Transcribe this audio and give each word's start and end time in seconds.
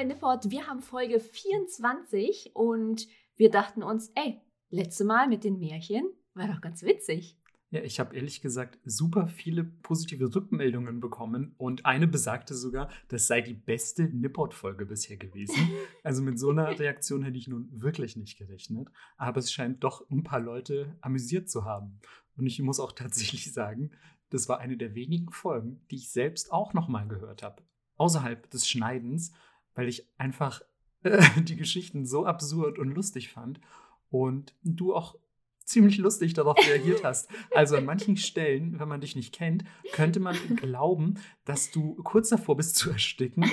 Bei 0.00 0.04
Nipport. 0.04 0.50
Wir 0.50 0.66
haben 0.66 0.80
Folge 0.80 1.20
24 1.20 2.52
und 2.54 3.06
wir 3.36 3.50
dachten 3.50 3.82
uns, 3.82 4.10
ey, 4.14 4.40
letzte 4.70 5.04
Mal 5.04 5.28
mit 5.28 5.44
den 5.44 5.58
Märchen 5.58 6.08
war 6.32 6.48
doch 6.48 6.62
ganz 6.62 6.82
witzig. 6.82 7.38
Ja, 7.68 7.82
ich 7.82 8.00
habe 8.00 8.16
ehrlich 8.16 8.40
gesagt 8.40 8.78
super 8.82 9.28
viele 9.28 9.62
positive 9.62 10.34
Rückmeldungen 10.34 11.00
bekommen 11.00 11.54
und 11.58 11.84
eine 11.84 12.08
besagte 12.08 12.54
sogar, 12.54 12.88
das 13.08 13.26
sei 13.26 13.42
die 13.42 13.52
beste 13.52 14.04
Nipport-Folge 14.04 14.86
bisher 14.86 15.18
gewesen. 15.18 15.68
Also 16.02 16.22
mit 16.22 16.38
so 16.38 16.48
einer 16.48 16.78
Reaktion 16.78 17.22
hätte 17.22 17.36
ich 17.36 17.48
nun 17.48 17.68
wirklich 17.70 18.16
nicht 18.16 18.38
gerechnet, 18.38 18.88
aber 19.18 19.40
es 19.40 19.52
scheint 19.52 19.84
doch 19.84 20.08
ein 20.08 20.22
paar 20.22 20.40
Leute 20.40 20.96
amüsiert 21.02 21.50
zu 21.50 21.66
haben. 21.66 22.00
Und 22.38 22.46
ich 22.46 22.58
muss 22.62 22.80
auch 22.80 22.92
tatsächlich 22.92 23.52
sagen, 23.52 23.90
das 24.30 24.48
war 24.48 24.60
eine 24.60 24.78
der 24.78 24.94
wenigen 24.94 25.30
Folgen, 25.30 25.84
die 25.90 25.96
ich 25.96 26.10
selbst 26.10 26.52
auch 26.52 26.72
nochmal 26.72 27.06
gehört 27.06 27.42
habe. 27.42 27.62
Außerhalb 27.96 28.50
des 28.50 28.66
Schneidens, 28.66 29.32
weil 29.80 29.88
ich 29.88 30.06
einfach 30.18 30.60
äh, 31.04 31.22
die 31.40 31.56
Geschichten 31.56 32.04
so 32.04 32.26
absurd 32.26 32.78
und 32.78 32.90
lustig 32.90 33.30
fand 33.30 33.60
und 34.10 34.54
du 34.62 34.94
auch 34.94 35.16
ziemlich 35.64 35.96
lustig 35.96 36.34
darauf 36.34 36.58
reagiert 36.68 37.02
hast. 37.02 37.30
Also 37.54 37.76
an 37.76 37.86
manchen 37.86 38.18
Stellen, 38.18 38.78
wenn 38.78 38.88
man 38.88 39.00
dich 39.00 39.16
nicht 39.16 39.32
kennt, 39.32 39.64
könnte 39.92 40.20
man 40.20 40.36
glauben, 40.56 41.14
dass 41.46 41.70
du 41.70 41.94
kurz 42.02 42.28
davor 42.28 42.58
bist 42.58 42.76
zu 42.76 42.90
ersticken 42.90 43.50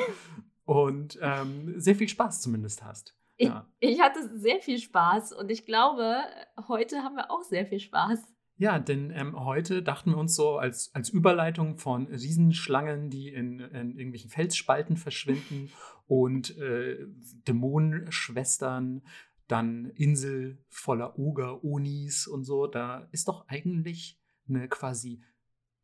und 0.66 1.18
ähm, 1.22 1.80
sehr 1.80 1.96
viel 1.96 2.10
Spaß 2.10 2.42
zumindest 2.42 2.84
hast. 2.84 3.16
Ja. 3.38 3.66
Ich, 3.80 3.92
ich 3.92 4.02
hatte 4.02 4.38
sehr 4.38 4.60
viel 4.60 4.80
Spaß 4.80 5.32
und 5.32 5.50
ich 5.50 5.66
glaube, 5.66 6.24
heute 6.68 7.04
haben 7.04 7.16
wir 7.16 7.32
auch 7.32 7.44
sehr 7.44 7.66
viel 7.66 7.80
Spaß. 7.80 8.20
Ja, 8.60 8.80
denn 8.80 9.12
ähm, 9.12 9.40
heute 9.46 9.82
dachten 9.82 10.12
wir 10.12 10.18
uns 10.18 10.36
so 10.36 10.58
als, 10.58 10.94
als 10.94 11.08
Überleitung 11.08 11.78
von 11.78 12.08
Riesenschlangen, 12.08 13.10
die 13.10 13.30
in, 13.30 13.60
in 13.60 13.92
irgendwelchen 13.92 14.30
Felsspalten 14.30 14.98
verschwinden 14.98 15.72
und 16.08 16.58
äh, 16.58 17.06
Dämonenschwestern, 17.48 19.04
dann 19.48 19.92
Insel 19.92 20.58
voller 20.68 21.20
Oger, 21.20 21.64
Onis 21.64 22.26
und 22.28 22.44
so. 22.44 22.68
Da 22.68 23.08
ist 23.12 23.28
doch 23.28 23.48
eigentlich 23.48 24.20
eine 24.48 24.68
quasi 24.68 25.24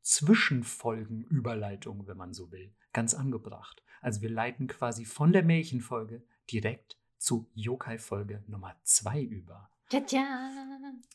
Zwischenfolgenüberleitung, 0.02 2.08
wenn 2.08 2.18
man 2.18 2.34
so 2.34 2.52
will, 2.52 2.74
ganz 2.92 3.14
angebracht. 3.14 3.84
Also 4.02 4.22
wir 4.22 4.30
leiten 4.30 4.68
quasi 4.68 5.06
von 5.06 5.32
der 5.32 5.44
Märchenfolge 5.44 6.24
direkt 6.52 6.98
zu 7.18 7.50
Yokai-Folge 7.54 8.44
Nummer 8.48 8.76
2 8.84 9.22
über. 9.22 9.70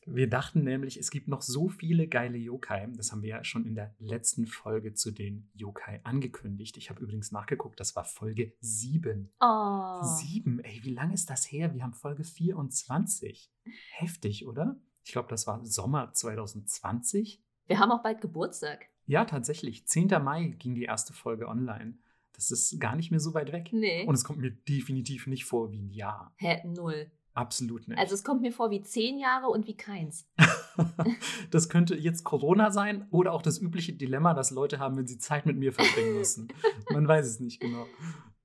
Wir 0.07 0.29
dachten 0.29 0.63
nämlich, 0.65 0.99
es 0.99 1.11
gibt 1.11 1.29
noch 1.29 1.43
so 1.43 1.69
viele 1.69 2.09
geile 2.09 2.39
Yokai. 2.39 2.89
Das 2.97 3.13
haben 3.13 3.23
wir 3.23 3.29
ja 3.29 3.45
schon 3.45 3.67
in 3.67 3.75
der 3.75 3.95
letzten 3.99 4.47
Folge 4.47 4.95
zu 4.95 5.11
den 5.11 5.51
Yokai 5.55 6.01
angekündigt. 6.05 6.77
Ich 6.77 6.89
habe 6.89 7.01
übrigens 7.01 7.33
nachgeguckt, 7.33 7.79
das 7.81 7.97
war 7.97 8.05
Folge 8.05 8.53
7. 8.61 9.31
Oh. 9.41 10.03
7, 10.03 10.61
ey, 10.61 10.81
wie 10.83 10.95
lange 10.95 11.15
ist 11.15 11.29
das 11.29 11.51
her? 11.51 11.75
Wir 11.75 11.83
haben 11.83 11.95
Folge 11.95 12.25
24. 12.25 13.51
Heftig, 13.91 14.47
oder? 14.47 14.81
Ich 15.05 15.13
glaube, 15.13 15.29
das 15.29 15.47
war 15.47 15.65
Sommer 15.65 16.13
2020. 16.13 17.43
Wir 17.67 17.79
haben 17.79 17.91
auch 17.91 18.03
bald 18.03 18.21
Geburtstag. 18.21 18.87
Ja, 19.07 19.25
tatsächlich. 19.25 19.87
10. 19.87 20.09
Mai 20.23 20.55
ging 20.59 20.75
die 20.75 20.85
erste 20.85 21.13
Folge 21.13 21.49
online. 21.49 21.99
Das 22.35 22.51
ist 22.51 22.79
gar 22.79 22.95
nicht 22.95 23.11
mehr 23.11 23.19
so 23.19 23.35
weit 23.35 23.53
weg. 23.53 23.71
Nee. 23.73 24.05
Und 24.05 24.15
es 24.15 24.23
kommt 24.23 24.39
mir 24.39 24.53
definitiv 24.53 25.27
nicht 25.27 25.45
vor 25.45 25.73
wie 25.73 25.81
ein 25.81 25.91
Jahr. 25.91 26.33
Hä, 26.37 26.63
null. 26.67 27.11
Absolut 27.39 27.87
nicht. 27.87 27.99
Also 27.99 28.15
es 28.15 28.25
kommt 28.25 28.41
mir 28.41 28.53
vor 28.53 28.71
wie 28.71 28.83
zehn 28.83 29.19
Jahre 29.19 29.47
und 29.47 29.69
wie 29.69 29.77
keins. 29.77 30.29
das 31.51 31.69
könnte 31.69 31.95
jetzt 31.95 32.25
Corona 32.25 32.71
sein 32.71 33.07
oder 33.11 33.33
auch 33.33 33.43
das 33.43 33.61
übliche 33.61 33.93
Dilemma, 33.93 34.35
das 34.35 34.51
Leute 34.51 34.79
haben, 34.79 34.97
wenn 34.97 35.07
sie 35.07 35.19
Zeit 35.19 35.47
mit 35.47 35.57
mir 35.57 35.73
verbringen 35.73 36.19
müssen. 36.19 36.49
Man 36.93 37.07
weiß 37.07 37.27
es 37.27 37.41
nicht 37.41 37.61
genau. 37.61 37.87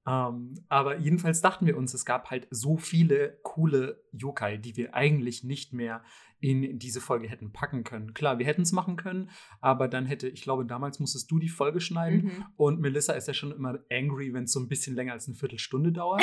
Ähm, 0.06 0.56
aber 0.68 1.00
jedenfalls 1.00 1.42
dachten 1.42 1.66
wir 1.66 1.78
uns, 1.78 1.94
es 1.94 2.06
gab 2.06 2.30
halt 2.30 2.48
so 2.52 2.78
viele 2.78 3.40
coole 3.44 4.04
Yokai, 4.12 4.58
die 4.58 4.76
wir 4.76 4.94
eigentlich 4.94 5.44
nicht 5.44 5.74
mehr 5.74 6.04
in 6.44 6.78
diese 6.78 7.00
Folge 7.00 7.28
hätten 7.30 7.54
packen 7.54 7.84
können. 7.86 8.14
Klar, 8.14 8.38
wir 8.38 8.46
hätten 8.46 8.64
es 8.64 8.74
machen 8.74 8.98
können, 8.98 9.30
aber 9.62 9.88
dann 9.88 10.06
hätte, 10.06 10.28
ich 10.28 10.42
glaube, 10.42 10.66
damals 10.66 11.00
musstest 11.00 11.31
du 11.31 11.40
die 11.40 11.48
Folge 11.50 11.80
schneiden 11.80 12.26
Mhm. 12.26 12.46
und 12.58 12.80
Melissa 12.81 13.14
ist 13.14 13.28
ja 13.28 13.34
schon 13.34 13.52
immer 13.52 13.80
angry, 13.90 14.34
wenn 14.34 14.44
es 14.44 14.52
so 14.52 14.59
ein 14.59 14.68
bisschen 14.68 14.96
länger 14.96 15.14
als 15.14 15.28
eine 15.28 15.36
Viertelstunde 15.36 15.94
dauert. 15.94 16.22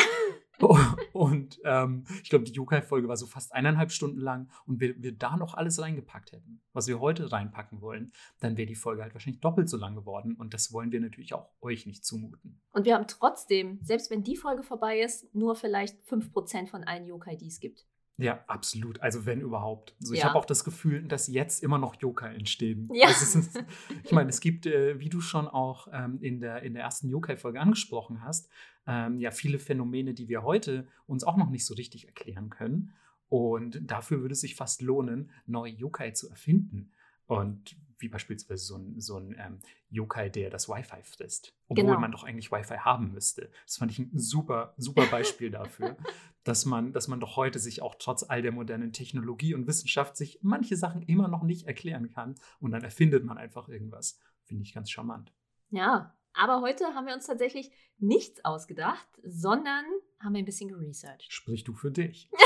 und 1.15 1.59
ähm, 1.65 2.05
ich 2.23 2.29
glaube, 2.29 2.45
die 2.45 2.53
Yokai-Folge 2.53 3.09
war 3.09 3.17
so 3.17 3.27
fast 3.27 3.55
eineinhalb 3.55 3.93
Stunden 3.93 4.21
lang 4.21 4.51
und 4.67 4.79
wir, 4.79 5.03
wir 5.03 5.13
da 5.13 5.39
noch 5.39 5.55
alles 5.55 5.81
reingepackt 5.81 6.33
hätten, 6.33 6.61
was 6.75 6.87
wir 6.87 7.01
heute 7.01 7.33
reinpacken 7.33 7.81
wollen, 7.81 8.13
dann 8.41 8.59
wäre 8.59 8.67
die 8.67 8.75
Folge 8.75 9.03
halt 9.03 9.15
wahrscheinlich 9.15 9.41
doppelt 9.41 9.71
so 9.71 9.79
lang 9.79 9.95
geworden 9.95 10.35
und 10.35 10.53
das 10.53 10.71
wollen 10.73 10.93
wir 10.93 11.01
natürlich 11.01 11.33
auch 11.33 11.49
euch 11.63 11.87
nicht 11.87 12.05
zumuten. 12.05 12.61
Und 12.73 12.85
wir 12.85 12.95
haben 12.95 13.07
trotzdem, 13.07 13.79
selbst 13.83 14.11
wenn 14.11 14.23
die 14.23 14.37
Folge 14.37 14.63
vorbei 14.63 15.01
ist, 15.01 15.35
nur 15.35 15.57
vielleicht 15.57 15.97
5% 16.07 16.67
von 16.69 16.85
allen 16.85 17.07
Yokai, 17.07 17.37
die 17.37 17.47
es 17.49 17.59
gibt. 17.61 17.87
Ja, 18.23 18.45
absolut. 18.47 19.01
Also 19.01 19.27
wenn 19.27 19.41
überhaupt. 19.41 19.95
Also 20.01 20.15
ich 20.15 20.21
Ja. 20.21 20.27
habe 20.27 20.39
auch 20.39 20.45
das 20.45 20.65
Gefühl, 20.65 21.03
dass 21.03 21.27
jetzt 21.29 21.63
immer 21.63 21.79
noch 21.79 22.01
Yokai 22.01 22.35
entstehen. 22.35 22.89
Ja. 22.93 23.07
Das 23.09 23.23
ist, 23.35 23.63
ich 24.05 24.13
meine, 24.13 24.29
es 24.31 24.41
gibt, 24.41 24.67
äh, 24.67 24.99
wie 25.01 25.09
du 25.09 25.21
schon 25.21 25.49
auch 25.49 25.89
ähm, 25.93 26.19
in, 26.21 26.41
der, 26.41 26.63
in 26.63 26.75
der 26.75 26.83
ersten 26.83 27.09
Yokai-Folge 27.09 27.61
angesprochen 27.61 28.23
hast, 28.23 28.49
ähm, 28.87 29.19
ja 29.19 29.31
viele 29.31 29.59
Phänomene, 29.59 30.15
die 30.15 30.29
wir 30.29 30.43
heute 30.43 30.87
uns 31.07 31.25
auch 31.25 31.37
noch 31.37 31.51
nicht 31.51 31.65
so 31.67 31.75
richtig 31.75 32.07
erklären 32.07 32.51
können. 32.51 32.93
Und 33.29 33.81
dafür 33.91 34.21
würde 34.23 34.33
es 34.33 34.41
sich 34.41 34.57
fast 34.57 34.83
lohnen, 34.83 35.31
neue 35.47 35.73
Yokai 35.73 36.11
zu 36.11 36.29
erfinden. 36.29 36.91
Und 37.27 37.77
wie 38.01 38.09
beispielsweise 38.09 38.65
so 38.65 38.77
ein, 38.77 39.01
so 39.01 39.17
ein 39.19 39.37
ähm, 39.39 39.61
Yokai, 39.91 40.29
der 40.29 40.51
das 40.51 40.69
Wi-Fi 40.69 41.03
frisst. 41.03 41.55
Obwohl 41.69 41.85
Genau. 41.85 42.01
man 42.01 42.13
doch 42.13 42.25
eigentlich 42.25 42.51
Wi-Fi 42.51 42.77
haben 42.79 43.13
müsste. 43.13 43.51
Das 43.67 43.77
fand 43.79 43.93
ich 43.93 43.99
ein 43.99 44.11
super, 44.19 44.75
super 44.77 45.07
Beispiel 45.07 45.51
dafür, 45.51 45.97
dass 46.45 46.65
man, 46.65 46.93
dass 46.93 47.09
man 47.09 47.21
doch 47.21 47.37
heute 47.37 47.59
sich 47.59 47.83
auch 47.83 47.95
trotz 47.99 48.23
all 48.25 48.43
der 48.43 48.53
modernen 48.53 48.93
Technologie 48.93 49.55
und 49.55 49.67
Wissenschaft 49.67 50.17
sich 50.17 50.39
manche 50.43 50.77
Sachen 50.77 51.03
immer 51.03 51.29
noch 51.29 51.43
nicht 51.43 51.67
erklären 51.67 52.11
kann. 52.11 52.35
Und 52.61 52.71
dann 52.73 52.83
erfindet 52.83 53.25
man 53.25 53.39
einfach 53.39 53.69
irgendwas. 53.69 54.19
Finde 54.45 54.63
ich 54.65 54.73
ganz 54.75 54.91
charmant. 54.91 55.33
Ja, 55.71 56.17
aber 56.33 56.61
heute 56.63 56.85
haben 56.95 57.07
wir 57.07 57.15
uns 57.15 57.27
tatsächlich 57.27 57.71
nichts 57.99 58.45
ausgedacht, 58.45 59.07
sondern 59.23 59.85
haben 60.21 60.33
wir 60.33 60.39
ein 60.41 60.45
bisschen 60.45 60.69
geresearched. 60.69 61.33
Sprich 61.33 61.65
du 61.65 61.75
für 61.75 61.91
dich. 61.91 62.31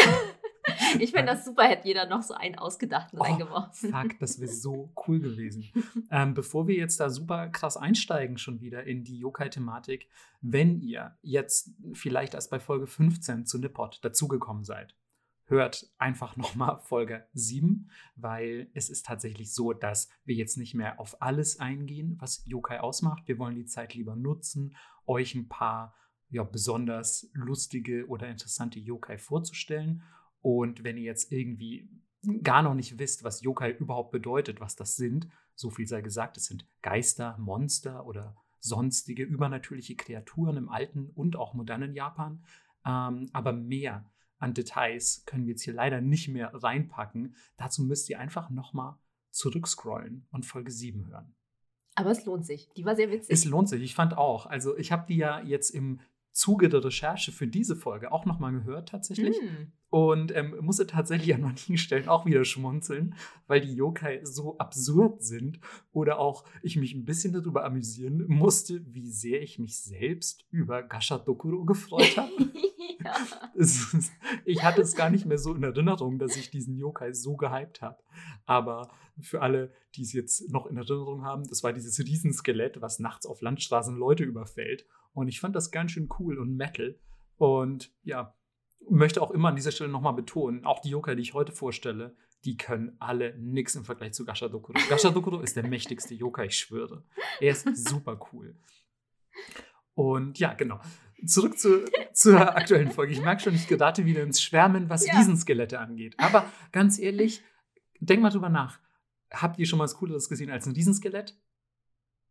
Ich 1.00 1.10
finde 1.10 1.27
das 1.27 1.44
super, 1.44 1.65
hätte 1.65 1.88
jeder 1.88 2.06
noch 2.06 2.22
so 2.22 2.34
einen 2.34 2.56
ausgedachten 2.56 3.19
Oh, 3.19 3.22
reingeworfen. 3.22 3.91
Fuck, 3.91 4.19
das 4.21 4.41
wäre 4.41 4.50
so 4.50 4.93
cool 5.06 5.21
gewesen. 5.21 5.65
Ähm, 6.10 6.34
bevor 6.34 6.69
wir 6.69 6.77
jetzt 6.77 7.00
da 7.00 7.10
super 7.10 7.49
krass 7.49 7.77
einsteigen, 7.77 8.38
schon 8.38 8.60
wieder 8.60 8.84
in 8.84 9.05
die 9.05 9.19
Yokai-Thematik, 9.19 10.09
wenn 10.41 10.81
ihr 10.81 11.16
jetzt 11.22 11.71
vielleicht 11.93 12.34
erst 12.34 12.50
bei 12.50 12.60
Folge 12.60 12.87
15 12.87 13.47
zu 13.47 13.59
Nippot 13.59 13.99
dazugekommen 14.03 14.65
seid, 14.65 14.94
hört 15.47 15.91
einfach 15.99 16.37
nochmal 16.37 16.78
Folge 16.81 17.26
7, 17.32 17.91
weil 18.16 18.71
es 18.75 18.91
ist 18.91 19.06
tatsächlich 19.06 19.53
so, 19.53 19.72
dass 19.72 20.09
wir 20.25 20.34
jetzt 20.34 20.56
nicht 20.56 20.75
mehr 20.75 21.00
auf 21.00 21.21
alles 21.21 21.59
eingehen, 21.61 22.16
was 22.21 22.44
Yokai 22.47 22.81
ausmacht. 22.81 23.26
Wir 23.26 23.38
wollen 23.38 23.56
die 23.56 23.66
Zeit 23.66 23.94
lieber 23.94 24.16
nutzen, 24.16 24.76
euch 25.06 25.34
ein 25.34 25.49
paar 25.49 25.94
ja, 26.31 26.43
besonders 26.43 27.31
lustige 27.32 28.06
oder 28.09 28.28
interessante 28.28 28.81
Yokai 28.81 29.19
vorzustellen. 29.19 30.03
Und 30.44 30.84
wenn 30.84 30.99
ihr 30.99 31.05
jetzt 31.05 31.32
irgendwie 31.32 31.88
gar 32.43 32.62
noch 32.62 32.75
nicht 32.75 32.99
wisst, 32.99 33.25
was 33.25 33.41
Yokai 33.41 33.71
überhaupt 33.72 34.12
bedeutet, 34.12 34.60
was 34.60 34.77
das 34.77 34.94
sind, 34.94 35.27
so 35.55 35.71
viel 35.71 35.87
sei 35.87 36.03
gesagt, 36.03 36.37
es 36.37 36.44
sind 36.44 36.66
Geister, 36.82 37.38
Monster 37.38 38.05
oder 38.05 38.37
sonstige 38.61 39.23
übernatürliche 39.23 39.96
Kreaturen 39.96 40.58
im 40.58 40.69
alten 40.69 41.08
und 41.14 41.37
auch 41.37 41.55
modernen 41.55 41.94
Japan. 41.94 42.44
Ähm, 42.85 43.31
aber 43.32 43.55
mehr 43.55 44.05
an 44.37 44.52
Details 44.52 45.25
können 45.25 45.46
wir 45.46 45.52
jetzt 45.52 45.62
hier 45.62 45.73
leider 45.73 46.02
nicht 46.02 46.29
mehr 46.29 46.52
reinpacken. 46.52 47.37
Dazu 47.56 47.82
müsst 47.82 48.11
ihr 48.11 48.20
einfach 48.20 48.50
nochmal 48.50 48.99
zurückscrollen 49.31 50.26
und 50.31 50.44
Folge 50.44 50.73
7 50.73 51.06
hören. 51.06 51.35
Aber 51.94 52.11
es 52.11 52.26
lohnt 52.26 52.44
sich. 52.44 52.69
Die 52.76 52.85
war 52.85 52.97
sehr 52.97 53.11
witzig. 53.11 53.32
Es 53.32 53.47
lohnt 53.47 53.70
sich, 53.70 53.82
ich 53.82 53.94
fand 53.94 54.19
auch. 54.19 54.44
Also 54.44 54.76
ich 54.76 54.93
habe 54.93 55.06
die 55.08 55.17
ja 55.17 55.40
jetzt 55.40 55.70
im 55.70 56.00
Zuge 56.35 56.69
der 56.69 56.85
Recherche 56.85 57.31
für 57.33 57.47
diese 57.47 57.77
Folge 57.77 58.11
auch 58.13 58.27
nochmal 58.27 58.53
gehört 58.53 58.89
tatsächlich. 58.89 59.41
Mm. 59.41 59.73
Und 59.89 60.35
ähm, 60.35 60.57
musste 60.61 60.89
tatsächlich 60.89 61.33
an 61.33 61.43
manchen 61.43 61.77
Stellen 61.79 62.09
auch 62.09 62.27
wieder 62.27 62.45
schmunzeln, 62.45 63.15
weil 63.47 63.61
die 63.61 63.73
Yokai 63.75 64.21
so 64.25 64.59
absurd 64.59 65.23
sind 65.23 65.61
oder 65.93 66.19
auch 66.19 66.45
ich 66.63 66.77
mich 66.77 66.93
ein 66.95 67.05
bisschen 67.05 67.33
darüber 67.33 67.65
amüsieren 67.65 68.25
musste, 68.27 68.85
wie 68.93 69.07
sehr 69.09 69.41
ich 69.41 69.61
mich 69.61 69.81
selbst 69.81 70.45
über 70.51 70.83
Gasha 70.83 71.19
Dokuro 71.19 71.65
gefreut 71.65 72.15
habe. 72.17 72.33
ja. 73.05 73.15
Ist- 73.55 74.11
ich 74.45 74.65
hatte 74.65 74.83
es 74.83 74.97
gar 74.97 75.11
nicht 75.11 75.27
mehr 75.27 75.39
so 75.39 75.55
in 75.55 75.63
Erinnerung, 75.63 76.19
dass 76.19 76.37
ich 76.37 76.51
diesen 76.51 76.77
Yokai 76.77 77.13
so 77.13 77.37
gehypt 77.37 77.81
habe. 77.81 78.03
Aber 78.47 78.91
für 79.21 79.43
alle, 79.43 79.73
die 79.95 80.03
es 80.03 80.13
jetzt 80.13 80.51
noch 80.51 80.67
in 80.67 80.77
Erinnerung 80.77 81.23
haben, 81.23 81.45
das 81.49 81.63
war 81.63 81.73
dieses 81.73 82.01
Riesenskelett, 82.01 82.81
was 82.83 82.99
nachts 82.99 83.27
auf 83.27 83.41
Landstraßen 83.43 83.97
Leute 83.97 84.25
überfällt. 84.25 84.87
Und 85.14 85.28
ich 85.28 85.40
fand 85.40 85.56
das 85.56 85.70
ganz 85.70 85.93
schön 85.93 86.08
cool 86.19 86.38
und 86.38 86.56
Metal. 86.56 86.99
Und 87.37 87.93
ja, 88.02 88.34
möchte 88.90 89.22
auch 89.22 89.31
immer 89.31 89.49
an 89.49 89.56
dieser 89.56 89.72
Stelle 89.72 89.90
nochmal 89.90 90.12
betonen, 90.12 90.64
auch 90.64 90.81
die 90.81 90.90
Yokai, 90.90 91.14
die 91.14 91.22
ich 91.22 91.34
heute 91.34 91.52
vorstelle, 91.52 92.16
die 92.44 92.56
können 92.56 92.96
alle 92.99 93.37
nix 93.38 93.75
im 93.75 93.84
Vergleich 93.84 94.12
zu 94.12 94.25
Gasha 94.25 94.49
Dokuro. 94.49 94.78
Gasha 94.90 95.11
Dokuro 95.11 95.40
ist 95.40 95.56
der 95.56 95.66
mächtigste 95.66 96.14
Yokai, 96.14 96.46
ich 96.46 96.58
schwöre. 96.58 97.05
Er 97.40 97.52
ist 97.52 97.64
super 97.88 98.20
cool. 98.32 98.56
Und 99.94 100.38
ja, 100.38 100.52
genau. 100.52 100.81
zurück 101.25 101.58
zu, 101.58 101.84
zur 102.12 102.56
aktuellen 102.56 102.90
Folge. 102.90 103.12
Ich 103.12 103.22
merke 103.22 103.43
schon, 103.43 103.55
ich 103.55 103.66
gerate 103.66 104.05
wieder 104.05 104.22
ins 104.22 104.43
Schwärmen, 104.43 104.90
was 104.90 105.06
Ja. 105.06 105.16
Riesenskelette 105.16 105.78
angeht. 105.78 106.14
Aber 106.19 106.44
ganz 106.72 106.99
ehrlich, 106.99 107.43
denk 108.00 108.20
mal 108.20 108.31
drüber 108.31 108.49
nach. 108.49 108.78
Habt 109.32 109.58
ihr 109.58 109.66
schon 109.66 109.78
mal 109.78 109.84
was 109.84 109.96
Cooleres 109.96 110.28
gesehen 110.28 110.50
als 110.50 110.66
ein 110.66 110.75
Riesenskelett? 110.75 111.37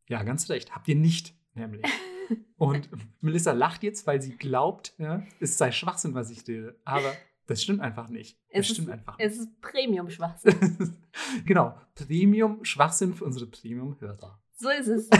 Ja, 0.07 0.23
ganz 0.23 0.49
recht. 0.49 0.75
Habt 0.75 0.87
ihr 0.87 0.95
nicht, 0.95 1.33
nämlich. 1.55 1.85
Und 2.57 2.89
Melissa 3.21 3.51
lacht 3.51 3.83
jetzt, 3.83 4.07
weil 4.07 4.21
sie 4.21 4.35
glaubt, 4.37 4.93
ja, 4.97 5.23
es 5.39 5.57
sei 5.57 5.71
Schwachsinn, 5.71 6.13
was 6.13 6.29
ich 6.29 6.47
rede. 6.47 6.79
Aber 6.85 7.13
das 7.47 7.61
stimmt 7.61 7.81
einfach 7.81 8.07
nicht. 8.09 8.39
Das 8.51 8.61
Es 8.61 8.69
stimmt 8.69 8.87
ist, 8.87 8.93
einfach 8.93 9.17
nicht. 9.17 9.27
es 9.27 9.37
ist 9.39 9.61
Premium-Schwachsinn. 9.61 10.97
genau. 11.45 11.77
Premium-Schwachsinn 11.95 13.13
für 13.13 13.25
unsere 13.25 13.47
Premium-Hörer. 13.47 14.39
So 14.55 14.69
ist 14.69 14.87
es. 14.87 15.09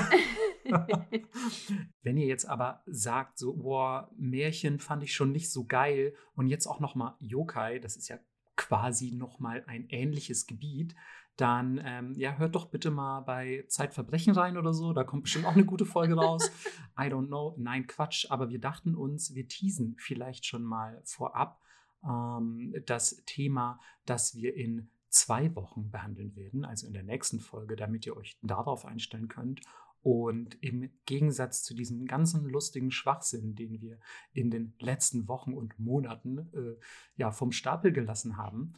Wenn 2.01 2.17
ihr 2.17 2.27
jetzt 2.27 2.45
aber 2.47 2.81
sagt, 2.85 3.37
so, 3.37 3.53
boah, 3.55 4.09
Märchen 4.17 4.79
fand 4.79 5.03
ich 5.03 5.13
schon 5.13 5.31
nicht 5.31 5.51
so 5.51 5.65
geil 5.65 6.15
und 6.35 6.47
jetzt 6.47 6.67
auch 6.67 6.79
nochmal 6.79 7.15
Yokai, 7.19 7.79
das 7.79 7.97
ist 7.97 8.07
ja 8.07 8.19
quasi 8.55 9.11
nochmal 9.11 9.63
ein 9.67 9.87
ähnliches 9.89 10.45
Gebiet, 10.47 10.95
dann 11.35 11.81
ähm, 11.83 12.13
ja, 12.15 12.37
hört 12.37 12.55
doch 12.55 12.67
bitte 12.67 12.91
mal 12.91 13.21
bei 13.21 13.65
Zeitverbrechen 13.67 14.33
rein 14.33 14.57
oder 14.57 14.73
so. 14.73 14.93
Da 14.93 15.03
kommt 15.03 15.23
bestimmt 15.23 15.45
auch 15.45 15.53
eine 15.53 15.65
gute 15.65 15.85
Folge 15.85 16.15
raus. 16.15 16.51
I 16.97 17.03
don't 17.03 17.27
know. 17.27 17.55
Nein, 17.57 17.87
Quatsch. 17.87 18.27
Aber 18.29 18.49
wir 18.49 18.59
dachten 18.59 18.95
uns, 18.95 19.33
wir 19.33 19.47
teasen 19.47 19.95
vielleicht 19.97 20.45
schon 20.45 20.63
mal 20.63 21.01
vorab 21.05 21.59
ähm, 22.07 22.75
das 22.85 23.23
Thema, 23.25 23.79
das 24.05 24.35
wir 24.35 24.55
in 24.55 24.89
zwei 25.09 25.55
Wochen 25.55 25.91
behandeln 25.91 26.35
werden, 26.35 26.65
also 26.65 26.87
in 26.87 26.93
der 26.93 27.03
nächsten 27.03 27.39
Folge, 27.39 27.75
damit 27.75 28.05
ihr 28.05 28.17
euch 28.17 28.37
darauf 28.41 28.85
einstellen 28.85 29.27
könnt. 29.27 29.61
Und 30.01 30.61
im 30.61 30.89
Gegensatz 31.05 31.63
zu 31.63 31.73
diesem 31.73 32.05
ganzen 32.05 32.45
lustigen 32.49 32.91
Schwachsinn, 32.91 33.55
den 33.55 33.79
wir 33.79 33.99
in 34.33 34.51
den 34.51 34.73
letzten 34.79 35.29
Wochen 35.29 35.53
und 35.53 35.79
Monaten 35.79 36.39
äh, 36.53 36.75
ja, 37.15 37.31
vom 37.31 37.53
Stapel 37.53 37.93
gelassen 37.93 38.35
haben, 38.35 38.73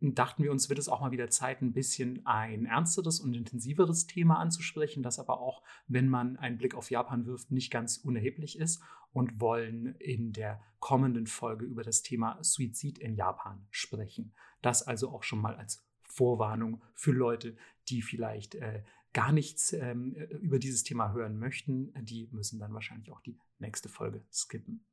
dachten 0.00 0.42
wir 0.42 0.52
uns, 0.52 0.68
wird 0.68 0.78
es 0.78 0.88
auch 0.88 1.00
mal 1.00 1.10
wieder 1.10 1.30
Zeit, 1.30 1.60
ein 1.60 1.72
bisschen 1.72 2.24
ein 2.26 2.66
ernsteres 2.66 3.20
und 3.20 3.34
intensiveres 3.34 4.06
Thema 4.06 4.38
anzusprechen, 4.38 5.02
das 5.02 5.18
aber 5.18 5.40
auch, 5.40 5.62
wenn 5.86 6.08
man 6.08 6.36
einen 6.36 6.58
Blick 6.58 6.74
auf 6.74 6.90
Japan 6.90 7.26
wirft, 7.26 7.50
nicht 7.50 7.70
ganz 7.70 7.98
unerheblich 7.98 8.58
ist 8.58 8.82
und 9.12 9.40
wollen 9.40 9.94
in 9.96 10.32
der 10.32 10.60
kommenden 10.80 11.26
Folge 11.26 11.64
über 11.64 11.82
das 11.82 12.02
Thema 12.02 12.38
Suizid 12.42 12.98
in 12.98 13.14
Japan 13.14 13.66
sprechen. 13.70 14.32
Das 14.62 14.82
also 14.82 15.10
auch 15.10 15.22
schon 15.22 15.40
mal 15.40 15.56
als 15.56 15.84
Vorwarnung 16.02 16.82
für 16.94 17.12
Leute, 17.12 17.56
die 17.88 18.02
vielleicht 18.02 18.54
äh, 18.56 18.82
gar 19.12 19.32
nichts 19.32 19.72
ähm, 19.72 20.14
über 20.14 20.58
dieses 20.58 20.84
Thema 20.84 21.12
hören 21.12 21.38
möchten. 21.38 21.92
Die 22.04 22.28
müssen 22.32 22.58
dann 22.58 22.74
wahrscheinlich 22.74 23.10
auch 23.10 23.20
die 23.20 23.38
nächste 23.58 23.88
Folge 23.88 24.24
skippen. 24.32 24.84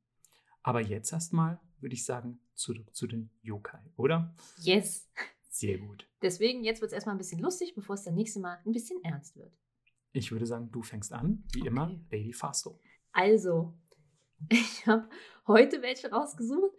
Aber 0.66 0.80
jetzt 0.80 1.12
erstmal 1.12 1.60
würde 1.78 1.94
ich 1.94 2.04
sagen, 2.04 2.40
zurück 2.54 2.92
zu 2.92 3.06
den 3.06 3.30
Yokai, 3.40 3.78
oder? 3.94 4.34
Yes. 4.58 5.08
Sehr 5.48 5.78
gut. 5.78 6.08
Deswegen, 6.22 6.64
jetzt 6.64 6.80
wird 6.80 6.90
es 6.90 6.94
erstmal 6.94 7.14
ein 7.14 7.18
bisschen 7.18 7.38
lustig, 7.38 7.74
bevor 7.76 7.94
es 7.94 8.02
dann 8.02 8.16
nächste 8.16 8.40
Mal 8.40 8.58
ein 8.66 8.72
bisschen 8.72 9.00
ernst 9.04 9.36
wird. 9.36 9.56
Ich 10.12 10.32
würde 10.32 10.44
sagen, 10.44 10.72
du 10.72 10.82
fängst 10.82 11.12
an, 11.12 11.44
wie 11.52 11.60
Okay. 11.60 11.68
immer, 11.68 12.00
Lady 12.10 12.32
Fasto. 12.32 12.80
Also, 13.12 13.78
ich 14.50 14.84
habe 14.88 15.08
heute 15.46 15.82
welche 15.82 16.10
rausgesucht. 16.10 16.72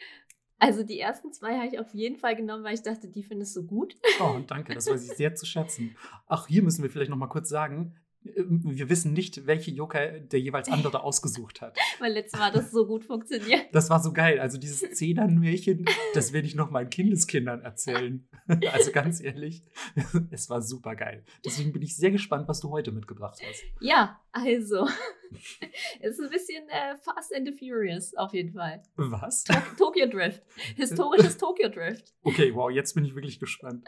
Also 0.60 0.84
die 0.84 1.00
ersten 1.00 1.32
zwei 1.32 1.56
habe 1.56 1.68
ich 1.68 1.80
auf 1.80 1.94
jeden 1.94 2.18
Fall 2.18 2.36
genommen, 2.36 2.66
weil 2.66 2.74
ich 2.74 2.82
dachte, 2.82 3.08
die 3.08 3.24
findest 3.24 3.56
du 3.56 3.66
gut. 3.66 3.96
Oh, 4.20 4.40
danke, 4.46 4.74
das 4.74 4.88
weiß 4.88 5.10
ich 5.10 5.16
sehr 5.16 5.34
zu 5.34 5.46
schätzen. 5.46 5.96
Ach, 6.26 6.48
hier 6.48 6.62
müssen 6.62 6.84
wir 6.84 6.90
vielleicht 6.90 7.12
noch 7.12 7.18
mal 7.18 7.28
kurz 7.28 7.48
sagen, 7.48 7.96
wir 8.36 8.90
wissen 8.90 9.14
nicht, 9.14 9.46
welche 9.46 9.72
Yokai 9.72 10.20
der 10.20 10.40
jeweils 10.40 10.70
andere 10.70 11.04
ausgesucht 11.04 11.62
hat. 11.62 11.78
Weil 12.00 12.14
letztes 12.14 12.40
Mal 12.40 12.48
hat 12.48 12.56
das 12.56 12.72
so 12.72 12.86
gut 12.86 13.06
funktioniert. 13.06 13.68
Das 13.72 13.90
war 13.90 14.02
so 14.02 14.14
geil. 14.14 14.40
Also 14.40 14.58
dieses 14.58 14.92
Zedernmärchen, 14.92 15.86
das 16.14 16.34
werde 16.34 16.48
ich 16.48 16.56
noch 16.56 16.70
meinen 16.72 16.90
Kindeskindern 16.90 17.62
erzählen. 17.62 18.28
Also 18.72 18.92
ganz 18.92 19.22
ehrlich, 19.22 19.66
es 20.32 20.50
war 20.50 20.62
super 20.62 20.96
geil. 20.96 21.26
Deswegen 21.46 21.74
bin 21.74 21.82
ich 21.82 21.98
sehr 21.98 22.12
gespannt, 22.12 22.48
was 22.48 22.62
du 22.62 22.70
heute 22.70 22.92
mitgebracht 22.92 23.40
hast. 23.46 23.64
Ja, 23.82 24.22
also. 24.32 24.88
es 26.00 26.18
ist 26.18 26.22
ein 26.22 26.30
bisschen 26.30 26.64
äh, 26.70 26.96
Fast 26.98 27.36
and 27.36 27.46
the 27.46 27.54
Furious, 27.54 28.14
auf 28.16 28.34
jeden 28.34 28.54
Fall. 28.54 28.84
Was? 28.96 29.44
Tok 29.44 29.78
Tokyo 29.78 30.08
Drift. 30.08 30.44
Historisches 30.76 31.38
Tokyo 31.38 31.70
Drift. 31.70 32.14
Okay, 32.24 32.54
wow, 32.56 32.72
jetzt 32.72 32.94
bin 32.94 33.04
ich 33.04 33.16
wirklich 33.16 33.40
gespannt. 33.40 33.86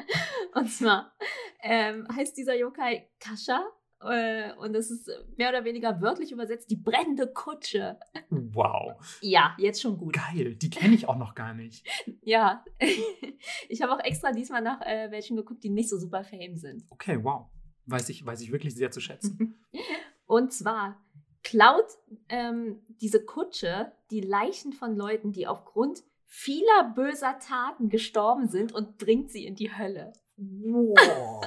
Und 0.53 0.69
zwar 0.69 1.13
ähm, 1.62 2.07
heißt 2.13 2.38
dieser 2.38 2.56
Yokai 2.56 3.07
Kasha. 3.19 3.65
Äh, 4.01 4.54
und 4.54 4.74
das 4.74 4.92
ist 4.92 5.10
mehr 5.38 5.50
oder 5.50 5.66
weniger 5.66 6.00
wörtlich 6.01 6.31
übersetzt 6.31 6.69
die 6.72 6.78
brennende 6.78 7.28
Kutsche. 7.28 8.00
Wow, 8.30 8.94
Ja, 9.22 9.56
jetzt 9.57 9.81
schon 9.81 9.98
gut. 9.98 10.13
geil. 10.13 10.56
Die 10.56 10.69
kenne 10.69 10.96
ich 10.96 11.07
auch 11.07 11.18
noch 11.18 11.36
gar 11.36 11.54
nicht. 11.54 11.86
Ja, 12.22 12.63
ich 13.69 13.81
habe 13.81 13.94
auch 13.94 14.00
extra 14.04 14.31
diesmal 14.31 14.62
nach 14.62 14.81
äh, 14.81 15.10
welchen 15.12 15.36
geguckt, 15.36 15.63
die 15.63 15.69
nicht 15.69 15.90
so 15.90 15.98
super 15.98 16.24
fame 16.24 16.57
sind. 16.57 16.84
Okay, 16.90 17.18
wow. 17.24 17.48
Weiß 17.86 18.07
ich, 18.10 18.24
weiß 18.25 18.42
ich 18.42 18.51
wirklich 18.51 18.75
sehr 18.75 18.92
zu 18.92 19.01
schätzen. 19.01 19.60
Und 20.28 20.54
zwar 20.54 21.01
klaut 21.44 21.88
ähm, 22.30 22.81
diese 23.01 23.24
Kutsche 23.25 23.92
die 24.12 24.22
Leichen 24.22 24.74
von 24.74 24.96
Leuten, 24.96 25.31
die 25.31 25.48
aufgrund 25.48 26.04
vieler 26.28 26.92
böser 26.94 27.40
Taten 27.40 27.90
gestorben 27.90 28.48
sind 28.48 28.72
und 28.74 28.98
bringt 29.00 29.31
sie 29.31 29.46
in 29.46 29.56
die 29.56 29.75
Hölle. 29.75 30.13
Wow. 30.38 31.44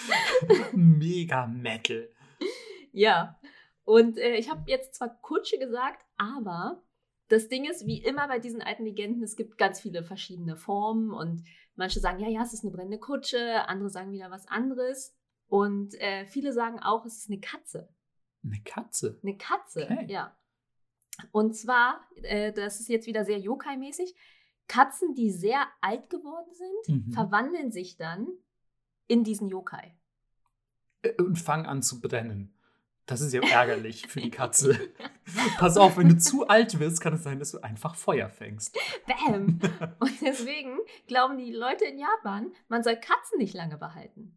Mega 0.72 1.46
Metal. 1.46 2.08
Ja, 2.92 3.38
und 3.84 4.18
äh, 4.18 4.36
ich 4.36 4.50
habe 4.50 4.62
jetzt 4.66 4.94
zwar 4.94 5.20
Kutsche 5.20 5.58
gesagt, 5.58 6.04
aber 6.16 6.82
das 7.28 7.48
Ding 7.48 7.64
ist, 7.64 7.86
wie 7.86 8.02
immer 8.02 8.28
bei 8.28 8.38
diesen 8.38 8.62
alten 8.62 8.84
Legenden, 8.84 9.22
es 9.22 9.36
gibt 9.36 9.58
ganz 9.58 9.80
viele 9.80 10.02
verschiedene 10.04 10.56
Formen 10.56 11.10
und 11.10 11.44
manche 11.74 12.00
sagen, 12.00 12.20
ja, 12.20 12.28
ja, 12.28 12.42
es 12.42 12.52
ist 12.52 12.62
eine 12.64 12.72
brennende 12.72 12.98
Kutsche, 12.98 13.68
andere 13.68 13.90
sagen 13.90 14.12
wieder 14.12 14.30
was 14.30 14.46
anderes. 14.48 15.14
Und 15.48 15.94
äh, 16.00 16.26
viele 16.26 16.52
sagen 16.52 16.78
auch, 16.80 17.04
es 17.04 17.18
ist 17.18 17.30
eine 17.30 17.40
Katze. 17.40 17.88
Eine 18.44 18.60
Katze. 18.64 19.18
Eine 19.22 19.36
Katze, 19.36 19.84
Okay. 19.84 20.06
ja. 20.08 20.36
Und 21.32 21.56
zwar, 21.56 22.00
äh, 22.22 22.52
das 22.52 22.80
ist 22.80 22.88
jetzt 22.88 23.06
wieder 23.06 23.24
sehr 23.24 23.38
Yokai-mäßig, 23.40 24.14
Katzen, 24.68 25.14
die 25.14 25.30
sehr 25.30 25.66
alt 25.80 26.10
geworden 26.10 26.52
sind, 26.52 27.06
Mhm. 27.06 27.12
verwandeln 27.12 27.70
sich 27.72 27.96
dann 27.96 28.26
in 29.08 29.24
diesen 29.24 29.48
Yokai. 29.48 29.94
Und 31.18 31.36
fang 31.36 31.66
an 31.66 31.82
zu 31.82 32.00
brennen. 32.00 32.52
Das 33.06 33.20
ist 33.20 33.32
ja 33.32 33.40
ärgerlich 33.50 34.08
für 34.08 34.20
die 34.20 34.30
Katze. 34.30 34.78
Pass 35.58 35.76
auf, 35.76 35.96
wenn 35.96 36.08
du 36.08 36.18
zu 36.18 36.48
alt 36.48 36.78
wirst, 36.80 37.00
kann 37.00 37.14
es 37.14 37.22
sein, 37.22 37.38
dass 37.38 37.52
du 37.52 37.60
einfach 37.60 37.94
Feuer 37.94 38.28
fängst. 38.28 38.76
Bäm! 39.06 39.60
Und 40.00 40.20
deswegen 40.20 40.78
glauben 41.06 41.38
die 41.38 41.52
Leute 41.52 41.84
in 41.84 41.98
Japan, 41.98 42.52
man 42.68 42.82
soll 42.82 42.96
Katzen 42.96 43.38
nicht 43.38 43.54
lange 43.54 43.78
behalten. 43.78 44.36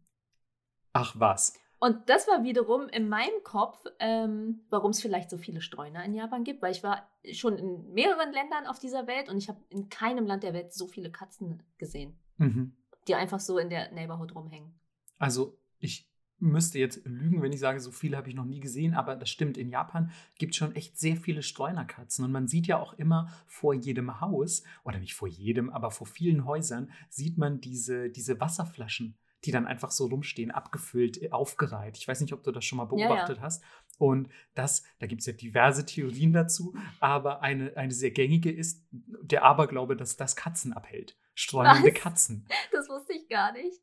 Ach 0.92 1.14
was. 1.18 1.54
Und 1.82 2.10
das 2.10 2.28
war 2.28 2.44
wiederum 2.44 2.88
in 2.90 3.08
meinem 3.08 3.42
Kopf, 3.42 3.82
ähm, 4.00 4.60
warum 4.68 4.90
es 4.90 5.00
vielleicht 5.00 5.30
so 5.30 5.38
viele 5.38 5.62
Streuner 5.62 6.04
in 6.04 6.14
Japan 6.14 6.44
gibt, 6.44 6.60
weil 6.60 6.72
ich 6.72 6.82
war 6.82 7.08
schon 7.32 7.56
in 7.56 7.92
mehreren 7.94 8.32
Ländern 8.32 8.66
auf 8.66 8.78
dieser 8.78 9.06
Welt 9.06 9.30
und 9.30 9.38
ich 9.38 9.48
habe 9.48 9.60
in 9.70 9.88
keinem 9.88 10.26
Land 10.26 10.42
der 10.42 10.52
Welt 10.52 10.74
so 10.74 10.86
viele 10.86 11.10
Katzen 11.10 11.62
gesehen, 11.78 12.18
Mhm. 12.36 12.72
Die 13.08 13.14
einfach 13.14 13.40
so 13.40 13.58
in 13.58 13.70
der 13.70 13.92
Neighborhood 13.92 14.34
rumhängen. 14.34 14.78
Also, 15.18 15.58
ich 15.78 16.10
müsste 16.40 16.78
jetzt 16.78 17.04
lügen, 17.04 17.42
wenn 17.42 17.52
ich 17.52 17.60
sage, 17.60 17.80
so 17.80 17.90
viele 17.90 18.16
habe 18.16 18.28
ich 18.28 18.34
noch 18.34 18.46
nie 18.46 18.60
gesehen, 18.60 18.94
aber 18.94 19.14
das 19.14 19.28
stimmt. 19.28 19.58
In 19.58 19.68
Japan 19.68 20.10
gibt 20.38 20.52
es 20.52 20.56
schon 20.56 20.74
echt 20.74 20.98
sehr 20.98 21.16
viele 21.16 21.42
Streunerkatzen 21.42 22.24
und 22.24 22.32
man 22.32 22.48
sieht 22.48 22.66
ja 22.66 22.78
auch 22.78 22.94
immer 22.94 23.30
vor 23.46 23.74
jedem 23.74 24.20
Haus, 24.20 24.62
oder 24.84 24.98
nicht 24.98 25.14
vor 25.14 25.28
jedem, 25.28 25.70
aber 25.70 25.90
vor 25.90 26.06
vielen 26.06 26.44
Häusern, 26.46 26.90
sieht 27.10 27.36
man 27.36 27.60
diese, 27.60 28.08
diese 28.10 28.40
Wasserflaschen, 28.40 29.18
die 29.44 29.52
dann 29.52 29.66
einfach 29.66 29.90
so 29.90 30.06
rumstehen, 30.06 30.50
abgefüllt, 30.50 31.22
äh, 31.22 31.30
aufgereiht. 31.30 31.98
Ich 31.98 32.08
weiß 32.08 32.20
nicht, 32.20 32.32
ob 32.32 32.42
du 32.42 32.52
das 32.52 32.64
schon 32.64 32.78
mal 32.78 32.88
Ja, 32.92 32.98
ja. 32.98 33.08
beobachtet 33.08 33.40
hast. 33.40 33.62
Und 33.98 34.28
das, 34.54 34.82
da 34.98 35.06
gibt 35.06 35.20
es 35.20 35.26
ja 35.26 35.34
diverse 35.34 35.84
Theorien 35.84 36.32
dazu, 36.32 36.74
aber 37.00 37.42
eine, 37.42 37.76
eine 37.76 37.92
sehr 37.92 38.10
gängige 38.10 38.50
ist 38.50 38.86
der 38.90 39.44
Aberglaube, 39.44 39.96
dass 39.96 40.16
das 40.16 40.36
Katzen 40.36 40.72
abhält. 40.72 41.18
Streunende? 41.40 41.92
Katzen. 41.92 42.46
Das 42.72 42.88
wusste 42.88 43.14
ich 43.14 43.28
gar 43.28 43.52
nicht. 43.52 43.80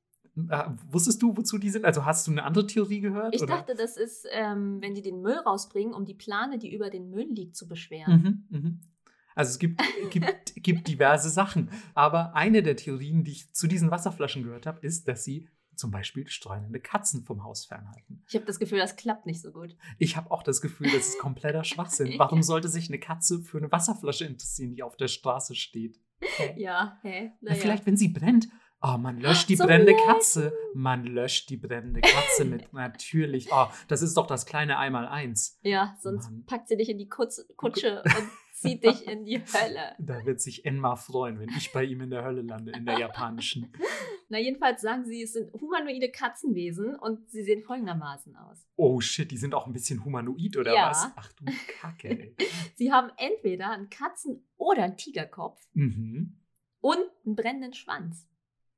Äh, 0.49 0.65
wusstest 0.91 1.21
du, 1.21 1.35
wozu 1.35 1.57
die 1.57 1.71
sind? 1.71 1.83
Also 1.83 2.05
hast 2.05 2.27
du 2.27 2.31
eine 2.31 2.43
andere 2.43 2.67
Theorie 2.67 3.01
gehört? 3.01 3.33
Ich 3.33 3.41
oder? 3.41 3.57
dachte, 3.57 3.75
das 3.75 3.97
ist, 3.97 4.27
ähm, 4.31 4.79
wenn 4.81 4.93
die 4.93 5.01
den 5.01 5.21
Müll 5.21 5.37
rausbringen, 5.37 5.93
um 5.93 6.05
die 6.05 6.13
Plane, 6.13 6.59
die 6.59 6.73
über 6.73 6.89
den 6.89 7.09
Müll 7.09 7.27
liegt, 7.29 7.55
zu 7.55 7.67
beschweren. 7.67 8.45
Mhm, 8.49 8.57
mhm. 8.57 8.79
Also 9.33 9.51
es 9.51 9.59
gibt, 9.59 9.81
gibt, 10.11 10.55
gibt 10.55 10.87
diverse 10.87 11.29
Sachen. 11.29 11.71
Aber 11.95 12.35
eine 12.35 12.61
der 12.61 12.75
Theorien, 12.75 13.23
die 13.23 13.31
ich 13.31 13.53
zu 13.53 13.67
diesen 13.67 13.89
Wasserflaschen 13.89 14.43
gehört 14.43 14.67
habe, 14.67 14.85
ist, 14.85 15.07
dass 15.07 15.23
sie 15.23 15.49
zum 15.75 15.91
Beispiel 15.91 16.27
streunende 16.27 16.79
Katzen 16.79 17.23
vom 17.23 17.43
Haus 17.43 17.65
fernhalten. 17.65 18.23
Ich 18.27 18.35
habe 18.35 18.45
das 18.45 18.59
Gefühl, 18.59 18.79
das 18.79 18.95
klappt 18.95 19.25
nicht 19.25 19.41
so 19.41 19.51
gut. 19.51 19.75
Ich 19.99 20.17
habe 20.17 20.31
auch 20.31 20.43
das 20.43 20.61
Gefühl, 20.61 20.91
das 20.91 21.09
ist 21.09 21.19
kompletter 21.19 21.63
Schwachsinn. 21.63 22.15
Warum 22.17 22.43
sollte 22.43 22.67
sich 22.67 22.89
eine 22.89 22.99
Katze 22.99 23.41
für 23.41 23.57
eine 23.57 23.71
Wasserflasche 23.71 24.25
interessieren, 24.25 24.73
die 24.73 24.83
auf 24.83 24.97
der 24.97 25.07
Straße 25.07 25.55
steht? 25.55 25.99
Ja, 26.55 26.97
hä? 27.01 27.23
Ja, 27.25 27.31
Naja. 27.41 27.55
Vielleicht, 27.61 27.85
wenn 27.85 27.97
sie 27.97 28.09
brennt, 28.09 28.47
Oh, 28.79 28.95
man 28.97 29.19
löscht 29.19 29.49
die 29.49 29.55
Zum 29.57 29.65
brennende 29.65 29.93
Leiden. 29.93 30.05
Katze. 30.05 30.53
Man 30.75 31.03
löscht 31.03 31.49
die 31.49 31.57
brennende 31.57 31.99
Katze 31.99 32.45
mit. 32.45 32.71
Natürlich. 32.73 33.47
Oh, 33.51 33.65
das 33.87 34.03
ist 34.03 34.15
doch 34.17 34.27
das 34.27 34.45
kleine 34.45 34.77
Einmaleins. 34.77 35.57
Ja, 35.63 35.95
sonst 35.99 36.29
Mann. 36.29 36.43
packt 36.45 36.67
sie 36.67 36.77
dich 36.77 36.87
in 36.89 36.99
die 36.99 37.09
Kutsche, 37.09 37.41
Kutsche 37.55 38.03
und 38.03 38.13
zieht 38.59 38.83
dich 38.83 39.07
in 39.07 39.25
die 39.25 39.39
Hölle. 39.39 39.95
Da 39.99 40.25
wird 40.25 40.41
sich 40.41 40.65
Enma 40.65 40.95
freuen, 40.95 41.39
wenn 41.39 41.49
ich 41.49 41.71
bei 41.71 41.83
ihm 41.83 42.01
in 42.01 42.09
der 42.09 42.23
Hölle 42.23 42.41
lande, 42.41 42.71
in 42.71 42.85
der 42.85 42.97
japanischen. 42.99 43.71
Na, 44.29 44.39
jedenfalls 44.39 44.81
sagen 44.81 45.05
sie, 45.05 45.21
es 45.23 45.33
sind 45.33 45.53
humanoide 45.53 46.09
Katzenwesen 46.11 46.95
und 46.95 47.29
sie 47.29 47.43
sehen 47.43 47.63
folgendermaßen 47.63 48.35
aus. 48.35 48.67
Oh 48.75 48.99
shit, 48.99 49.29
die 49.31 49.37
sind 49.37 49.53
auch 49.55 49.67
ein 49.67 49.73
bisschen 49.73 50.03
humanoid 50.03 50.57
oder 50.57 50.73
Ja. 50.73 50.89
was? 50.89 51.07
Ach 51.15 51.31
du 51.33 51.45
Kacke, 51.79 52.09
ey. 52.09 52.35
Sie 52.75 52.91
haben 52.91 53.09
entweder 53.17 53.69
einen 53.71 53.89
Katzen- 53.89 54.43
oder 54.57 54.83
einen 54.83 54.97
Tigerkopf 54.97 55.65
Mhm. 55.73 56.37
und 56.81 56.99
einen 57.25 57.35
brennenden 57.35 57.73
Schwanz. 57.73 58.27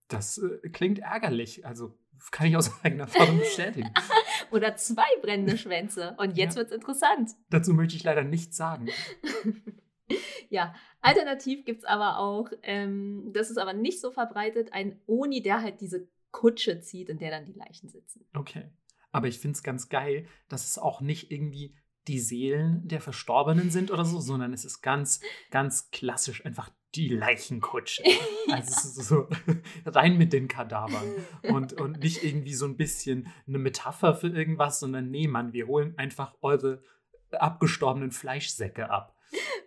Das 0.08 0.38
äh, 0.38 0.70
klingt 0.70 1.00
ärgerlich. 1.00 1.66
Also 1.66 1.98
kann 2.32 2.48
ich 2.48 2.58
aus 2.58 2.72
eigener 2.84 3.04
Erfahrung 3.06 3.40
bestätigen. 3.40 3.92
Oder 4.52 4.76
zwei 4.76 5.08
brennende 5.22 5.58
Schwänze. 5.58 6.16
Und 6.18 6.38
jetzt 6.38 6.56
Ja. 6.56 6.62
wird's 6.62 6.72
interessant. 6.74 7.32
Dazu 7.50 7.74
möchte 7.74 7.96
ich 7.96 8.04
leider 8.04 8.24
nichts 8.24 8.58
sagen. 8.58 8.88
ja, 10.50 10.74
alternativ 11.02 11.66
gibt 11.66 11.80
es 11.80 11.86
aber 11.86 12.18
auch, 12.20 12.50
ähm, 12.64 13.32
das 13.34 13.50
ist 13.50 13.58
aber 13.58 13.74
nicht 13.74 14.02
so 14.02 14.12
verbreitet, 14.12 14.74
ein 14.74 15.00
Oni, 15.08 15.42
der 15.42 15.62
halt 15.62 15.82
diese 15.82 16.08
Kutsche 16.32 16.80
zieht, 16.82 17.10
in 17.10 17.18
der 17.20 17.32
dann 17.32 17.46
die 17.46 17.54
Leichen 17.54 17.90
sitzen. 17.90 18.26
Okay. 18.36 18.70
Aber 19.12 19.28
ich 19.28 19.40
finde 19.40 19.56
es 19.56 19.64
ganz 19.64 19.90
geil, 19.90 20.28
dass 20.50 20.66
es 20.66 20.78
auch 20.78 21.02
nicht 21.02 21.32
irgendwie 21.32 21.76
die 22.08 22.20
Seelen 22.20 22.88
der 22.88 23.02
Verstorbenen 23.02 23.70
sind 23.72 23.92
oder 23.92 24.06
so, 24.06 24.20
sondern 24.20 24.54
es 24.54 24.66
ist 24.66 24.82
ganz, 24.82 25.20
ganz 25.52 25.90
klassisch 25.92 26.46
einfach 26.46 26.70
die 26.96 27.10
Leichenkutsche. 27.10 28.04
Also 28.52 29.02
so 29.04 29.28
rein 29.86 30.18
mit 30.18 30.34
den 30.34 30.48
Kadavern 30.48 31.06
und, 31.44 31.74
und 31.74 32.00
nicht 32.00 32.24
irgendwie 32.24 32.56
so 32.56 32.66
ein 32.66 32.78
bisschen 32.78 33.28
eine 33.48 33.60
Metapher 33.60 34.16
für 34.16 34.28
irgendwas, 34.30 34.80
sondern 34.80 35.12
nee, 35.12 35.28
Mann, 35.28 35.54
wir 35.54 35.68
holen 35.68 35.94
einfach 35.98 36.34
eure 36.42 36.82
abgestorbenen 37.32 38.10
Fleischsäcke 38.12 38.90
ab. 38.90 39.16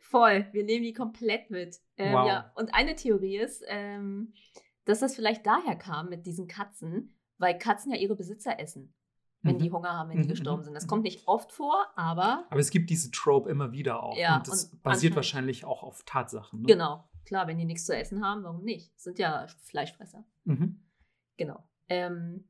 Voll, 0.00 0.46
wir 0.52 0.64
nehmen 0.64 0.82
die 0.82 0.92
komplett 0.92 1.48
mit. 1.50 1.78
Ähm, 1.96 2.12
Wow. 2.12 2.26
ja. 2.26 2.52
Und 2.56 2.74
eine 2.74 2.96
Theorie 2.96 3.38
ist, 3.38 3.62
ähm, 3.68 4.32
dass 4.84 4.98
das 4.98 5.14
vielleicht 5.14 5.46
daher 5.46 5.76
kam 5.76 6.08
mit 6.08 6.26
diesen 6.26 6.48
Katzen, 6.48 7.16
weil 7.38 7.56
Katzen 7.56 7.92
ja 7.92 7.98
ihre 8.00 8.16
Besitzer 8.16 8.58
essen, 8.58 8.92
wenn 9.42 9.56
Mhm. 9.56 9.60
die 9.60 9.70
Hunger 9.70 9.90
haben, 9.90 10.10
wenn 10.10 10.18
die 10.22 10.24
Mhm, 10.24 10.30
gestorben 10.30 10.62
mhm, 10.62 10.64
sind. 10.64 10.74
Das 10.74 10.86
mhm. 10.86 10.88
kommt 10.88 11.02
nicht 11.04 11.28
oft 11.28 11.52
vor, 11.52 11.86
aber 11.94 12.46
Aber 12.50 12.58
es 12.60 12.70
gibt 12.70 12.90
diese 12.90 13.12
Trope 13.12 13.48
immer 13.48 13.70
wieder 13.70 14.02
auch. 14.02 14.16
Ja, 14.18 14.38
und 14.38 14.48
das 14.48 14.64
und 14.64 14.82
basiert 14.82 15.14
wahrscheinlich 15.14 15.64
auch 15.64 15.84
auf 15.84 16.02
Tatsachen. 16.04 16.62
Ne? 16.62 16.66
genau, 16.66 17.08
klar, 17.24 17.46
wenn 17.46 17.58
die 17.58 17.64
nichts 17.64 17.84
zu 17.84 17.96
essen 17.96 18.24
haben, 18.24 18.42
warum 18.44 18.62
nicht? 18.64 18.98
Sind 19.00 19.18
ja 19.18 19.46
Fleischfresser. 19.64 20.24
Mhm. 20.44 20.80
Genau. 21.36 21.62
Ähm, 21.88 22.48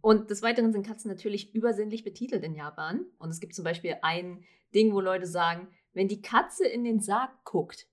und 0.00 0.30
des 0.30 0.42
Weiteren 0.42 0.72
sind 0.72 0.86
Katzen 0.86 1.10
natürlich 1.10 1.54
übersinnlich 1.54 2.04
betitelt 2.04 2.42
in 2.42 2.54
Japan. 2.54 3.04
Und 3.18 3.30
es 3.30 3.40
gibt 3.40 3.54
zum 3.54 3.64
Beispiel 3.64 3.96
ein 4.02 4.44
Ding, 4.74 4.92
wo 4.92 5.00
Leute 5.00 5.26
sagen, 5.26 5.68
wenn 5.92 6.08
die 6.08 6.22
Katze 6.22 6.66
in 6.66 6.84
den 6.84 7.00
Sarg 7.00 7.44
guckt, 7.44 7.86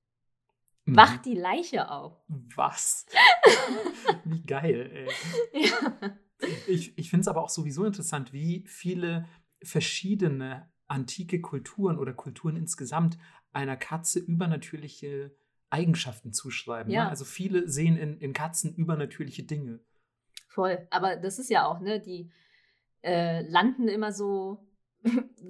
Mhm. 0.87 0.95
wacht 0.95 1.25
die 1.25 1.35
Leiche 1.35 1.91
auf. 1.91 2.13
Was? 2.55 3.05
Wie 4.23 4.41
geil, 4.43 4.89
ey. 5.53 5.65
Ja. 5.65 6.11
Ich, 6.65 6.97
ich 6.97 7.09
finde 7.09 7.21
es 7.21 7.27
aber 7.27 7.43
auch 7.43 7.49
sowieso 7.49 7.83
interessant, 7.83 8.31
wie 8.31 8.63
viele 8.67 9.27
verschiedene 9.61 10.71
antike 10.87 11.41
Kulturen 11.41 11.97
oder 11.97 12.13
Kulturen 12.13 12.55
insgesamt 12.55 13.17
einer 13.51 13.75
Katze 13.75 14.19
übernatürliche 14.19 15.35
Eigenschaften 15.69 16.33
zuschreiben. 16.33 16.91
Ja. 16.91 17.05
Ne? 17.05 17.09
Also 17.09 17.25
viele 17.25 17.67
sehen 17.67 17.97
in, 17.97 18.17
in 18.19 18.33
Katzen 18.33 18.74
übernatürliche 18.75 19.43
Dinge. 19.43 19.79
Voll. 20.47 20.88
Aber 20.89 21.15
das 21.15 21.39
ist 21.39 21.50
ja 21.50 21.65
auch, 21.65 21.79
ne, 21.79 22.00
die 22.00 22.31
äh, 23.03 23.41
landen 23.41 23.88
immer 23.88 24.12
so, 24.12 24.66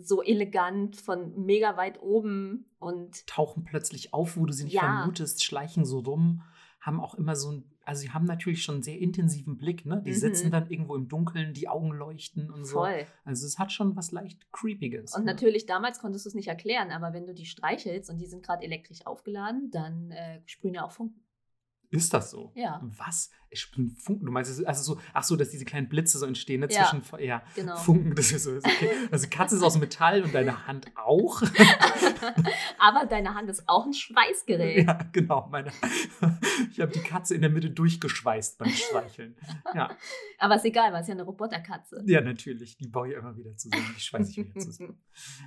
so 0.02 0.22
elegant 0.24 0.96
von 0.98 1.46
mega 1.46 1.78
weit 1.78 2.02
oben 2.02 2.66
und 2.80 3.26
Tauchen 3.28 3.64
plötzlich 3.64 4.14
auf, 4.14 4.38
wo 4.38 4.46
du 4.46 4.54
sie 4.54 4.66
nicht 4.66 4.74
Ja. 4.74 4.82
vermutest, 4.82 5.44
schleichen 5.44 5.86
so 5.86 6.00
rum, 6.00 6.44
haben 6.82 7.00
auch 7.02 7.16
immer 7.16 7.36
so 7.36 7.52
ein, 7.52 7.72
also 7.84 8.02
sie 8.02 8.12
haben 8.12 8.26
natürlich 8.26 8.64
schon 8.64 8.76
einen 8.76 8.84
sehr 8.84 9.00
intensiven 9.00 9.58
Blick, 9.58 9.86
ne? 9.86 10.02
Die 10.06 10.12
Mhm. 10.12 10.16
sitzen 10.16 10.52
dann 10.52 10.70
irgendwo 10.70 10.96
im 10.96 11.08
Dunkeln, 11.08 11.54
die 11.54 11.68
Augen 11.68 11.92
leuchten 11.92 12.50
und 12.52 12.66
so. 12.66 12.80
voll. 12.80 13.06
Also 13.26 13.46
es 13.46 13.58
hat 13.60 13.72
schon 13.72 13.96
was 13.96 14.12
leicht 14.12 14.50
Creepiges. 14.52 15.14
Und 15.16 15.26
ne? 15.26 15.32
natürlich, 15.32 15.66
damals 15.66 16.00
konntest 16.00 16.26
du 16.26 16.30
es 16.30 16.36
nicht 16.36 16.48
erklären, 16.48 16.92
aber 16.92 17.14
wenn 17.14 17.26
du 17.26 17.34
die 17.34 17.46
streichelst 17.46 18.10
und 18.10 18.20
die 18.20 18.26
sind 18.28 18.44
gerade 18.46 18.64
elektrisch 18.64 19.06
aufgeladen, 19.06 19.70
dann 19.72 20.12
äh, 20.12 20.42
sprühen 20.46 20.76
ja 20.76 20.86
auch 20.86 20.92
Funken. 20.92 21.22
Ist 21.90 22.14
das 22.14 22.32
so? 22.32 22.52
Ja. 22.56 22.82
Was? 22.98 23.32
Ich 23.50 23.72
bin 23.72 23.92
Funken. 23.92 24.26
Du 24.26 24.32
meinst, 24.32 24.66
also 24.66 24.96
so, 24.96 25.02
ach 25.14 25.24
so, 25.24 25.38
dass 25.38 25.50
diese 25.52 25.64
kleinen 25.64 25.88
Blitze 25.88 26.18
so 26.18 26.26
entstehen 26.26 26.60
ne, 26.60 26.68
Ja. 26.70 26.86
zwischen, 26.86 27.24
ja, 27.24 27.42
Genau. 27.56 27.78
Funken, 27.78 28.14
das 28.14 28.32
ist 28.34 28.44
so, 28.44 28.54
ist 28.56 28.66
okay. 28.66 28.90
Also 29.10 29.28
Katze 29.30 29.56
ist 29.56 29.64
aus 29.64 29.78
Metall 29.80 30.22
und 30.24 30.34
deine 30.36 30.68
Hand 30.68 30.88
auch. 30.98 31.42
aber 32.80 33.06
deine 33.06 33.34
Hand 33.36 33.50
ist 33.50 33.64
auch 33.68 33.86
ein 33.86 33.94
Schweißgerät. 33.94 34.86
ja, 34.86 35.00
genau. 35.14 35.48
Meine, 35.50 35.72
ich 36.72 36.80
habe 36.82 36.92
die 36.92 37.00
Katze 37.00 37.36
in 37.36 37.42
der 37.42 37.50
Mitte 37.50 37.70
durchgeschweißt 37.70 38.58
beim 38.58 38.70
Streicheln. 38.70 39.38
Ja, 39.74 39.96
Aber 40.40 40.56
ist 40.56 40.66
egal, 40.66 40.92
weil 40.92 41.02
es 41.04 41.08
ja 41.08 41.14
eine 41.14 41.24
Roboterkatze. 41.24 42.04
ja, 42.06 42.20
natürlich. 42.20 42.78
Die 42.78 42.88
baue 42.90 43.10
ich 43.10 43.16
immer 43.16 43.38
wieder 43.38 43.56
zusammen. 43.56 43.94
Die 43.96 44.02
schweiße 44.02 44.32
ich 44.32 44.38
wieder 44.38 44.60
zusammen. 44.60 45.02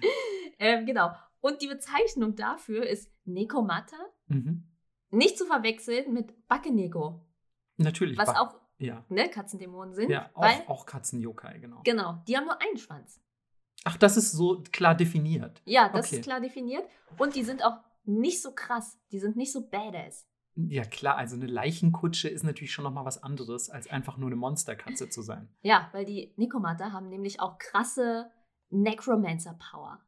ähm, 0.58 0.86
genau. 0.86 1.10
Und 1.40 1.60
die 1.62 1.68
Bezeichnung 1.68 2.34
dafür 2.34 2.86
ist 2.86 3.10
Nekomata. 3.24 3.96
Mhm. 4.28 4.69
Nicht 5.10 5.36
zu 5.38 5.44
verwechseln 5.46 6.12
mit 6.12 6.46
Bakeneko, 6.48 7.20
Natürlich. 7.76 8.16
was 8.18 8.32
ba- 8.32 8.40
auch 8.40 8.54
Ja, 8.78 9.04
ne, 9.08 9.28
Katzendämonen 9.28 9.94
sind. 9.94 10.10
ja 10.10 10.30
weil, 10.34 10.54
auch, 10.66 10.68
auch 10.68 10.86
Katzen-Yokai, 10.86 11.58
genau. 11.58 11.80
genau, 11.84 12.22
die 12.28 12.36
haben 12.36 12.44
nur 12.44 12.60
einen 12.60 12.76
Schwanz. 12.78 13.20
Ach, 13.84 13.96
das 13.96 14.16
ist 14.16 14.32
so 14.32 14.62
klar 14.72 14.94
definiert. 14.94 15.62
Ja, 15.64 15.88
das 15.88 16.06
Okay. 16.06 16.16
ist 16.16 16.22
klar 16.24 16.40
definiert. 16.40 16.84
Und 17.18 17.34
die 17.34 17.42
sind 17.44 17.64
auch 17.64 17.78
nicht 18.04 18.42
so 18.42 18.52
krass. 18.54 18.98
Die 19.10 19.18
sind 19.18 19.36
nicht 19.36 19.52
so 19.52 19.68
badass. 19.68 20.26
Ja, 20.54 20.82
klar, 20.84 21.16
also 21.16 21.36
eine 21.36 21.46
Leichenkutsche 21.46 22.28
ist 22.28 22.42
natürlich 22.44 22.72
schon 22.72 22.84
nochmal 22.84 23.04
was 23.06 23.22
anderes, 23.22 23.70
als 23.70 23.88
einfach 23.88 24.18
nur 24.18 24.26
eine 24.28 24.36
Monsterkatze 24.36 25.08
zu 25.08 25.22
sein. 25.22 25.48
Ja, 25.62 25.88
weil 25.92 26.04
die 26.04 26.34
Nekomata 26.36 26.92
haben 26.92 27.08
nämlich 27.08 27.40
auch 27.40 27.58
krasse 27.58 28.30
Necromancer-Power. 28.70 30.00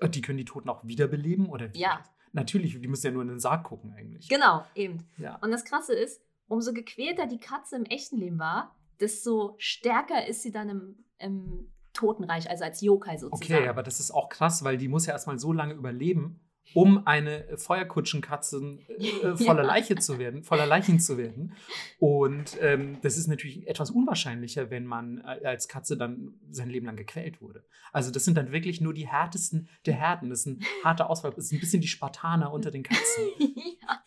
Und 0.00 0.14
die 0.14 0.22
können 0.22 0.38
die 0.38 0.44
Toten 0.44 0.68
auch 0.68 0.84
wiederbeleben 0.84 1.48
oder 1.48 1.72
wie? 1.74 1.78
Ja. 1.80 2.02
Natürlich, 2.34 2.80
die 2.80 2.88
müssen 2.88 3.06
ja 3.06 3.12
nur 3.12 3.22
in 3.22 3.28
den 3.28 3.38
Sarg 3.38 3.64
gucken 3.64 3.92
eigentlich. 3.92 4.28
Genau, 4.28 4.64
eben. 4.74 5.06
Ja. 5.18 5.36
Und 5.36 5.52
das 5.52 5.64
Krasse 5.64 5.94
ist, 5.94 6.20
umso 6.48 6.72
gequälter 6.72 7.26
die 7.26 7.38
Katze 7.38 7.76
im 7.76 7.84
echten 7.84 8.16
Leben 8.16 8.38
war, 8.38 8.74
desto 9.00 9.54
stärker 9.58 10.26
ist 10.26 10.42
sie 10.42 10.50
dann 10.50 10.68
im, 10.68 11.04
im 11.18 11.72
Totenreich, 11.92 12.50
also 12.50 12.64
als 12.64 12.80
Yokai 12.80 13.18
sozusagen. 13.18 13.60
Okay, 13.60 13.68
aber 13.68 13.84
das 13.84 14.00
ist 14.00 14.10
auch 14.10 14.28
krass, 14.28 14.64
weil 14.64 14.76
die 14.76 14.88
muss 14.88 15.06
ja 15.06 15.12
erstmal 15.12 15.38
so 15.38 15.52
lange 15.52 15.74
überleben, 15.74 16.40
um 16.72 17.06
eine 17.06 17.46
Feuerkutschenkatze 17.56 18.78
äh, 18.98 19.36
voller 19.36 19.62
Ja. 19.62 19.68
Leiche 19.68 19.96
zu 19.96 20.18
werden, 20.18 20.42
voller 20.42 20.66
Leichen 20.66 20.98
zu 20.98 21.18
werden. 21.18 21.54
Und 21.98 22.56
ähm, 22.60 22.98
das 23.02 23.16
ist 23.16 23.26
natürlich 23.26 23.66
etwas 23.68 23.90
unwahrscheinlicher, 23.90 24.70
wenn 24.70 24.86
man 24.86 25.18
äh, 25.18 25.46
als 25.46 25.68
Katze 25.68 25.96
dann 25.96 26.34
sein 26.50 26.70
Leben 26.70 26.86
lang 26.86 26.96
gequält 26.96 27.42
wurde. 27.42 27.64
Also 27.92 28.10
das 28.10 28.24
sind 28.24 28.36
dann 28.36 28.50
wirklich 28.52 28.80
nur 28.80 28.94
die 28.94 29.06
härtesten 29.06 29.68
der 29.86 29.94
Härten. 29.94 30.30
Das 30.30 30.40
ist 30.40 30.46
ein 30.46 30.60
harter 30.82 31.10
Auswahl. 31.10 31.32
Das 31.32 31.46
ist 31.46 31.52
ein 31.52 31.60
bisschen 31.60 31.80
die 31.80 31.88
Spartaner 31.88 32.52
unter 32.52 32.70
den 32.70 32.82
Katzen. 32.82 33.24
ja. 33.38 34.02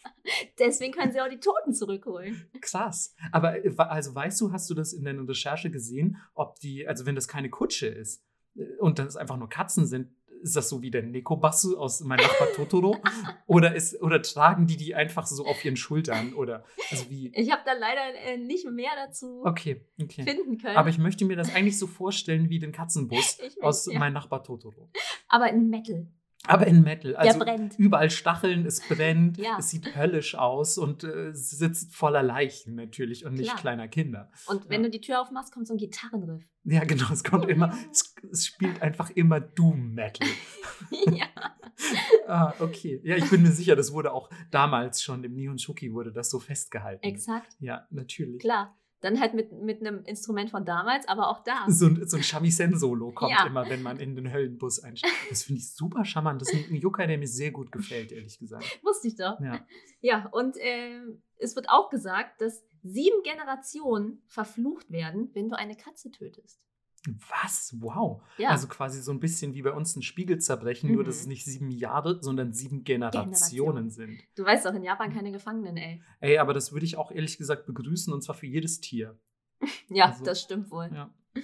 Deswegen 0.59 0.93
können 0.93 1.11
sie 1.11 1.21
auch 1.21 1.29
die 1.29 1.39
Toten 1.39 1.73
zurückholen. 1.73 2.49
Krass. 2.61 3.15
Aber 3.31 3.63
äh, 3.63 3.73
also 3.77 4.13
weißt 4.13 4.41
du, 4.41 4.51
hast 4.51 4.69
du 4.69 4.73
das 4.73 4.93
in 4.93 5.05
deiner 5.05 5.27
Recherche 5.27 5.69
gesehen, 5.69 6.17
ob 6.33 6.59
die, 6.59 6.87
also 6.87 7.05
wenn 7.05 7.15
das 7.15 7.27
keine 7.27 7.49
Kutsche 7.49 7.87
ist 7.87 8.23
äh, 8.55 8.63
und 8.79 8.99
das 8.99 9.15
einfach 9.15 9.37
nur 9.37 9.49
Katzen 9.49 9.85
sind, 9.85 10.09
ist 10.41 10.55
das 10.55 10.69
so 10.69 10.81
wie 10.81 10.91
der 10.91 11.03
Nekobasu 11.03 11.77
aus 11.77 12.01
Mein 12.01 12.19
Nachbar 12.19 12.47
Totoro? 12.55 12.97
oder, 13.45 13.75
ist, 13.75 14.01
oder 14.01 14.21
tragen 14.21 14.67
die 14.67 14.77
die 14.77 14.95
einfach 14.95 15.25
so 15.27 15.45
auf 15.45 15.63
ihren 15.65 15.75
Schultern? 15.77 16.33
Oder, 16.33 16.63
also 16.91 17.09
wie? 17.09 17.31
Ich 17.35 17.51
habe 17.51 17.61
da 17.65 17.73
leider 17.73 18.15
äh, 18.25 18.37
nicht 18.37 18.65
mehr 18.69 18.91
dazu 19.05 19.41
Okay, 19.45 19.81
okay. 20.01 20.23
finden 20.23 20.57
können. 20.57 20.75
Aber 20.77 20.89
ich 20.89 20.97
möchte 20.97 21.25
mir 21.25 21.35
das 21.35 21.53
eigentlich 21.53 21.77
so 21.77 21.87
vorstellen 21.87 22.49
wie 22.49 22.59
den 22.59 22.71
Katzenbus 22.71 23.39
Ich- 23.45 23.61
aus 23.63 23.85
ja. 23.91 23.97
Mein 23.99 24.13
Nachbar 24.13 24.43
Totoro. 24.43 24.89
Aber 25.27 25.49
in 25.49 25.69
Metal. 25.69 26.07
Aber 26.47 26.67
in 26.67 26.81
Metal. 26.83 27.15
Also 27.15 27.37
der 27.39 27.45
brennt. 27.45 27.75
überall 27.77 28.09
Stacheln, 28.09 28.65
es 28.65 28.81
brennt, 28.87 29.37
Ja. 29.37 29.57
es 29.59 29.69
sieht 29.69 29.95
höllisch 29.95 30.35
aus 30.35 30.77
und 30.77 31.03
äh, 31.03 31.27
es 31.29 31.49
sitzt 31.51 31.95
voller 31.95 32.23
Leichen 32.23 32.75
natürlich 32.75 33.25
und 33.25 33.33
nicht 33.33 33.49
Klar. 33.49 33.57
kleiner 33.59 33.87
Kinder. 33.87 34.31
Und 34.47 34.69
wenn 34.69 34.81
Ja. 34.81 34.87
du 34.87 34.91
die 34.91 35.01
Tür 35.01 35.21
aufmachst, 35.21 35.53
kommt 35.53 35.67
so 35.67 35.73
ein 35.73 35.77
Gitarrenriff. 35.77 36.43
Ja, 36.63 36.83
genau, 36.83 37.11
es 37.11 37.23
kommt 37.23 37.47
immer, 37.49 37.71
es, 37.91 38.15
es 38.31 38.45
spielt 38.47 38.81
einfach 38.81 39.09
immer 39.11 39.39
Doom 39.39 39.93
Metal. 39.93 40.27
ja. 41.11 41.25
ah, 42.27 42.53
okay. 42.59 42.99
Ja, 43.03 43.15
ich 43.15 43.29
bin 43.29 43.41
mir 43.43 43.51
sicher, 43.51 43.75
das 43.75 43.93
wurde 43.93 44.11
auch 44.11 44.29
damals 44.51 45.01
schon 45.03 45.23
im 45.23 45.33
Neon 45.33 45.59
Shuki 45.59 45.93
wurde 45.93 46.11
das 46.11 46.29
so 46.29 46.39
festgehalten. 46.39 47.03
Exakt. 47.03 47.55
Ja, 47.59 47.85
natürlich. 47.91 48.39
Klar. 48.39 48.75
Dann 49.01 49.19
halt 49.19 49.33
mit, 49.35 49.51
mit 49.51 49.79
einem 49.81 50.03
Instrument 50.05 50.49
von 50.49 50.65
damals, 50.65 51.07
aber 51.07 51.29
auch 51.29 51.43
da. 51.43 51.65
So 51.67 51.85
ein, 51.85 52.07
so 52.07 52.17
ein 52.17 52.23
Shamisen-Solo 52.23 53.11
kommt 53.15 53.31
Ja. 53.31 53.45
immer, 53.45 53.69
wenn 53.69 53.83
man 53.83 53.99
in 53.99 54.15
den 54.15 54.31
Höllenbus 54.33 54.79
einsteigt. 54.79 55.13
Das 55.29 55.43
finde 55.43 55.59
ich 55.59 55.71
super 55.73 56.03
charmant. 56.03 56.41
Das 56.41 56.51
ist 56.51 56.69
ein 56.71 56.75
Yokai, 56.75 57.05
der 57.07 57.17
mir 57.17 57.27
sehr 57.27 57.51
gut 57.51 57.71
gefällt, 57.71 58.11
ehrlich 58.11 58.39
gesagt. 58.39 58.79
Wusste 58.83 59.07
ich 59.09 59.15
doch. 59.15 59.39
Ja. 59.39 59.65
Ja, 60.01 60.25
und 60.31 60.55
ähm, 60.59 61.21
es 61.37 61.55
wird 61.55 61.69
auch 61.69 61.89
gesagt, 61.89 62.41
dass 62.41 62.63
sieben 62.83 63.21
Generationen 63.23 64.21
verflucht 64.27 64.89
werden, 64.91 65.29
wenn 65.33 65.49
du 65.49 65.57
eine 65.57 65.75
Katze 65.75 66.09
tötest. 66.11 66.59
Was? 67.29 67.75
Wow. 67.79 68.21
Ja, 68.37 68.49
Also 68.49 68.67
quasi 68.67 69.01
so 69.01 69.11
ein 69.11 69.19
bisschen 69.19 69.53
wie 69.53 69.61
bei 69.61 69.71
uns 69.71 69.95
ein 69.95 70.01
Spiegel 70.01 70.39
zerbrechen, 70.39 70.91
nur 70.91 71.03
dass 71.03 71.15
Mhm. 71.17 71.21
es 71.21 71.27
nicht 71.27 71.45
sieben 71.45 71.71
Jahre, 71.71 72.21
sondern 72.21 72.51
sieben 72.53 72.83
Generationen 72.83 73.89
sind. 73.89 74.19
du 74.35 74.43
weißt 74.43 74.65
doch, 74.65 74.73
in 74.73 74.83
Japan 74.83 75.13
keine 75.13 75.31
Gefangenen, 75.31 75.77
ey. 75.77 76.01
Ey, 76.19 76.37
aber 76.37 76.53
das 76.53 76.73
würde 76.73 76.85
ich 76.85 76.97
auch 76.97 77.11
ehrlich 77.11 77.37
gesagt 77.37 77.65
begrüßen 77.65 78.11
und 78.13 78.21
zwar 78.23 78.35
für 78.35 78.47
jedes 78.47 78.81
Tier. 78.81 79.17
Ja, 79.89 80.05
Also, 80.07 80.23
das 80.25 80.41
stimmt 80.41 80.69
wohl. 80.71 80.89
Ja. 80.93 81.13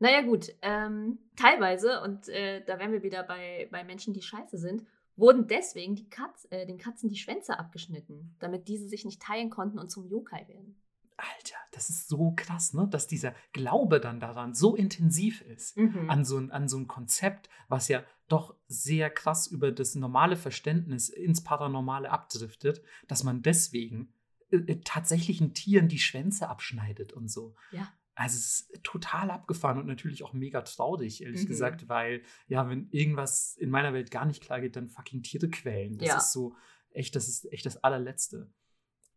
Naja, 0.00 0.20
gut. 0.22 0.54
Ähm, 0.62 1.18
teilweise, 1.34 2.00
und 2.02 2.28
äh, 2.28 2.64
da 2.64 2.78
wären 2.78 2.92
wir 2.92 3.02
wieder 3.02 3.24
bei, 3.24 3.68
bei 3.72 3.82
Menschen, 3.82 4.14
die 4.14 4.22
scheiße 4.22 4.56
sind, 4.56 4.84
wurden 5.16 5.48
deswegen 5.48 6.08
Katz, 6.08 6.46
äh, 6.50 6.66
den 6.66 6.78
Katzen 6.78 7.08
die 7.08 7.16
Schwänze 7.16 7.58
abgeschnitten, 7.58 8.36
damit 8.38 8.68
diese 8.68 8.86
sich 8.88 9.04
nicht 9.04 9.20
teilen 9.20 9.50
konnten 9.50 9.80
und 9.80 9.90
zum 9.90 10.06
Yokai 10.06 10.46
werden. 10.46 10.80
Alter, 11.18 11.56
das 11.72 11.90
ist 11.90 12.08
so 12.08 12.32
krass, 12.36 12.72
ne? 12.74 12.86
Dass 12.88 13.06
dieser 13.08 13.34
Glaube 13.52 14.00
dann 14.00 14.20
daran 14.20 14.54
so 14.54 14.74
intensiv 14.76 15.42
ist. 15.42 15.76
Mhm. 15.76 16.08
An 16.08 16.24
so, 16.24 16.38
ein, 16.38 16.50
an 16.52 16.68
so 16.68 16.78
ein 16.78 16.86
Konzept, 16.86 17.48
was 17.68 17.88
ja 17.88 18.04
doch 18.28 18.54
sehr 18.68 19.10
krass 19.10 19.46
über 19.48 19.72
das 19.72 19.94
normale 19.96 20.36
Verständnis 20.36 21.08
ins 21.08 21.42
Paranormale 21.42 22.10
abdriftet, 22.10 22.82
dass 23.08 23.24
man 23.24 23.42
deswegen 23.42 24.12
äh, 24.50 24.56
äh, 24.58 24.80
tatsächlichen 24.84 25.54
Tieren 25.54 25.88
die 25.88 25.98
Schwänze 25.98 26.48
abschneidet 26.48 27.12
und 27.12 27.28
so. 27.28 27.54
Ja. 27.72 27.92
Also 28.14 28.36
es 28.36 28.60
ist 28.70 28.84
total 28.84 29.30
abgefahren 29.30 29.78
und 29.78 29.86
natürlich 29.86 30.22
auch 30.24 30.32
mega 30.32 30.62
traurig, 30.62 31.22
ehrlich 31.22 31.42
Mhm. 31.44 31.46
gesagt, 31.48 31.88
weil 31.88 32.22
ja, 32.48 32.68
wenn 32.68 32.88
irgendwas 32.90 33.54
in 33.56 33.70
meiner 33.70 33.92
Welt 33.92 34.10
gar 34.10 34.24
nicht 34.24 34.42
klar 34.42 34.60
geht, 34.60 34.76
dann 34.76 34.88
fucking 34.88 35.22
Tiere 35.22 35.48
quälen. 35.48 35.98
Das 35.98 36.08
Ja. 36.08 36.16
ist 36.18 36.32
so 36.32 36.54
echt, 36.90 37.14
das 37.16 37.28
ist 37.28 37.50
echt 37.52 37.66
das 37.66 37.76
allerletzte. 37.82 38.50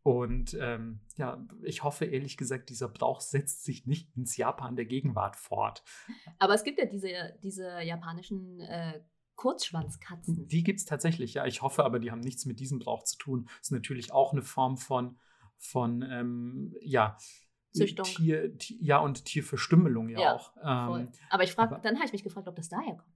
Und 0.04 0.58
ähm, 0.60 1.00
ja, 1.18 1.46
ich 1.62 1.84
hoffe 1.84 2.06
ehrlich 2.06 2.36
gesagt, 2.38 2.70
dieser 2.70 2.88
Brauch 2.88 3.22
setzt 3.22 3.64
sich 3.64 3.86
nicht 3.86 4.16
ins 4.18 4.36
Japan 4.36 4.76
der 4.76 4.86
Gegenwart 4.86 5.36
fort. 5.36 5.84
Aber 6.40 6.56
es 6.56 6.64
gibt 6.64 6.80
ja 6.80 6.86
diese, 6.86 7.38
diese 7.44 7.82
japanischen 7.82 8.60
äh, 8.62 9.02
Kurzschwanzkatzen. 9.36 10.48
Die 10.48 10.64
gibt 10.64 10.80
es 10.80 10.86
tatsächlich, 10.86 11.36
ja. 11.36 11.46
Ich 11.46 11.62
hoffe 11.62 11.84
aber, 11.84 12.00
die 12.00 12.12
haben 12.12 12.20
nichts 12.22 12.46
mit 12.46 12.60
diesem 12.60 12.80
Brauch 12.80 13.04
zu 13.04 13.18
tun. 13.18 13.46
Das 13.46 13.68
ist 13.68 13.72
natürlich 13.72 14.12
auch 14.12 14.34
eine 14.34 14.42
Form 14.42 14.78
von, 14.78 15.20
von 15.58 16.02
ähm, 16.02 16.76
ja, 16.82 17.18
Züchtung. 17.74 18.06
Tier, 18.06 18.58
Ti- 18.58 18.80
ja, 18.82 18.98
und 19.00 19.26
Tierverstümmelung 19.26 20.10
ja, 20.10 20.20
Ja, 20.20 20.36
auch. 20.36 20.54
Ähm, 20.58 21.12
Aber 21.30 21.44
ich 21.44 21.54
frage, 21.54 21.80
dann 21.84 21.96
habe 21.96 22.06
ich 22.06 22.12
mich 22.14 22.24
gefragt, 22.24 22.48
ob 22.48 22.56
das 22.56 22.70
daher 22.70 22.96
kommt. 22.96 23.16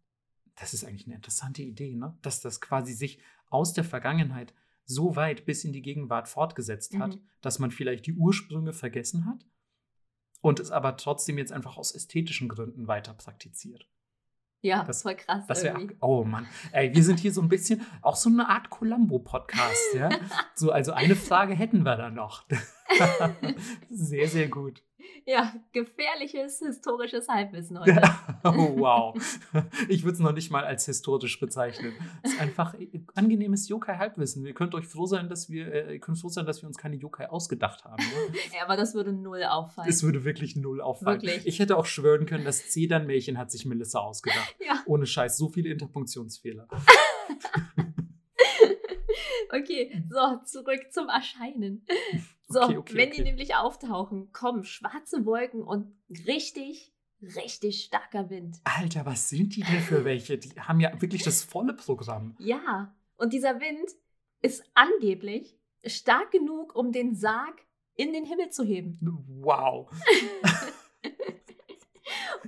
das 0.56 0.74
ist 0.74 0.84
eigentlich 0.86 1.08
eine 1.08 1.15
interessante 1.15 1.62
Idee, 1.63 1.96
ne? 1.96 2.18
dass 2.22 2.42
das 2.42 2.62
quasi 2.62 2.94
sich 2.94 3.20
aus 3.50 3.74
der 3.74 3.84
Vergangenheit 3.84 4.54
so 4.86 5.15
weit 5.15 5.46
bis 5.46 5.63
in 5.63 5.74
die 5.74 5.82
Gegenwart 5.82 6.27
fortgesetzt 6.27 6.98
hat, 6.98 7.15
Mhm. 7.15 7.22
dass 7.42 7.60
man 7.60 7.72
vielleicht 7.72 8.06
die 8.06 8.13
Ursprünge 8.13 8.72
vergessen 8.74 9.25
hat 9.25 9.46
und 10.42 10.60
es 10.60 10.72
aber 10.72 10.96
trotzdem 10.98 11.38
jetzt 11.38 11.51
einfach 11.51 11.77
aus 11.77 11.94
ästhetischen 11.94 12.48
Gründen 12.50 12.88
weiter 12.88 13.13
praktiziert. 13.13 13.89
Ja, 14.62 14.84
Das- 14.84 15.04
voll 15.04 15.15
krass. 15.15 15.46
Das 15.48 15.63
irgendwie. 15.63 15.96
oh 16.01 16.24
Mann, 16.24 16.48
ey, 16.72 16.94
wir 16.96 17.04
sind 17.04 17.20
hier 17.20 17.32
so 17.34 17.42
ein 17.42 17.50
bisschen 17.50 17.86
auch 18.01 18.15
so 18.15 18.30
eine 18.30 18.50
Art 18.50 18.70
Columbo-Podcast, 18.72 19.94
ja. 19.96 20.10
So, 20.56 20.72
also 20.72 20.92
eine 20.94 21.15
Frage 21.15 21.54
hätten 21.54 21.84
wir 21.84 21.96
da 21.98 22.10
noch. 22.10 22.46
sehr, 23.90 24.28
sehr 24.28 24.48
gut. 24.48 24.82
Ja, 25.25 25.54
gefährliches 25.72 26.60
historisches 26.60 27.28
Halbwissen 27.28 27.80
heute. 27.80 28.02
oh, 28.44 28.78
wow. 28.78 29.16
Ich 29.88 30.04
würde 30.04 30.14
es 30.14 30.20
noch 30.20 30.34
nicht 30.34 30.52
mal 30.52 30.64
als 30.64 30.86
historisch 30.86 31.40
bezeichnen. 31.40 31.94
Es 32.24 32.34
ist 32.34 32.42
einfach 32.42 32.75
angenehmes 33.16 33.68
Yokai-Halbwissen. 33.70 34.46
Ihr 34.46 34.53
könnt 34.53 34.75
euch 34.75 34.86
froh 34.86 35.05
sein, 35.05 35.29
dass 35.29 35.50
wir, 35.50 35.72
äh, 35.74 36.00
könnt 36.00 36.20
froh 36.20 36.29
sein, 36.29 36.46
dass 36.46 36.62
wir 36.62 36.68
uns 36.68 36.77
keine 36.77 36.96
Yokai 36.96 37.27
ausgedacht 37.27 37.84
haben. 37.86 38.03
Ne? 38.03 38.36
Ja, 38.55 38.64
aber 38.64 38.77
das 38.77 38.94
würde 38.94 39.12
null 39.14 39.44
auffallen. 39.44 39.90
Es 39.90 40.03
würde 40.03 40.24
wirklich 40.24 40.55
null 40.55 40.81
auffallen. 40.81 41.22
Wirklich. 41.22 41.46
Ich 41.46 41.60
hätte 41.60 41.77
auch 41.77 41.86
schwören 41.86 42.25
können, 42.25 42.46
das 42.46 42.70
Zedernmärchen 42.70 43.38
hat 43.38 43.51
sich 43.51 43.66
Melissa 43.66 44.00
ausgedacht. 44.00 44.55
Ja. 44.66 44.81
Ohne 44.86 45.05
Scheiß, 45.05 45.38
so 45.38 45.50
viele 45.50 45.70
Interpunktionsfehler. 45.70 46.68
Okay, 49.51 50.03
so, 50.10 50.40
zurück 50.46 50.92
zum 50.92 51.08
Erscheinen. 51.10 51.86
So, 52.55 52.61
Okay, 52.61 52.77
okay, 52.77 52.96
wenn 52.96 53.09
okay. 53.09 53.18
die 53.18 53.24
nämlich 53.24 53.55
auftauchen, 53.55 54.31
kommen 54.31 54.63
schwarze 54.63 55.25
Wolken 55.25 55.61
und 55.61 55.94
richtig, 56.25 56.94
richtig 57.22 57.83
starker 57.83 58.29
Wind. 58.29 58.61
Alter, 58.63 59.05
was 59.05 59.27
sind 59.27 59.57
die 59.57 59.63
denn 59.63 59.81
für 59.81 60.05
welche? 60.05 60.37
Die 60.37 60.51
haben 60.61 60.79
ja 60.79 61.01
wirklich 61.01 61.24
das 61.24 61.44
volle 61.44 61.74
Programm. 61.74 62.33
Ja, 62.39 62.96
und 63.18 63.33
dieser 63.33 63.59
Wind 63.59 63.91
ist 64.41 64.63
angeblich 64.74 65.59
stark 65.85 66.31
genug, 66.31 66.77
um 66.77 66.94
den 66.94 67.13
Sarg 67.13 67.61
in 67.96 68.13
den 68.13 68.24
Himmel 68.24 68.51
zu 68.51 68.63
heben. 68.63 69.00
Wow. 69.41 69.91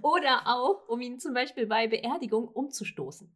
Oder 0.02 0.48
auch, 0.48 0.88
um 0.88 1.02
ihn 1.02 1.20
zum 1.20 1.34
Beispiel 1.34 1.65
bei 1.65 1.88
Beerdigung 1.88 2.48
umzustoßen. 2.48 3.30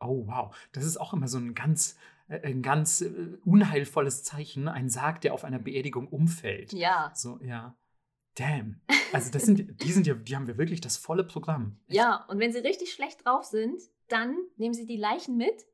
Oh, 0.00 0.26
wow. 0.26 0.52
Das 0.72 0.84
ist 0.84 0.96
auch 0.96 1.12
immer 1.12 1.28
so 1.28 1.38
ein 1.38 1.54
ganz, 1.54 1.96
ein 2.28 2.62
ganz 2.62 3.00
äh, 3.00 3.38
unheilvolles 3.44 4.24
Zeichen. 4.24 4.68
Ein 4.68 4.88
Sarg, 4.88 5.20
der 5.20 5.34
auf 5.34 5.44
einer 5.44 5.58
Beerdigung 5.58 6.08
umfällt. 6.08 6.72
Ja. 6.72 7.12
So, 7.14 7.38
ja. 7.42 7.76
Damn. 8.34 8.80
Also 9.12 9.30
das 9.30 9.44
sind, 9.44 9.82
die 9.82 9.92
sind 9.92 10.06
ja, 10.06 10.14
die 10.14 10.36
haben 10.36 10.46
wir 10.46 10.58
wirklich 10.58 10.80
das 10.80 10.96
volle 10.96 11.24
Programm. 11.24 11.78
Echt? 11.86 11.96
Ja, 11.96 12.24
und 12.28 12.38
wenn 12.38 12.52
sie 12.52 12.58
richtig 12.58 12.92
schlecht 12.92 13.24
drauf 13.24 13.44
sind, 13.44 13.80
dann 14.08 14.36
nehmen 14.56 14.74
sie 14.74 14.86
die 14.86 14.98
Leichen 14.98 15.36
mit 15.36 15.64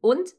und 0.00 0.34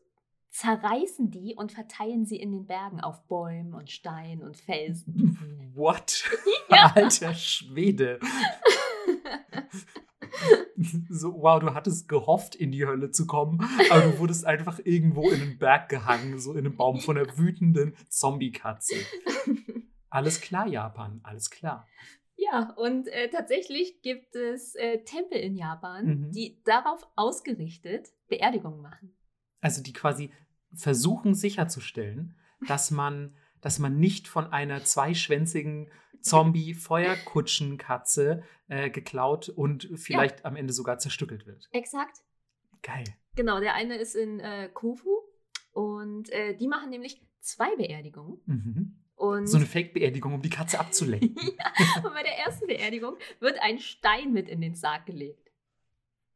zerreißen 0.50 1.30
die 1.30 1.56
und 1.56 1.72
verteilen 1.72 2.26
sie 2.26 2.38
in 2.38 2.52
den 2.52 2.65
Bergen 2.65 3.02
auf 3.02 3.28
Bäumen 3.28 3.76
und 3.76 3.91
Steinen 3.91 4.41
und 4.43 4.58
Felsen. 4.58 5.38
What? 5.76 6.24
Ja. 6.72 6.91
Alter 6.95 7.34
Schwede. 7.34 8.19
So, 11.10 11.34
wow, 11.42 11.60
du 11.60 11.74
hattest 11.74 12.08
gehofft, 12.08 12.56
in 12.56 12.72
die 12.72 12.86
Hölle 12.86 13.12
zu 13.12 13.28
kommen, 13.28 13.60
aber 13.89 14.02
du 14.02 14.18
wurdest 14.20 14.46
einfach 14.46 14.80
irgendwo 14.84 15.30
in 15.30 15.42
einen 15.42 15.58
Berg 15.58 15.89
gehangen, 15.89 16.39
so 16.39 16.54
in 16.54 16.60
einem 16.60 16.76
Baum 16.78 17.00
von 17.00 17.18
einer 17.18 17.38
wütenden 17.38 17.96
Zombie-Katze. 18.08 18.96
Alles 20.10 20.42
klar, 20.42 20.68
Japan, 20.68 21.20
alles 21.24 21.50
klar. 21.50 21.88
Ja, 22.36 22.74
und 22.78 23.08
äh, 23.10 23.30
tatsächlich 23.30 24.02
gibt 24.02 24.36
es 24.36 24.74
äh, 24.76 25.04
Tempel 25.04 25.38
in 25.39 25.56
Japan, 25.56 26.06
Mhm. 26.06 26.32
die 26.32 26.62
darauf 26.63 27.06
ausgerichtet 27.15 28.08
Beerdigungen 28.30 28.82
machen. 28.82 29.13
Also 29.60 29.84
die 29.84 29.92
quasi 29.94 30.32
versuchen 30.74 31.34
sicherzustellen, 31.36 32.36
dass 32.68 32.92
man, 32.92 33.36
dass 33.60 33.78
man 33.80 34.00
nicht 34.00 34.28
von 34.30 34.48
einer 34.54 34.84
zweischwänzigen 34.84 35.89
Zombie-Feuerkutschenkatze 36.22 38.44
äh, 38.68 38.90
geklaut 38.90 39.50
und 39.50 39.90
vielleicht 39.96 40.46
am 40.46 40.56
Ende 40.56 40.74
sogar 40.74 40.98
zerstückelt 41.00 41.46
wird. 41.46 41.68
Exakt. 41.72 42.20
Geil. 42.82 43.04
Genau, 43.36 43.60
der 43.60 43.76
eine 43.76 43.96
ist 43.96 44.16
in 44.16 44.40
äh, 44.40 44.70
Kofu 44.74 45.10
und 45.72 46.30
äh, 46.30 46.56
die 46.56 46.68
machen 46.68 46.90
nämlich 46.90 47.22
zwei 47.40 47.76
Beerdigungen. 47.76 48.42
Mhm. 48.46 48.96
Und, 49.16 49.48
So 49.48 49.58
eine 49.58 49.66
Fake-Beerdigung, 49.66 50.34
um 50.34 50.42
die 50.42 50.50
Katze 50.50 50.80
abzulenken. 50.80 51.36
und 51.36 52.14
bei 52.14 52.24
der 52.24 52.38
ersten 52.40 52.68
Beerdigung 52.68 53.18
wird 53.42 53.60
ein 53.62 53.80
Stein 53.80 54.32
mit 54.32 54.48
in 54.48 54.62
den 54.62 54.76
Sarg 54.76 55.06
gelegt. 55.06 55.52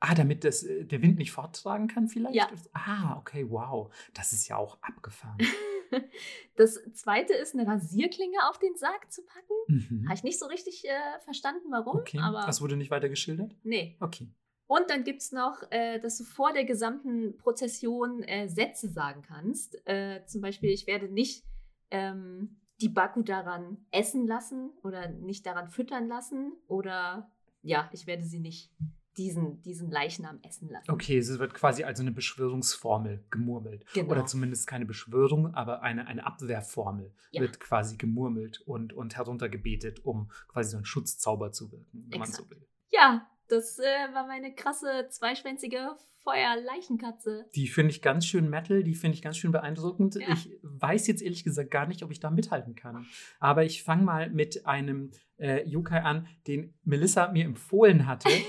ah, 0.01 0.13
damit 0.13 0.43
das, 0.43 0.63
äh, 0.63 0.83
der 0.83 1.01
Wind 1.01 1.17
nicht 1.17 1.31
forttragen 1.31 1.87
kann 1.87 2.09
vielleicht? 2.09 2.35
Ja. 2.35 2.49
Ah, 2.73 3.15
okay, 3.17 3.49
wow. 3.49 3.89
Das 4.13 4.33
ist 4.33 4.49
ja 4.49 4.57
auch 4.57 4.77
abgefahren. 4.81 5.37
Das 6.55 6.79
zweite 6.93 7.33
ist, 7.33 7.55
eine 7.55 7.65
Rasierklinge 7.65 8.37
auf 8.47 8.59
den 8.59 8.75
Sarg 8.75 9.11
zu 9.11 9.23
packen. 9.23 9.55
Mhm. 9.67 10.03
Habe 10.05 10.13
ich 10.13 10.23
nicht 10.23 10.39
so 10.39 10.45
richtig 10.45 10.85
äh, 10.87 11.19
verstanden, 11.21 11.65
warum. 11.71 11.97
Okay, 11.97 12.19
aber 12.19 12.45
das 12.45 12.61
wurde 12.61 12.77
nicht 12.77 12.91
weiter 12.91 13.09
geschildert? 13.09 13.55
nee. 13.63 13.97
Okay. 13.99 14.27
Und 14.67 14.89
dann 14.89 15.03
gibt 15.03 15.21
es 15.21 15.31
noch, 15.31 15.61
äh, 15.71 15.99
dass 15.99 16.17
du 16.17 16.23
vor 16.23 16.53
der 16.53 16.63
gesamten 16.63 17.37
Prozession 17.37 18.23
äh, 18.23 18.47
Sätze 18.47 18.89
sagen 18.89 19.21
kannst. 19.21 19.77
Äh, 19.87 20.25
zum 20.25 20.41
Beispiel, 20.41 20.69
ich 20.69 20.87
werde 20.87 21.09
nicht 21.09 21.43
ähm, 21.91 22.61
die 22.81 22.89
Baku 22.89 23.21
daran 23.21 23.85
essen 23.91 24.25
lassen 24.25 24.71
oder 24.83 25.09
nicht 25.09 25.45
daran 25.45 25.69
füttern 25.69 26.07
lassen. 26.07 26.53
Oder 26.67 27.31
ja, 27.61 27.89
ich 27.93 28.07
werde 28.07 28.23
sie 28.23 28.39
nicht 28.39 28.71
diesen, 29.17 29.61
diesen 29.61 29.91
Leichnam 29.91 30.39
essen 30.43 30.69
lassen. 30.69 30.89
Okay, 30.91 31.17
es 31.17 31.37
wird 31.39 31.53
quasi 31.53 31.83
also 31.83 32.01
eine 32.01 32.11
Beschwörungsformel 32.11 33.23
gemurmelt. 33.29 33.85
Genau. 33.93 34.11
Oder 34.11 34.25
zumindest 34.25 34.67
keine 34.67 34.85
Beschwörung, 34.85 35.53
aber 35.53 35.81
eine, 35.81 36.07
eine 36.07 36.25
Abwehrformel 36.25 37.13
Ja. 37.31 37.41
wird 37.41 37.59
quasi 37.59 37.97
gemurmelt 37.97 38.61
und, 38.61 38.93
und 38.93 39.15
heruntergebetet, 39.15 40.03
um 40.05 40.31
quasi 40.47 40.71
so 40.71 40.77
einen 40.77 40.85
Schutzzauber 40.85 41.51
zu 41.51 41.71
wirken, 41.71 42.07
wenn 42.09 42.19
man 42.19 42.27
so 42.27 42.43
Exakt. 42.43 42.51
will. 42.51 42.67
Ja, 42.91 43.27
das 43.47 43.79
äh, 43.79 43.83
war 44.13 44.25
meine 44.27 44.53
krasse 44.55 45.07
zweischwänzige 45.09 45.95
Feuerleichenkatze. 46.23 47.45
Die 47.55 47.67
finde 47.67 47.91
ich 47.91 48.01
ganz 48.01 48.25
schön 48.25 48.49
metal, 48.49 48.83
die 48.83 48.95
finde 48.95 49.15
ich 49.15 49.21
ganz 49.21 49.37
schön 49.37 49.51
beeindruckend. 49.51 50.15
Ja. 50.15 50.33
Ich 50.33 50.49
weiß 50.61 51.07
jetzt 51.07 51.21
ehrlich 51.21 51.43
gesagt 51.43 51.69
gar 51.71 51.85
nicht, 51.85 52.03
ob 52.03 52.11
ich 52.11 52.19
da 52.19 52.29
mithalten 52.29 52.75
kann. 52.75 53.05
Aber 53.39 53.63
ich 53.63 53.83
fange 53.83 54.03
mal 54.03 54.29
mit 54.29 54.65
einem 54.65 55.11
äh, 55.37 55.67
Yokai 55.67 56.01
an, 56.01 56.27
den 56.47 56.73
Melissa 56.83 57.31
mir 57.31 57.45
empfohlen 57.45 58.07
hatte. 58.07 58.29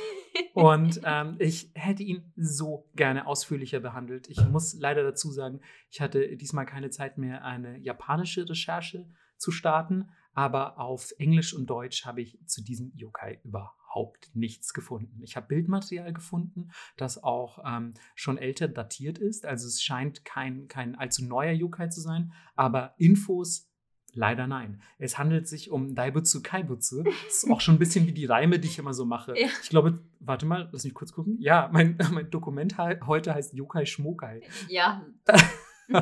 Und 0.54 1.00
ähm, 1.04 1.36
ich 1.38 1.70
hätte 1.74 2.02
ihn 2.02 2.32
so 2.36 2.88
gerne 2.94 3.26
ausführlicher 3.26 3.80
behandelt. 3.80 4.28
Ich 4.28 4.44
muss 4.48 4.74
leider 4.74 5.02
dazu 5.02 5.30
sagen, 5.30 5.60
ich 5.90 6.00
hatte 6.00 6.36
diesmal 6.36 6.66
keine 6.66 6.90
Zeit 6.90 7.18
mehr, 7.18 7.44
eine 7.44 7.78
japanische 7.78 8.48
Recherche 8.48 9.08
zu 9.36 9.50
starten. 9.50 10.08
Aber 10.32 10.78
auf 10.80 11.12
Englisch 11.18 11.54
und 11.54 11.66
Deutsch 11.66 12.04
habe 12.04 12.20
ich 12.20 12.38
zu 12.46 12.62
diesem 12.62 12.92
Yokai 12.96 13.40
überhaupt 13.44 14.34
nichts 14.34 14.74
gefunden. 14.74 15.22
Ich 15.22 15.36
habe 15.36 15.46
Bildmaterial 15.46 16.12
gefunden, 16.12 16.70
das 16.96 17.22
auch 17.22 17.60
ähm, 17.64 17.94
schon 18.16 18.36
älter 18.36 18.66
datiert 18.66 19.18
ist. 19.18 19.46
Also 19.46 19.68
es 19.68 19.80
scheint 19.80 20.24
kein, 20.24 20.66
kein 20.66 20.96
allzu 20.96 21.24
neuer 21.24 21.52
Yokai 21.52 21.88
zu 21.88 22.00
sein. 22.00 22.32
Aber 22.56 22.94
Infos 22.98 23.70
Leider 24.14 24.46
nein. 24.46 24.80
Es 24.98 25.18
handelt 25.18 25.48
sich 25.48 25.70
um 25.70 25.94
Daibutsu 25.94 26.40
Kaibutsu. 26.42 27.02
Das 27.02 27.14
ist 27.44 27.50
auch 27.50 27.60
schon 27.60 27.74
ein 27.76 27.78
bisschen 27.78 28.06
wie 28.06 28.12
die 28.12 28.26
Reime, 28.26 28.58
die 28.58 28.68
ich 28.68 28.78
immer 28.78 28.94
so 28.94 29.04
mache. 29.04 29.34
Ja. 29.38 29.48
Ich 29.62 29.68
glaube, 29.70 30.00
warte 30.20 30.46
mal, 30.46 30.68
lass 30.72 30.84
mich 30.84 30.94
kurz 30.94 31.12
gucken. 31.12 31.36
Ja, 31.40 31.68
mein, 31.72 31.98
mein 32.12 32.30
Dokument 32.30 32.76
he- 32.78 33.00
heute 33.06 33.34
heißt 33.34 33.54
Yokai 33.54 33.86
Schmokai. 33.86 34.42
Ja. 34.68 35.04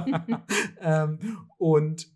ähm, 0.81 1.19
und, 1.59 2.07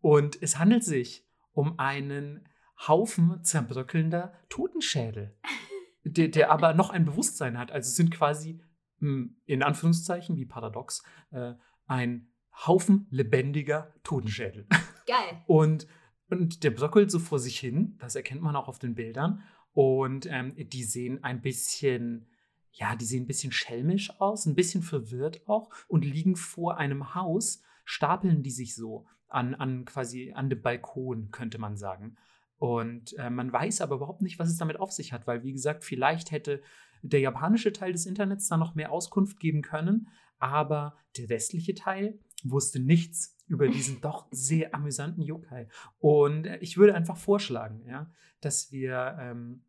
und 0.00 0.40
es 0.42 0.58
handelt 0.58 0.84
sich 0.84 1.26
um 1.52 1.78
einen 1.78 2.48
Haufen 2.86 3.42
zerbröckelnder 3.44 4.32
Totenschädel, 4.48 5.36
der, 6.04 6.28
der 6.28 6.50
aber 6.50 6.74
noch 6.74 6.90
ein 6.90 7.04
Bewusstsein 7.04 7.58
hat. 7.58 7.70
Also 7.70 7.88
es 7.88 7.96
sind 7.96 8.10
quasi, 8.10 8.60
mh, 8.98 9.30
in 9.46 9.62
Anführungszeichen, 9.62 10.36
wie 10.36 10.46
paradox, 10.46 11.02
äh, 11.30 11.54
ein 11.86 12.28
Haufen 12.66 13.06
lebendiger 13.10 13.94
Totenschädel. 14.02 14.66
Geil. 15.06 15.42
Und, 15.46 15.86
und 16.30 16.64
der 16.64 16.70
bröckelt 16.70 17.10
so 17.10 17.18
vor 17.18 17.38
sich 17.38 17.58
hin, 17.58 17.96
das 17.98 18.14
erkennt 18.14 18.42
man 18.42 18.56
auch 18.56 18.68
auf 18.68 18.78
den 18.78 18.94
Bildern. 18.94 19.42
Und 19.72 20.26
ähm, 20.26 20.54
die 20.56 20.84
sehen 20.84 21.24
ein 21.24 21.40
bisschen, 21.40 22.26
ja, 22.72 22.94
die 22.94 23.04
sehen 23.04 23.24
ein 23.24 23.26
bisschen 23.26 23.52
schelmisch 23.52 24.20
aus, 24.20 24.46
ein 24.46 24.54
bisschen 24.54 24.82
verwirrt 24.82 25.46
auch 25.48 25.70
und 25.88 26.04
liegen 26.04 26.36
vor 26.36 26.76
einem 26.76 27.14
Haus, 27.14 27.62
stapeln 27.84 28.42
die 28.42 28.50
sich 28.50 28.74
so 28.74 29.06
an, 29.28 29.54
an 29.54 29.84
quasi 29.84 30.32
an 30.34 30.50
dem 30.50 30.60
Balkon, 30.60 31.30
könnte 31.30 31.58
man 31.58 31.76
sagen. 31.76 32.16
Und 32.58 33.18
äh, 33.18 33.30
man 33.30 33.52
weiß 33.52 33.80
aber 33.80 33.96
überhaupt 33.96 34.22
nicht, 34.22 34.38
was 34.38 34.48
es 34.48 34.58
damit 34.58 34.78
auf 34.78 34.92
sich 34.92 35.12
hat, 35.12 35.26
weil, 35.26 35.42
wie 35.42 35.52
gesagt, 35.52 35.84
vielleicht 35.84 36.30
hätte 36.30 36.62
der 37.02 37.20
japanische 37.20 37.72
Teil 37.72 37.92
des 37.92 38.06
Internets 38.06 38.46
da 38.46 38.56
noch 38.56 38.74
mehr 38.74 38.92
Auskunft 38.92 39.40
geben 39.40 39.62
können, 39.62 40.08
aber 40.38 40.96
der 41.16 41.28
restliche 41.30 41.74
Teil 41.74 42.20
wusste 42.44 42.78
nichts 42.78 43.36
über 43.52 43.68
diesen 43.68 44.00
doch 44.00 44.26
sehr 44.30 44.74
amüsanten 44.74 45.22
Yokai. 45.22 45.68
Und 45.98 46.46
äh, 46.46 46.56
ich 46.58 46.78
würde 46.78 46.94
einfach 46.94 47.18
vorschlagen, 47.18 47.84
ja, 47.86 48.10
dass 48.40 48.72
wir 48.72 49.16
ähm, 49.20 49.62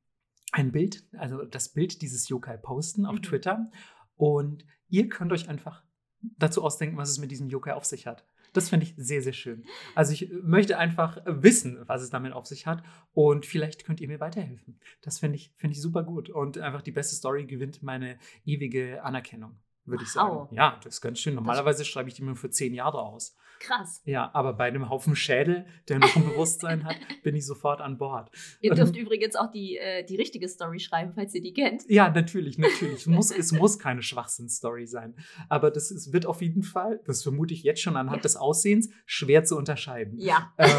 ein 0.52 0.72
Bild, 0.72 1.04
also 1.18 1.44
das 1.44 1.70
Bild 1.74 2.02
dieses 2.02 2.30
Yokai 2.30 2.58
posten 2.58 3.06
auf 3.06 3.18
Mhm. 3.18 3.24
Twitter 3.24 3.72
und 4.16 4.66
ihr 4.88 5.10
könnt 5.10 5.34
euch 5.34 5.50
einfach 5.50 5.84
dazu 6.22 6.64
ausdenken, 6.64 6.96
was 6.98 7.10
es 7.10 7.20
mit 7.20 7.32
diesem 7.32 7.50
Yokai 7.50 7.74
auf 7.74 7.86
sich 7.86 8.08
hat. 8.08 8.26
Das 8.54 8.70
finde 8.70 8.86
ich 8.86 8.94
sehr, 8.98 9.22
sehr 9.24 9.34
schön. 9.34 9.66
Also 9.96 10.14
ich 10.14 10.32
äh, 10.32 10.36
möchte 10.44 10.78
einfach 10.78 11.18
wissen, 11.26 11.80
was 11.88 12.02
es 12.02 12.12
damit 12.12 12.34
auf 12.34 12.46
sich 12.46 12.68
hat 12.68 12.84
und 13.12 13.46
vielleicht 13.46 13.84
könnt 13.84 14.00
ihr 14.00 14.08
mir 14.08 14.20
weiterhelfen. 14.20 14.80
Das 15.02 15.20
finde 15.20 15.36
ich, 15.36 15.52
finde 15.58 15.76
ich 15.76 15.82
super 15.82 16.04
gut 16.04 16.30
und 16.30 16.58
einfach 16.58 16.84
die 16.84 16.92
beste 16.92 17.16
Story 17.16 17.46
gewinnt 17.46 17.84
meine 17.84 18.18
ewige 18.46 19.04
Anerkennung, 19.04 19.58
würde 19.86 20.04
ich 20.04 20.10
sagen. 20.12 20.36
Wow. 20.36 20.48
Ja, 20.52 20.80
das 20.84 20.96
ist 20.96 21.02
ganz 21.02 21.20
schön. 21.20 21.36
Normalerweise 21.36 21.86
schreibe 21.86 22.10
ich 22.10 22.16
die 22.16 22.24
mir 22.24 22.36
für 22.36 22.50
zehn 22.50 22.74
Jahre 22.74 23.00
aus. 23.02 23.36
Krass. 23.60 24.02
Ja, 24.04 24.30
aber 24.34 24.54
bei 24.54 24.66
einem 24.66 24.90
Haufen 24.90 25.16
Schädel, 25.16 25.66
der 25.88 26.00
noch 26.00 26.14
ein 26.18 26.26
Bewusstsein 26.26 26.84
hat, 26.84 26.98
bin 27.24 27.34
ich 27.36 27.46
sofort 27.46 27.80
an 27.80 27.98
Bord. 27.98 28.30
Ihr 28.60 28.74
dürft 28.74 28.98
übrigens 28.98 29.36
auch 29.38 29.52
die, 29.52 29.78
äh, 29.78 30.04
die 30.04 30.18
richtige 30.18 30.50
Story 30.50 30.80
schreiben, 30.80 31.14
falls 31.16 31.34
ihr 31.34 31.42
die 31.42 31.54
kennt. 31.54 31.84
Ja, 31.88 32.10
natürlich, 32.10 32.58
natürlich. 32.58 33.02
Es 33.02 33.06
muss, 33.08 33.32
es 33.32 33.52
muss 33.54 33.80
keine 33.80 34.02
Schwachsinn-Story 34.02 34.86
sein. 34.86 35.16
Aber 35.48 35.72
das 35.72 35.92
ist, 35.92 36.12
wird 36.12 36.26
auf 36.26 36.42
jeden 36.42 36.64
Fall, 36.64 37.00
das 37.06 37.24
vermute 37.24 37.54
ich 37.54 37.64
jetzt 37.64 37.82
schon 37.82 37.96
anhand 37.96 38.18
Ja. 38.18 38.24
des 38.24 38.36
Aussehens, 38.36 38.90
schwer 39.06 39.46
zu 39.46 39.56
unterscheiden. 39.56 40.18
Ja. 40.20 40.52
Ähm, 40.58 40.70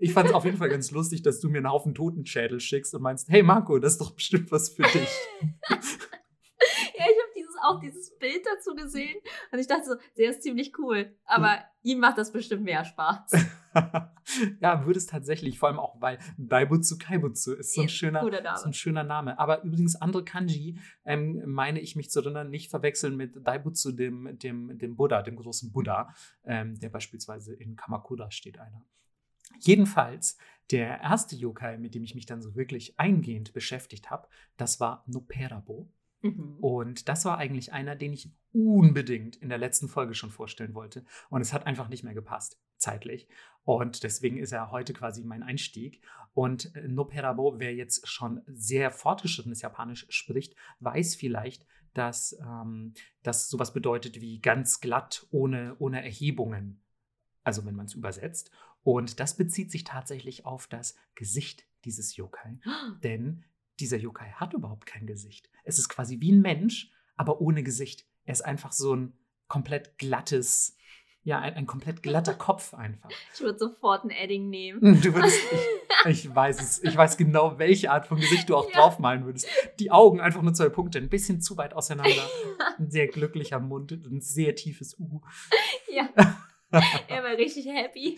ich 0.00 0.12
fand 0.12 0.28
es 0.28 0.34
auf 0.34 0.44
jeden 0.44 0.56
Fall 0.56 0.70
ganz 0.70 0.90
lustig, 0.90 1.22
dass 1.22 1.38
du 1.38 1.48
mir 1.48 1.58
einen 1.58 1.70
Haufen 1.70 1.94
Totenschädel 1.94 2.58
schickst 2.58 2.94
und 2.96 3.02
meinst, 3.02 3.28
hey 3.28 3.44
Marco, 3.44 3.78
das 3.78 3.92
ist 3.92 4.00
doch 4.00 4.10
bestimmt 4.12 4.50
was 4.50 4.70
für 4.70 4.82
dich. 4.82 5.08
Ja, 6.96 7.04
ich 7.04 7.18
habe 7.18 7.32
dieses, 7.36 7.53
auch 7.64 7.80
dieses 7.80 8.16
Bild 8.18 8.44
dazu 8.44 8.74
gesehen 8.74 9.16
und 9.52 9.58
ich 9.58 9.66
dachte 9.66 9.84
so, 9.84 9.94
der 10.16 10.30
ist 10.30 10.42
ziemlich 10.42 10.78
cool. 10.78 11.16
Aber 11.24 11.58
ihm 11.82 11.98
macht 11.98 12.18
das 12.18 12.32
bestimmt 12.32 12.64
mehr 12.64 12.84
Spaß. 12.84 13.32
ja, 14.60 14.86
würde 14.86 14.98
es 14.98 15.06
tatsächlich, 15.06 15.58
vor 15.58 15.68
allem 15.68 15.78
auch, 15.78 16.00
weil 16.00 16.18
Daibutsu 16.38 16.96
Kaibutsu 16.98 17.52
ist 17.54 17.74
so 17.74 17.82
ein 17.82 17.88
schöner, 17.88 18.22
so 18.56 18.66
ein 18.66 18.72
schöner 18.72 19.04
Name. 19.04 19.38
Aber 19.38 19.62
übrigens 19.62 19.96
andere 19.96 20.24
Kanji, 20.24 20.78
ähm, 21.04 21.42
meine 21.46 21.80
ich 21.80 21.96
mich 21.96 22.10
zu 22.10 22.20
erinnern, 22.20 22.50
nicht 22.50 22.70
verwechseln 22.70 23.16
mit 23.16 23.46
Daibutsu, 23.46 23.92
dem, 23.92 24.38
dem, 24.38 24.78
dem 24.78 24.96
Buddha, 24.96 25.22
dem 25.22 25.36
großen 25.36 25.72
Buddha, 25.72 26.14
ähm, 26.44 26.78
der 26.78 26.88
beispielsweise 26.88 27.54
in 27.54 27.76
Kamakura 27.76 28.30
steht 28.30 28.58
einer. 28.58 28.84
Jedenfalls, 29.60 30.36
der 30.70 31.00
erste 31.00 31.36
Yokai, 31.36 31.78
mit 31.78 31.94
dem 31.94 32.02
ich 32.02 32.14
mich 32.14 32.26
dann 32.26 32.42
so 32.42 32.54
wirklich 32.54 32.98
eingehend 32.98 33.52
beschäftigt 33.52 34.10
habe, 34.10 34.28
das 34.56 34.80
war 34.80 35.04
Noperabo. 35.06 35.88
Mhm. 36.24 36.56
Und 36.60 37.08
das 37.08 37.26
war 37.26 37.36
eigentlich 37.36 37.72
einer, 37.72 37.96
den 37.96 38.14
ich 38.14 38.32
unbedingt 38.52 39.36
in 39.36 39.50
der 39.50 39.58
letzten 39.58 39.88
Folge 39.88 40.14
schon 40.14 40.30
vorstellen 40.30 40.74
wollte. 40.74 41.04
Und 41.28 41.42
es 41.42 41.52
hat 41.52 41.66
einfach 41.66 41.88
nicht 41.88 42.02
mehr 42.02 42.14
gepasst, 42.14 42.58
zeitlich. 42.78 43.28
Und 43.64 44.02
deswegen 44.02 44.38
ist 44.38 44.52
er 44.52 44.70
heute 44.70 44.94
quasi 44.94 45.22
mein 45.22 45.42
Einstieg. 45.42 46.02
Und 46.32 46.74
äh, 46.74 46.88
Noperabo, 46.88 47.58
wer 47.58 47.74
jetzt 47.74 48.08
schon 48.08 48.40
sehr 48.46 48.90
fortgeschrittenes 48.90 49.60
Japanisch 49.60 50.06
spricht, 50.08 50.56
weiß 50.80 51.14
vielleicht, 51.14 51.66
dass 51.92 52.36
ähm, 52.40 52.94
das 53.22 53.48
sowas 53.48 53.74
bedeutet 53.74 54.20
wie 54.20 54.40
ganz 54.40 54.80
glatt, 54.80 55.26
ohne, 55.30 55.76
ohne 55.78 56.02
Erhebungen. 56.02 56.82
Also 57.42 57.66
wenn 57.66 57.76
man 57.76 57.86
es 57.86 57.94
übersetzt. 57.94 58.50
Und 58.82 59.20
das 59.20 59.36
bezieht 59.36 59.70
sich 59.70 59.84
tatsächlich 59.84 60.46
auf 60.46 60.66
das 60.66 60.96
Gesicht 61.14 61.64
dieses 61.84 62.16
Yokai. 62.16 62.58
Denn 63.02 63.44
dieser 63.80 63.96
Yokai 63.98 64.30
hat 64.32 64.54
überhaupt 64.54 64.86
kein 64.86 65.06
Gesicht. 65.06 65.50
Es 65.64 65.78
ist 65.78 65.88
quasi 65.88 66.20
wie 66.20 66.32
ein 66.32 66.40
Mensch, 66.40 66.90
aber 67.16 67.40
ohne 67.40 67.62
Gesicht. 67.62 68.06
Er 68.24 68.32
ist 68.32 68.42
einfach 68.44 68.72
so 68.72 68.94
ein 68.94 69.12
komplett 69.48 69.98
glattes, 69.98 70.76
ja, 71.22 71.38
ein, 71.40 71.54
ein 71.54 71.66
komplett 71.66 72.02
glatter 72.02 72.34
Kopf 72.46 72.74
einfach. 72.74 73.10
Ich 73.34 73.40
würde 73.40 73.58
sofort 73.58 74.04
ein 74.04 74.10
Edding 74.10 74.48
nehmen. 74.50 74.80
Du 75.02 75.14
würdest, 75.14 75.38
ich, 75.52 76.06
ich 76.26 76.34
weiß 76.34 76.60
es, 76.60 76.82
ich 76.82 76.96
weiß 76.96 77.16
genau, 77.16 77.58
welche 77.58 77.90
Art 77.90 78.06
von 78.06 78.18
Gesicht 78.18 78.48
du 78.48 78.56
auch 78.56 78.68
Ja. 78.70 78.76
draufmalen 78.80 79.24
würdest. 79.24 79.46
Die 79.80 79.90
Augen 79.90 80.20
einfach 80.20 80.42
nur 80.42 80.54
zwei 80.54 80.68
Punkte, 80.68 80.98
ein 80.98 81.08
bisschen 81.10 81.40
zu 81.40 81.56
weit 81.56 81.74
auseinander. 81.74 82.28
Ein 82.78 82.90
sehr 82.90 83.06
glücklicher 83.08 83.60
Mund, 83.60 83.92
ein 83.92 84.20
sehr 84.20 84.54
tiefes 84.54 84.98
U. 84.98 85.20
Ja. 85.92 86.08
Er 87.08 87.22
war 87.22 87.36
richtig 87.36 87.66
happy. 87.66 88.16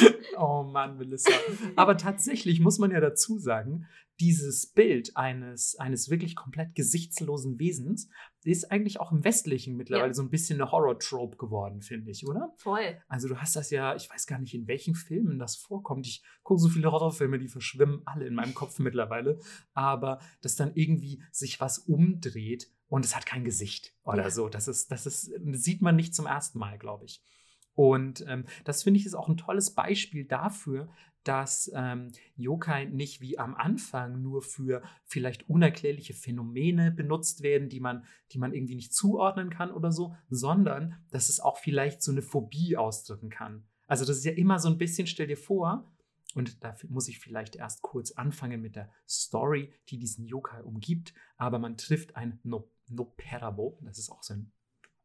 Oh 0.38 0.64
Mann, 0.64 0.98
Melissa. 0.98 1.30
Aber 1.76 1.96
tatsächlich 1.96 2.60
muss 2.60 2.78
man 2.78 2.90
ja 2.90 3.00
dazu 3.00 3.38
sagen, 3.38 3.86
dieses 4.20 4.66
Bild 4.72 5.16
eines, 5.16 5.76
eines 5.76 6.10
wirklich 6.10 6.34
komplett 6.36 6.74
gesichtslosen 6.74 7.58
Wesens 7.58 8.08
ist 8.44 8.70
eigentlich 8.70 9.00
auch 9.00 9.12
im 9.12 9.24
Westlichen 9.24 9.76
mittlerweile 9.76 10.08
Ja. 10.08 10.14
so 10.14 10.22
ein 10.22 10.28
bisschen 10.30 10.60
eine 10.60 10.70
Horror-Trope 10.70 11.36
geworden, 11.38 11.80
finde 11.80 12.10
ich, 12.10 12.26
oder? 12.26 12.52
Voll. 12.56 12.98
Also 13.08 13.28
du 13.28 13.36
hast 13.38 13.56
das 13.56 13.70
ja, 13.70 13.94
ich 13.96 14.10
weiß 14.10 14.26
gar 14.26 14.38
nicht, 14.38 14.52
in 14.54 14.66
welchen 14.68 14.94
Filmen 14.94 15.38
das 15.38 15.56
vorkommt. 15.56 16.06
Ich 16.06 16.22
gucke 16.42 16.60
so 16.60 16.68
viele 16.68 16.92
Horrorfilme, 16.92 17.38
die 17.38 17.48
verschwimmen 17.48 18.02
alle 18.04 18.26
in 18.26 18.34
meinem 18.34 18.54
Kopf 18.54 18.78
mittlerweile. 18.78 19.38
Aber 19.72 20.20
dass 20.42 20.54
dann 20.56 20.72
irgendwie 20.74 21.22
sich 21.32 21.60
was 21.60 21.78
umdreht 21.78 22.70
und 22.88 23.04
es 23.06 23.16
hat 23.16 23.24
kein 23.26 23.44
Gesicht 23.44 23.94
oder 24.04 24.24
Ja. 24.24 24.30
so. 24.30 24.48
Das 24.50 24.68
ist, 24.68 24.90
das 24.90 25.06
ist, 25.06 25.30
das 25.38 25.62
sieht 25.62 25.80
man 25.82 25.96
nicht 25.96 26.14
zum 26.14 26.26
ersten 26.26 26.58
Mal, 26.58 26.78
glaube 26.78 27.06
ich. 27.06 27.22
Und 27.76 28.24
ähm, 28.26 28.46
das 28.64 28.82
finde 28.82 28.98
ich 28.98 29.06
ist 29.06 29.14
auch 29.14 29.28
ein 29.28 29.36
tolles 29.36 29.74
Beispiel 29.74 30.24
dafür, 30.24 30.88
dass 31.24 31.70
ähm, 31.74 32.12
Yokai 32.36 32.86
nicht 32.86 33.20
wie 33.20 33.38
am 33.38 33.54
Anfang 33.54 34.22
nur 34.22 34.42
für 34.42 34.82
vielleicht 35.04 35.48
unerklärliche 35.48 36.14
Phänomene 36.14 36.90
benutzt 36.90 37.42
werden, 37.42 37.68
die 37.68 37.80
man, 37.80 38.04
die 38.32 38.38
man 38.38 38.54
irgendwie 38.54 38.76
nicht 38.76 38.94
zuordnen 38.94 39.50
kann 39.50 39.70
oder 39.72 39.92
so, 39.92 40.16
sondern 40.30 40.96
dass 41.10 41.28
es 41.28 41.40
auch 41.40 41.58
vielleicht 41.58 42.02
so 42.02 42.12
eine 42.12 42.22
Phobie 42.22 42.76
ausdrücken 42.76 43.28
kann. 43.28 43.66
Also 43.86 44.04
das 44.04 44.18
ist 44.18 44.24
ja 44.24 44.32
immer 44.32 44.58
so 44.58 44.68
ein 44.68 44.78
bisschen, 44.78 45.06
stell 45.06 45.26
dir 45.26 45.36
vor, 45.36 45.92
und 46.34 46.62
dafür 46.64 46.90
muss 46.90 47.08
ich 47.08 47.18
vielleicht 47.18 47.56
erst 47.56 47.82
kurz 47.82 48.12
anfangen 48.12 48.60
mit 48.60 48.76
der 48.76 48.92
Story, 49.08 49.72
die 49.88 49.98
diesen 49.98 50.26
Yokai 50.26 50.62
umgibt, 50.62 51.12
aber 51.36 51.58
man 51.58 51.76
trifft 51.76 52.16
ein 52.16 52.40
no 52.42 52.70
Noperabo, 52.88 53.80
das 53.82 53.98
ist 53.98 54.10
auch 54.10 54.22
so 54.22 54.34
ein 54.34 54.52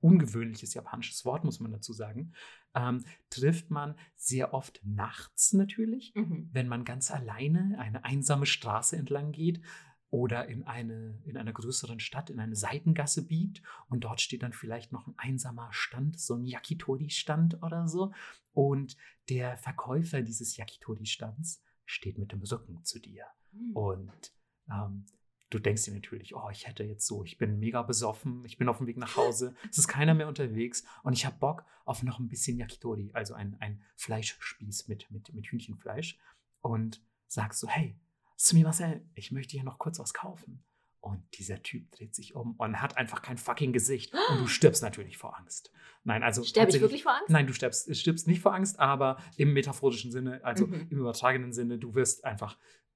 ungewöhnliches 0.01 0.73
japanisches 0.73 1.23
Wort, 1.25 1.43
muss 1.43 1.59
man 1.59 1.71
dazu 1.71 1.93
sagen, 1.93 2.33
ähm, 2.75 3.03
trifft 3.29 3.69
man 3.69 3.95
sehr 4.15 4.53
oft 4.53 4.81
nachts 4.83 5.53
natürlich, 5.53 6.13
Mhm. 6.15 6.49
wenn 6.51 6.67
man 6.67 6.83
ganz 6.85 7.11
alleine 7.11 7.77
eine 7.79 8.03
einsame 8.03 8.45
Straße 8.45 8.97
entlang 8.97 9.31
geht 9.31 9.61
oder 10.09 10.47
in 10.49 10.63
eine 10.63 11.19
in 11.23 11.37
einer 11.37 11.53
größeren 11.53 11.99
Stadt 12.01 12.29
in 12.29 12.39
eine 12.39 12.55
Seitengasse 12.55 13.25
biegt 13.25 13.61
und 13.87 14.03
dort 14.03 14.19
steht 14.19 14.43
dann 14.43 14.51
vielleicht 14.53 14.91
noch 14.91 15.07
ein 15.07 15.13
einsamer 15.17 15.69
Stand, 15.71 16.19
so 16.19 16.35
ein 16.35 16.45
Yakitori-Stand 16.45 17.61
oder 17.63 17.87
so 17.87 18.13
und 18.53 18.97
der 19.29 19.57
Verkäufer 19.57 20.21
dieses 20.21 20.57
Yakitori-Stands 20.57 21.63
steht 21.85 22.17
mit 22.17 22.31
dem 22.33 22.41
Rücken 22.41 22.83
zu 22.83 22.99
dir 22.99 23.25
Hm. 23.53 23.71
und 23.75 24.33
ähm, 24.69 25.05
du 25.51 25.59
denkst 25.59 25.83
dir 25.85 25.93
natürlich, 25.93 26.33
oh, 26.35 26.49
ich 26.51 26.65
hätte 26.67 26.83
jetzt 26.83 27.05
so, 27.05 27.23
ich 27.23 27.37
bin 27.37 27.59
mega 27.59 27.83
besoffen, 27.83 28.43
ich 28.45 28.57
bin 28.57 28.67
auf 28.67 28.79
dem 28.79 28.87
Weg 28.87 28.97
nach 28.97 29.15
Hause, 29.15 29.53
es 29.69 29.77
ist 29.77 29.87
keiner 29.87 30.15
mehr 30.15 30.27
unterwegs 30.27 30.83
und 31.03 31.13
ich 31.13 31.25
habe 31.25 31.37
Bock 31.37 31.63
auf 31.85 32.01
noch 32.01 32.19
ein 32.19 32.27
bisschen 32.27 32.57
Yakitori, 32.57 33.11
also 33.13 33.35
ein, 33.35 33.55
ein 33.59 33.81
Fleischspieß 33.97 34.87
mit, 34.87 35.11
mit, 35.11 35.33
mit 35.33 35.45
Hühnchenfleisch 35.47 36.17
und 36.61 37.01
sagst 37.27 37.59
so, 37.59 37.67
hey, 37.67 37.99
Sumimasen, 38.37 39.11
ich 39.13 39.31
möchte 39.31 39.51
hier 39.51 39.63
noch 39.63 39.77
kurz 39.77 39.99
was 39.99 40.13
kaufen. 40.13 40.63
Und 40.99 41.23
dieser 41.39 41.63
Typ 41.63 41.91
dreht 41.91 42.13
sich 42.13 42.35
um 42.35 42.53
und 42.57 42.79
hat 42.79 42.95
einfach 42.95 43.23
kein 43.23 43.37
fucking 43.39 43.73
Gesicht. 43.73 44.13
Und 44.29 44.39
du 44.39 44.45
stirbst 44.45 44.83
natürlich 44.83 45.17
vor 45.17 45.35
Angst. 45.35 45.71
Nein, 46.03 46.21
also. 46.21 46.43
Sterbe 46.43 46.69
ich 46.69 46.79
wirklich 46.79 47.01
vor 47.01 47.13
Angst? 47.13 47.29
Nein, 47.31 47.47
du 47.47 47.53
stirbst, 47.53 47.95
stirbst 47.95 48.27
nicht 48.27 48.39
vor 48.39 48.53
Angst, 48.53 48.79
aber 48.79 49.17
im 49.35 49.51
metaphorischen 49.53 50.11
Sinne, 50.11 50.43
also 50.43 50.67
Mhm. 50.67 50.87
im 50.91 50.99
übertragenen 50.99 51.53
Sinne, 51.53 51.79
du 51.79 51.95
wirst 51.95 52.23
einfach 52.23 52.55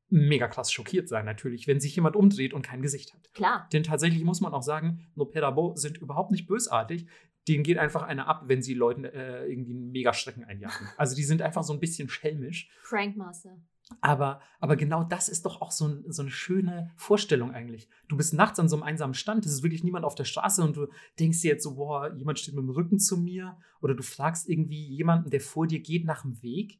mega 0.09 0.47
krass 0.47 0.71
schockiert 0.71 1.09
sein, 1.09 1.25
natürlich, 1.25 1.67
wenn 1.67 1.79
sich 1.79 1.95
jemand 1.95 2.15
umdreht 2.15 2.53
und 2.53 2.61
kein 2.61 2.81
Gesicht 2.81 3.13
hat. 3.13 3.33
Klar. 3.33 3.67
Denn 3.73 3.83
tatsächlich 3.83 4.23
muss 4.23 4.41
man 4.41 4.53
auch 4.53 4.61
sagen, 4.61 5.07
Noperabo 5.15 5.75
sind 5.75 5.97
überhaupt 5.97 6.31
nicht 6.31 6.47
bösartig. 6.47 7.07
Denen 7.47 7.63
geht 7.63 7.77
einfach 7.77 8.03
einer 8.03 8.27
ab, 8.27 8.43
wenn 8.47 8.61
sie 8.61 8.73
Leuten 8.73 9.05
äh, 9.05 9.45
irgendwie 9.45 9.73
einen 9.73 9.91
mega 9.91 10.13
Schrecken 10.13 10.43
einjagen. 10.43 10.87
Also 10.97 11.15
die 11.15 11.23
sind 11.23 11.41
einfach 11.41 11.63
so 11.63 11.73
ein 11.73 11.79
bisschen 11.79 12.09
schelmisch. 12.09 12.69
Prankmaster. 12.87 13.57
Aber, 14.01 14.41
aber 14.59 14.75
genau 14.75 15.03
das 15.03 15.29
ist 15.29 15.45
doch 15.45 15.61
auch 15.61 15.71
so, 15.71 15.87
ein, 15.87 16.03
so 16.07 16.23
eine 16.23 16.31
schöne 16.31 16.91
Vorstellung 16.95 17.51
eigentlich. 17.51 17.87
Du 18.07 18.17
bist 18.17 18.33
nachts 18.33 18.59
an 18.59 18.67
so 18.67 18.75
einem 18.75 18.83
einsamen 18.83 19.13
Stand, 19.13 19.45
es 19.45 19.53
ist 19.53 19.63
wirklich 19.63 19.83
niemand 19.83 20.05
auf 20.05 20.15
der 20.15 20.23
Straße 20.23 20.63
und 20.63 20.75
du 20.75 20.87
denkst 21.19 21.41
dir 21.41 21.51
jetzt 21.51 21.63
so, 21.63 21.75
boah, 21.75 22.11
jemand 22.15 22.39
steht 22.39 22.55
mit 22.55 22.63
dem 22.63 22.71
Rücken 22.71 22.99
zu 22.99 23.17
mir. 23.17 23.57
Oder 23.81 23.93
du 23.93 24.01
fragst 24.01 24.49
irgendwie 24.49 24.87
jemanden, 24.87 25.29
der 25.29 25.41
vor 25.41 25.67
dir 25.67 25.81
geht, 25.81 26.05
nach 26.05 26.23
dem 26.23 26.41
Weg 26.41 26.79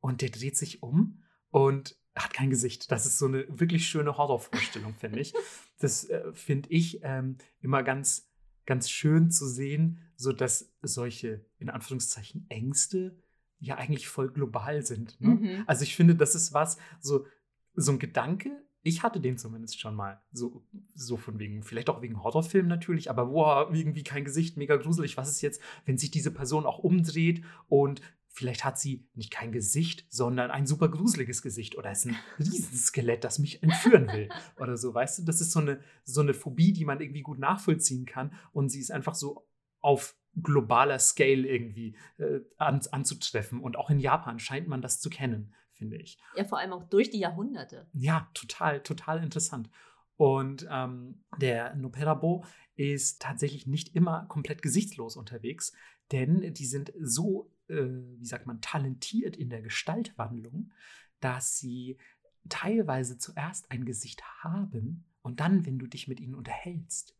und 0.00 0.20
der 0.20 0.28
dreht 0.28 0.56
sich 0.56 0.82
um 0.82 1.22
und 1.50 1.96
hat 2.22 2.32
kein 2.32 2.50
Gesicht. 2.50 2.90
Das 2.92 3.06
ist 3.06 3.18
so 3.18 3.26
eine 3.26 3.46
wirklich 3.48 3.86
schöne 3.86 4.16
Horrorvorstellung, 4.16 4.94
finde 4.94 5.20
ich. 5.20 5.32
Das 5.80 6.08
äh, 6.08 6.32
finde 6.32 6.70
ich 6.70 7.00
ähm, 7.02 7.36
immer 7.60 7.82
ganz, 7.82 8.30
ganz 8.64 8.88
schön 8.88 9.32
zu 9.32 9.46
sehen, 9.46 9.98
so 10.16 10.32
dass 10.32 10.72
solche, 10.82 11.44
in 11.58 11.68
Anführungszeichen, 11.68 12.46
Ängste 12.48 13.18
ja 13.58 13.74
eigentlich 13.74 14.06
voll 14.06 14.30
global 14.30 14.86
sind. 14.86 15.20
Ne? 15.20 15.30
Mhm. 15.30 15.64
Also 15.66 15.82
ich 15.82 15.96
finde, 15.96 16.14
das 16.14 16.36
ist 16.36 16.54
was, 16.54 16.78
so, 17.00 17.26
so 17.74 17.90
ein 17.90 17.98
Gedanke, 17.98 18.64
ich 18.86 19.02
hatte 19.02 19.18
den 19.18 19.38
zumindest 19.38 19.80
schon 19.80 19.94
mal, 19.94 20.22
so, 20.30 20.62
so 20.94 21.16
von 21.16 21.38
wegen, 21.38 21.62
vielleicht 21.62 21.88
auch 21.88 22.02
wegen 22.02 22.22
Horrorfilmen 22.22 22.68
natürlich, 22.68 23.08
aber 23.08 23.26
boah, 23.26 23.70
irgendwie 23.72 24.04
kein 24.04 24.26
Gesicht, 24.26 24.58
mega 24.58 24.76
gruselig. 24.76 25.16
Was 25.16 25.30
ist 25.30 25.40
jetzt, 25.40 25.60
wenn 25.86 25.96
sich 25.96 26.10
diese 26.10 26.30
Person 26.30 26.66
auch 26.66 26.78
umdreht 26.78 27.42
und 27.66 28.02
vielleicht 28.34 28.64
hat 28.64 28.78
sie 28.78 29.06
nicht 29.14 29.30
kein 29.30 29.52
Gesicht, 29.52 30.04
sondern 30.08 30.50
ein 30.50 30.66
super 30.66 30.88
gruseliges 30.88 31.40
Gesicht 31.40 31.78
oder 31.78 31.92
ist 31.92 32.06
ein 32.06 32.16
Riesenskelett, 32.38 33.22
das 33.22 33.38
mich 33.38 33.62
entführen 33.62 34.08
will 34.08 34.28
oder 34.58 34.76
so, 34.76 34.92
weißt 34.92 35.20
du? 35.20 35.22
Das 35.22 35.40
ist 35.40 35.52
so 35.52 35.60
eine, 35.60 35.80
so 36.04 36.20
eine 36.20 36.34
Phobie, 36.34 36.72
die 36.72 36.84
man 36.84 37.00
irgendwie 37.00 37.22
gut 37.22 37.38
nachvollziehen 37.38 38.06
kann 38.06 38.34
und 38.52 38.68
sie 38.68 38.80
ist 38.80 38.90
einfach 38.90 39.14
so 39.14 39.46
auf 39.80 40.16
globaler 40.42 40.98
Scale 40.98 41.46
irgendwie 41.46 41.96
äh, 42.18 42.40
an, 42.58 42.80
anzutreffen. 42.90 43.60
Und 43.60 43.76
auch 43.76 43.88
in 43.88 44.00
Japan 44.00 44.40
scheint 44.40 44.66
man 44.66 44.82
das 44.82 45.00
zu 45.00 45.10
kennen, 45.10 45.54
finde 45.70 45.96
ich. 45.96 46.18
Ja, 46.36 46.44
vor 46.44 46.58
allem 46.58 46.72
auch 46.72 46.82
durch 46.88 47.10
die 47.10 47.20
Jahrhunderte. 47.20 47.86
Ja, 47.92 48.28
total, 48.34 48.82
total 48.82 49.22
interessant. 49.22 49.70
Und 50.16 50.66
ähm, 50.68 51.22
der 51.40 51.76
Noperabo 51.76 52.44
ist 52.74 53.22
tatsächlich 53.22 53.68
nicht 53.68 53.94
immer 53.94 54.26
komplett 54.26 54.60
gesichtslos 54.60 55.16
unterwegs, 55.16 55.72
denn 56.12 56.52
die 56.54 56.66
sind 56.66 56.92
so, 57.00 57.50
äh, 57.68 57.86
wie 58.18 58.26
sagt 58.26 58.46
man, 58.46 58.60
talentiert 58.60 59.36
in 59.36 59.50
der 59.50 59.62
Gestaltwandlung, 59.62 60.72
dass 61.20 61.58
sie 61.58 61.98
teilweise 62.48 63.18
zuerst 63.18 63.70
ein 63.70 63.84
Gesicht 63.84 64.22
haben 64.42 65.04
und 65.22 65.40
dann, 65.40 65.64
wenn 65.64 65.78
du 65.78 65.86
dich 65.86 66.08
mit 66.08 66.20
ihnen 66.20 66.34
unterhältst, 66.34 67.16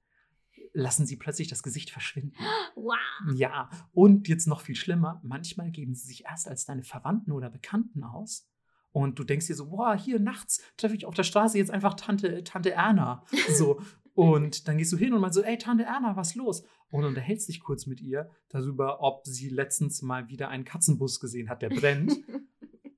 lassen 0.72 1.06
sie 1.06 1.16
plötzlich 1.16 1.48
das 1.48 1.62
Gesicht 1.62 1.90
verschwinden. 1.90 2.36
Wow. 2.76 2.98
Ja, 3.36 3.70
und 3.92 4.26
jetzt 4.26 4.48
noch 4.48 4.60
viel 4.60 4.74
schlimmer, 4.74 5.20
manchmal 5.22 5.70
geben 5.70 5.94
sie 5.94 6.08
sich 6.08 6.24
erst 6.24 6.48
als 6.48 6.64
deine 6.66 6.82
Verwandten 6.82 7.30
oder 7.30 7.48
Bekannten 7.48 8.02
aus. 8.02 8.50
Und 8.90 9.18
du 9.18 9.24
denkst 9.24 9.46
dir 9.46 9.54
so, 9.54 9.70
boah, 9.70 9.96
hier 9.96 10.18
nachts 10.18 10.60
treffe 10.76 10.96
ich 10.96 11.06
auf 11.06 11.14
der 11.14 11.22
Straße 11.22 11.56
jetzt 11.56 11.70
einfach 11.70 11.94
Tante, 11.94 12.42
Tante 12.42 12.72
Erna. 12.72 13.24
So. 13.56 13.80
Und 14.14 14.68
dann 14.68 14.78
gehst 14.78 14.92
du 14.92 14.96
hin 14.96 15.12
und 15.12 15.20
meinst 15.20 15.34
so, 15.34 15.42
ey, 15.42 15.58
Tante 15.58 15.84
Erna, 15.84 16.16
was 16.16 16.34
los? 16.34 16.64
Und 16.90 17.04
unterhältst 17.04 17.48
dich 17.48 17.60
kurz 17.60 17.86
mit 17.86 18.00
ihr 18.00 18.30
darüber, 18.48 19.02
ob 19.02 19.26
sie 19.26 19.48
letztens 19.48 20.02
mal 20.02 20.28
wieder 20.28 20.48
einen 20.48 20.64
Katzenbus 20.64 21.18
gesehen 21.18 21.48
hat, 21.48 21.62
der 21.62 21.70
brennt. 21.70 22.12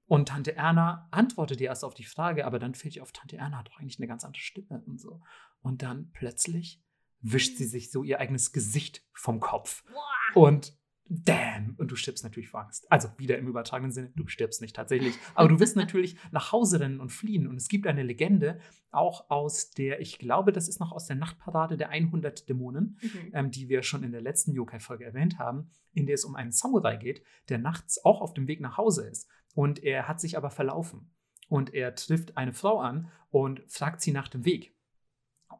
Und 0.09 0.29
Tante 0.29 0.55
Erna 0.55 1.09
antwortet 1.11 1.59
dir 1.59 1.69
erst 1.69 1.85
auf 1.85 1.95
die 1.95 2.05
Frage, 2.05 2.47
aber 2.47 2.61
dann 2.61 2.75
fällt 2.75 2.95
dir 2.95 3.03
auf, 3.03 3.11
Tante 3.11 3.39
Erna 3.39 3.59
hat 3.59 3.69
doch 3.69 3.81
eigentlich 3.81 3.99
eine 3.99 4.07
ganz 4.07 4.25
andere 4.25 4.41
Stimme 4.41 4.81
und 4.87 5.01
so. 5.01 5.21
Und 5.63 5.83
dann 5.83 6.11
plötzlich 6.13 6.81
wischt 7.23 7.57
sie 7.57 7.65
sich 7.65 7.91
so 7.91 8.05
ihr 8.05 8.21
eigenes 8.21 8.53
Gesicht 8.53 9.03
vom 9.13 9.41
Kopf. 9.41 9.83
Wow. 9.89 10.37
Und 10.37 10.79
damn, 11.09 11.75
und 11.77 11.91
du 11.91 11.97
stirbst 11.97 12.25
natürlich 12.25 12.49
vor 12.49 12.61
Angst. 12.61 12.91
Also 12.91 13.09
wieder 13.17 13.39
im 13.39 13.47
übertragenen 13.47 13.93
Sinne, 13.93 14.11
du 14.17 14.27
stirbst 14.27 14.61
nicht 14.61 14.75
tatsächlich. 14.75 15.15
Aber 15.35 15.49
du 15.49 15.61
wirst 15.61 15.77
natürlich 15.77 16.17
nach 16.33 16.53
Hause 16.53 16.81
rennen 16.81 17.01
und 17.01 17.11
fliehen. 17.11 17.47
Und 17.47 17.57
es 17.57 17.69
gibt 17.69 17.87
eine 17.87 18.03
Legende, 18.03 18.59
auch 18.91 19.31
aus 19.31 19.71
der, 19.71 20.01
ich 20.01 20.19
glaube, 20.19 20.53
das 20.53 20.69
ist 20.69 20.81
noch 20.81 20.93
aus 20.93 21.07
der 21.07 21.17
Nachtparade 21.17 21.77
der 21.77 21.91
100 21.91 22.49
Dämonen, 22.49 22.99
Mhm. 23.01 23.31
ähm, 23.35 23.51
die 23.51 23.69
wir 23.69 23.83
schon 23.83 24.03
in 24.03 24.13
der 24.13 24.21
letzten 24.21 24.53
Yokai-Folge 24.53 25.05
erwähnt 25.05 25.39
haben, 25.39 25.71
in 25.93 26.07
der 26.07 26.15
es 26.15 26.25
um 26.25 26.35
einen 26.35 26.53
Samurai 26.53 26.97
geht, 26.97 27.23
der 27.49 27.59
nachts 27.59 28.05
auch 28.05 28.21
auf 28.21 28.35
dem 28.35 28.49
Weg 28.49 28.61
nach 28.61 28.77
Hause 28.77 29.07
ist. 29.09 29.29
Und 29.55 29.83
er 29.83 30.09
hat 30.09 30.21
sich 30.21 30.37
aber 30.37 30.51
verlaufen. 30.51 31.11
Und 31.49 31.73
er 31.73 31.95
trifft 31.95 32.37
eine 32.37 32.53
Frau 32.53 32.81
an 32.81 33.11
und 33.31 33.63
fragt 33.69 34.01
sie 34.01 34.13
nach 34.13 34.29
dem 34.29 34.45
Weg. 34.45 34.75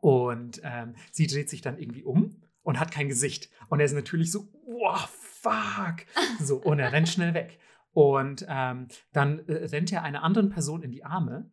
Und 0.01 0.61
ähm, 0.65 0.95
sie 1.13 1.27
dreht 1.27 1.49
sich 1.49 1.61
dann 1.63 1.79
irgendwie 1.79 2.03
um 2.03 2.43
und 2.63 2.81
hat 2.81 2.91
kein 2.91 3.09
Gesicht. 3.09 3.51
Und 3.69 3.79
er 3.81 3.87
ist 3.87 3.93
natürlich 3.93 4.33
so, 4.33 4.49
wow, 4.67 5.09
fuck. 5.51 6.07
So, 6.41 6.57
und 6.57 6.79
er 6.79 6.93
rennt 6.93 7.09
schnell 7.09 7.35
weg. 7.35 7.59
Und 7.93 8.45
ähm, 8.49 8.89
dann 9.13 9.39
äh, 9.49 9.67
rennt 9.67 9.93
er 9.93 10.03
einer 10.03 10.23
anderen 10.23 10.51
Person 10.51 10.83
in 10.83 10.93
die 10.93 11.05
Arme. 11.05 11.51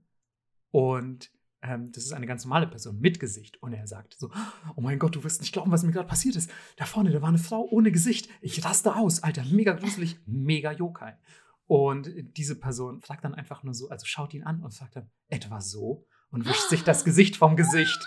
Und 0.71 1.31
ähm, 1.61 1.91
das 1.93 2.03
ist 2.03 2.11
eine 2.11 2.27
ganz 2.27 2.43
normale 2.43 2.67
Person 2.67 2.99
mit 2.99 3.19
Gesicht. 3.19 3.61
Und 3.61 3.73
er 3.73 3.87
sagt 3.87 4.15
so, 4.19 4.29
oh 4.75 4.81
mein 4.81 4.99
Gott, 4.99 5.15
du 5.15 5.23
wirst 5.23 5.41
nicht 5.41 5.53
glauben, 5.53 5.71
was 5.71 5.83
mir 5.83 5.91
gerade 5.91 6.07
passiert 6.07 6.35
ist. 6.35 6.51
Da 6.75 6.85
vorne, 6.85 7.11
da 7.11 7.21
war 7.21 7.29
eine 7.29 7.37
Frau 7.37 7.67
ohne 7.71 7.91
Gesicht. 7.91 8.29
Ich 8.41 8.63
raste 8.65 8.95
aus, 8.95 9.23
Alter, 9.23 9.45
mega 9.45 9.73
gruselig, 9.73 10.19
mega 10.25 10.71
Yokai. 10.71 11.17
Und 11.65 12.11
diese 12.37 12.59
Person 12.59 12.99
fragt 12.99 13.23
dann 13.23 13.35
einfach 13.35 13.63
nur 13.63 13.73
so, 13.73 13.87
also 13.89 14.05
schaut 14.05 14.33
ihn 14.33 14.43
an 14.43 14.61
und 14.61 14.73
sagt 14.73 14.97
dann, 14.97 15.09
etwa 15.29 15.61
so 15.61 16.05
und 16.29 16.45
wischt 16.45 16.67
sich 16.67 16.83
das 16.83 17.05
Gesicht 17.05 17.37
vom 17.37 17.55
Gesicht. 17.55 18.05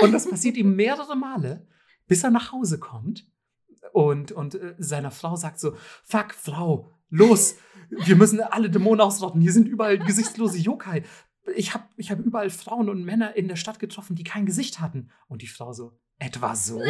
Und 0.00 0.12
das 0.12 0.28
passiert 0.28 0.56
ihm 0.56 0.74
mehrere 0.74 1.14
Male, 1.14 1.68
bis 2.08 2.24
er 2.24 2.30
nach 2.30 2.50
Hause 2.50 2.80
kommt 2.80 3.30
und, 3.94 4.32
und 4.32 4.56
äh, 4.56 4.74
seiner 4.78 5.12
Frau 5.12 5.36
sagt 5.36 5.60
so, 5.60 5.76
fuck, 6.02 6.34
Frau, 6.34 6.92
los, 7.10 7.54
wir 7.90 8.16
müssen 8.16 8.40
alle 8.40 8.68
Dämonen 8.68 9.00
ausrotten, 9.00 9.40
hier 9.40 9.52
sind 9.52 9.68
überall 9.68 9.98
gesichtslose 9.98 10.58
Yokai. 10.58 11.04
Ich 11.54 11.74
habe 11.74 11.84
ich 11.96 12.10
hab 12.10 12.18
überall 12.18 12.50
Frauen 12.50 12.88
und 12.88 13.04
Männer 13.04 13.36
in 13.36 13.46
der 13.46 13.54
Stadt 13.54 13.78
getroffen, 13.78 14.16
die 14.16 14.24
kein 14.24 14.46
Gesicht 14.46 14.80
hatten. 14.80 15.10
Und 15.28 15.42
die 15.42 15.46
Frau 15.46 15.72
so, 15.72 15.96
etwa 16.18 16.56
so? 16.56 16.82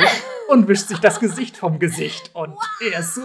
Und 0.48 0.66
wischt 0.66 0.88
sich 0.88 0.98
das 0.98 1.20
Gesicht 1.20 1.58
vom 1.58 1.78
Gesicht. 1.78 2.30
Und 2.34 2.56
er 2.80 3.00
ist 3.00 3.16
so, 3.16 3.22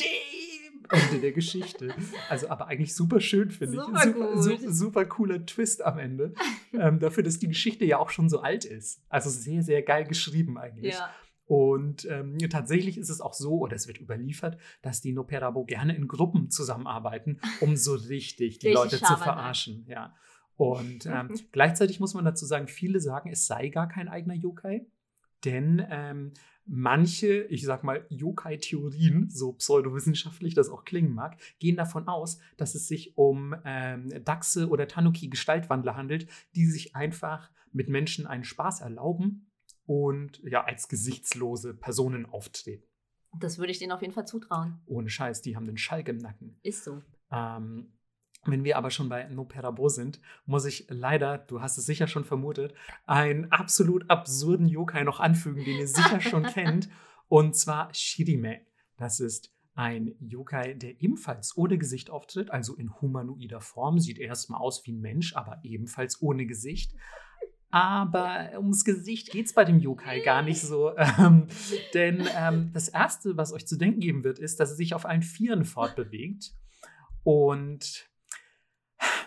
dem 0.00 0.88
Ende 0.90 1.20
der 1.20 1.32
Geschichte. 1.32 1.94
Also, 2.28 2.48
aber 2.48 2.66
eigentlich 2.66 2.96
super 2.96 3.20
schön, 3.20 3.50
finde 3.52 3.76
ich. 3.76 4.02
Super 4.02 4.42
super, 4.42 4.72
super 4.72 5.04
cooler 5.04 5.46
Twist 5.46 5.82
am 5.82 5.98
Ende. 5.98 6.34
ähm, 6.72 6.98
dafür, 6.98 7.22
dass 7.22 7.38
die 7.38 7.48
Geschichte 7.48 7.84
ja 7.84 7.98
auch 7.98 8.10
schon 8.10 8.28
so 8.28 8.40
alt 8.40 8.64
ist. 8.64 9.02
Also 9.08 9.30
sehr, 9.30 9.62
sehr 9.62 9.82
geil 9.82 10.04
geschrieben 10.04 10.58
eigentlich. 10.58 10.94
Ja. 10.94 11.10
Und 11.50 12.06
ähm, 12.08 12.38
tatsächlich 12.48 12.96
ist 12.96 13.08
es 13.08 13.20
auch 13.20 13.34
so, 13.34 13.58
oder 13.58 13.74
es 13.74 13.88
wird 13.88 14.00
überliefert, 14.00 14.56
dass 14.82 15.00
die 15.00 15.12
Noperabo 15.12 15.64
gerne 15.64 15.96
in 15.96 16.06
Gruppen 16.06 16.48
zusammenarbeiten, 16.48 17.40
um 17.60 17.76
so 17.76 17.94
richtig 17.94 18.60
die 18.60 18.68
Richtig 18.68 18.72
Leute 18.72 18.98
zu 18.98 19.16
verarschen. 19.16 19.84
Ja. 19.88 20.14
Und 20.54 21.06
ähm, 21.06 21.34
gleichzeitig 21.50 21.98
muss 21.98 22.14
man 22.14 22.24
dazu 22.24 22.46
sagen, 22.46 22.68
viele 22.68 23.00
sagen, 23.00 23.30
es 23.32 23.48
sei 23.48 23.66
gar 23.66 23.88
kein 23.88 24.06
eigener 24.06 24.34
Yokai, 24.34 24.86
denn 25.44 25.84
ähm, 25.90 26.34
manche, 26.66 27.42
ich 27.42 27.64
sag 27.64 27.82
mal, 27.82 28.06
Yokai-Theorien, 28.10 29.28
so 29.28 29.54
pseudowissenschaftlich 29.54 30.54
das 30.54 30.68
auch 30.68 30.84
klingen 30.84 31.14
mag, 31.14 31.36
gehen 31.58 31.74
davon 31.74 32.06
aus, 32.06 32.38
dass 32.58 32.76
es 32.76 32.86
sich 32.86 33.18
um 33.18 33.56
ähm, 33.64 34.08
Dachse 34.24 34.68
oder 34.68 34.86
Tanuki-Gestaltwandler 34.86 35.96
handelt, 35.96 36.28
die 36.54 36.66
sich 36.66 36.94
einfach 36.94 37.50
mit 37.72 37.88
Menschen 37.88 38.28
einen 38.28 38.44
Spaß 38.44 38.82
erlauben 38.82 39.49
und 39.90 40.40
ja, 40.44 40.62
als 40.62 40.86
gesichtslose 40.86 41.74
Personen 41.74 42.24
auftreten. 42.24 42.86
Das 43.40 43.58
würde 43.58 43.72
ich 43.72 43.80
denen 43.80 43.90
auf 43.90 44.02
jeden 44.02 44.12
Fall 44.12 44.24
zutrauen. 44.24 44.80
Ohne 44.86 45.10
Scheiß, 45.10 45.42
die 45.42 45.56
haben 45.56 45.66
den 45.66 45.78
Schalk 45.78 46.06
im 46.06 46.18
Nacken. 46.18 46.60
Ist 46.62 46.84
so. 46.84 47.02
Ähm, 47.32 47.92
Wenn 48.44 48.62
wir 48.62 48.76
aber 48.76 48.90
schon 48.92 49.08
bei 49.08 49.24
No 49.24 49.44
Perabo 49.44 49.88
sind, 49.88 50.20
muss 50.46 50.64
ich 50.64 50.86
leider, 50.90 51.38
du 51.38 51.60
hast 51.60 51.76
es 51.76 51.86
sicher 51.86 52.06
schon 52.06 52.24
vermutet, 52.24 52.72
einen 53.04 53.50
absolut 53.50 54.08
absurden 54.08 54.68
Yokai 54.68 55.02
noch 55.02 55.18
anfügen, 55.18 55.64
den 55.64 55.78
ihr 55.80 55.88
sicher 55.88 56.20
schon 56.20 56.44
kennt. 56.54 56.88
Und 57.26 57.56
zwar 57.56 57.92
Shirime. 57.92 58.60
Das 58.96 59.18
ist 59.18 59.52
ein 59.74 60.14
Yokai, 60.20 60.74
der 60.74 61.00
ebenfalls 61.02 61.56
ohne 61.56 61.78
Gesicht 61.78 62.10
auftritt, 62.10 62.52
also 62.52 62.76
in 62.76 62.94
humanoider 63.00 63.60
Form. 63.60 63.98
Sieht 63.98 64.20
erstmal 64.20 64.60
aus 64.60 64.86
wie 64.86 64.92
ein 64.92 65.00
Mensch, 65.00 65.34
aber 65.34 65.58
ebenfalls 65.64 66.22
ohne 66.22 66.46
Gesicht. 66.46 66.94
Aber 67.70 68.50
ums 68.56 68.84
Gesicht 68.84 69.30
geht 69.30 69.46
es 69.46 69.52
bei 69.52 69.64
dem 69.64 69.78
Yokai 69.78 70.20
gar 70.20 70.42
nicht 70.42 70.60
so. 70.60 70.92
Ähm, 71.18 71.46
denn 71.94 72.26
ähm, 72.36 72.70
das 72.72 72.88
Erste, 72.88 73.36
was 73.36 73.52
euch 73.52 73.66
zu 73.66 73.76
denken 73.76 74.00
geben 74.00 74.24
wird, 74.24 74.38
ist, 74.38 74.60
dass 74.60 74.70
er 74.70 74.76
sich 74.76 74.94
auf 74.94 75.06
allen 75.06 75.22
Vieren 75.22 75.64
fortbewegt. 75.64 76.52
Und 77.22 78.08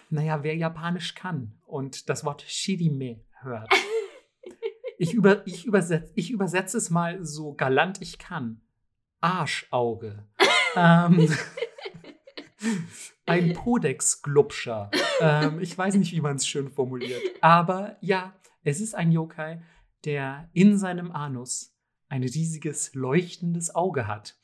naja, 0.09 0.43
wer 0.43 0.55
Japanisch 0.55 1.15
kann 1.15 1.53
und 1.65 2.09
das 2.09 2.23
Wort 2.23 2.43
Shirime 2.47 3.21
hört. 3.41 3.71
Ich, 4.97 5.13
über, 5.13 5.45
ich, 5.47 5.65
übersetze, 5.65 6.11
ich 6.15 6.31
übersetze 6.31 6.77
es 6.77 6.89
mal 6.89 7.23
so 7.23 7.53
galant 7.53 8.01
ich 8.01 8.19
kann. 8.19 8.61
Arschauge. 9.21 10.27
ähm, 10.75 11.29
ein 13.25 13.53
Podex-Glubscher. 13.53 14.91
Ähm, 15.21 15.59
ich 15.61 15.77
weiß 15.77 15.95
nicht, 15.95 16.11
wie 16.11 16.21
man 16.21 16.37
es 16.37 16.47
schön 16.47 16.69
formuliert. 16.71 17.21
Aber 17.39 17.97
ja, 18.01 18.33
es 18.63 18.81
ist 18.81 18.95
ein 18.95 19.11
Yokai, 19.11 19.61
der 20.05 20.49
in 20.53 20.77
seinem 20.77 21.11
Anus 21.11 21.73
ein 22.09 22.23
riesiges 22.23 22.93
leuchtendes 22.95 23.73
Auge 23.73 24.07
hat. 24.07 24.35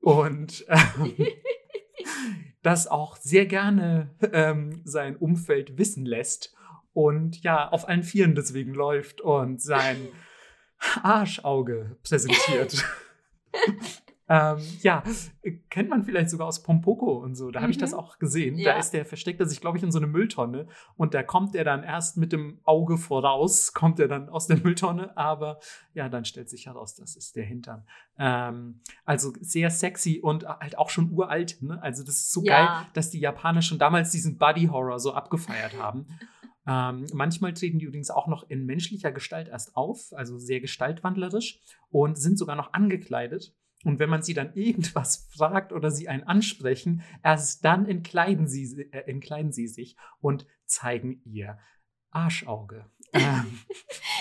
Und 0.00 0.66
ähm, 0.68 1.14
das 2.62 2.88
auch 2.88 3.16
sehr 3.16 3.46
gerne 3.46 4.14
ähm, 4.32 4.82
sein 4.84 5.16
Umfeld 5.16 5.78
wissen 5.78 6.04
lässt 6.04 6.56
und 6.96 7.42
ja, 7.42 7.68
auf 7.68 7.88
allen 7.88 8.02
Vieren 8.02 8.34
deswegen 8.34 8.72
läuft 8.72 9.20
und 9.20 9.60
sein 9.60 10.08
Arschauge 11.02 11.96
präsentiert. 12.02 12.84
Ähm, 14.28 14.58
ja, 14.82 15.04
kennt 15.70 15.88
man 15.88 16.02
vielleicht 16.02 16.30
sogar 16.30 16.48
aus 16.48 16.62
Pompoko 16.62 17.18
und 17.22 17.36
so. 17.36 17.52
Da 17.52 17.62
habe 17.62 17.70
ich 17.70 17.78
das 17.78 17.92
mhm. 17.92 17.98
auch 17.98 18.18
gesehen. 18.18 18.58
Ja. 18.58 18.72
Da 18.72 18.78
ist 18.78 18.90
der, 18.90 19.06
versteckt 19.06 19.38
er 19.38 19.46
sich, 19.46 19.60
glaube 19.60 19.78
ich, 19.78 19.84
in 19.84 19.92
so 19.92 19.98
eine 19.98 20.08
Mülltonne. 20.08 20.66
Und 20.96 21.14
da 21.14 21.22
kommt 21.22 21.54
er 21.54 21.62
dann 21.62 21.84
erst 21.84 22.16
mit 22.16 22.32
dem 22.32 22.58
Auge 22.64 22.98
voraus, 22.98 23.72
kommt 23.74 24.00
er 24.00 24.08
dann 24.08 24.28
aus 24.28 24.48
der 24.48 24.56
Mülltonne. 24.58 25.16
Aber 25.16 25.60
ja, 25.94 26.08
dann 26.08 26.24
stellt 26.24 26.50
sich 26.50 26.66
heraus, 26.66 26.96
das 26.96 27.14
ist 27.14 27.36
der 27.36 27.44
Hintern. 27.44 27.86
Ähm, 28.18 28.80
also 29.04 29.32
sehr 29.40 29.70
sexy 29.70 30.20
und 30.20 30.44
halt 30.46 30.76
auch 30.76 30.90
schon 30.90 31.12
uralt. 31.12 31.62
Ne? 31.62 31.80
Also 31.80 32.02
das 32.02 32.16
ist 32.16 32.32
so 32.32 32.42
ja. 32.42 32.66
geil, 32.66 32.86
dass 32.94 33.10
die 33.10 33.20
Japaner 33.20 33.62
schon 33.62 33.78
damals 33.78 34.10
diesen 34.10 34.38
Body 34.38 34.66
Horror 34.66 34.98
so 34.98 35.12
abgefeiert 35.12 35.78
haben. 35.78 36.06
Ähm, 36.68 37.06
manchmal 37.12 37.54
treten 37.54 37.78
die 37.78 37.84
übrigens 37.84 38.10
auch 38.10 38.26
noch 38.26 38.50
in 38.50 38.66
menschlicher 38.66 39.12
Gestalt 39.12 39.46
erst 39.48 39.76
auf, 39.76 40.12
also 40.12 40.36
sehr 40.36 40.60
gestaltwandlerisch 40.60 41.60
und 41.90 42.18
sind 42.18 42.38
sogar 42.38 42.56
noch 42.56 42.72
angekleidet. 42.72 43.54
Und 43.86 44.00
wenn 44.00 44.10
man 44.10 44.22
sie 44.22 44.34
dann 44.34 44.52
irgendwas 44.54 45.28
fragt 45.30 45.72
oder 45.72 45.92
sie 45.92 46.08
einen 46.08 46.24
ansprechen, 46.24 47.04
erst 47.22 47.64
dann 47.64 47.86
entkleiden 47.86 48.48
sie, 48.48 48.90
äh, 48.90 49.08
entkleiden 49.08 49.52
sie 49.52 49.68
sich 49.68 49.96
und 50.20 50.44
zeigen 50.64 51.22
ihr 51.24 51.58
Arschauge. 52.10 52.90
Ähm. 53.12 53.60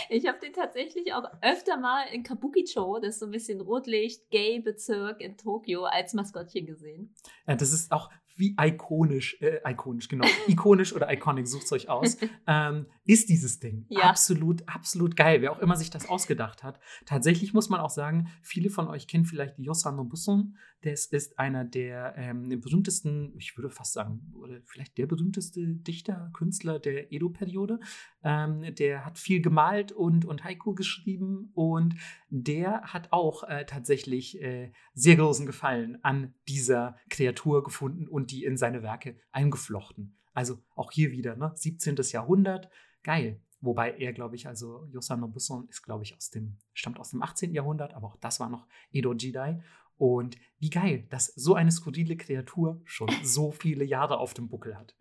ich 0.10 0.28
habe 0.28 0.38
den 0.39 0.54
tatsächlich 0.54 1.12
auch 1.13 1.25
öfter 1.41 1.75
mal 1.78 2.06
in 2.13 2.21
Kabukicho, 2.21 2.99
das 2.99 3.15
ist 3.15 3.19
so 3.19 3.25
ein 3.25 3.32
bisschen 3.32 3.60
Rotlicht-Gay-Bezirk 3.60 5.19
in 5.19 5.38
Tokio, 5.38 5.86
als 5.86 6.13
Maskottchen 6.13 6.67
gesehen. 6.67 7.13
Ja, 7.47 7.56
das 7.56 7.73
ist 7.73 7.91
auch 7.91 8.12
wie 8.36 8.56
ikonisch, 8.60 9.38
äh, 9.41 9.60
ikonisch, 9.69 10.08
genau, 10.08 10.26
ikonisch 10.48 10.93
oder 10.93 11.12
iconic, 11.12 11.48
sucht 11.48 11.65
es 11.65 11.71
euch 11.71 11.89
aus, 11.89 12.17
ähm, 12.48 12.86
ist 13.06 13.30
dieses 13.30 13.60
Ding. 13.60 13.86
Ja. 13.89 14.04
Absolut, 14.04 14.67
absolut 14.67 15.15
geil, 15.15 15.41
wer 15.41 15.52
auch 15.52 15.60
immer 15.60 15.76
sich 15.76 15.89
das 15.89 16.10
ausgedacht 16.10 16.63
hat. 16.63 16.80
Tatsächlich 17.06 17.54
muss 17.54 17.69
man 17.69 17.80
auch 17.80 17.89
sagen, 17.89 18.28
viele 18.41 18.69
von 18.69 18.88
euch 18.88 19.08
kennen 19.08 19.26
vielleicht 19.26 19.58
Yosano 19.58 20.04
Busson. 20.04 20.58
Das 20.82 21.06
ist 21.08 21.39
einer 21.39 21.65
der 21.65 22.13
ähm, 22.17 22.48
berühmtesten, 22.62 23.34
ich 23.38 23.58
würde 23.58 23.69
fast 23.69 23.93
sagen, 23.93 24.34
oder 24.39 24.60
vielleicht 24.65 24.98
der 24.98 25.08
berühmteste 25.08 25.65
Dichter, 25.67 26.30
Künstler 26.34 26.80
der 26.80 27.12
Edo-Periode. 27.12 27.80
Ähm, 28.24 28.76
der 28.76 29.06
hat 29.06 29.17
viel 29.17 29.41
gemalt 29.41 29.91
und, 29.91 30.26
und 30.26 30.43
Haiku 30.43 30.76
geschrieben 30.76 31.52
und 31.54 31.95
der 32.43 32.82
hat 32.82 33.12
auch 33.12 33.43
äh, 33.43 33.65
tatsächlich 33.65 34.41
äh, 34.41 34.71
sehr 34.93 35.15
großen 35.15 35.45
Gefallen 35.45 36.04
an 36.04 36.34
dieser 36.48 36.98
Kreatur 37.10 37.63
gefunden 37.63 38.08
und 38.08 38.32
die 38.32 38.43
in 38.43 38.58
seine 38.58 38.84
Werke 38.84 39.17
eingeflochten. 39.32 40.17
Also 40.34 40.60
auch 40.76 40.91
hier 40.91 41.12
wieder, 41.12 41.36
ne? 41.36 41.54
17. 41.56 41.95
Jahrhundert, 42.12 42.69
geil. 43.04 43.39
Wobei 43.62 43.91
er, 43.98 44.13
glaube 44.13 44.36
ich, 44.36 44.48
also 44.48 44.86
Yosano 44.91 45.28
Busson 45.28 45.67
ist, 45.69 45.82
glaube 45.82 46.04
ich, 46.04 46.15
aus 46.15 46.30
dem, 46.30 46.58
stammt 46.74 47.00
aus 47.00 47.12
dem 47.12 47.21
18. 47.24 47.54
Jahrhundert, 47.54 47.93
aber 47.93 48.08
auch 48.08 48.17
das 48.17 48.39
war 48.39 48.50
noch 48.50 48.67
Edo 48.91 49.13
Jidai. 49.13 49.63
Und 49.98 50.38
wie 50.60 50.69
geil, 50.69 51.06
dass 51.10 51.28
so 51.28 51.56
eine 51.56 51.71
skurrile 51.71 52.17
Kreatur 52.17 52.82
schon 52.84 53.10
so 53.24 53.52
viele 53.52 53.86
Jahre 53.86 54.17
auf 54.19 54.34
dem 54.34 54.50
Buckel 54.50 54.78
hat. 54.78 54.95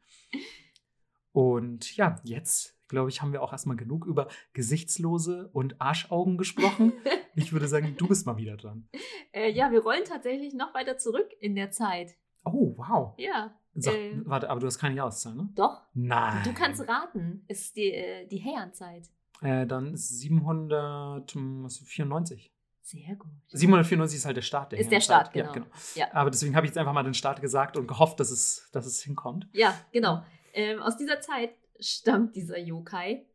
Und 1.32 1.96
ja, 1.96 2.20
jetzt, 2.22 2.78
glaube 2.94 3.10
ich, 3.10 3.20
haben 3.20 3.32
wir 3.32 3.42
auch 3.42 3.52
erstmal 3.52 3.76
genug 3.76 4.06
über 4.06 4.28
Gesichtslose 4.52 5.50
und 5.52 5.80
Arschaugen 5.80 6.38
gesprochen. 6.38 6.92
Ich 7.36 7.52
würde 7.52 7.66
sagen, 7.66 7.96
du 7.98 8.06
bist 8.06 8.26
mal 8.26 8.36
wieder 8.36 8.56
dran. 8.56 8.88
Äh, 9.32 9.50
ja, 9.50 9.72
wir 9.72 9.82
rollen 9.82 10.04
tatsächlich 10.04 10.54
noch 10.54 10.72
weiter 10.72 10.98
zurück 10.98 11.26
in 11.40 11.56
der 11.56 11.72
Zeit. 11.72 12.14
Oh, 12.44 12.74
wow. 12.76 13.14
Ja. 13.18 13.58
Sag, 13.74 13.92
äh, 13.92 14.20
warte, 14.24 14.48
aber 14.48 14.60
du 14.60 14.68
hast 14.68 14.78
keine 14.78 14.94
Jahreszahl, 14.94 15.34
ne? 15.34 15.48
Doch. 15.56 15.82
Nein. 15.94 16.44
Du 16.44 16.54
kannst 16.54 16.88
raten. 16.88 17.44
Ist 17.48 17.74
die, 17.74 17.90
äh, 17.90 18.28
die 18.28 18.40
Heian-Zeit. 18.40 19.10
Äh, 19.42 19.66
dann 19.66 19.96
794. 19.96 22.52
Sehr 22.82 23.16
gut. 23.16 23.32
794 23.48 24.18
ist 24.18 24.26
halt 24.26 24.36
der 24.36 24.42
Start 24.42 24.70
der 24.72 24.78
Ist 24.78 24.92
der 24.92 25.00
Start, 25.00 25.32
genau. 25.32 25.46
Ja, 25.46 25.52
genau. 25.52 25.66
Ja. 25.94 26.06
Aber 26.12 26.30
deswegen 26.30 26.54
habe 26.54 26.66
ich 26.66 26.70
jetzt 26.70 26.78
einfach 26.78 26.92
mal 26.92 27.02
den 27.02 27.14
Start 27.14 27.40
gesagt 27.40 27.76
und 27.76 27.88
gehofft, 27.88 28.20
dass 28.20 28.30
es, 28.30 28.68
dass 28.72 28.86
es 28.86 29.02
hinkommt. 29.02 29.48
Ja, 29.52 29.74
genau. 29.90 30.22
Ähm, 30.52 30.80
aus 30.80 30.96
dieser 30.96 31.20
Zeit 31.20 31.50
stammt 31.84 32.36
dieser 32.36 32.58
Yokai. 32.58 33.26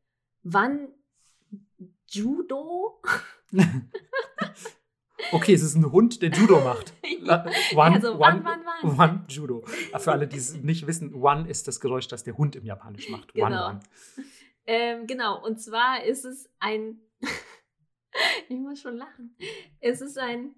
Wann 0.43 0.89
Judo? 2.07 3.01
Okay, 5.31 5.53
es 5.53 5.62
ist 5.62 5.75
ein 5.75 5.91
Hund, 5.91 6.21
der 6.21 6.29
Judo 6.31 6.59
macht. 6.62 6.93
One, 7.75 7.95
also, 7.95 8.13
one, 8.13 8.43
one, 8.43 8.63
one, 8.83 8.97
one. 8.97 9.25
Judo. 9.27 9.63
Für 9.97 10.12
alle, 10.12 10.27
die 10.27 10.38
es 10.38 10.55
nicht 10.55 10.88
wissen, 10.88 11.13
One 11.13 11.47
ist 11.47 11.67
das 11.67 11.79
Geräusch, 11.79 12.07
das 12.07 12.23
der 12.23 12.38
Hund 12.38 12.55
im 12.55 12.65
Japanisch 12.65 13.09
macht. 13.09 13.33
Genau. 13.33 13.45
One, 13.45 13.65
one. 13.65 13.79
Ähm, 14.71 15.07
genau, 15.07 15.43
und 15.43 15.59
zwar 15.59 16.03
ist 16.03 16.25
es 16.25 16.47
ein. 16.59 17.01
ich 18.49 18.59
muss 18.59 18.79
schon 18.79 18.97
lachen. 18.97 19.35
Es 19.79 19.99
ist 19.99 20.15
ein 20.19 20.53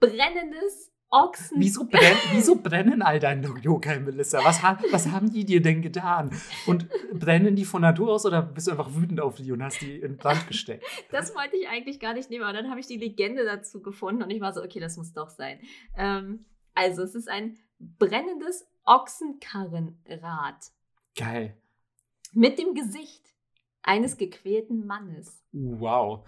brennendes 0.00 0.90
Ochsen. 1.10 1.58
Wieso, 1.58 1.84
brenn, 1.84 2.16
wieso 2.32 2.56
brennen 2.56 3.00
all 3.00 3.18
deine 3.18 3.48
Yokai, 3.62 3.98
Melissa? 4.00 4.44
Was, 4.44 4.62
was 4.62 5.08
haben 5.08 5.30
die 5.30 5.44
dir 5.44 5.62
denn 5.62 5.80
getan? 5.80 6.30
Und 6.66 6.88
brennen 7.12 7.56
die 7.56 7.64
von 7.64 7.82
Natur 7.82 8.12
aus 8.12 8.26
oder 8.26 8.42
bist 8.42 8.66
du 8.66 8.72
einfach 8.72 8.94
wütend 8.94 9.20
auf 9.20 9.36
die 9.36 9.50
und 9.52 9.62
hast 9.62 9.80
die 9.80 10.00
in 10.00 10.16
Brand 10.18 10.46
gesteckt? 10.48 10.84
Das 11.10 11.34
wollte 11.34 11.56
ich 11.56 11.68
eigentlich 11.68 11.98
gar 11.98 12.12
nicht 12.12 12.28
nehmen, 12.28 12.44
aber 12.44 12.52
dann 12.52 12.68
habe 12.70 12.80
ich 12.80 12.86
die 12.86 12.98
Legende 12.98 13.44
dazu 13.44 13.80
gefunden 13.80 14.22
und 14.22 14.30
ich 14.30 14.40
war 14.40 14.52
so, 14.52 14.62
okay, 14.62 14.80
das 14.80 14.96
muss 14.98 15.12
doch 15.12 15.30
sein. 15.30 15.60
Ähm, 15.96 16.44
also, 16.74 17.02
es 17.02 17.14
ist 17.14 17.28
ein 17.28 17.58
brennendes 17.78 18.66
Ochsenkarrenrad. 18.84 20.56
Geil. 21.16 21.56
Mit 22.32 22.58
dem 22.58 22.74
Gesicht 22.74 23.34
eines 23.82 24.16
gequälten 24.16 24.86
Mannes. 24.86 25.42
Wow. 25.52 26.24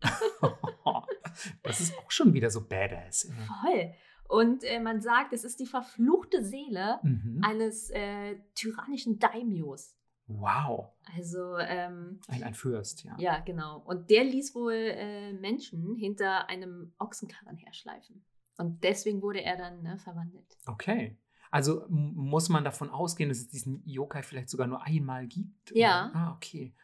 das 1.62 1.80
ist 1.80 1.96
auch 1.98 2.10
schon 2.10 2.32
wieder 2.32 2.50
so 2.50 2.66
badass. 2.66 3.30
Voll. 3.46 3.92
Und 4.28 4.62
äh, 4.64 4.78
man 4.78 5.00
sagt, 5.00 5.32
es 5.32 5.44
ist 5.44 5.58
die 5.58 5.66
verfluchte 5.66 6.44
Seele 6.44 7.00
mhm. 7.02 7.40
eines 7.42 7.90
äh, 7.90 8.36
tyrannischen 8.54 9.18
Daimios. 9.18 9.96
Wow. 10.26 10.92
Also 11.16 11.56
ähm, 11.56 12.20
ein, 12.28 12.42
ein 12.42 12.54
Fürst, 12.54 13.02
ja. 13.04 13.16
Ja, 13.18 13.40
genau. 13.40 13.78
Und 13.86 14.10
der 14.10 14.24
ließ 14.24 14.54
wohl 14.54 14.74
äh, 14.74 15.32
Menschen 15.32 15.96
hinter 15.96 16.48
einem 16.50 16.92
Ochsenkarren 16.98 17.56
herschleifen. 17.56 18.22
Und 18.58 18.84
deswegen 18.84 19.22
wurde 19.22 19.42
er 19.42 19.56
dann 19.56 19.82
ne, 19.82 19.98
verwandelt. 19.98 20.58
Okay. 20.66 21.16
Also 21.50 21.86
muss 21.88 22.50
man 22.50 22.62
davon 22.62 22.90
ausgehen, 22.90 23.30
dass 23.30 23.38
es 23.38 23.48
diesen 23.48 23.82
Yokai 23.86 24.22
vielleicht 24.22 24.50
sogar 24.50 24.66
nur 24.66 24.82
einmal 24.82 25.26
gibt? 25.26 25.70
Ja. 25.70 26.10
Oder? 26.10 26.16
Ah, 26.16 26.32
okay. 26.34 26.74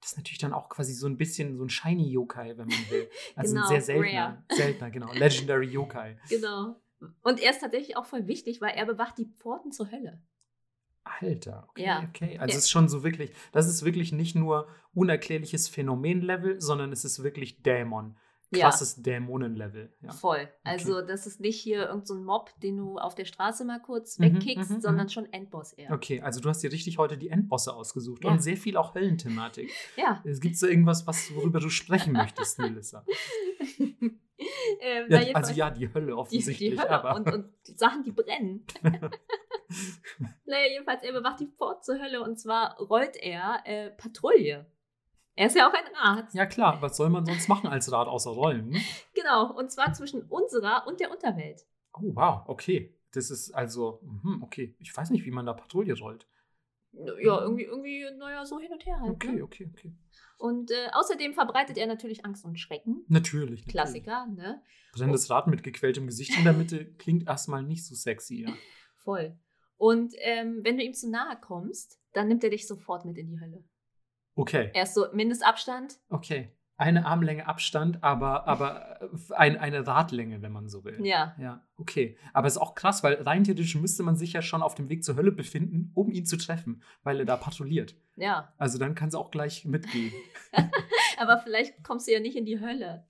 Das 0.00 0.12
ist 0.12 0.16
natürlich 0.16 0.38
dann 0.38 0.52
auch 0.52 0.68
quasi 0.68 0.94
so 0.94 1.06
ein 1.06 1.16
bisschen 1.16 1.56
so 1.56 1.64
ein 1.64 1.68
Shiny 1.68 2.10
Yokai, 2.10 2.56
wenn 2.56 2.68
man 2.68 2.90
will. 2.90 3.08
Also 3.36 3.54
genau, 3.54 3.66
ein 3.66 3.68
sehr 3.68 3.82
seltener, 3.82 4.20
rare. 4.20 4.44
seltener, 4.50 4.90
genau. 4.90 5.12
Legendary 5.12 5.66
Yokai. 5.66 6.18
Genau. 6.28 6.80
Und 7.22 7.40
er 7.40 7.50
ist 7.50 7.60
tatsächlich 7.60 7.96
auch 7.96 8.06
voll 8.06 8.26
wichtig, 8.26 8.60
weil 8.60 8.74
er 8.74 8.86
bewacht 8.86 9.18
die 9.18 9.26
Pforten 9.26 9.72
zur 9.72 9.90
Hölle. 9.90 10.22
Alter, 11.04 11.66
okay, 11.70 11.84
ja. 11.84 12.04
okay. 12.08 12.38
Also 12.38 12.52
ja. 12.52 12.58
es 12.58 12.64
ist 12.64 12.70
schon 12.70 12.88
so 12.88 13.02
wirklich, 13.02 13.32
das 13.52 13.68
ist 13.68 13.84
wirklich 13.84 14.12
nicht 14.12 14.34
nur 14.34 14.68
unerklärliches 14.94 15.68
Phänomenlevel, 15.68 16.60
sondern 16.60 16.92
es 16.92 17.04
ist 17.04 17.22
wirklich 17.22 17.62
Dämon. 17.62 18.16
Ja. 18.52 18.68
krasses 18.68 19.00
Dämonenlevel. 19.02 19.92
Ja. 20.02 20.12
Voll. 20.12 20.48
Also, 20.64 21.02
das 21.02 21.26
ist 21.26 21.40
nicht 21.40 21.60
hier 21.60 21.82
irgendein 21.82 22.06
so 22.06 22.14
ein 22.14 22.24
Mob, 22.24 22.50
den 22.60 22.76
du 22.78 22.98
auf 22.98 23.14
der 23.14 23.24
Straße 23.24 23.64
mal 23.64 23.80
kurz 23.80 24.18
Mhm, 24.18 24.24
wegkickst, 24.24 24.70
mhm, 24.70 24.80
sondern 24.80 25.06
mhm. 25.06 25.10
schon 25.10 25.32
Endboss 25.32 25.72
eher. 25.72 25.92
Okay, 25.92 26.20
also 26.20 26.40
du 26.40 26.48
hast 26.48 26.60
dir 26.62 26.72
richtig 26.72 26.98
heute 26.98 27.16
die 27.16 27.28
Endbosse 27.28 27.72
ausgesucht 27.74 28.24
Ja. 28.24 28.30
und 28.30 28.42
sehr 28.42 28.56
viel 28.56 28.76
auch 28.76 28.94
Höllenthematik. 28.94 29.70
Ja. 29.96 30.20
Es 30.24 30.40
gibt 30.40 30.56
so 30.56 30.66
irgendwas, 30.66 31.06
was, 31.06 31.34
worüber 31.34 31.60
du 31.60 31.68
sprechen 31.68 32.12
möchtest, 32.12 32.58
Melissa. 32.58 33.04
ähm, 33.90 34.20
Ja, 35.08 35.18
die, 35.24 35.34
also 35.34 35.52
ja, 35.52 35.70
die 35.70 35.92
Hölle 35.92 36.06
die, 36.06 36.12
offensichtlich, 36.12 36.70
die 36.72 36.78
Hölle 36.78 36.90
aber 36.90 37.16
und, 37.16 37.32
und 37.32 37.46
die 37.66 37.74
Sachen, 37.74 38.02
die 38.02 38.12
brennen. 38.12 38.64
naja, 40.44 40.66
jedenfalls, 40.72 41.02
er 41.02 41.12
bewacht 41.12 41.40
die 41.40 41.46
Pforte 41.46 41.82
zur 41.82 42.00
Hölle 42.00 42.22
und 42.22 42.38
zwar 42.38 42.76
rollt 42.78 43.16
er 43.16 43.60
äh, 43.64 43.90
Patrouille. 43.90 44.66
Er 45.36 45.46
ist 45.46 45.56
ja 45.56 45.68
auch 45.68 45.72
ein 45.72 45.94
Rat. 45.94 46.34
ja 46.34 46.44
klar, 46.46 46.82
was 46.82 46.96
soll 46.96 47.08
man 47.08 47.24
sonst 47.24 47.48
machen 47.48 47.68
als 47.68 47.90
Rad 47.92 48.08
außer 48.08 48.30
Rollen? 48.30 48.68
Ne? 48.70 48.80
Genau, 49.14 49.52
und 49.56 49.70
zwar 49.70 49.92
zwischen 49.92 50.22
unserer 50.22 50.86
und 50.86 51.00
der 51.00 51.10
Unterwelt. 51.10 51.64
Oh 51.94 52.14
wow, 52.14 52.42
okay. 52.46 52.94
Das 53.12 53.30
ist 53.30 53.50
also, 53.52 54.00
mhm, 54.02 54.42
okay. 54.42 54.74
Ich 54.78 54.96
weiß 54.96 55.10
nicht, 55.10 55.24
wie 55.24 55.30
man 55.30 55.46
da 55.46 55.52
Patrouille 55.52 55.98
rollt. 55.98 56.26
Ja, 56.92 57.40
irgendwie, 57.40 57.64
irgendwie, 57.64 58.04
naja, 58.18 58.44
so 58.44 58.58
hin 58.60 58.72
und 58.72 58.84
her 58.86 59.00
halt. 59.00 59.12
Okay, 59.12 59.32
Ne? 59.32 59.42
okay, 59.42 59.68
okay. 59.72 59.92
Und 60.38 60.70
äh, 60.70 60.88
außerdem 60.92 61.34
verbreitet 61.34 61.76
er 61.76 61.86
natürlich 61.86 62.24
Angst 62.24 62.44
und 62.44 62.58
Schrecken. 62.58 63.04
Natürlich. 63.08 63.60
natürlich. 63.60 63.66
Klassiker, 63.66 64.26
ne? 64.26 64.62
Brennendes 64.92 65.28
Rad 65.30 65.46
mit 65.46 65.62
gequältem 65.62 66.06
Gesicht 66.06 66.36
in 66.36 66.44
der 66.44 66.52
Mitte 66.52 66.86
klingt 66.94 67.26
erstmal 67.28 67.62
nicht 67.62 67.84
so 67.86 67.94
sexy, 67.94 68.42
ja. 68.42 68.52
Voll. 68.96 69.36
Und 69.76 70.14
ähm, 70.18 70.60
wenn 70.62 70.76
du 70.76 70.82
ihm 70.84 70.94
zu 70.94 71.10
nahe 71.10 71.38
kommst, 71.40 71.98
dann 72.12 72.28
nimmt 72.28 72.42
er 72.44 72.50
dich 72.50 72.66
sofort 72.66 73.04
mit 73.04 73.18
in 73.18 73.28
die 73.28 73.40
Hölle. 73.40 73.64
Okay, 74.40 74.70
Erst 74.72 74.94
so 74.94 75.06
Mindestabstand. 75.12 75.98
okay. 76.08 76.56
Eine 76.76 77.04
Armlänge 77.04 77.46
Abstand, 77.46 78.02
aber, 78.02 78.48
aber 78.48 79.02
äh, 79.02 79.34
ein, 79.34 79.58
eine 79.58 79.86
Radlänge, 79.86 80.40
wenn 80.40 80.50
man 80.50 80.70
so 80.70 80.82
will. 80.82 80.98
Ja. 81.04 81.36
Ja, 81.38 81.62
okay. 81.76 82.16
Aber 82.32 82.46
es 82.46 82.54
ist 82.54 82.58
auch 82.58 82.74
krass, 82.74 83.02
weil 83.02 83.16
rein 83.16 83.44
theoretisch 83.44 83.74
müsste 83.74 84.02
man 84.02 84.16
sich 84.16 84.32
ja 84.32 84.40
schon 84.40 84.62
auf 84.62 84.76
dem 84.76 84.88
Weg 84.88 85.04
zur 85.04 85.16
Hölle 85.16 85.30
befinden, 85.30 85.90
um 85.94 86.10
ihn 86.10 86.24
zu 86.24 86.38
treffen, 86.38 86.82
weil 87.02 87.18
er 87.18 87.26
da 87.26 87.36
patrouilliert. 87.36 87.96
Ja. 88.16 88.54
Also 88.56 88.78
dann 88.78 88.94
kann 88.94 89.08
es 89.10 89.14
auch 89.14 89.30
gleich 89.30 89.66
mitgehen. 89.66 90.10
Aber 91.18 91.36
vielleicht 91.36 91.84
kommst 91.84 92.08
du 92.08 92.12
ja 92.12 92.20
nicht 92.20 92.36
in 92.36 92.46
die 92.46 92.60
Hölle. 92.60 93.06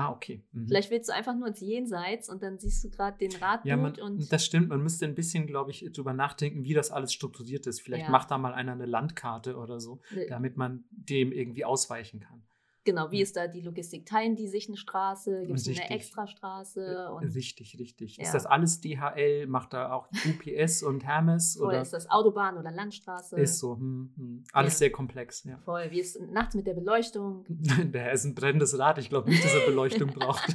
Ah, 0.00 0.12
okay. 0.12 0.44
Mhm. 0.52 0.68
Vielleicht 0.68 0.90
willst 0.92 1.08
du 1.08 1.12
einfach 1.14 1.34
nur 1.34 1.48
ins 1.48 1.58
Jenseits 1.60 2.28
und 2.28 2.40
dann 2.40 2.58
siehst 2.60 2.84
du 2.84 2.90
gerade 2.90 3.18
den 3.18 3.34
Raddude 3.34 3.68
Ja, 3.68 3.76
man, 3.76 3.94
und. 3.98 4.32
das 4.32 4.44
stimmt. 4.44 4.68
Man 4.68 4.80
müsste 4.80 5.06
ein 5.06 5.16
bisschen, 5.16 5.48
glaube 5.48 5.72
ich, 5.72 5.84
drüber 5.92 6.12
nachdenken, 6.12 6.62
wie 6.62 6.72
das 6.72 6.92
alles 6.92 7.12
strukturiert 7.12 7.66
ist. 7.66 7.80
Vielleicht 7.80 8.04
Ja. 8.04 8.10
macht 8.10 8.30
da 8.30 8.38
mal 8.38 8.54
einer 8.54 8.72
eine 8.72 8.86
Landkarte 8.86 9.56
oder 9.56 9.80
so, 9.80 10.00
Ne, 10.14 10.26
damit 10.28 10.56
man 10.56 10.84
dem 10.90 11.32
irgendwie 11.32 11.64
ausweichen 11.64 12.20
kann. 12.20 12.42
Genau, 12.88 13.10
wie 13.10 13.20
ist 13.20 13.36
da 13.36 13.46
die 13.46 13.60
Logistik? 13.60 14.06
Teilen 14.06 14.34
die 14.34 14.48
sich 14.48 14.68
eine 14.68 14.76
Straße? 14.76 15.44
Gibt 15.46 15.58
es 15.58 15.68
eine. 15.68 15.90
Extrastraße? 15.90 17.10
Und 17.12 17.24
Richtig, 17.34 17.78
richtig. 17.78 18.16
Ja. 18.16 18.24
Ist 18.24 18.32
das 18.32 18.46
alles 18.46 18.80
DHL? 18.80 19.46
Macht 19.46 19.72
da 19.74 19.92
auch 19.92 20.08
UPS 20.26 20.82
und 20.82 21.04
Hermes? 21.04 21.58
oder 21.58 21.68
Oder 21.68 21.82
ist 21.82 21.92
das 21.92 22.10
Autobahn 22.10 22.56
oder 22.56 22.70
Landstraße? 22.70 23.38
ist 23.38 23.58
so? 23.58 23.76
Hm, 23.76 24.12
hm. 24.16 24.44
Alles 24.52 24.74
Ja. 24.74 24.78
sehr 24.78 24.92
komplex, 24.92 25.44
ja. 25.44 25.58
Voll. 25.58 25.90
Wie 25.90 26.00
ist 26.00 26.16
es 26.16 26.28
nachts 26.30 26.54
mit 26.54 26.66
der 26.66 26.74
Beleuchtung? 26.74 27.44
Der 27.92 28.12
ist 28.12 28.24
ein 28.24 28.34
brennendes 28.34 28.78
Rad. 28.78 28.98
Ich 28.98 29.08
glaube 29.10 29.28
nicht, 29.30 29.44
dass 29.44 29.54
er 29.54 29.66
Beleuchtung 29.66 30.08
braucht. 30.14 30.54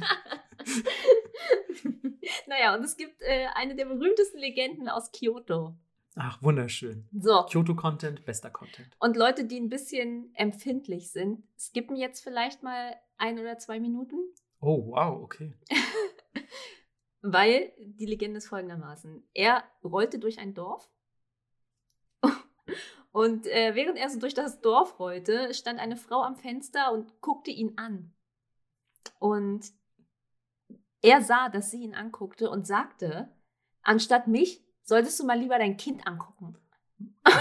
naja, 2.46 2.74
und 2.74 2.84
es 2.84 2.96
gibt 2.96 3.22
äh, 3.22 3.46
eine 3.54 3.74
der 3.76 3.84
berühmtesten 3.86 4.38
Legenden 4.38 4.88
aus 4.88 5.10
Kyoto. 5.12 5.74
Ach, 6.16 6.40
wunderschön. 6.42 7.08
So. 7.12 7.44
Kyoto-Content, 7.44 8.24
bester 8.24 8.50
Content. 8.50 8.88
Und 9.00 9.16
Leute, 9.16 9.44
die 9.44 9.58
ein 9.58 9.68
bisschen 9.68 10.32
empfindlich 10.34 11.10
sind, 11.10 11.42
skippen 11.58 11.96
jetzt 11.96 12.22
vielleicht 12.22 12.62
mal 12.62 12.94
ein 13.16 13.38
oder 13.38 13.58
zwei 13.58 13.80
Minuten, 13.80 14.16
Oh, 14.66 14.86
wow, 14.86 15.22
okay. 15.22 15.52
weil 17.20 17.70
die 17.78 18.06
Legende 18.06 18.38
ist 18.38 18.48
folgendermaßen. 18.48 19.28
Er 19.34 19.62
rollte 19.82 20.18
durch 20.18 20.38
ein 20.38 20.54
Dorf 20.54 20.90
und 23.12 23.46
äh, 23.46 23.74
während 23.74 23.98
er 23.98 24.08
so 24.08 24.18
durch 24.18 24.32
das 24.32 24.62
Dorf 24.62 24.98
rollte, 24.98 25.52
stand 25.52 25.78
eine 25.80 25.98
Frau 25.98 26.22
am 26.22 26.36
Fenster 26.36 26.92
und 26.92 27.20
guckte 27.20 27.50
ihn 27.50 27.74
an. 27.76 28.14
Und 29.18 29.70
er 31.02 31.20
sah, 31.20 31.50
dass 31.50 31.70
sie 31.70 31.82
ihn 31.82 31.94
anguckte 31.94 32.48
und 32.48 32.66
sagte, 32.66 33.30
anstatt 33.82 34.28
mich 34.28 34.63
solltest 34.84 35.18
du 35.20 35.24
mal 35.24 35.38
lieber 35.38 35.58
dein 35.58 35.76
Kind 35.76 36.06
angucken. 36.06 36.56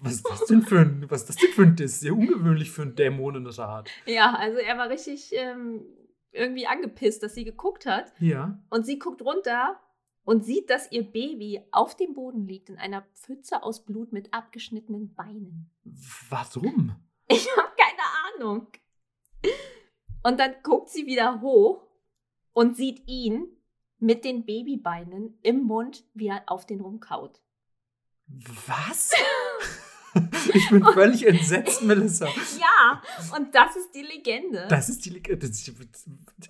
Was 0.00 0.14
ist 0.14 0.28
das 0.28 0.44
denn 0.44 0.62
für 0.62 0.80
ein, 0.80 1.06
was 1.10 1.22
ist 1.22 1.28
das 1.30 1.36
denn 1.36 1.50
für 1.50 1.62
ein 1.62 1.74
Diss? 1.74 1.98
Sehr 1.98 2.12
ungewöhnlich 2.12 2.70
für 2.70 2.82
ein 2.82 2.94
Dämonenrad. 2.94 3.90
Ja, 4.06 4.32
also 4.32 4.58
er 4.58 4.78
war 4.78 4.90
richtig 4.90 5.32
ähm, 5.32 5.84
irgendwie 6.30 6.68
angepisst, 6.68 7.22
dass 7.24 7.34
sie 7.34 7.44
geguckt 7.44 7.84
hat. 7.84 8.12
Ja. 8.20 8.62
Und 8.70 8.86
sie 8.86 9.00
guckt 9.00 9.22
runter 9.22 9.80
und 10.22 10.44
sieht, 10.44 10.70
dass 10.70 10.92
ihr 10.92 11.02
Baby 11.02 11.64
auf 11.72 11.96
dem 11.96 12.14
Boden 12.14 12.46
liegt 12.46 12.68
in 12.68 12.78
einer 12.78 13.02
Pfütze 13.14 13.62
aus 13.64 13.84
Blut 13.84 14.12
mit 14.12 14.32
abgeschnittenen 14.32 15.14
Beinen. 15.16 15.70
Warum? 16.28 16.94
Ich 17.26 17.48
habe 17.56 17.68
keine 17.76 18.44
Ahnung. 18.46 18.68
Und 20.22 20.38
dann 20.38 20.54
guckt 20.62 20.90
sie 20.90 21.06
wieder 21.06 21.40
hoch 21.40 21.88
und 22.52 22.76
sieht 22.76 23.02
ihn 23.08 23.48
mit 23.98 24.24
den 24.24 24.44
Babybeinen 24.44 25.38
im 25.42 25.62
Mund, 25.64 26.04
wie 26.14 26.28
er 26.28 26.42
auf 26.46 26.66
den 26.66 26.80
rumkaut. 26.80 27.40
Was? 28.66 29.10
Ich 30.54 30.70
bin 30.70 30.82
völlig 30.82 31.26
entsetzt, 31.26 31.82
Melissa. 31.82 32.26
Ja, 32.58 33.02
und 33.36 33.54
das 33.54 33.76
ist 33.76 33.94
die 33.94 34.02
Legende. 34.02 34.66
Das 34.68 34.88
ist 34.88 35.04
die. 35.04 35.10
Leg- 35.10 35.38
das- 35.38 35.66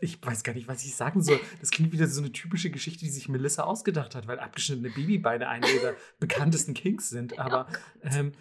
Ich 0.00 0.24
weiß 0.24 0.42
gar 0.44 0.54
nicht, 0.54 0.68
was 0.68 0.84
ich 0.84 0.94
sagen 0.94 1.22
soll. 1.22 1.38
Das 1.60 1.70
klingt 1.70 1.92
wieder 1.92 2.06
so 2.06 2.22
eine 2.22 2.32
typische 2.32 2.70
Geschichte, 2.70 3.04
die 3.04 3.10
sich 3.10 3.28
Melissa 3.28 3.64
ausgedacht 3.64 4.14
hat, 4.14 4.26
weil 4.26 4.38
abgeschnittene 4.38 4.90
Babybeine 4.90 5.48
eine 5.48 5.68
ihrer 5.68 5.94
bekanntesten 6.20 6.72
Kinks 6.72 7.10
sind. 7.10 7.38
Aber 7.40 7.66
ähm, 8.02 8.32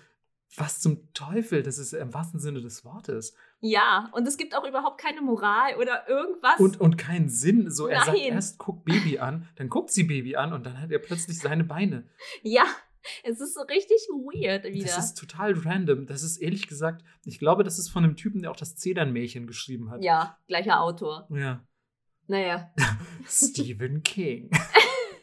was 0.55 0.79
zum 0.79 1.11
Teufel? 1.13 1.61
Das 1.63 1.77
ist 1.77 1.93
im 1.93 2.13
wahrsten 2.13 2.39
Sinne 2.39 2.61
des 2.61 2.85
Wortes. 2.85 3.35
ja, 3.59 4.09
und 4.13 4.27
es 4.27 4.37
gibt 4.37 4.55
auch 4.55 4.67
überhaupt 4.67 4.99
keine 4.99 5.21
Moral 5.21 5.75
oder 5.75 6.07
irgendwas. 6.07 6.59
Und, 6.59 6.79
und 6.79 6.97
keinen 6.97 7.29
Sinn. 7.29 7.69
So, 7.69 7.87
er 7.87 7.99
sagt 8.05 8.17
Nein. 8.17 8.33
erst, 8.33 8.57
guck 8.57 8.85
Baby 8.85 9.19
an, 9.19 9.47
dann 9.55 9.69
guckt 9.69 9.91
sie 9.91 10.03
Baby 10.03 10.35
an 10.35 10.53
und 10.53 10.65
dann 10.65 10.79
hat 10.81 10.91
er 10.91 10.99
plötzlich 10.99 11.39
seine 11.39 11.63
Beine. 11.63 12.07
ja, 12.43 12.63
es 13.23 13.39
ist 13.39 13.53
so 13.53 13.61
richtig 13.61 13.97
weird 14.09 14.65
wieder. 14.65 14.85
Das 14.85 14.97
ist 14.97 15.17
total 15.17 15.53
random. 15.53 16.07
Das 16.07 16.23
ist 16.23 16.37
ehrlich 16.37 16.67
gesagt, 16.67 17.03
ich 17.23 17.39
glaube, 17.39 17.63
das 17.63 17.79
ist 17.79 17.89
von 17.89 18.03
einem 18.03 18.15
Typen, 18.17 18.41
der 18.41 18.51
auch 18.51 18.55
das 18.57 18.75
Zedernmärchen 18.75 19.47
geschrieben 19.47 19.89
hat. 19.91 20.03
ja, 20.03 20.37
gleicher 20.47 20.81
Autor. 20.81 21.27
Ja. 21.29 21.65
Naja, 22.27 22.73
Stephen 23.25 24.03
King. 24.03 24.49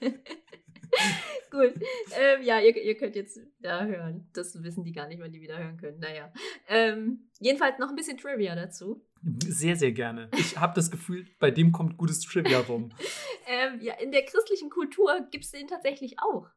gut. 1.51 1.75
Ähm, 2.19 2.43
ja, 2.43 2.61
ihr, 2.61 2.77
ihr 2.77 2.97
könnt 2.97 3.17
jetzt 3.17 3.41
da 3.61 3.85
hören. 3.85 4.29
Das 4.33 4.63
wissen 4.63 4.85
die 4.85 4.93
gar 4.93 5.09
nicht, 5.09 5.21
wann 5.21 5.33
die 5.33 5.41
wieder 5.41 5.59
hören 5.59 5.77
können. 5.77 5.99
Naja. 5.99 6.33
Ähm, 6.69 7.31
jedenfalls 7.41 7.79
noch 7.79 7.89
ein 7.89 7.97
bisschen 7.97 8.19
Trivia 8.19 8.55
dazu. 8.55 9.05
Sehr, 9.47 9.77
sehr 9.77 9.93
gerne. 9.93 10.29
Ich 10.37 10.59
habe 10.59 10.75
das 10.75 10.91
Gefühl, 10.91 11.27
bei 11.39 11.51
dem 11.51 11.73
kommt 11.73 11.97
gutes 11.97 12.21
Trivia 12.21 12.61
rum. 12.61 12.91
Ähm, 13.47 13.79
ja, 13.83 13.93
in 13.97 14.11
der 14.11 14.25
christlichen 14.25 14.71
Kultur 14.71 15.29
gibt 15.31 15.45
es 15.45 15.51
den 15.51 15.69
tatsächlich 15.69 16.17
auch. 16.19 16.49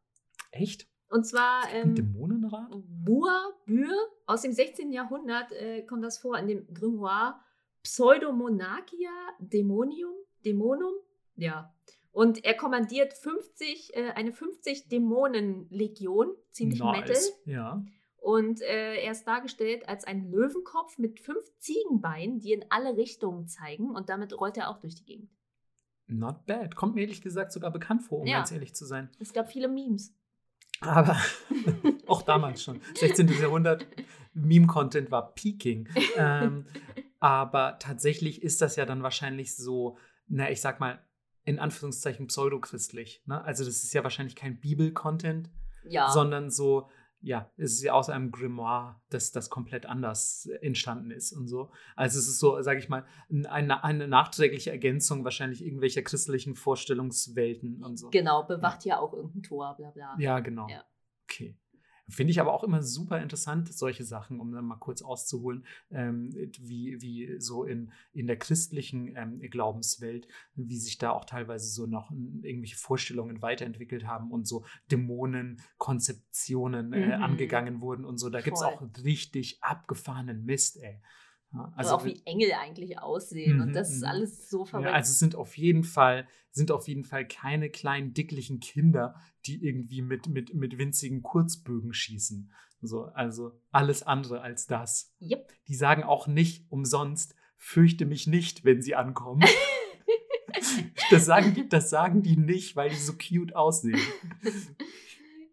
Echt? 0.51 0.87
Und 1.09 1.25
zwar 1.25 1.63
ähm, 1.73 1.95
Dämonenrad? 1.95 2.69
Bua, 2.71 3.51
Bür, 3.65 3.93
aus 4.25 4.43
dem 4.43 4.53
16. 4.53 4.93
Jahrhundert 4.93 5.51
äh, 5.51 5.81
kommt 5.83 6.03
das 6.05 6.17
vor 6.17 6.37
in 6.37 6.47
dem 6.47 6.73
Grimoire 6.73 7.41
Pseudomonarchia 7.83 9.11
Dämonium, 9.39 10.13
Dämonum, 10.43 10.93
ja. 11.35 11.73
Und 12.11 12.43
er 12.43 12.55
kommandiert 12.55 13.13
50, 13.13 13.95
äh, 13.95 14.09
eine 14.15 14.33
50 14.33 14.87
Dämonenlegion, 14.89 16.33
ziemlich 16.51 16.79
metal. 16.81 17.15
Ja. 17.45 17.83
Und 18.17 18.61
äh, 18.61 18.95
er 18.95 19.11
ist 19.11 19.25
dargestellt 19.25 19.87
als 19.87 20.03
ein 20.03 20.29
Löwenkopf 20.31 20.97
mit 20.97 21.19
fünf 21.19 21.45
Ziegenbeinen, 21.59 22.39
die 22.39 22.51
in 22.51 22.65
alle 22.69 22.97
Richtungen 22.97 23.47
zeigen. 23.47 23.91
Und 23.91 24.09
damit 24.09 24.37
rollt 24.37 24.57
er 24.57 24.69
auch 24.69 24.79
durch 24.79 24.95
die 24.95 25.05
Gegend. 25.05 25.31
Not 26.07 26.45
bad. 26.45 26.75
Kommt 26.75 26.95
mir 26.95 27.01
ehrlich 27.01 27.21
gesagt 27.21 27.51
sogar 27.51 27.71
bekannt 27.71 28.03
vor, 28.03 28.21
um 28.21 28.27
Ja. 28.27 28.37
ganz 28.37 28.51
ehrlich 28.51 28.73
zu 28.73 28.85
sein. 28.85 29.09
Es 29.19 29.33
gab 29.33 29.51
viele 29.51 29.67
Memes. 29.67 30.13
Aber 30.81 31.17
auch 32.07 32.21
damals 32.21 32.63
schon. 32.63 32.81
16. 32.95 33.27
Jahrhundert, 33.39 33.85
Meme-Content 34.33 35.11
war 35.11 35.33
peaking. 35.33 35.87
ähm, 36.17 36.65
aber 37.19 37.77
tatsächlich 37.79 38.41
ist 38.43 38.61
das 38.61 38.75
ja 38.75 38.85
dann 38.85 39.03
wahrscheinlich 39.03 39.55
so, 39.55 39.97
na, 40.27 40.49
ich 40.51 40.61
sag 40.61 40.79
mal, 40.79 40.99
in 41.47 41.59
Anführungszeichen 41.59 42.27
pseudochristlich. 42.27 43.23
Ne? 43.25 43.43
Also, 43.43 43.63
das 43.65 43.83
ist 43.83 43.93
ja 43.93 44.03
wahrscheinlich 44.03 44.35
kein 44.35 44.59
Bibel-Content, 44.59 45.49
Ja. 45.85 46.09
sondern 46.11 46.51
so, 46.51 46.89
ja, 47.21 47.49
es 47.57 47.71
ist 47.73 47.83
ja 47.83 47.93
aus 47.93 48.09
einem 48.09 48.31
Grimoire, 48.31 49.01
dass 49.09 49.31
das 49.31 49.49
komplett 49.49 49.85
anders 49.87 50.47
entstanden 50.61 51.09
ist 51.09 51.31
und 51.31 51.47
so. 51.47 51.71
Also 51.95 52.19
es 52.19 52.27
ist 52.27 52.39
so, 52.39 52.61
sage 52.61 52.79
ich 52.79 52.89
mal, 52.89 53.05
eine, 53.49 53.83
eine 53.83 54.07
nachträgliche 54.07 54.69
Ergänzung 54.71 55.23
wahrscheinlich 55.23 55.65
irgendwelcher 55.65 56.03
christlichen 56.03 56.53
Vorstellungswelten 56.55 57.83
und 57.83 57.97
so. 57.97 58.09
genau, 58.11 58.43
bewacht 58.43 58.85
ja 58.85 58.99
auch 58.99 59.13
irgendein 59.13 59.41
Tor, 59.43 59.75
bla 59.77 59.89
bla. 59.91 60.15
Ja, 60.19 60.39
genau. 60.41 60.67
Ja. 60.69 60.83
Okay. 61.23 61.57
Finde 62.09 62.31
ich 62.31 62.39
aber 62.39 62.53
auch 62.53 62.63
immer 62.63 62.83
super 62.83 63.21
interessant, 63.21 63.73
solche 63.73 64.05
Sachen, 64.05 64.39
um 64.39 64.53
dann 64.53 64.63
mal 64.65 64.77
kurz 64.77 65.01
auszuholen, 65.01 65.65
ähm, 65.91 66.29
wie, 66.59 67.01
wie 67.01 67.35
so 67.39 67.65
in, 67.65 67.91
in 68.13 68.27
der 68.27 68.37
christlichen 68.37 69.13
ähm, 69.17 69.41
Glaubenswelt, 69.41 70.25
wie 70.55 70.77
sich 70.77 70.97
da 70.97 71.11
auch 71.11 71.25
teilweise 71.25 71.67
so 71.67 71.85
noch 71.85 72.09
irgendwelche 72.11 72.77
Vorstellungen 72.77 73.41
weiterentwickelt 73.41 74.07
haben 74.07 74.31
und 74.31 74.47
so 74.47 74.63
Dämonenkonzeptionen 74.89 76.93
äh, 76.93 77.17
mhm. 77.17 77.23
angegangen 77.23 77.81
wurden 77.81 78.05
und 78.05 78.19
so. 78.19 78.29
Da 78.29 78.39
gibt 78.39 78.55
es 78.55 78.63
auch 78.63 78.81
richtig 79.03 79.61
abgefahrenen 79.61 80.45
Mist, 80.45 80.77
ey. 80.77 81.01
Ja, 81.53 81.71
also 81.75 81.95
auch 81.95 82.05
wie 82.05 82.21
Engel 82.25 82.51
eigentlich 82.53 82.99
aussehen 82.99 83.61
und 83.61 83.73
das 83.73 83.91
ist 83.91 84.01
mhm. 84.01 84.07
alles 84.07 84.49
so 84.49 84.65
verrückt. 84.65 84.89
Ja, 84.89 84.93
also 84.93 85.11
es 85.11 85.19
sind 85.19 85.35
auf 85.35 85.57
jeden 85.57 85.83
Fall 85.83 86.27
sind 86.57 86.71
auf 86.71 86.87
jeden 86.89 87.05
Fall 87.05 87.25
keine 87.25 87.69
kleinen 87.69 88.13
dicklichen 88.13 88.59
Kinder, 88.59 89.15
die 89.45 89.63
irgendwie 89.63 90.01
mit, 90.01 90.27
mit, 90.27 90.53
mit 90.53 90.77
winzigen 90.77 91.23
Kurzbögen 91.23 91.93
schießen. 91.93 92.51
So, 92.81 93.05
also 93.05 93.59
alles 93.71 94.03
andere 94.03 94.41
als 94.41 94.67
das. 94.67 95.13
Yep. 95.21 95.53
Die 95.67 95.75
sagen 95.75 96.03
auch 96.03 96.27
nicht 96.27 96.69
umsonst, 96.69 97.35
fürchte 97.55 98.05
mich 98.05 98.27
nicht, 98.27 98.65
wenn 98.65 98.81
sie 98.81 98.95
ankommen. 98.95 99.43
das, 101.09 101.25
sagen 101.25 101.53
die, 101.53 101.69
das 101.69 101.89
sagen 101.89 102.21
die 102.21 102.37
nicht, 102.37 102.75
weil 102.75 102.89
die 102.89 102.95
so 102.97 103.13
cute 103.13 103.55
aussehen. 103.55 104.01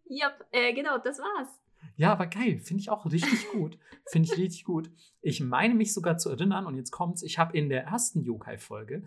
Yep, 0.07 0.47
äh, 0.53 0.75
genau, 0.75 0.99
das 0.99 1.19
war's. 1.19 1.49
Ja, 1.97 2.13
aber 2.13 2.27
geil, 2.27 2.59
finde 2.59 2.81
ich 2.81 2.91
auch 2.91 3.07
richtig 3.07 3.49
gut. 3.53 3.79
Finde 4.07 4.29
ich 4.31 4.39
richtig 4.39 4.65
gut. 4.65 4.91
Ich 5.21 5.41
meine 5.41 5.75
mich 5.75 5.93
sogar 5.95 6.19
zu 6.19 6.31
erinnern, 6.31 6.67
und 6.67 6.77
jetzt 6.77 6.91
kommt's, 6.91 7.23
ich 7.23 7.39
habe 7.39 7.57
in 7.57 7.69
der 7.69 7.85
ersten 7.85 8.23
Yokai-Folge 8.23 9.05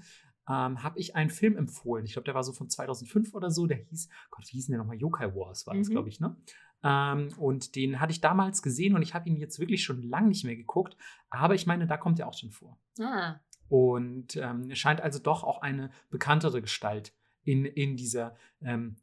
ähm, 0.49 0.81
habe 0.81 0.99
ich 0.99 1.15
einen 1.15 1.29
Film 1.29 1.57
empfohlen. 1.57 2.05
Ich 2.05 2.13
glaube, 2.13 2.25
der 2.25 2.35
war 2.35 2.43
so 2.43 2.53
von 2.53 2.69
2005 2.69 3.33
oder 3.33 3.51
so. 3.51 3.67
Der 3.67 3.77
hieß, 3.77 4.09
Gott, 4.31 4.45
wie 4.47 4.53
hieß 4.53 4.67
denn 4.67 4.73
der 4.73 4.79
nochmal? 4.79 4.97
Yokai 4.97 5.35
Wars 5.35 5.67
war 5.67 5.75
das, 5.75 5.89
mhm. 5.89 5.91
glaube 5.91 6.09
ich, 6.09 6.19
ne? 6.19 6.37
Ähm, 6.83 7.29
und 7.37 7.75
den 7.75 7.99
hatte 7.99 8.11
ich 8.11 8.21
damals 8.21 8.61
gesehen 8.61 8.95
und 8.95 9.01
ich 9.01 9.13
habe 9.13 9.27
ihn 9.27 9.35
jetzt 9.35 9.59
wirklich 9.59 9.83
schon 9.83 10.01
lange 10.03 10.29
nicht 10.29 10.45
mehr 10.45 10.55
geguckt. 10.55 10.95
Aber 11.29 11.55
ich 11.55 11.67
meine, 11.67 11.87
da 11.87 11.97
kommt 11.97 12.19
er 12.19 12.27
auch 12.27 12.33
schon 12.33 12.51
vor. 12.51 12.79
Ah. 12.99 13.35
Und 13.67 14.37
ähm, 14.37 14.73
scheint 14.73 15.01
also 15.01 15.19
doch 15.19 15.43
auch 15.43 15.61
eine 15.61 15.91
bekanntere 16.09 16.61
Gestalt 16.61 17.13
in, 17.43 17.65
in 17.65 17.97
dieser, 17.97 18.35
ähm, 18.61 18.97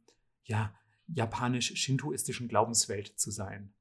ja, 0.44 0.72
japanisch-shintoistischen 1.08 2.48
Glaubenswelt 2.48 3.08
zu 3.18 3.30
sein. 3.30 3.72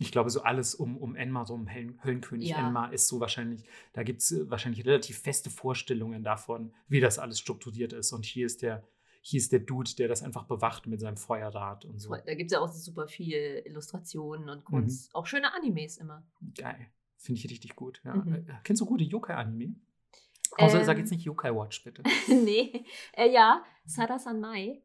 Ich 0.00 0.10
glaube, 0.10 0.28
so 0.30 0.42
alles 0.42 0.74
um, 0.74 0.96
um 0.96 1.14
Enma, 1.14 1.44
so 1.44 1.54
um 1.54 1.68
Höllenkönig 1.72 2.48
ja. 2.48 2.66
Enma 2.66 2.88
ist 2.88 3.06
so 3.06 3.20
wahrscheinlich, 3.20 3.64
da 3.92 4.02
gibt 4.02 4.22
es 4.22 4.32
äh, 4.32 4.50
wahrscheinlich 4.50 4.84
relativ 4.84 5.18
feste 5.18 5.50
Vorstellungen 5.50 6.24
davon, 6.24 6.74
wie 6.88 7.00
das 7.00 7.20
alles 7.20 7.38
strukturiert 7.38 7.92
ist. 7.92 8.12
Und 8.12 8.24
hier 8.24 8.46
ist 8.46 8.62
der, 8.62 8.82
hier 9.20 9.38
ist 9.38 9.52
der 9.52 9.60
Dude, 9.60 9.94
der 9.96 10.08
das 10.08 10.24
einfach 10.24 10.44
bewacht 10.44 10.88
mit 10.88 11.00
seinem 11.00 11.16
Feuerrad 11.16 11.84
und 11.84 12.00
so. 12.00 12.10
Da 12.10 12.34
gibt 12.34 12.50
es 12.50 12.54
ja 12.54 12.60
auch 12.60 12.72
super 12.72 13.06
viel 13.06 13.62
Illustrationen 13.64 14.48
und 14.48 14.64
Kunst. 14.64 15.10
Mhm. 15.10 15.14
Auch 15.14 15.26
schöne 15.26 15.54
Animes 15.54 15.98
immer. 15.98 16.26
Geil. 16.56 16.88
Finde 17.16 17.38
ich 17.38 17.48
richtig 17.48 17.76
gut. 17.76 18.02
Ja. 18.04 18.16
Mhm. 18.16 18.34
Äh, 18.34 18.42
kennst 18.64 18.82
du 18.82 18.86
gute 18.86 19.04
Yokai-Anime? 19.04 19.76
Außer 20.58 20.80
ähm, 20.80 20.84
sag 20.84 20.98
jetzt 20.98 21.10
nicht 21.10 21.24
Yokai 21.24 21.54
Watch, 21.54 21.82
bitte. 21.84 22.02
nee. 22.28 22.84
Äh, 23.12 23.32
ja, 23.32 23.64
Sada-san 23.86 24.40
Mai 24.40 24.82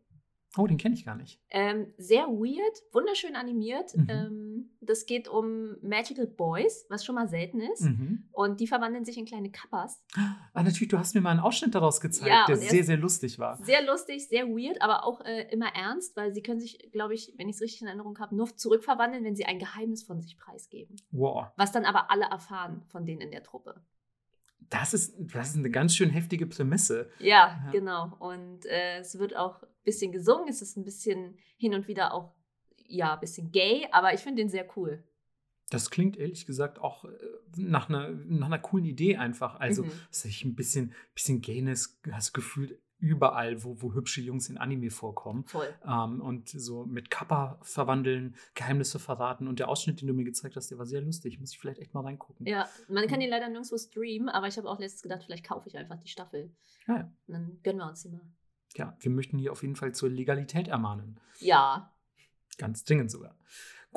Oh, 0.59 0.67
den 0.67 0.77
kenne 0.77 0.95
ich 0.95 1.05
gar 1.05 1.15
nicht. 1.15 1.39
Ähm, 1.49 1.93
sehr 1.97 2.27
weird, 2.27 2.83
wunderschön 2.91 3.35
animiert. 3.35 3.95
Mhm. 3.95 4.07
Ähm, 4.09 4.69
das 4.81 5.05
geht 5.05 5.27
um 5.27 5.77
Magical 5.81 6.27
Boys, 6.27 6.85
was 6.89 7.05
schon 7.05 7.15
mal 7.15 7.27
selten 7.27 7.61
ist. 7.61 7.81
Mhm. 7.81 8.27
Und 8.31 8.59
die 8.59 8.67
verwandeln 8.67 9.05
sich 9.05 9.17
in 9.17 9.25
kleine 9.25 9.51
Kappas. 9.51 10.03
Ah, 10.15 10.63
natürlich, 10.63 10.89
du 10.89 10.97
hast 10.97 11.15
mir 11.15 11.21
mal 11.21 11.31
einen 11.31 11.39
Ausschnitt 11.39 11.75
daraus 11.75 12.01
gezeigt, 12.01 12.29
ja, 12.29 12.45
der 12.45 12.57
sehr, 12.57 12.83
sehr 12.83 12.97
lustig 12.97 13.39
war. 13.39 13.57
Sehr 13.63 13.85
lustig, 13.85 14.27
sehr 14.27 14.47
weird, 14.47 14.81
aber 14.81 15.05
auch 15.05 15.21
äh, 15.21 15.47
immer 15.51 15.73
ernst, 15.75 16.15
weil 16.17 16.33
sie 16.33 16.41
können 16.41 16.59
sich, 16.59 16.89
glaube 16.91 17.13
ich, 17.13 17.33
wenn 17.37 17.47
ich 17.47 17.55
es 17.55 17.61
richtig 17.61 17.81
in 17.81 17.87
Erinnerung 17.87 18.19
habe, 18.19 18.35
nur 18.35 18.55
zurückverwandeln, 18.55 19.23
wenn 19.23 19.35
sie 19.35 19.45
ein 19.45 19.59
Geheimnis 19.59 20.03
von 20.03 20.21
sich 20.21 20.37
preisgeben. 20.37 20.95
Wow. 21.11 21.47
Was 21.55 21.71
dann 21.71 21.85
aber 21.85 22.11
alle 22.11 22.25
erfahren 22.25 22.83
von 22.89 23.05
denen 23.05 23.21
in 23.21 23.31
der 23.31 23.43
Truppe. 23.43 23.81
Das 24.69 24.93
ist, 24.93 25.15
das 25.17 25.49
ist 25.49 25.57
eine 25.57 25.71
ganz 25.71 25.95
schön 25.95 26.09
heftige 26.09 26.45
Prämisse. 26.45 27.09
Ja, 27.19 27.59
ja. 27.65 27.71
genau. 27.71 28.15
Und 28.19 28.65
äh, 28.65 28.99
es 28.99 29.17
wird 29.17 29.35
auch 29.35 29.63
bisschen 29.89 30.11
gesungen. 30.11 30.47
Es 30.47 30.61
ist 30.61 30.77
ein 30.77 30.83
bisschen 30.83 31.37
hin 31.57 31.73
und 31.73 31.87
wieder 31.87 32.13
auch, 32.13 32.33
ja, 32.87 33.13
ein 33.13 33.19
bisschen 33.19 33.51
gay, 33.51 33.87
aber 33.91 34.13
ich 34.13 34.21
finde 34.21 34.41
den 34.41 34.49
sehr 34.49 34.65
cool. 34.77 35.03
Das 35.69 35.89
klingt 35.91 36.17
ehrlich 36.17 36.45
gesagt 36.45 36.79
auch 36.79 37.05
äh, 37.05 37.09
nach 37.55 37.89
einer, 37.89 38.09
nach 38.09 38.47
einer 38.47 38.59
coolen 38.59 38.85
Idee 38.85 39.17
einfach. 39.17 39.59
Also, 39.59 39.83
mhm. 39.83 39.91
dass 40.09 40.25
ich 40.25 40.43
ein 40.43 40.55
bisschen, 40.55 40.93
bisschen 41.13 41.41
Gayness, 41.41 41.99
hast 42.11 42.33
Gefühl, 42.33 42.79
überall, 42.99 43.63
wo, 43.63 43.81
wo 43.81 43.93
hübsche 43.93 44.21
Jungs 44.21 44.49
in 44.49 44.57
Anime 44.57 44.89
vorkommen. 44.89 45.45
Voll. 45.45 45.73
Ähm, 45.85 46.21
und 46.21 46.49
so 46.49 46.85
mit 46.85 47.09
Kappa 47.09 47.59
verwandeln, 47.61 48.35
Geheimnisse 48.55 48.99
verraten. 48.99 49.47
Und 49.47 49.59
der 49.59 49.69
Ausschnitt, 49.69 50.01
den 50.01 50.07
du 50.07 50.13
mir 50.13 50.25
gezeigt 50.25 50.55
hast, 50.55 50.69
der 50.69 50.77
war 50.77 50.85
sehr 50.85 51.01
lustig. 51.01 51.39
Muss 51.39 51.53
ich 51.53 51.59
vielleicht 51.59 51.79
echt 51.79 51.93
mal 51.93 52.01
reingucken. 52.01 52.45
Ja, 52.45 52.67
man 52.89 53.07
kann 53.07 53.19
den 53.19 53.29
leider 53.29 53.47
nirgendwo 53.47 53.77
streamen, 53.77 54.29
aber 54.29 54.47
ich 54.47 54.57
habe 54.57 54.69
auch 54.69 54.79
letztens 54.79 55.03
gedacht, 55.03 55.23
vielleicht 55.23 55.47
kaufe 55.47 55.69
ich 55.69 55.77
einfach 55.77 55.97
die 55.97 56.09
Staffel. 56.09 56.51
Ja, 56.87 56.97
ja. 56.97 57.13
Und 57.27 57.33
dann 57.33 57.59
gönnen 57.63 57.79
wir 57.79 57.87
uns 57.87 58.01
die 58.03 58.09
mal. 58.09 58.21
Ja, 58.75 58.95
wir 58.99 59.11
möchten 59.11 59.37
hier 59.37 59.51
auf 59.51 59.61
jeden 59.61 59.75
Fall 59.75 59.93
zur 59.93 60.09
Legalität 60.09 60.67
ermahnen. 60.67 61.19
Ja. 61.39 61.93
Ganz 62.57 62.83
dringend 62.83 63.11
sogar. 63.11 63.35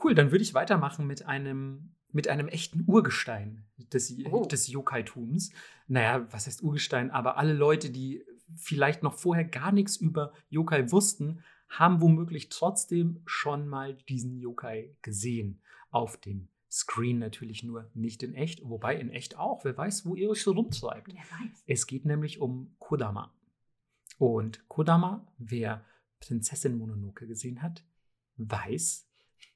Cool, 0.03 0.14
dann 0.14 0.31
würde 0.31 0.43
ich 0.43 0.55
weitermachen 0.55 1.07
mit 1.07 1.27
einem 1.27 1.95
mit 2.12 2.29
einem 2.29 2.49
echten 2.49 2.85
Urgestein 2.87 3.64
des, 3.93 4.14
oh. 4.31 4.45
des 4.45 4.68
Yokai-Tums. 4.68 5.51
Naja, 5.89 6.27
was 6.31 6.47
heißt 6.47 6.62
Urgestein? 6.62 7.11
Aber 7.11 7.39
alle 7.39 7.55
Leute, 7.55 7.91
die 7.91 8.25
vielleicht 8.55 9.03
noch 9.03 9.14
vorher 9.14 9.45
gar 9.45 9.73
nichts 9.73 9.97
über 9.97 10.33
Yokai 10.51 10.93
wussten, 10.93 11.43
haben 11.68 12.03
womöglich 12.03 12.51
trotzdem 12.51 13.23
schon 13.25 13.66
mal 13.66 13.95
diesen 14.09 14.37
Yokai 14.37 14.95
gesehen. 15.01 15.62
Auf 15.91 16.18
dem 16.18 16.49
Screen 16.70 17.18
natürlich 17.18 17.62
nur 17.62 17.91
nicht 17.95 18.23
in 18.23 18.35
echt, 18.35 18.61
wobei 18.64 18.97
in 18.97 19.11
echt 19.11 19.39
auch. 19.39 19.64
Wer 19.64 19.77
weiß, 19.77 20.07
wo 20.07 20.14
ihr 20.14 20.31
euch 20.31 20.43
so 20.43 20.53
rumtreibt. 20.53 21.14
Es 21.66 21.87
geht 21.87 22.05
nämlich 22.05 22.41
um 22.41 22.75
Kodama. 22.79 23.33
Und 24.23 24.68
Kodama, 24.68 25.27
wer 25.39 25.85
Prinzessin 26.20 26.79
Mononoke 26.79 27.27
gesehen 27.27 27.61
hat, 27.61 27.85
weiß, 28.37 29.09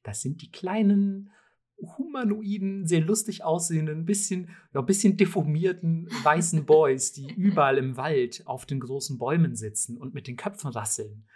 das 0.03 0.23
sind 0.23 0.43
die 0.43 0.51
kleinen 0.51 1.31
humanoiden, 1.79 2.85
sehr 2.85 3.01
lustig 3.01 3.45
aussehenden, 3.45 4.07
bisschen, 4.07 4.51
ja, 4.75 4.81
bisschen 4.81 5.17
deformierten 5.17 6.09
weißen 6.25 6.67
Boys, 6.67 7.13
die 7.13 7.33
überall 7.37 7.79
im 7.79 7.97
Wald 7.97 8.45
auf 8.49 8.67
den 8.67 8.81
großen 8.81 9.19
Bäumen 9.19 9.55
sitzen 9.55 9.99
und 9.99 10.15
mit 10.15 10.27
den 10.27 10.37
Köpfen 10.37 10.73
rasseln. 10.73 11.29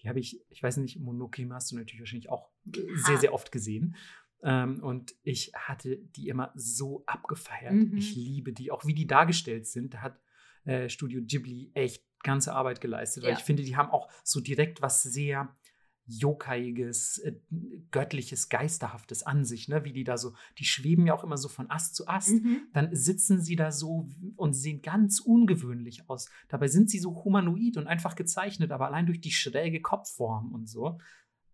Die 0.00 0.08
habe 0.08 0.18
ich, 0.18 0.44
ich 0.50 0.60
weiß 0.60 0.78
nicht, 0.78 0.98
Monokima 0.98 1.54
hast 1.54 1.70
du 1.70 1.76
natürlich 1.76 2.00
wahrscheinlich 2.00 2.28
auch 2.28 2.50
sehr, 2.96 3.18
sehr 3.18 3.32
oft 3.32 3.52
gesehen. 3.52 3.94
Ähm, 4.42 4.82
und 4.82 5.14
ich 5.22 5.52
hatte 5.54 5.98
die 6.16 6.26
immer 6.26 6.50
so 6.56 7.04
abgefeiert. 7.06 7.72
Mhm. 7.72 7.96
Ich 7.96 8.16
liebe 8.16 8.52
die, 8.52 8.72
auch 8.72 8.84
wie 8.84 8.94
die 8.94 9.06
dargestellt 9.06 9.68
sind. 9.68 9.94
Da 9.94 9.98
hat 9.98 10.20
äh, 10.64 10.88
Studio 10.88 11.22
Ghibli 11.22 11.70
echt 11.74 12.04
ganze 12.24 12.52
Arbeit 12.52 12.80
geleistet. 12.80 13.22
Weil 13.22 13.32
ja. 13.32 13.38
ich 13.38 13.44
finde, 13.44 13.62
die 13.62 13.76
haben 13.76 13.90
auch 13.90 14.10
so 14.24 14.40
direkt 14.40 14.82
was 14.82 15.02
sehr 15.02 15.54
Jokaiges, 16.06 17.18
äh, 17.18 17.32
göttliches, 17.90 18.50
geisterhaftes 18.50 19.22
an 19.22 19.44
sich, 19.44 19.68
ne? 19.68 19.84
wie 19.84 19.92
die 19.92 20.04
da 20.04 20.18
so, 20.18 20.34
die 20.58 20.64
schweben 20.64 21.06
ja 21.06 21.14
auch 21.14 21.24
immer 21.24 21.38
so 21.38 21.48
von 21.48 21.70
Ast 21.70 21.94
zu 21.94 22.06
Ast. 22.06 22.42
Mhm. 22.42 22.62
Dann 22.74 22.94
sitzen 22.94 23.40
sie 23.40 23.56
da 23.56 23.72
so 23.72 24.08
und 24.36 24.52
sehen 24.52 24.82
ganz 24.82 25.20
ungewöhnlich 25.20 26.08
aus. 26.10 26.28
Dabei 26.48 26.68
sind 26.68 26.90
sie 26.90 26.98
so 26.98 27.24
humanoid 27.24 27.78
und 27.78 27.86
einfach 27.86 28.16
gezeichnet, 28.16 28.70
aber 28.70 28.86
allein 28.86 29.06
durch 29.06 29.20
die 29.20 29.32
schräge 29.32 29.80
Kopfform 29.80 30.52
und 30.52 30.68
so. 30.68 30.98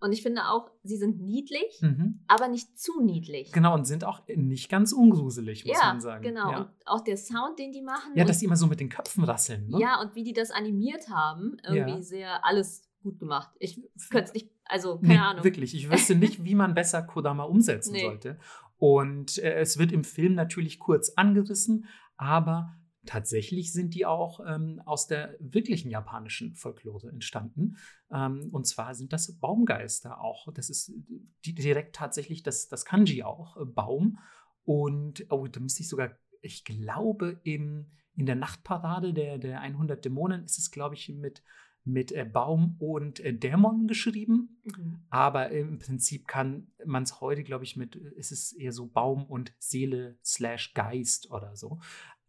Und 0.01 0.12
ich 0.12 0.22
finde 0.22 0.48
auch, 0.48 0.70
sie 0.82 0.96
sind 0.96 1.20
niedlich, 1.20 1.78
mhm. 1.82 2.20
aber 2.26 2.48
nicht 2.48 2.78
zu 2.78 3.03
niedlich. 3.03 3.53
Genau, 3.53 3.74
und 3.74 3.84
sind 3.84 4.05
auch 4.05 4.22
nicht 4.28 4.70
ganz 4.70 4.92
ungruselig, 4.92 5.66
muss 5.66 5.78
ja, 5.78 5.88
man 5.88 6.01
sagen. 6.01 6.22
Genau, 6.22 6.51
ja. 6.51 6.59
und 6.61 6.70
auch 6.86 7.03
der 7.03 7.18
Sound, 7.18 7.59
den 7.59 7.70
die 7.70 7.82
machen. 7.82 8.12
Ja, 8.14 8.24
dass 8.24 8.38
die 8.38 8.46
immer 8.46 8.57
so 8.57 8.66
mit 8.66 8.80
den 8.80 8.88
Köpfen 8.88 9.24
rasseln. 9.24 9.68
Ne? 9.68 9.78
Ja, 9.78 10.01
und 10.01 10.14
wie 10.14 10.24
die 10.24 10.32
das 10.32 10.51
animiert 10.51 11.11
haben, 11.11 11.59
irgendwie 11.62 11.96
ja. 11.96 12.03
sehr 12.03 12.46
alles 12.46 12.88
gut 13.03 13.18
gemacht. 13.18 13.51
Ich 13.59 13.80
könnte 14.11 14.28
es 14.28 14.34
nicht, 14.34 14.51
also 14.64 14.98
keine 14.98 15.14
nee, 15.14 15.18
Ahnung. 15.18 15.44
Wirklich, 15.44 15.74
ich 15.74 15.90
wüsste 15.90 16.14
nicht, 16.14 16.44
wie 16.44 16.55
man 16.55 16.74
besser 16.74 17.03
Kodama 17.03 17.44
umsetzen 17.44 17.92
nee. 17.92 18.03
sollte. 18.03 18.38
Und 18.78 19.36
äh, 19.38 19.61
es 19.61 19.78
wird 19.78 19.92
im 19.92 20.05
Film 20.05 20.34
natürlich 20.34 20.78
kurz 20.78 21.12
angerissen, 21.16 21.86
aber 22.16 22.74
tatsächlich 23.07 23.72
sind 23.72 23.94
die 23.94 24.07
auch 24.07 24.40
ähm, 24.46 24.80
aus 24.84 25.07
der 25.07 25.36
wirklichen 25.40 25.90
japanischen 25.90 26.55
Folklore 26.55 27.09
entstanden. 27.09 27.76
Ähm, 28.12 28.48
und 28.53 28.66
zwar 28.66 28.94
sind 28.94 29.12
das 29.12 29.38
Baumgeister 29.38 30.20
auch. 30.20 30.53
Das 30.53 30.70
ist 30.70 30.92
direkt 31.44 31.96
tatsächlich 31.96 32.42
das, 32.42 32.68
das 32.68 32.84
Kanji 32.84 33.22
auch, 33.22 33.57
äh, 33.57 33.64
Baum. 33.64 34.18
Und 34.64 35.26
oh, 35.30 35.46
da 35.46 35.61
müsste 35.61 35.82
ich 35.82 35.88
sogar, 35.88 36.11
ich 36.42 36.64
glaube, 36.64 37.40
im, 37.44 37.90
in 38.14 38.26
der 38.26 38.36
Nachtparade 38.36 39.14
der, 39.14 39.38
der 39.38 39.61
100 39.61 40.05
Dämonen 40.05 40.44
ist 40.44 40.59
es, 40.59 40.70
glaube 40.70 40.94
ich, 40.94 41.09
mit 41.09 41.42
mit 41.84 42.12
äh, 42.12 42.24
Baum 42.24 42.76
und 42.78 43.20
äh, 43.20 43.32
Dämon 43.32 43.86
geschrieben. 43.86 44.61
Mhm. 44.64 45.01
Aber 45.09 45.51
im 45.51 45.78
Prinzip 45.78 46.26
kann 46.26 46.68
man 46.84 47.05
es 47.05 47.20
heute, 47.20 47.42
glaube 47.42 47.64
ich, 47.64 47.76
mit, 47.76 47.96
ist 47.96 48.32
es 48.32 48.53
eher 48.53 48.72
so 48.72 48.86
Baum 48.86 49.24
und 49.24 49.53
Seele 49.59 50.18
slash 50.24 50.74
Geist 50.74 51.30
oder 51.30 51.57
so. 51.57 51.80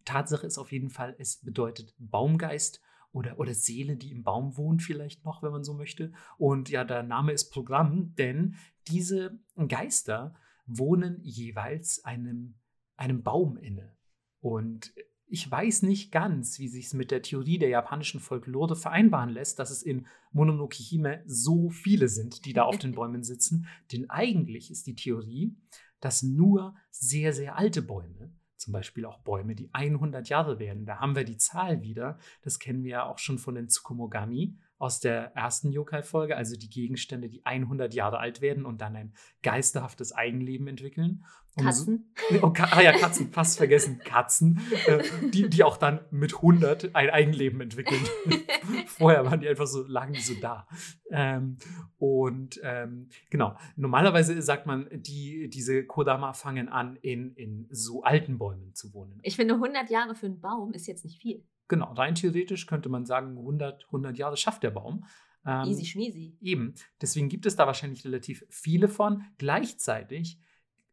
Tatsache 0.04 0.46
ist 0.46 0.58
auf 0.58 0.72
jeden 0.72 0.90
Fall, 0.90 1.14
es 1.18 1.38
bedeutet 1.38 1.94
Baumgeist 1.98 2.80
oder, 3.12 3.38
oder 3.38 3.54
Seele, 3.54 3.96
die 3.96 4.10
im 4.10 4.22
Baum 4.22 4.56
wohnt, 4.56 4.82
vielleicht 4.82 5.24
noch, 5.24 5.42
wenn 5.42 5.52
man 5.52 5.64
so 5.64 5.74
möchte. 5.74 6.12
Und 6.38 6.70
ja, 6.70 6.84
der 6.84 7.02
Name 7.02 7.32
ist 7.32 7.50
Programm, 7.50 8.14
denn 8.16 8.56
diese 8.88 9.38
Geister 9.68 10.34
wohnen 10.66 11.18
jeweils 11.22 12.04
einem, 12.04 12.54
einem 12.96 13.22
Baum 13.22 13.56
inne. 13.56 13.96
Und 14.40 14.92
ich 15.26 15.50
weiß 15.50 15.82
nicht 15.82 16.12
ganz, 16.12 16.58
wie 16.58 16.68
sich 16.68 16.86
es 16.86 16.94
mit 16.94 17.10
der 17.10 17.22
Theorie 17.22 17.58
der 17.58 17.70
japanischen 17.70 18.20
Folklore 18.20 18.76
vereinbaren 18.76 19.30
lässt, 19.30 19.58
dass 19.58 19.70
es 19.70 19.82
in 19.82 20.06
Mononoke 20.30 20.76
Hime 20.76 21.22
so 21.26 21.70
viele 21.70 22.08
sind, 22.08 22.44
die 22.44 22.52
da 22.52 22.64
auf 22.64 22.76
den 22.76 22.92
Bäumen 22.94 23.24
sitzen. 23.24 23.66
Denn 23.92 24.10
eigentlich 24.10 24.70
ist 24.70 24.86
die 24.86 24.94
Theorie, 24.94 25.56
dass 26.00 26.22
nur 26.22 26.74
sehr, 26.90 27.32
sehr 27.32 27.56
alte 27.56 27.80
Bäume, 27.80 28.34
zum 28.62 28.72
Beispiel 28.72 29.04
auch 29.04 29.18
Bäume, 29.18 29.54
die 29.54 29.68
100 29.72 30.28
Jahre 30.28 30.58
werden, 30.58 30.86
da 30.86 30.98
haben 31.00 31.16
wir 31.16 31.24
die 31.24 31.36
Zahl 31.36 31.82
wieder, 31.82 32.18
das 32.42 32.58
kennen 32.58 32.84
wir 32.84 32.90
ja 32.90 33.04
auch 33.04 33.18
schon 33.18 33.38
von 33.38 33.54
den 33.54 33.68
Tsukumogami, 33.68 34.56
aus 34.82 34.98
der 34.98 35.32
ersten 35.36 35.70
Yokai-Folge, 35.70 36.36
also 36.36 36.56
die 36.56 36.68
Gegenstände, 36.68 37.28
die 37.28 37.46
100 37.46 37.94
Jahre 37.94 38.18
alt 38.18 38.40
werden 38.40 38.66
und 38.66 38.80
dann 38.80 38.96
ein 38.96 39.14
geisterhaftes 39.44 40.12
Eigenleben 40.12 40.66
entwickeln. 40.66 41.24
Katzen? 41.56 42.12
So, 42.30 42.42
oh, 42.42 42.52
ah 42.58 42.80
ja, 42.80 42.90
Katzen, 42.90 43.30
fast 43.30 43.58
vergessen, 43.58 44.00
Katzen, 44.00 44.60
äh, 44.86 45.04
die, 45.30 45.48
die 45.48 45.62
auch 45.62 45.76
dann 45.76 46.00
mit 46.10 46.34
100 46.34 46.96
ein 46.96 47.10
Eigenleben 47.10 47.60
entwickeln. 47.60 48.00
Vorher 48.86 49.24
waren 49.24 49.40
die 49.40 49.48
einfach 49.48 49.68
so, 49.68 49.86
lagen 49.86 50.14
die 50.14 50.20
so 50.20 50.34
da. 50.40 50.66
Ähm, 51.10 51.58
und 51.98 52.58
ähm, 52.64 53.08
genau, 53.30 53.56
normalerweise 53.76 54.42
sagt 54.42 54.66
man, 54.66 54.88
die, 54.90 55.48
diese 55.48 55.86
Kodama 55.86 56.32
fangen 56.32 56.68
an, 56.68 56.96
in, 57.02 57.34
in 57.34 57.68
so 57.70 58.02
alten 58.02 58.36
Bäumen 58.36 58.74
zu 58.74 58.92
wohnen. 58.94 59.20
Ich 59.22 59.36
finde, 59.36 59.54
100 59.54 59.90
Jahre 59.90 60.16
für 60.16 60.26
einen 60.26 60.40
Baum 60.40 60.72
ist 60.72 60.88
jetzt 60.88 61.04
nicht 61.04 61.20
viel. 61.20 61.44
Genau, 61.72 61.90
rein 61.94 62.14
theoretisch 62.14 62.66
könnte 62.66 62.90
man 62.90 63.06
sagen, 63.06 63.38
100, 63.38 63.86
100 63.86 64.18
Jahre 64.18 64.36
schafft 64.36 64.62
der 64.62 64.72
Baum. 64.72 65.06
Ähm, 65.46 65.64
Easy 65.70 65.86
schmeasy. 65.86 66.36
Eben. 66.42 66.74
Deswegen 67.00 67.30
gibt 67.30 67.46
es 67.46 67.56
da 67.56 67.66
wahrscheinlich 67.66 68.04
relativ 68.04 68.44
viele 68.50 68.88
von. 68.88 69.24
Gleichzeitig 69.38 70.38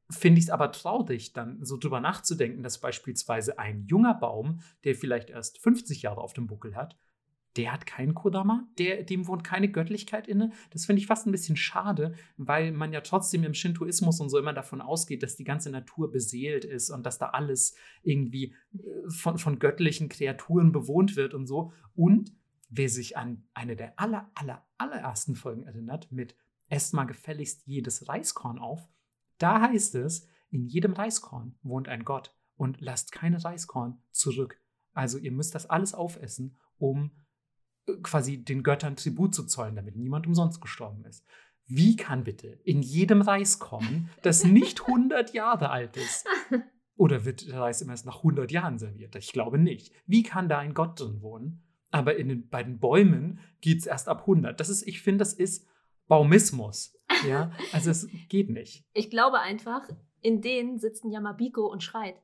finde 0.10 0.40
ich 0.40 0.46
es 0.46 0.50
aber 0.50 0.72
traurig, 0.72 1.34
dann 1.34 1.66
so 1.66 1.76
drüber 1.76 2.00
nachzudenken, 2.00 2.64
dass 2.64 2.80
beispielsweise 2.80 3.60
ein 3.60 3.88
junger 3.88 4.14
Baum, 4.14 4.62
der 4.86 4.96
vielleicht 4.96 5.30
erst 5.30 5.58
50 5.58 6.04
Jahre 6.04 6.22
auf 6.22 6.32
dem 6.32 6.48
Buckel 6.48 6.78
hat, 6.78 6.96
der 7.58 7.74
hat 7.74 7.86
keinen 7.86 8.14
Kodama, 8.14 8.68
der, 8.78 9.04
dem 9.04 9.28
wohnt 9.28 9.44
keine 9.44 9.70
Göttlichkeit 9.70 10.28
inne. 10.28 10.52
Das 10.72 10.86
finde 10.86 11.02
ich 11.02 11.08
fast 11.08 11.26
ein 11.26 11.32
bisschen 11.32 11.56
schade, 11.56 12.14
weil 12.38 12.72
man 12.72 12.94
ja 12.94 13.02
trotzdem 13.02 13.44
im 13.44 13.54
Shintoismus 13.54 14.20
und 14.20 14.30
so 14.30 14.38
immer 14.38 14.54
davon 14.54 14.82
ausgeht, 14.82 15.24
dass 15.24 15.36
die 15.36 15.44
ganze 15.44 15.72
Natur 15.72 16.12
beseelt 16.12 16.64
ist 16.64 16.90
und 16.90 17.06
dass 17.06 17.18
da 17.18 17.30
alles 17.30 17.76
irgendwie 18.04 18.56
äh, 18.74 19.10
von, 19.10 19.38
von 19.38 19.60
göttlichen 19.60 20.10
Kreaturen 20.10 20.72
bewohnt 20.72 21.16
wird 21.16 21.34
und 21.34 21.48
so. 21.48 21.74
Und 21.96 22.32
wer 22.70 22.90
sich 22.90 23.18
an 23.18 23.48
eine 23.54 23.76
der 23.76 24.00
aller, 24.00 24.30
aller, 24.36 24.66
allerersten 24.78 25.36
Folgen 25.36 25.64
erinnert, 25.64 26.12
mit 26.12 26.36
Esst 26.68 26.94
mal 26.94 27.06
gefälligst 27.06 27.64
jedes 27.66 28.08
Reiskorn 28.08 28.60
auf, 28.60 28.88
da 29.40 29.62
heißt 29.62 29.96
es, 29.96 30.28
in 30.52 30.68
jedem 30.68 30.94
Reiskorn 30.94 31.56
wohnt 31.64 31.88
ein 31.88 32.06
Gott 32.06 32.36
und 32.56 32.80
lasst 32.80 33.12
keine 33.12 33.44
Reiskorn 33.44 34.02
zurück. 34.12 34.62
Also 34.94 35.18
ihr 35.18 35.32
müsst 35.32 35.56
das 35.56 35.66
alles 35.66 35.94
aufessen, 35.94 36.60
um 36.78 37.12
quasi 37.98 38.44
den 38.44 38.64
Göttern 38.64 38.96
Tribut 38.96 39.34
zu 39.34 39.46
zollen, 39.46 39.76
damit 39.76 39.96
niemand 39.96 40.28
umsonst 40.28 40.62
gestorben 40.62 41.06
ist. 41.06 41.26
Wie 41.66 41.96
kann 41.96 42.24
bitte 42.24 42.60
in 42.64 42.82
jedem 42.82 43.22
Reis 43.22 43.60
kommen, 43.60 44.10
das 44.24 44.44
nicht 44.44 44.82
100 44.88 45.34
Jahre 45.34 45.70
alt 45.70 45.98
ist? 45.98 46.26
Oder 46.96 47.26
wird 47.26 47.48
der 47.48 47.62
Reis 47.62 47.82
immer 47.82 47.92
erst 47.92 48.06
nach 48.06 48.18
100 48.18 48.52
Jahren 48.52 48.78
serviert? 48.78 49.16
Ich 49.16 49.32
glaube 49.32 49.58
nicht. 49.58 49.94
Wie 50.06 50.24
kann 50.24 50.50
da 50.50 50.58
ein 50.58 50.74
Gott 50.74 51.00
drin 51.00 51.22
wohnen? 51.22 51.64
Aber 51.92 52.18
in 52.18 52.30
den, 52.30 52.50
bei 52.50 52.64
den 52.64 52.80
Bäumen 52.80 53.40
geht 53.62 53.80
es 53.80 53.86
erst 53.86 54.08
ab 54.10 54.22
100. 54.22 54.60
Das 54.60 54.70
ist, 54.70 54.88
ich 54.88 55.02
finde, 55.02 55.20
das 55.20 55.34
ist 55.34 55.68
Baumismus. 56.08 56.98
Ja, 57.28 57.52
also 57.72 57.90
es 57.92 58.08
geht 58.30 58.50
nicht. 58.50 58.86
Ich 58.94 59.10
glaube 59.10 59.40
einfach, 59.40 59.88
in 60.22 60.42
denen 60.42 60.80
sitzen 60.80 61.12
Yamabiko 61.12 61.66
und 61.68 61.84
schreit. 61.84 62.22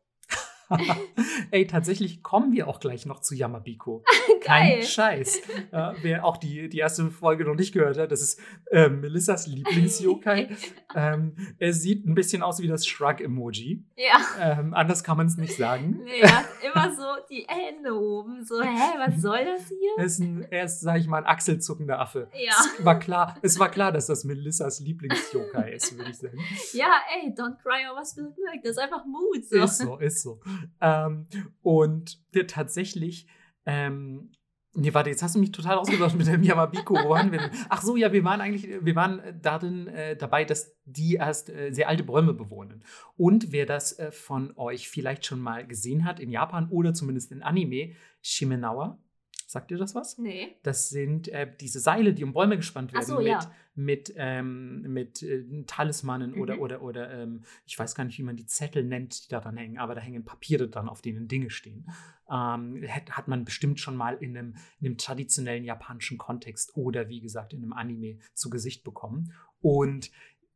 Ey, 1.51 1.67
tatsächlich 1.67 2.23
kommen 2.23 2.51
wir 2.53 2.67
auch 2.67 2.79
gleich 2.79 3.05
noch 3.05 3.21
zu 3.21 3.35
Yamabiko. 3.35 4.03
Kein 4.41 4.83
Scheiß. 4.83 5.41
Ja, 5.71 5.95
wer 6.01 6.25
auch 6.25 6.37
die, 6.37 6.69
die 6.69 6.77
erste 6.77 7.09
Folge 7.11 7.45
noch 7.45 7.55
nicht 7.55 7.73
gehört 7.73 7.97
hat, 7.97 8.11
das 8.11 8.21
ist 8.21 8.39
äh, 8.71 8.89
Melissas 8.89 9.47
Lieblings-Yokai. 9.47 10.49
ähm, 10.95 11.35
er 11.57 11.73
sieht 11.73 12.05
ein 12.05 12.15
bisschen 12.15 12.43
aus 12.43 12.59
wie 12.59 12.67
das 12.67 12.85
Shrug-Emoji. 12.85 13.83
Ja. 13.95 14.59
Ähm, 14.59 14.73
anders 14.73 15.03
kann 15.03 15.17
man 15.17 15.27
es 15.27 15.37
nicht 15.37 15.57
sagen. 15.57 16.01
Nee, 16.03 16.19
er 16.21 16.39
hat 16.39 16.45
immer 16.61 16.95
so 16.95 17.03
die 17.29 17.45
Hände 17.47 17.93
oben. 17.93 18.43
So, 18.43 18.61
hä, 18.61 18.97
was 19.05 19.21
soll 19.21 19.45
das 19.45 19.67
hier? 19.67 19.91
Er 19.97 20.05
ist, 20.05 20.19
ein, 20.19 20.45
er 20.49 20.65
ist 20.65 20.81
sag 20.81 20.99
ich 20.99 21.07
mal, 21.07 21.17
ein 21.17 21.25
achselzuckender 21.25 21.99
Affe. 21.99 22.29
Ja. 22.33 22.53
Es 22.77 22.85
war 22.85 22.99
klar, 22.99 23.37
es 23.41 23.59
war 23.59 23.69
klar 23.69 23.91
dass 23.91 24.07
das 24.07 24.23
Melissas 24.23 24.79
Lieblings-Yokai 24.81 25.73
ist, 25.73 25.97
würde 25.97 26.11
ich 26.11 26.17
sagen. 26.17 26.37
Ja, 26.73 26.91
ey, 27.15 27.31
don't 27.31 27.57
cry 27.61 27.89
over 27.91 28.03
spilled 28.05 28.35
milk. 28.37 28.63
Das 28.63 28.71
ist 28.71 28.77
einfach 28.77 29.05
Mut. 29.05 29.45
So. 29.45 29.57
Ist 29.57 29.77
so, 29.77 29.97
ist 29.97 30.21
so. 30.21 30.39
Ähm, 30.81 31.27
und 31.61 32.19
tatsächlich, 32.47 33.27
ähm, 33.65 34.31
Nee, 34.77 34.93
warte, 34.93 35.09
jetzt 35.09 35.23
hast 35.23 35.35
du 35.35 35.39
mich 35.39 35.53
total 35.53 35.77
ausgedacht 35.77 36.17
mit 36.17 36.27
dem 36.27 36.43
Yamabiko. 36.43 36.95
Wo 36.95 37.09
waren 37.11 37.31
wir 37.31 37.39
denn? 37.39 37.51
Ach 37.69 37.81
so, 37.81 37.95
ja, 37.95 38.11
wir 38.11 38.25
waren 38.25 38.41
eigentlich, 38.41 38.67
wir 38.81 38.95
waren 38.95 39.21
darin 39.41 39.87
äh, 39.87 40.17
dabei, 40.17 40.43
dass 40.43 40.75
die 40.83 41.13
erst 41.15 41.49
äh, 41.49 41.71
sehr 41.71 41.87
alte 41.87 42.03
Bäume 42.03 42.33
bewohnen. 42.33 42.83
Und 43.15 43.53
wer 43.53 43.65
das 43.65 43.97
äh, 43.97 44.11
von 44.11 44.51
euch 44.57 44.89
vielleicht 44.89 45.25
schon 45.25 45.39
mal 45.39 45.65
gesehen 45.65 46.03
hat 46.03 46.19
in 46.19 46.29
Japan 46.29 46.67
oder 46.69 46.93
zumindest 46.93 47.31
in 47.31 47.41
Anime, 47.41 47.93
Shimenawa, 48.21 48.99
Sagt 49.47 49.69
ihr 49.69 49.77
das 49.77 49.93
was? 49.93 50.17
Nee. 50.17 50.55
Das 50.63 50.89
sind 50.89 51.27
äh, 51.27 51.51
diese 51.59 51.79
Seile, 51.79 52.13
die 52.13 52.23
um 52.23 52.33
Bäume 52.33 52.57
gespannt 52.57 52.93
werden 52.93 53.05
so, 53.05 53.17
mit, 53.17 53.27
ja. 53.27 53.51
mit, 53.75 54.13
ähm, 54.17 54.81
mit 54.81 55.21
äh, 55.21 55.63
Talismanen 55.67 56.31
mhm. 56.31 56.41
oder, 56.41 56.59
oder, 56.59 56.81
oder 56.81 57.11
ähm, 57.11 57.43
ich 57.65 57.77
weiß 57.77 57.93
gar 57.93 58.05
nicht, 58.05 58.17
wie 58.17 58.23
man 58.23 58.35
die 58.35 58.47
Zettel 58.47 58.83
nennt, 58.83 59.25
die 59.25 59.29
daran 59.29 59.55
hängen, 59.55 59.77
aber 59.77 59.93
da 59.93 60.01
hängen 60.01 60.25
Papiere 60.25 60.67
dran, 60.67 60.89
auf 60.89 61.03
denen 61.03 61.27
Dinge 61.27 61.51
stehen. 61.51 61.87
Ähm, 62.27 62.83
hat, 62.87 63.11
hat 63.11 63.27
man 63.27 63.45
bestimmt 63.45 63.79
schon 63.79 63.95
mal 63.95 64.15
in 64.15 64.35
einem, 64.35 64.55
in 64.79 64.87
einem 64.87 64.97
traditionellen 64.97 65.63
japanischen 65.63 66.17
Kontext 66.17 66.75
oder 66.75 67.07
wie 67.07 67.21
gesagt 67.21 67.53
in 67.53 67.61
einem 67.61 67.73
Anime 67.73 68.17
zu 68.33 68.49
Gesicht 68.49 68.83
bekommen. 68.83 69.31
Und 69.61 70.09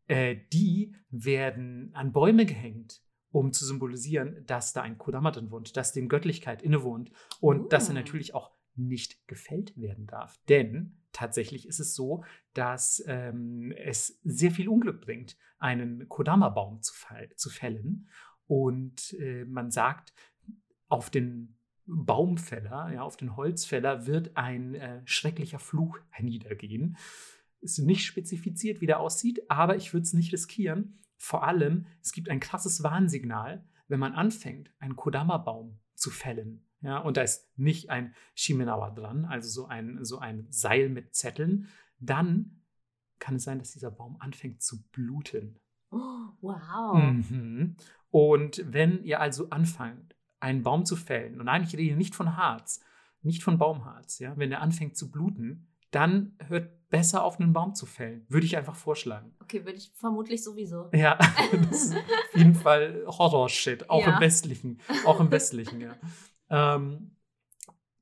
äh, 0.07 0.35
die 0.51 0.95
werden 1.11 1.91
an 1.93 2.11
Bäume 2.11 2.47
gehängt 2.47 3.01
um 3.31 3.53
zu 3.53 3.65
symbolisieren, 3.65 4.43
dass 4.47 4.73
da 4.73 4.81
ein 4.81 4.97
Kodama 4.97 5.31
drin 5.31 5.51
wohnt, 5.51 5.77
dass 5.77 5.93
dem 5.93 6.09
Göttlichkeit 6.09 6.63
innewohnt 6.63 7.11
und 7.39 7.65
uh. 7.65 7.67
dass 7.67 7.87
er 7.87 7.91
oh. 7.91 7.95
natürlich 7.99 8.33
auch 8.33 8.51
nicht 8.87 9.27
gefällt 9.27 9.77
werden 9.77 10.07
darf. 10.07 10.39
Denn 10.47 10.97
tatsächlich 11.11 11.67
ist 11.67 11.79
es 11.79 11.95
so, 11.95 12.23
dass 12.53 13.03
ähm, 13.07 13.71
es 13.77 14.19
sehr 14.23 14.51
viel 14.51 14.69
Unglück 14.69 15.01
bringt, 15.01 15.37
einen 15.57 16.07
Kodama-Baum 16.07 16.81
zu, 16.81 16.93
zu, 17.35 17.49
fällen. 17.49 18.09
Und 18.47 19.13
äh, 19.19 19.45
man 19.45 19.71
sagt, 19.71 20.13
auf 20.87 21.09
den 21.09 21.57
Baumfäller, 21.85 22.91
ja, 22.93 23.01
auf 23.01 23.17
den 23.17 23.35
Holzfäller 23.35 24.05
wird 24.05 24.37
ein 24.37 24.75
äh, 24.75 25.01
schrecklicher 25.05 25.59
Fluch 25.59 25.99
herniedergehen. 26.09 26.97
Ist 27.61 27.79
nicht 27.79 28.05
spezifiziert, 28.05 28.79
wie 28.79 28.85
der 28.85 28.99
aussieht, 28.99 29.41
aber 29.49 29.75
ich 29.75 29.93
würde 29.93 30.03
es 30.03 30.13
nicht 30.13 30.31
riskieren. 30.31 30.99
Vor 31.17 31.43
allem, 31.43 31.87
es 32.01 32.13
gibt 32.13 32.29
ein 32.29 32.39
krasses 32.39 32.83
Warnsignal, 32.83 33.65
wenn 33.87 33.99
man 33.99 34.13
anfängt, 34.13 34.71
einen 34.79 34.95
Kodama-Baum 34.95 35.79
zu 35.95 36.11
fällen 36.11 36.68
ja, 36.81 36.99
und 36.99 37.17
da 37.17 37.21
ist 37.21 37.49
nicht 37.57 37.89
ein 37.89 38.13
Shimenawa 38.35 38.91
dran, 38.91 39.25
also 39.25 39.49
so 39.49 39.67
ein, 39.67 40.03
so 40.03 40.19
ein 40.19 40.47
Seil 40.49 40.89
mit 40.89 41.13
Zetteln. 41.13 41.67
Dann 41.99 42.61
kann 43.19 43.35
es 43.35 43.43
sein, 43.43 43.59
dass 43.59 43.71
dieser 43.71 43.91
Baum 43.91 44.17
anfängt 44.19 44.61
zu 44.61 44.81
bluten. 44.91 45.59
Oh, 45.91 46.29
wow. 46.41 46.95
Mhm. 46.95 47.75
Und 48.11 48.63
wenn 48.65 49.03
ihr 49.03 49.19
also 49.19 49.49
anfangt, 49.49 50.15
einen 50.39 50.63
Baum 50.63 50.85
zu 50.85 50.95
fällen, 50.95 51.39
und 51.39 51.45
nein, 51.45 51.63
ich 51.63 51.75
rede 51.75 51.97
nicht 51.97 52.15
von 52.15 52.37
Harz, 52.37 52.81
nicht 53.21 53.43
von 53.43 53.57
Baumharz, 53.57 54.19
ja, 54.19 54.37
wenn 54.37 54.51
er 54.51 54.61
anfängt 54.61 54.95
zu 54.95 55.11
bluten, 55.11 55.67
dann 55.91 56.37
hört 56.47 56.89
besser 56.89 57.23
auf, 57.23 57.39
einen 57.39 57.53
Baum 57.53 57.75
zu 57.75 57.85
fällen. 57.85 58.25
Würde 58.29 58.45
ich 58.45 58.57
einfach 58.57 58.75
vorschlagen. 58.75 59.33
Okay, 59.41 59.65
würde 59.65 59.77
ich 59.77 59.91
vermutlich 59.95 60.43
sowieso. 60.43 60.89
Ja, 60.93 61.15
das 61.69 61.85
ist 61.85 61.95
auf 61.95 62.35
jeden 62.35 62.55
Fall 62.55 63.03
Horror-Shit, 63.05 63.89
auch 63.89 64.05
ja. 64.05 64.15
im 64.15 64.19
Westlichen. 64.21 64.79
Auch 65.05 65.19
im 65.19 65.29
Westlichen, 65.29 65.81
ja. 65.81 65.95
Ähm, 66.49 67.11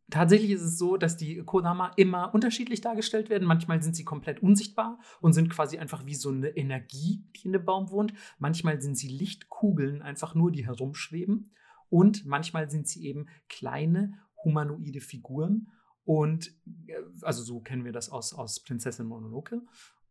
Tatsächlich 0.09 0.51
ist 0.51 0.61
es 0.61 0.77
so, 0.77 0.95
dass 0.95 1.17
die 1.17 1.43
Kodama 1.43 1.91
immer 1.97 2.33
unterschiedlich 2.33 2.79
dargestellt 2.79 3.29
werden. 3.29 3.45
Manchmal 3.45 3.81
sind 3.81 3.93
sie 3.93 4.05
komplett 4.05 4.41
unsichtbar 4.41 4.99
und 5.19 5.33
sind 5.33 5.49
quasi 5.49 5.79
einfach 5.79 6.05
wie 6.05 6.15
so 6.15 6.29
eine 6.29 6.47
Energie, 6.55 7.25
die 7.35 7.47
in 7.47 7.51
dem 7.51 7.65
Baum 7.65 7.89
wohnt. 7.89 8.13
Manchmal 8.39 8.81
sind 8.81 8.97
sie 8.97 9.09
Lichtkugeln, 9.09 10.01
einfach 10.01 10.33
nur, 10.33 10.51
die 10.51 10.65
herumschweben. 10.65 11.51
Und 11.89 12.25
manchmal 12.25 12.69
sind 12.69 12.87
sie 12.87 13.05
eben 13.05 13.27
kleine 13.49 14.13
humanoide 14.45 15.01
Figuren. 15.01 15.67
Und 16.05 16.53
äh, 16.87 16.93
also 17.21 17.43
so 17.43 17.59
kennen 17.59 17.83
wir 17.83 17.91
das 17.91 18.09
aus, 18.09 18.33
aus 18.33 18.63
Prinzessin 18.63 19.07
Mononoke. 19.07 19.61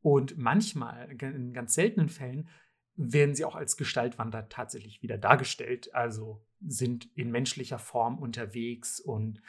Und 0.02 0.36
manchmal, 0.36 1.10
in 1.10 1.54
ganz 1.54 1.72
seltenen 1.72 2.10
Fällen, 2.10 2.50
werden 2.96 3.34
sie 3.34 3.46
auch 3.46 3.56
als 3.56 3.78
Gestaltwander 3.78 4.50
tatsächlich 4.50 5.02
wieder 5.02 5.16
dargestellt. 5.16 5.94
Also 5.94 6.44
sind 6.66 7.10
in 7.14 7.30
menschlicher 7.30 7.78
Form 7.78 8.18
unterwegs 8.18 9.00
und 9.00 9.42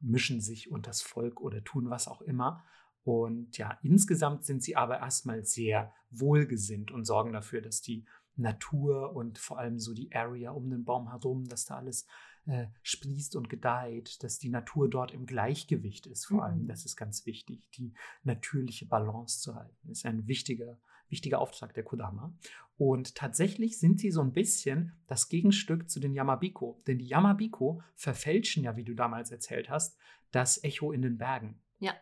mischen 0.00 0.40
sich 0.40 0.70
unter 0.70 0.90
das 0.90 1.02
Volk 1.02 1.40
oder 1.40 1.62
tun 1.64 1.90
was 1.90 2.08
auch 2.08 2.22
immer. 2.22 2.64
Und 3.04 3.58
ja, 3.58 3.78
insgesamt 3.82 4.44
sind 4.44 4.62
sie 4.62 4.76
aber 4.76 4.98
erstmal 4.98 5.44
sehr 5.44 5.92
wohlgesinnt 6.10 6.90
und 6.90 7.04
sorgen 7.04 7.32
dafür, 7.32 7.60
dass 7.60 7.80
die 7.80 8.04
Natur 8.36 9.14
und 9.14 9.38
vor 9.38 9.58
allem 9.58 9.78
so 9.78 9.92
die 9.92 10.12
Area 10.14 10.52
um 10.52 10.70
den 10.70 10.84
Baum 10.84 11.10
herum, 11.10 11.46
dass 11.46 11.64
da 11.64 11.76
alles 11.76 12.06
äh, 12.46 12.66
sprießt 12.82 13.36
und 13.36 13.48
gedeiht, 13.48 14.22
dass 14.22 14.38
die 14.38 14.48
Natur 14.48 14.88
dort 14.88 15.12
im 15.12 15.26
Gleichgewicht 15.26 16.06
ist. 16.06 16.26
Vor 16.26 16.44
allem, 16.44 16.62
mhm. 16.62 16.68
das 16.68 16.84
ist 16.84 16.96
ganz 16.96 17.24
wichtig, 17.26 17.68
die 17.76 17.92
natürliche 18.24 18.86
Balance 18.86 19.40
zu 19.40 19.54
halten. 19.54 19.76
Das 19.84 19.98
ist 19.98 20.06
ein 20.06 20.26
wichtiger, 20.26 20.78
wichtiger 21.08 21.40
Auftrag 21.40 21.74
der 21.74 21.84
Kodama. 21.84 22.34
Und 22.76 23.14
tatsächlich 23.14 23.78
sind 23.78 24.00
sie 24.00 24.10
so 24.10 24.22
ein 24.22 24.32
bisschen 24.32 24.92
das 25.06 25.28
Gegenstück 25.28 25.88
zu 25.88 26.00
den 26.00 26.14
Yamabiko. 26.14 26.82
Denn 26.86 26.98
die 26.98 27.06
Yamabiko 27.06 27.82
verfälschen 27.94 28.64
ja, 28.64 28.76
wie 28.76 28.84
du 28.84 28.94
damals 28.94 29.30
erzählt 29.30 29.70
hast, 29.70 29.96
das 30.32 30.64
Echo 30.64 30.90
in 30.90 31.02
den 31.02 31.18
Bergen. 31.18 31.60
Ja. 31.78 31.94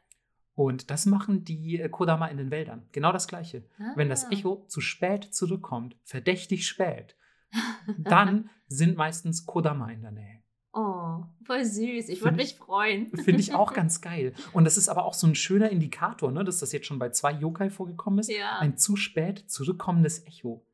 Und 0.55 0.91
das 0.91 1.07
machen 1.07 1.45
die 1.45 1.81
äh, 1.81 1.89
Kodama 1.89 2.29
in 2.29 2.39
den 2.39 2.51
Wäldern. 2.51 2.87
Genau 2.93 3.13
das 3.13 3.29
Gleiche. 3.29 3.65
Ah. 3.79 3.93
Wenn 3.97 4.09
das 4.09 4.25
ah. 4.25 4.31
Echo 4.31 4.65
zu 4.69 4.81
spät 4.81 5.35
zurückkommt, 5.35 5.97
verdächtig 6.05 6.67
spät, 6.67 7.17
dann 7.99 8.51
sind 8.69 8.97
meistens 8.97 9.47
Kodama 9.47 9.91
in 9.91 10.03
der 10.03 10.13
Nähe. 10.13 10.41
Oh, 10.73 11.25
voll 11.45 11.65
süß. 11.65 12.09
Ich 12.09 12.23
würde 12.23 12.37
mich 12.37 12.55
freuen. 12.55 13.09
Finde 13.17 13.41
ich 13.41 13.55
auch 13.55 13.73
ganz 13.75 14.01
geil. 14.01 14.35
Und 14.53 14.65
das 14.65 14.77
ist 14.77 14.89
aber 14.89 15.05
auch 15.05 15.15
so 15.15 15.27
ein 15.27 15.35
schöner 15.35 15.69
Indikator, 15.71 16.31
ne, 16.31 16.45
dass 16.45 16.61
das 16.61 16.71
jetzt 16.71 16.87
schon 16.87 17.01
bei 17.01 17.11
zwei 17.11 17.33
Yokai 17.33 17.71
vorgekommen 17.71 18.21
ist. 18.21 18.31
Ja. 18.31 18.59
Ein 18.61 18.77
zu 18.77 18.95
spät 18.95 19.51
zurückkommendes 19.51 20.25
Echo. 20.27 20.65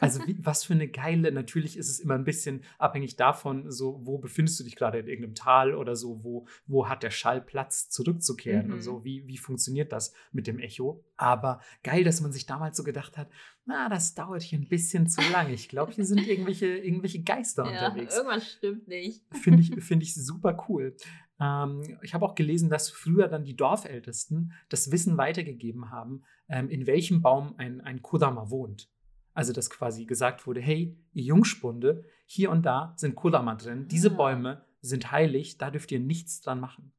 Also 0.00 0.26
wie, 0.26 0.36
was 0.44 0.64
für 0.64 0.74
eine 0.74 0.88
geile, 0.88 1.30
natürlich 1.30 1.76
ist 1.76 1.88
es 1.88 2.00
immer 2.00 2.14
ein 2.14 2.24
bisschen 2.24 2.64
abhängig 2.78 3.14
davon, 3.14 3.70
so 3.70 4.00
wo 4.04 4.18
befindest 4.18 4.58
du 4.58 4.64
dich 4.64 4.74
gerade 4.74 4.98
in 4.98 5.06
irgendeinem 5.06 5.36
Tal 5.36 5.76
oder 5.76 5.94
so, 5.94 6.24
wo, 6.24 6.46
wo 6.66 6.88
hat 6.88 7.04
der 7.04 7.10
Schall 7.10 7.40
Platz 7.40 7.88
zurückzukehren 7.88 8.66
mhm. 8.66 8.72
und 8.74 8.80
so, 8.82 9.04
wie, 9.04 9.28
wie 9.28 9.38
funktioniert 9.38 9.92
das 9.92 10.12
mit 10.32 10.48
dem 10.48 10.58
Echo. 10.58 11.04
Aber 11.16 11.60
geil, 11.82 12.04
dass 12.04 12.20
man 12.20 12.32
sich 12.32 12.46
damals 12.46 12.76
so 12.76 12.84
gedacht 12.84 13.16
hat, 13.16 13.28
na, 13.64 13.88
das 13.88 14.14
dauert 14.14 14.42
hier 14.42 14.58
ein 14.58 14.68
bisschen 14.68 15.08
zu 15.08 15.20
lang. 15.32 15.50
Ich 15.50 15.68
glaube, 15.68 15.92
hier 15.92 16.04
sind 16.04 16.26
irgendwelche, 16.26 16.66
irgendwelche 16.66 17.22
Geister 17.22 17.64
ja, 17.64 17.86
unterwegs. 17.86 18.16
Irgendwas 18.16 18.46
stimmt 18.46 18.86
nicht. 18.88 19.22
Finde 19.32 19.62
ich, 19.62 19.74
find 19.84 20.02
ich 20.02 20.14
super 20.14 20.66
cool. 20.68 20.94
Ähm, 21.40 21.98
ich 22.02 22.14
habe 22.14 22.24
auch 22.24 22.34
gelesen, 22.34 22.70
dass 22.70 22.90
früher 22.90 23.28
dann 23.28 23.44
die 23.44 23.56
Dorfältesten 23.56 24.52
das 24.68 24.90
Wissen 24.92 25.16
weitergegeben 25.16 25.90
haben, 25.90 26.22
ähm, 26.48 26.68
in 26.68 26.86
welchem 26.86 27.22
Baum 27.22 27.54
ein, 27.56 27.80
ein 27.80 28.02
Kodama 28.02 28.50
wohnt. 28.50 28.90
Also, 29.34 29.52
dass 29.52 29.68
quasi 29.68 30.06
gesagt 30.06 30.46
wurde: 30.46 30.60
hey, 30.60 30.96
ihr 31.12 31.24
Jungspunde, 31.24 32.04
hier 32.24 32.50
und 32.50 32.64
da 32.64 32.94
sind 32.96 33.16
Kodama 33.16 33.54
drin. 33.54 33.88
Diese 33.88 34.10
ah. 34.10 34.14
Bäume 34.14 34.64
sind 34.80 35.10
heilig, 35.10 35.58
da 35.58 35.70
dürft 35.70 35.92
ihr 35.92 36.00
nichts 36.00 36.40
dran 36.40 36.60
machen. 36.60 36.92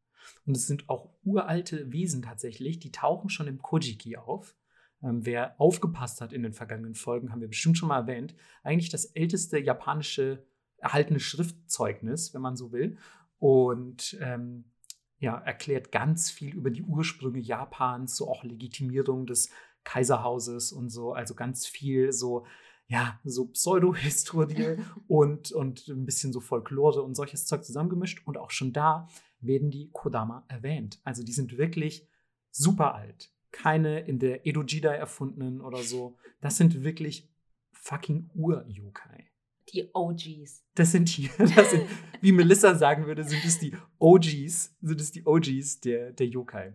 Und 0.45 0.55
es 0.57 0.67
sind 0.67 0.89
auch 0.89 1.09
uralte 1.23 1.91
Wesen 1.91 2.21
tatsächlich, 2.21 2.80
die 2.80 2.91
tauchen 2.91 3.30
schon 3.30 3.47
im 3.47 3.61
Kojiki 3.61 4.17
auf. 4.17 4.55
Ähm, 5.03 5.25
wer 5.25 5.59
aufgepasst 5.59 6.21
hat 6.21 6.34
in 6.34 6.43
den 6.43 6.53
vergangenen 6.53 6.95
Folgen, 6.95 7.32
haben 7.32 7.41
wir 7.41 7.47
bestimmt 7.47 7.78
schon 7.78 7.89
mal 7.89 7.99
erwähnt, 7.99 8.36
eigentlich 8.63 8.89
das 8.89 9.05
älteste 9.05 9.59
japanische 9.59 10.45
erhaltene 10.78 11.19
Schriftzeugnis, 11.19 12.34
wenn 12.34 12.41
man 12.41 12.55
so 12.55 12.71
will. 12.71 12.97
Und 13.39 14.17
ähm, 14.21 14.65
ja, 15.19 15.38
erklärt 15.38 15.91
ganz 15.91 16.30
viel 16.30 16.55
über 16.55 16.69
die 16.69 16.84
Ursprünge 16.84 17.39
Japans, 17.39 18.15
so 18.15 18.30
auch 18.30 18.43
Legitimierung 18.43 19.25
des 19.25 19.49
Kaiserhauses 19.84 20.71
und 20.71 20.89
so, 20.89 21.13
also 21.13 21.34
ganz 21.34 21.65
viel 21.65 22.11
so, 22.11 22.45
ja, 22.88 23.20
so 23.24 23.46
Pseudo-Historie 23.48 24.78
und, 25.08 25.52
und 25.52 25.88
ein 25.88 26.06
bisschen 26.06 26.34
so 26.34 26.40
Folklore 26.40 27.02
und 27.02 27.16
solches 27.16 27.46
Zeug 27.46 27.64
zusammengemischt. 27.64 28.26
Und 28.26 28.38
auch 28.38 28.52
schon 28.52 28.74
da 28.74 29.08
werden 29.40 29.72
die 29.72 29.90
Kodama 29.92 30.46
erwähnt. 30.48 31.00
Also 31.04 31.24
die 31.24 31.34
sind 31.34 31.58
wirklich 31.58 32.08
super 32.52 32.96
alt 32.96 33.32
keine 33.52 34.02
in 34.02 34.20
der 34.20 34.46
Edo-Jidai 34.46 34.96
erfundenen 34.96 35.62
oder 35.62 35.80
so. 35.80 36.18
Das 36.42 36.58
sind 36.58 36.84
wirklich 36.84 37.30
fucking 37.72 38.30
Ur-Yokai. 38.36 39.26
Die 39.74 39.90
OGs. 39.94 40.64
Das 40.76 40.92
sind 40.92 41.16
die, 41.18 41.30
das 41.38 41.72
sind, 41.72 41.84
wie 42.22 42.32
Melissa 42.32 42.76
sagen 42.76 43.06
würde, 43.06 43.24
sind 43.24 43.44
es 43.44 43.60
die 43.60 43.74
OGs, 44.00 44.76
sind 44.82 45.02
es 45.02 45.12
die 45.12 45.26
OGs 45.26 45.82
der, 45.82 46.12
der 46.14 46.28
Yokai. 46.28 46.74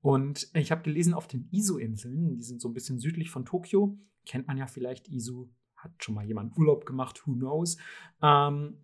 Und 0.00 0.50
ich 0.52 0.70
habe 0.70 0.82
gelesen, 0.82 1.14
auf 1.14 1.28
den 1.28 1.48
Izu-Inseln, 1.50 2.36
die 2.36 2.42
sind 2.42 2.60
so 2.60 2.68
ein 2.68 2.74
bisschen 2.74 2.98
südlich 2.98 3.30
von 3.30 3.46
Tokio, 3.46 3.96
kennt 4.26 4.46
man 4.46 4.56
ja 4.56 4.66
vielleicht, 4.66 5.08
Izu 5.08 5.50
hat 5.76 5.92
schon 6.02 6.14
mal 6.14 6.24
jemand 6.24 6.56
Urlaub 6.56 6.86
gemacht, 6.86 7.26
who 7.26 7.32
knows. 7.32 7.76
Ähm, 8.22 8.78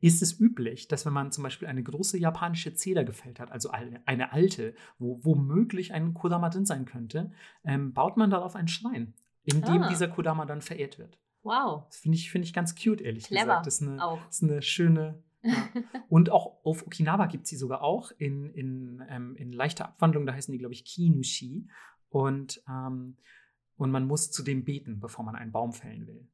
ist 0.00 0.22
es 0.22 0.38
üblich, 0.38 0.86
dass 0.86 1.06
wenn 1.06 1.14
man 1.14 1.32
zum 1.32 1.44
Beispiel 1.44 1.66
eine 1.66 1.82
große 1.82 2.18
japanische 2.18 2.74
Zeder 2.74 3.04
gefällt 3.04 3.40
hat, 3.40 3.50
also 3.50 3.70
eine, 3.70 4.06
eine 4.06 4.32
alte, 4.32 4.74
wo 4.98 5.24
womöglich 5.24 5.94
ein 5.94 6.12
Kodama 6.12 6.50
drin 6.50 6.66
sein 6.66 6.84
könnte, 6.84 7.32
ähm, 7.64 7.94
baut 7.94 8.16
man 8.16 8.28
darauf 8.28 8.54
einen 8.54 8.68
Schrein, 8.68 9.14
in 9.44 9.62
dem 9.62 9.82
ah. 9.82 9.88
dieser 9.88 10.08
Kodama 10.08 10.44
dann 10.44 10.60
verehrt 10.60 10.98
wird. 10.98 11.18
Wow. 11.42 11.84
Das 11.88 11.98
finde 11.98 12.16
ich, 12.16 12.30
find 12.30 12.44
ich 12.44 12.52
ganz 12.52 12.74
cute, 12.74 13.00
ehrlich 13.00 13.24
Clever 13.24 13.44
gesagt. 13.44 13.66
Das 13.66 13.80
ist 13.80 13.88
eine, 13.88 14.04
auch. 14.04 14.28
Ist 14.28 14.42
eine 14.42 14.62
schöne. 14.62 15.22
Ja. 15.42 15.54
Und 16.08 16.30
auch 16.30 16.64
auf 16.64 16.86
Okinawa 16.86 17.26
gibt 17.26 17.44
es 17.44 17.50
sie 17.50 17.56
sogar 17.56 17.82
auch 17.82 18.12
in, 18.18 18.50
in, 18.50 19.02
ähm, 19.08 19.36
in 19.36 19.52
leichter 19.52 19.86
Abwandlung, 19.86 20.26
da 20.26 20.34
heißen 20.34 20.52
die, 20.52 20.58
glaube 20.58 20.74
ich, 20.74 20.84
Kinushi. 20.84 21.68
Und, 22.10 22.62
ähm, 22.68 23.16
und 23.76 23.90
man 23.90 24.06
muss 24.06 24.30
zu 24.30 24.42
dem 24.42 24.64
beten, 24.64 25.00
bevor 25.00 25.24
man 25.24 25.36
einen 25.36 25.52
Baum 25.52 25.72
fällen 25.72 26.06
will. 26.06 26.28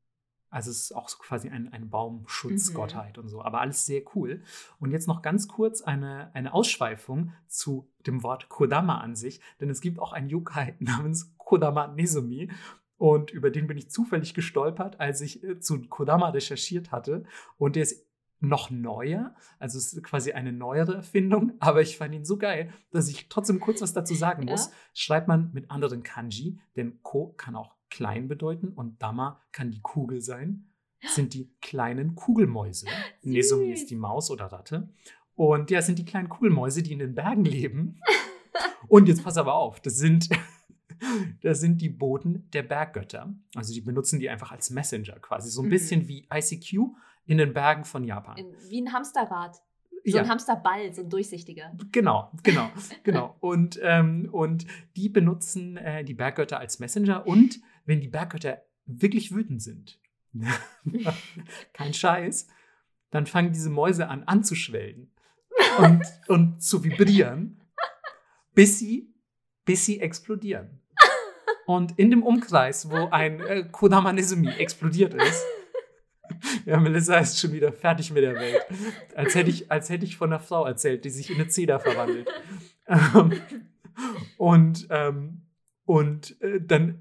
Also 0.51 0.71
es 0.71 0.83
ist 0.83 0.93
auch 0.93 1.09
so 1.09 1.19
quasi 1.19 1.49
ein, 1.49 1.73
eine 1.73 1.87
Baumschutzgottheit 1.87 3.17
mhm. 3.17 3.23
und 3.23 3.29
so, 3.29 3.43
aber 3.43 3.61
alles 3.61 3.87
sehr 3.87 4.03
cool. 4.15 4.43
Und 4.81 4.91
jetzt 4.91 5.07
noch 5.07 5.23
ganz 5.23 5.47
kurz 5.47 5.81
eine, 5.81 6.35
eine 6.35 6.53
Ausschweifung 6.53 7.33
zu 7.47 7.89
dem 8.07 8.25
Wort 8.25 8.49
Kodama 8.49 8.99
an 8.99 9.15
sich, 9.15 9.41
denn 9.61 9.71
es 9.71 9.81
gibt 9.81 10.01
auch 10.01 10.13
einen 10.13 10.29
Yokai 10.29 10.75
namens 10.81 11.33
Kodama 11.39 11.87
Nezumi 11.89 12.51
und 12.99 13.31
über 13.31 13.51
den 13.51 13.69
bin 13.69 13.79
ich 13.79 13.91
zufällig 13.91 14.35
gestolpert, 14.35 14.99
als 14.99 15.21
ich 15.21 15.43
äh, 15.45 15.61
zu 15.61 15.81
Kodama 15.83 16.31
recherchiert 16.31 16.91
hatte 16.91 17.25
und 17.57 17.77
der 17.77 17.85
ist 17.85 18.10
noch 18.41 18.71
neuer, 18.71 19.35
also 19.59 19.79
es 19.79 19.93
ist 19.93 20.03
quasi 20.03 20.33
eine 20.33 20.53
neuere 20.53 20.95
Erfindung, 20.95 21.53
aber 21.61 21.83
ich 21.83 21.97
fand 21.97 22.15
ihn 22.15 22.25
so 22.25 22.39
geil, 22.39 22.73
dass 22.91 23.09
ich 23.09 23.29
trotzdem 23.29 23.61
kurz 23.61 23.81
was 23.83 23.93
dazu 23.93 24.15
sagen 24.15 24.47
muss. 24.47 24.67
Ja? 24.67 24.73
Schreibt 24.95 25.29
man 25.29 25.51
mit 25.53 25.71
anderen 25.71 26.03
Kanji, 26.03 26.59
denn 26.77 27.03
Ko 27.03 27.35
kann 27.37 27.55
auch 27.55 27.77
klein 27.91 28.29
bedeuten 28.29 28.69
und 28.69 29.03
Dama 29.03 29.41
kann 29.53 29.71
die 29.71 29.83
Kugel 29.83 30.21
sein, 30.21 30.71
sind 31.07 31.35
die 31.35 31.53
kleinen 31.61 32.15
Kugelmäuse. 32.15 32.87
Nesumi 33.23 33.73
ist 33.73 33.91
die 33.91 33.97
Maus 33.97 34.31
oder 34.31 34.47
Ratte. 34.47 34.89
Und 35.35 35.71
ja, 35.71 35.81
sind 35.81 35.99
die 35.99 36.05
kleinen 36.05 36.29
Kugelmäuse, 36.29 36.83
die 36.83 36.93
in 36.93 36.99
den 36.99 37.15
Bergen 37.15 37.45
leben. 37.45 38.01
Und 38.89 39.09
jetzt 39.09 39.23
pass 39.25 39.37
aber 39.37 39.55
auf, 39.55 39.81
das 39.81 39.97
sind, 39.97 40.29
das 41.43 41.61
sind 41.61 41.81
die 41.81 41.89
Boten 41.89 42.51
der 42.51 42.63
Berggötter. 42.63 43.33
Also 43.55 43.73
die 43.73 43.81
benutzen 43.81 44.19
die 44.19 44.29
einfach 44.29 44.53
als 44.53 44.71
Messenger 44.71 45.19
quasi. 45.21 45.49
So 45.49 45.63
ein 45.63 45.67
mhm. 45.67 45.71
bisschen 45.71 46.09
wie 46.09 46.27
ICQ 46.31 46.91
in 47.27 47.39
den 47.39 47.53
Bergen 47.53 47.85
von 47.85 48.05
Japan. 48.05 48.37
In, 48.37 48.53
wie 48.69 48.81
ein 48.81 48.93
Hamsterrad. 48.93 49.57
So 50.05 50.17
ja. 50.17 50.23
ein 50.23 50.31
Hamsterball, 50.31 50.93
so 50.95 51.03
ein 51.03 51.11
durchsichtiger. 51.11 51.77
Genau, 51.93 52.31
genau, 52.43 52.71
genau. 53.03 53.37
Und, 53.41 53.79
ähm, 53.83 54.29
und 54.33 54.67
die 54.97 55.09
benutzen 55.09 55.77
äh, 55.77 56.05
die 56.05 56.15
Berggötter 56.15 56.59
als 56.59 56.79
Messenger 56.79 57.27
und 57.27 57.61
wenn 57.85 58.01
die 58.01 58.09
Berggötter 58.09 58.63
wirklich 58.87 59.35
wütend 59.35 59.63
sind, 59.63 60.01
kein 61.75 61.93
Scheiß, 61.93 62.49
dann 63.11 63.27
fangen 63.27 63.53
diese 63.53 63.71
Mäuse 63.71 64.09
an 64.09 64.25
anzuschwellen 64.25 65.13
und, 65.79 66.03
und 66.29 66.63
zu 66.63 66.83
vibrieren, 66.83 67.61
bis 68.55 68.79
sie, 68.79 69.13
bis 69.65 69.85
sie 69.85 70.01
explodieren. 70.01 70.81
Und 71.67 71.99
in 71.99 72.11
dem 72.11 72.23
Umkreis, 72.23 72.91
wo 72.91 73.09
ein 73.11 73.41
äh, 73.41 73.65
Kodama 73.71 74.13
Nezumi 74.13 74.49
explodiert 74.49 75.15
ist, 75.15 75.45
ja, 76.67 76.79
Melissa 76.79 77.19
ist 77.19 77.39
schon 77.39 77.53
wieder 77.53 77.73
fertig 77.73 78.11
mit 78.13 78.23
der 78.23 78.35
Welt. 78.35 78.67
Als 79.15 79.35
hätte 79.35 79.51
ich, 79.51 79.71
als 79.71 79.89
hätte 79.89 80.05
ich 80.05 80.17
von 80.17 80.33
einer 80.33 80.41
Frau 80.41 80.65
erzählt, 80.65 81.05
die 81.05 81.11
sich 81.11 81.31
in 81.31 81.37
eine 81.37 81.49
Zeder 81.49 81.81
verwandelt. 81.81 82.29
Ähm, 82.87 83.41
und 84.37 84.87
ähm, 84.91 85.43
und 85.91 86.41
äh, 86.41 86.61
dann 86.61 87.01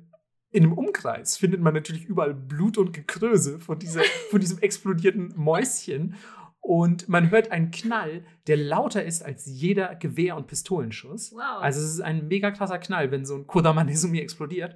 in 0.49 0.63
einem 0.63 0.73
Umkreis 0.73 1.37
findet 1.37 1.61
man 1.61 1.75
natürlich 1.75 2.05
überall 2.05 2.33
Blut 2.33 2.79
und 2.79 2.91
Gekröse 2.91 3.59
von, 3.59 3.77
dieser, 3.77 4.01
von 4.31 4.39
diesem 4.39 4.57
explodierten 4.57 5.31
Mäuschen. 5.35 6.15
Und 6.59 7.07
man 7.07 7.29
hört 7.29 7.51
einen 7.51 7.69
Knall, 7.69 8.23
der 8.47 8.57
lauter 8.57 9.03
ist 9.03 9.21
als 9.21 9.45
jeder 9.45 9.93
Gewehr- 9.93 10.35
und 10.35 10.47
Pistolenschuss. 10.47 11.31
Wow. 11.33 11.61
Also 11.61 11.79
es 11.81 11.93
ist 11.93 12.01
ein 12.01 12.27
mega 12.27 12.49
krasser 12.49 12.79
Knall, 12.79 13.11
wenn 13.11 13.25
so 13.25 13.35
ein 13.35 13.45
Kodama 13.45 13.83
Nezumi 13.85 14.19
explodiert. 14.19 14.75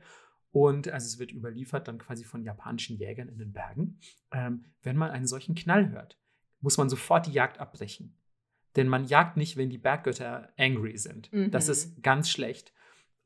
Und 0.54 0.88
also 0.88 1.08
es 1.08 1.18
wird 1.18 1.32
überliefert 1.32 1.88
dann 1.88 1.98
quasi 1.98 2.24
von 2.24 2.44
japanischen 2.44 2.96
Jägern 2.96 3.28
in 3.28 3.40
den 3.40 3.52
Bergen. 3.54 3.98
Ähm, 4.32 4.66
wenn 4.84 4.96
man 4.96 5.10
einen 5.10 5.26
solchen 5.26 5.56
Knall 5.56 5.90
hört, 5.90 6.20
muss 6.62 6.78
man 6.78 6.90
sofort 6.90 7.26
die 7.26 7.32
Jagd 7.32 7.60
abbrechen. 7.60 8.16
Denn 8.76 8.88
man 8.88 9.06
jagt 9.06 9.36
nicht, 9.36 9.58
wenn 9.58 9.72
die 9.72 9.80
Berggötter 9.80 10.54
angry 10.56 10.96
sind. 10.98 11.34
Mhm. 11.34 11.50
Das 11.50 11.70
ist 11.70 12.04
ganz 12.04 12.30
schlecht. 12.30 12.72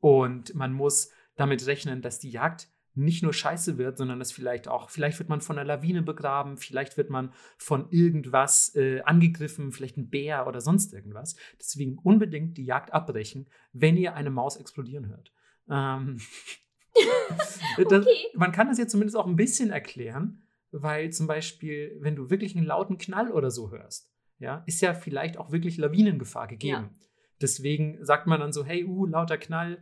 Und 0.00 0.54
man 0.54 0.72
muss 0.72 1.10
damit 1.36 1.66
rechnen, 1.66 2.00
dass 2.00 2.18
die 2.18 2.30
Jagd 2.30 2.68
nicht 2.94 3.22
nur 3.22 3.34
scheiße 3.34 3.76
wird, 3.76 3.98
sondern 3.98 4.18
dass 4.18 4.32
vielleicht 4.32 4.66
auch, 4.66 4.88
vielleicht 4.88 5.18
wird 5.18 5.28
man 5.28 5.42
von 5.42 5.58
einer 5.58 5.66
Lawine 5.66 6.02
begraben, 6.02 6.56
vielleicht 6.56 6.96
wird 6.96 7.10
man 7.10 7.34
von 7.58 7.90
irgendwas 7.90 8.74
äh, 8.74 9.02
angegriffen, 9.02 9.70
vielleicht 9.70 9.98
ein 9.98 10.08
Bär 10.08 10.46
oder 10.46 10.62
sonst 10.62 10.94
irgendwas. 10.94 11.36
Deswegen 11.58 11.98
unbedingt 11.98 12.56
die 12.56 12.64
Jagd 12.64 12.94
abbrechen, 12.94 13.50
wenn 13.72 13.98
ihr 13.98 14.14
eine 14.14 14.30
Maus 14.30 14.56
explodieren 14.56 15.08
hört. 15.08 15.30
Ähm, 15.68 16.18
das, 17.88 18.06
Okay. 18.06 18.26
man 18.34 18.52
kann 18.52 18.68
das 18.68 18.78
jetzt 18.78 18.90
zumindest 18.92 19.16
auch 19.16 19.26
ein 19.26 19.36
bisschen 19.36 19.70
erklären, 19.70 20.42
weil 20.70 21.10
zum 21.10 21.26
Beispiel, 21.26 21.96
wenn 22.00 22.16
du 22.16 22.30
wirklich 22.30 22.56
einen 22.56 22.66
lauten 22.66 22.98
Knall 22.98 23.30
oder 23.32 23.50
so 23.50 23.70
hörst, 23.70 24.10
ja, 24.38 24.62
ist 24.66 24.80
ja 24.82 24.94
vielleicht 24.94 25.36
auch 25.36 25.50
wirklich 25.52 25.76
Lawinengefahr 25.78 26.46
gegeben. 26.48 26.90
Deswegen 27.40 28.04
sagt 28.04 28.26
man 28.26 28.40
dann 28.40 28.52
so, 28.52 28.64
hey, 28.64 28.84
uh, 28.84 29.06
lauter 29.06 29.38
Knall, 29.38 29.78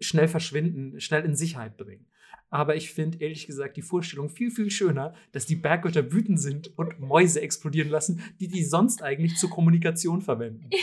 schnell 0.00 0.28
verschwinden, 0.28 1.00
schnell 1.00 1.24
in 1.24 1.34
Sicherheit 1.34 1.76
bringen. 1.76 2.06
Aber 2.50 2.76
ich 2.76 2.92
finde 2.92 3.18
ehrlich 3.18 3.46
gesagt 3.46 3.76
die 3.76 3.82
Vorstellung 3.82 4.28
viel, 4.28 4.50
viel 4.50 4.70
schöner, 4.70 5.14
dass 5.32 5.44
die 5.46 5.56
Berggötter 5.56 6.12
wütend 6.12 6.38
sind 6.40 6.76
und 6.78 7.00
Mäuse 7.00 7.40
explodieren 7.40 7.88
lassen, 7.90 8.22
die 8.38 8.48
die 8.48 8.62
sonst 8.64 9.02
eigentlich 9.02 9.36
zur 9.36 9.50
Kommunikation 9.50 10.20
verwenden. 10.22 10.70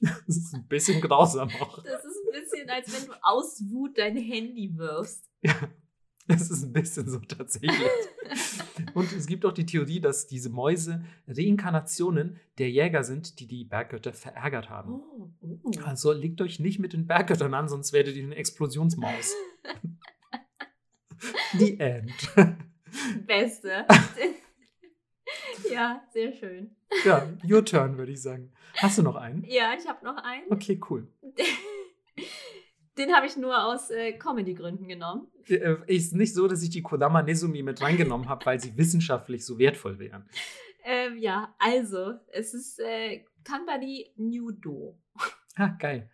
Das 0.00 0.36
ist 0.36 0.52
ein 0.52 0.66
bisschen 0.66 1.00
grausam 1.00 1.48
auch. 1.60 1.82
Das 1.82 2.04
ist 2.04 2.13
bisschen, 2.40 2.68
als 2.70 2.92
wenn 2.92 3.06
du 3.08 3.12
aus 3.22 3.62
Wut 3.70 3.98
dein 3.98 4.16
Handy 4.16 4.76
wirfst. 4.76 5.30
Ja, 5.42 5.54
es 6.26 6.50
ist 6.50 6.64
ein 6.64 6.72
bisschen 6.72 7.08
so 7.08 7.18
tatsächlich. 7.18 7.72
Und 8.94 9.12
es 9.12 9.26
gibt 9.26 9.44
auch 9.44 9.52
die 9.52 9.66
Theorie, 9.66 10.00
dass 10.00 10.26
diese 10.26 10.48
Mäuse 10.48 11.04
Reinkarnationen 11.28 12.40
der 12.58 12.70
Jäger 12.70 13.04
sind, 13.04 13.40
die 13.40 13.46
die 13.46 13.64
Berggötter 13.64 14.12
verärgert 14.12 14.70
haben. 14.70 14.94
Oh, 14.94 15.30
uh. 15.42 15.70
Also 15.84 16.12
legt 16.12 16.40
euch 16.40 16.60
nicht 16.60 16.78
mit 16.78 16.92
den 16.92 17.06
Berggöttern 17.06 17.52
an, 17.52 17.68
sonst 17.68 17.92
werdet 17.92 18.16
ihr 18.16 18.24
eine 18.24 18.36
Explosionsmaus. 18.36 19.34
Die 21.54 21.78
End. 21.80 22.12
Beste. 23.26 23.86
ja, 25.72 26.02
sehr 26.12 26.32
schön. 26.32 26.76
Ja, 27.04 27.26
your 27.48 27.64
turn, 27.64 27.96
würde 27.96 28.12
ich 28.12 28.20
sagen. 28.20 28.52
Hast 28.76 28.98
du 28.98 29.02
noch 29.02 29.16
einen? 29.16 29.44
Ja, 29.44 29.72
ich 29.78 29.86
habe 29.88 30.04
noch 30.04 30.16
einen. 30.22 30.50
Okay, 30.50 30.78
cool. 30.90 31.08
Den 32.96 33.12
habe 33.12 33.26
ich 33.26 33.36
nur 33.36 33.64
aus 33.64 33.90
äh, 33.90 34.12
Comedy-Gründen 34.12 34.86
genommen. 34.86 35.28
Äh, 35.48 35.76
Ist 35.86 36.14
nicht 36.14 36.32
so, 36.34 36.46
dass 36.46 36.62
ich 36.62 36.70
die 36.70 36.82
Kodama 36.82 37.22
Nezumi 37.22 37.62
mit 37.62 37.80
reingenommen 37.82 38.28
habe, 38.28 38.46
weil 38.46 38.60
sie 38.60 38.74
wissenschaftlich 38.76 39.44
so 39.44 39.58
wertvoll 39.58 39.98
wären. 39.98 40.28
Ähm, 40.84 41.16
ja, 41.18 41.54
also, 41.58 42.14
es 42.32 42.54
ist 42.54 42.78
äh, 42.78 43.24
Kanbari 43.42 44.12
Nudo. 44.16 44.98
Ah, 45.56 45.76
geil. 45.78 46.10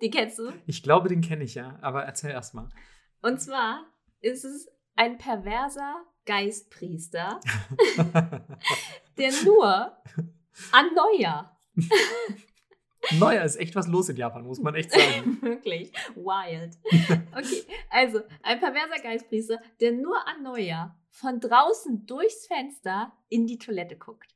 Den 0.00 0.10
kennst 0.10 0.38
du? 0.38 0.52
Ich 0.66 0.82
glaube, 0.82 1.08
den 1.08 1.20
kenne 1.20 1.44
ich 1.44 1.54
ja, 1.54 1.78
aber 1.82 2.04
erzähl 2.04 2.30
erst 2.30 2.54
mal. 2.54 2.68
Und 3.20 3.40
zwar 3.40 3.86
ist 4.20 4.44
es 4.44 4.68
ein 4.96 5.18
perverser 5.18 6.04
Geistpriester, 6.26 7.40
der 9.18 9.32
nur 9.44 9.96
an 10.72 10.86
Neujahr, 10.94 11.58
Neuer 13.18 13.42
ist 13.42 13.56
echt 13.56 13.74
was 13.74 13.88
los 13.88 14.08
in 14.08 14.16
Japan, 14.16 14.44
muss 14.44 14.60
man 14.60 14.74
echt 14.74 14.92
sagen. 14.92 15.38
wirklich, 15.42 15.92
wild. 16.14 16.78
Okay, 17.32 17.64
also 17.90 18.20
ein 18.42 18.60
perverser 18.60 19.02
Geistpriester, 19.02 19.58
der 19.80 19.92
nur 19.92 20.16
an 20.26 20.42
Neujahr 20.42 20.96
von 21.10 21.40
draußen 21.40 22.06
durchs 22.06 22.46
Fenster 22.46 23.12
in 23.28 23.46
die 23.46 23.58
Toilette 23.58 23.96
guckt. 23.96 24.34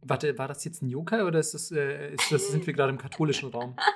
Warte, 0.00 0.36
war 0.38 0.48
das 0.48 0.64
jetzt 0.64 0.82
ein 0.82 0.88
Yokai 0.88 1.24
oder 1.24 1.38
ist 1.38 1.54
das, 1.54 1.70
äh, 1.70 2.14
ist 2.14 2.32
das, 2.32 2.48
sind 2.48 2.66
wir 2.66 2.72
gerade 2.72 2.90
im 2.90 2.98
katholischen 2.98 3.50
Raum? 3.50 3.76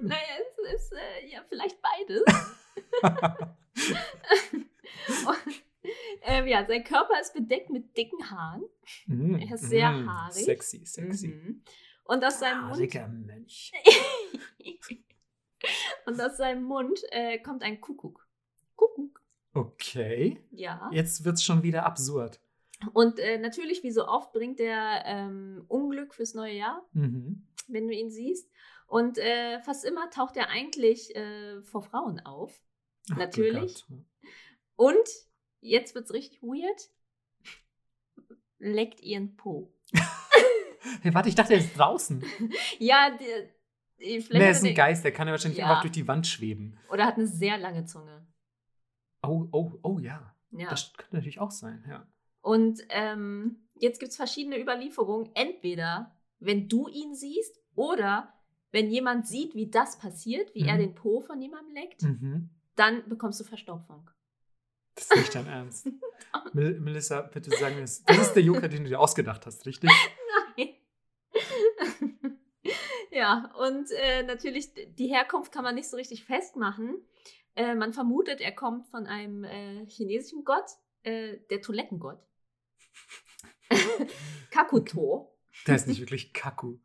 Naja, 0.00 0.20
es 0.40 0.74
ist 0.74 0.92
äh, 0.92 1.28
ja 1.30 1.40
vielleicht 1.48 1.78
beides. 1.80 2.22
Und, 5.26 5.61
ähm, 6.24 6.46
ja, 6.46 6.64
sein 6.66 6.84
Körper 6.84 7.20
ist 7.20 7.34
bedeckt 7.34 7.70
mit 7.70 7.96
dicken 7.96 8.30
Haaren. 8.30 8.64
Mm, 9.06 9.34
Er 9.36 9.54
ist 9.54 9.64
sehr 9.68 9.90
mm, 9.90 10.08
haarig. 10.10 10.44
Sexy, 10.44 10.84
sexy. 10.84 11.28
Mhm. 11.28 11.62
Und 12.04 12.24
aus 12.24 12.40
seinem 12.40 12.62
Mund, 12.62 12.72
Haariger 12.74 13.08
Mönch. 13.08 13.72
und 16.06 16.20
aus 16.20 16.36
seinem 16.36 16.64
Mund 16.64 17.00
äh, 17.10 17.38
kommt 17.38 17.62
ein 17.62 17.80
Kuckuck. 17.80 18.26
Kuckuck. 18.76 19.20
Okay. 19.54 20.38
Ja. 20.50 20.90
Jetzt 20.92 21.24
wird 21.24 21.36
es 21.36 21.44
schon 21.44 21.62
wieder 21.62 21.84
absurd. 21.86 22.40
Und 22.92 23.18
äh, 23.20 23.38
natürlich, 23.38 23.82
wie 23.84 23.92
so 23.92 24.06
oft, 24.08 24.32
bringt 24.32 24.58
er 24.58 25.02
ähm, 25.06 25.64
Unglück 25.68 26.14
fürs 26.14 26.34
neue 26.34 26.54
Jahr, 26.54 26.84
Mhm. 26.92 27.46
wenn 27.68 27.86
du 27.86 27.94
ihn 27.94 28.10
siehst. 28.10 28.50
Und 28.86 29.18
äh, 29.18 29.60
fast 29.60 29.84
immer 29.84 30.10
taucht 30.10 30.36
er 30.36 30.48
eigentlich 30.48 31.14
äh, 31.14 31.62
vor 31.62 31.82
Frauen 31.82 32.20
auf. 32.20 32.60
Ach, 33.12 33.16
Natürlich. 33.16 33.84
Und 34.76 35.08
jetzt 35.62 35.94
wird's 35.94 36.12
richtig 36.12 36.42
weird. 36.42 36.90
Leckt 38.58 39.00
ihren 39.00 39.36
Po. 39.36 39.72
Hey, 41.00 41.14
warte, 41.14 41.28
ich 41.28 41.34
dachte, 41.36 41.54
er 41.54 41.60
ist 41.60 41.76
draußen. 41.78 42.22
Ja, 42.78 43.10
der, 43.10 43.48
vielleicht 43.98 44.32
Nee, 44.32 44.38
er 44.40 44.50
ist 44.50 44.62
er 44.64 44.68
ein 44.70 44.74
Geist, 44.74 45.04
der 45.04 45.12
kann 45.12 45.26
ja 45.28 45.32
wahrscheinlich 45.32 45.58
Ja. 45.58 45.66
einfach 45.68 45.80
durch 45.82 45.92
die 45.92 46.06
Wand 46.08 46.26
schweben. 46.26 46.76
Oder 46.90 47.06
hat 47.06 47.16
eine 47.16 47.26
sehr 47.26 47.56
lange 47.56 47.84
Zunge. 47.86 48.26
Oh, 49.22 49.46
oh, 49.52 49.72
oh 49.82 49.98
ja. 50.00 50.34
Ja. 50.50 50.68
Das 50.70 50.92
könnte 50.92 51.14
natürlich 51.16 51.38
auch 51.40 51.50
sein, 51.52 51.84
ja. 51.88 52.06
Und 52.40 52.82
ähm, 52.90 53.68
jetzt 53.74 54.00
gibt 54.00 54.10
es 54.10 54.16
verschiedene 54.16 54.60
Überlieferungen. 54.60 55.30
Entweder, 55.34 56.14
wenn 56.40 56.68
du 56.68 56.88
ihn 56.88 57.14
siehst 57.14 57.58
oder 57.76 58.32
wenn 58.72 58.90
jemand 58.90 59.26
sieht, 59.28 59.54
wie 59.54 59.70
das 59.70 59.98
passiert, 59.98 60.52
wie 60.54 60.66
er 60.66 60.74
Mhm. 60.74 60.78
den 60.80 60.94
Po 60.94 61.20
von 61.20 61.40
jemandem 61.40 61.74
leckt, 61.74 62.02
Mhm. 62.02 62.50
dann 62.74 63.08
bekommst 63.08 63.38
du 63.40 63.44
Verstopfung. 63.44 64.10
Das 65.08 65.10
ist 65.10 65.16
nicht 65.16 65.34
dein 65.34 65.46
Ernst. 65.48 65.88
Mel 66.52 66.78
Melissa, 66.80 67.22
bitte 67.22 67.50
sag 67.50 67.74
mir 67.74 67.80
das. 67.82 68.04
Das 68.04 68.18
ist 68.18 68.34
der 68.34 68.42
Joker, 68.42 68.68
den 68.68 68.84
du 68.84 68.90
dir 68.90 69.00
ausgedacht 69.00 69.44
hast, 69.46 69.66
richtig? 69.66 69.90
ja, 73.10 73.52
und 73.58 73.90
äh, 73.90 74.22
natürlich, 74.22 74.70
die 74.74 75.08
Herkunft 75.08 75.52
kann 75.52 75.64
man 75.64 75.74
nicht 75.74 75.90
so 75.90 75.96
richtig 75.96 76.24
festmachen. 76.24 76.96
Äh, 77.56 77.74
man 77.74 77.92
vermutet, 77.92 78.40
er 78.40 78.52
kommt 78.52 78.86
von 78.86 79.06
einem 79.06 79.44
äh, 79.44 79.84
chinesischen 79.86 80.44
Gott, 80.44 80.70
äh, 81.02 81.38
der 81.50 81.60
Toilettengott. 81.60 82.20
Kakuto. 84.50 85.36
Der 85.66 85.76
ist 85.76 85.88
nicht 85.88 86.00
wirklich 86.00 86.32
Kaku. 86.32 86.78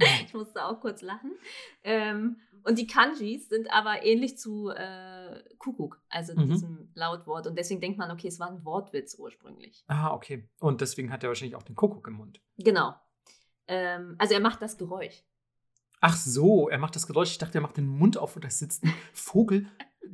Ich 0.26 0.34
musste 0.34 0.64
auch 0.64 0.80
kurz 0.80 1.02
lachen. 1.02 1.32
Ähm, 1.84 2.36
und 2.62 2.78
die 2.78 2.86
Kanjis 2.86 3.48
sind 3.48 3.72
aber 3.72 4.04
ähnlich 4.04 4.36
zu 4.36 4.68
äh, 4.70 5.42
Kuckuck, 5.58 6.00
also 6.10 6.34
Mhm. 6.34 6.48
diesem 6.50 6.90
Lautwort. 6.94 7.46
Und 7.46 7.56
deswegen 7.56 7.80
denkt 7.80 7.98
man, 7.98 8.10
okay, 8.10 8.28
es 8.28 8.38
war 8.38 8.50
ein 8.50 8.64
Wortwitz 8.64 9.14
ursprünglich. 9.18 9.82
Ah, 9.86 10.12
okay. 10.12 10.48
Und 10.60 10.80
deswegen 10.82 11.10
hat 11.12 11.22
er 11.22 11.28
wahrscheinlich 11.30 11.56
auch 11.56 11.62
den 11.62 11.74
Kuckuck 11.76 12.06
im 12.08 12.14
Mund. 12.14 12.40
Genau. 12.58 12.94
Ähm, 13.66 14.16
also 14.18 14.34
er 14.34 14.40
macht 14.40 14.60
das 14.60 14.76
Geräusch. 14.76 15.22
Ach 16.02 16.16
so, 16.16 16.68
er 16.68 16.78
macht 16.78 16.96
das 16.96 17.06
Geräusch. 17.06 17.30
Ich 17.32 17.38
dachte, 17.38 17.58
er 17.58 17.60
macht 17.60 17.76
den 17.76 17.86
Mund 17.86 18.16
auf 18.18 18.34
und 18.36 18.44
da 18.44 18.50
sitzt 18.50 18.84
ein 18.84 18.92
Vogel. 19.12 19.66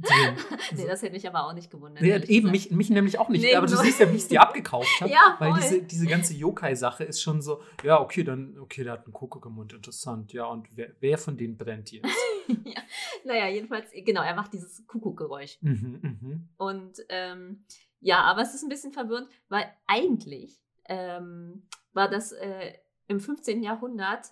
Nee, 0.76 0.86
das 0.86 1.02
hätte 1.02 1.12
mich 1.12 1.26
aber 1.26 1.46
auch 1.46 1.52
nicht 1.52 1.70
gewundert. 1.70 2.02
Nee, 2.02 2.16
eben, 2.26 2.50
mich, 2.50 2.70
mich 2.70 2.90
nämlich 2.90 3.18
auch 3.18 3.28
nicht. 3.28 3.42
Nee, 3.42 3.54
aber 3.54 3.66
du 3.66 3.76
siehst 3.76 4.00
ja, 4.00 4.10
wie 4.10 4.16
ich 4.16 4.22
es 4.22 4.28
dir 4.28 4.40
abgekauft 4.42 5.00
habe. 5.00 5.10
Ja, 5.10 5.36
Weil 5.38 5.52
voll. 5.52 5.60
diese, 5.60 5.82
diese 5.82 6.06
ganze 6.06 6.34
Yokai-Sache 6.34 7.04
ist 7.04 7.22
schon 7.22 7.40
so, 7.40 7.62
ja, 7.82 8.00
okay, 8.00 8.24
dann, 8.24 8.58
okay, 8.58 8.84
der 8.84 8.94
hat 8.94 9.04
einen 9.04 9.12
Kuckuck 9.12 9.46
im 9.46 9.52
Mund, 9.52 9.72
interessant. 9.72 10.32
Ja, 10.32 10.46
und 10.46 10.68
wer, 10.76 10.92
wer 11.00 11.18
von 11.18 11.36
denen 11.36 11.56
brennt 11.56 11.92
jetzt? 11.92 12.08
ja. 12.64 12.80
Naja, 13.24 13.48
jedenfalls, 13.48 13.90
genau, 13.92 14.22
er 14.22 14.34
macht 14.34 14.52
dieses 14.52 14.86
Kuckuckgeräusch. 14.86 15.58
mhm, 15.60 16.00
mhm. 16.02 16.48
Und 16.56 16.98
ähm, 17.08 17.64
ja, 18.00 18.22
aber 18.22 18.42
es 18.42 18.54
ist 18.54 18.62
ein 18.62 18.68
bisschen 18.68 18.92
verwirrend, 18.92 19.28
weil 19.48 19.64
eigentlich 19.86 20.60
ähm, 20.88 21.66
war 21.92 22.08
das 22.08 22.32
äh, 22.32 22.72
im 23.08 23.20
15. 23.20 23.62
Jahrhundert 23.62 24.26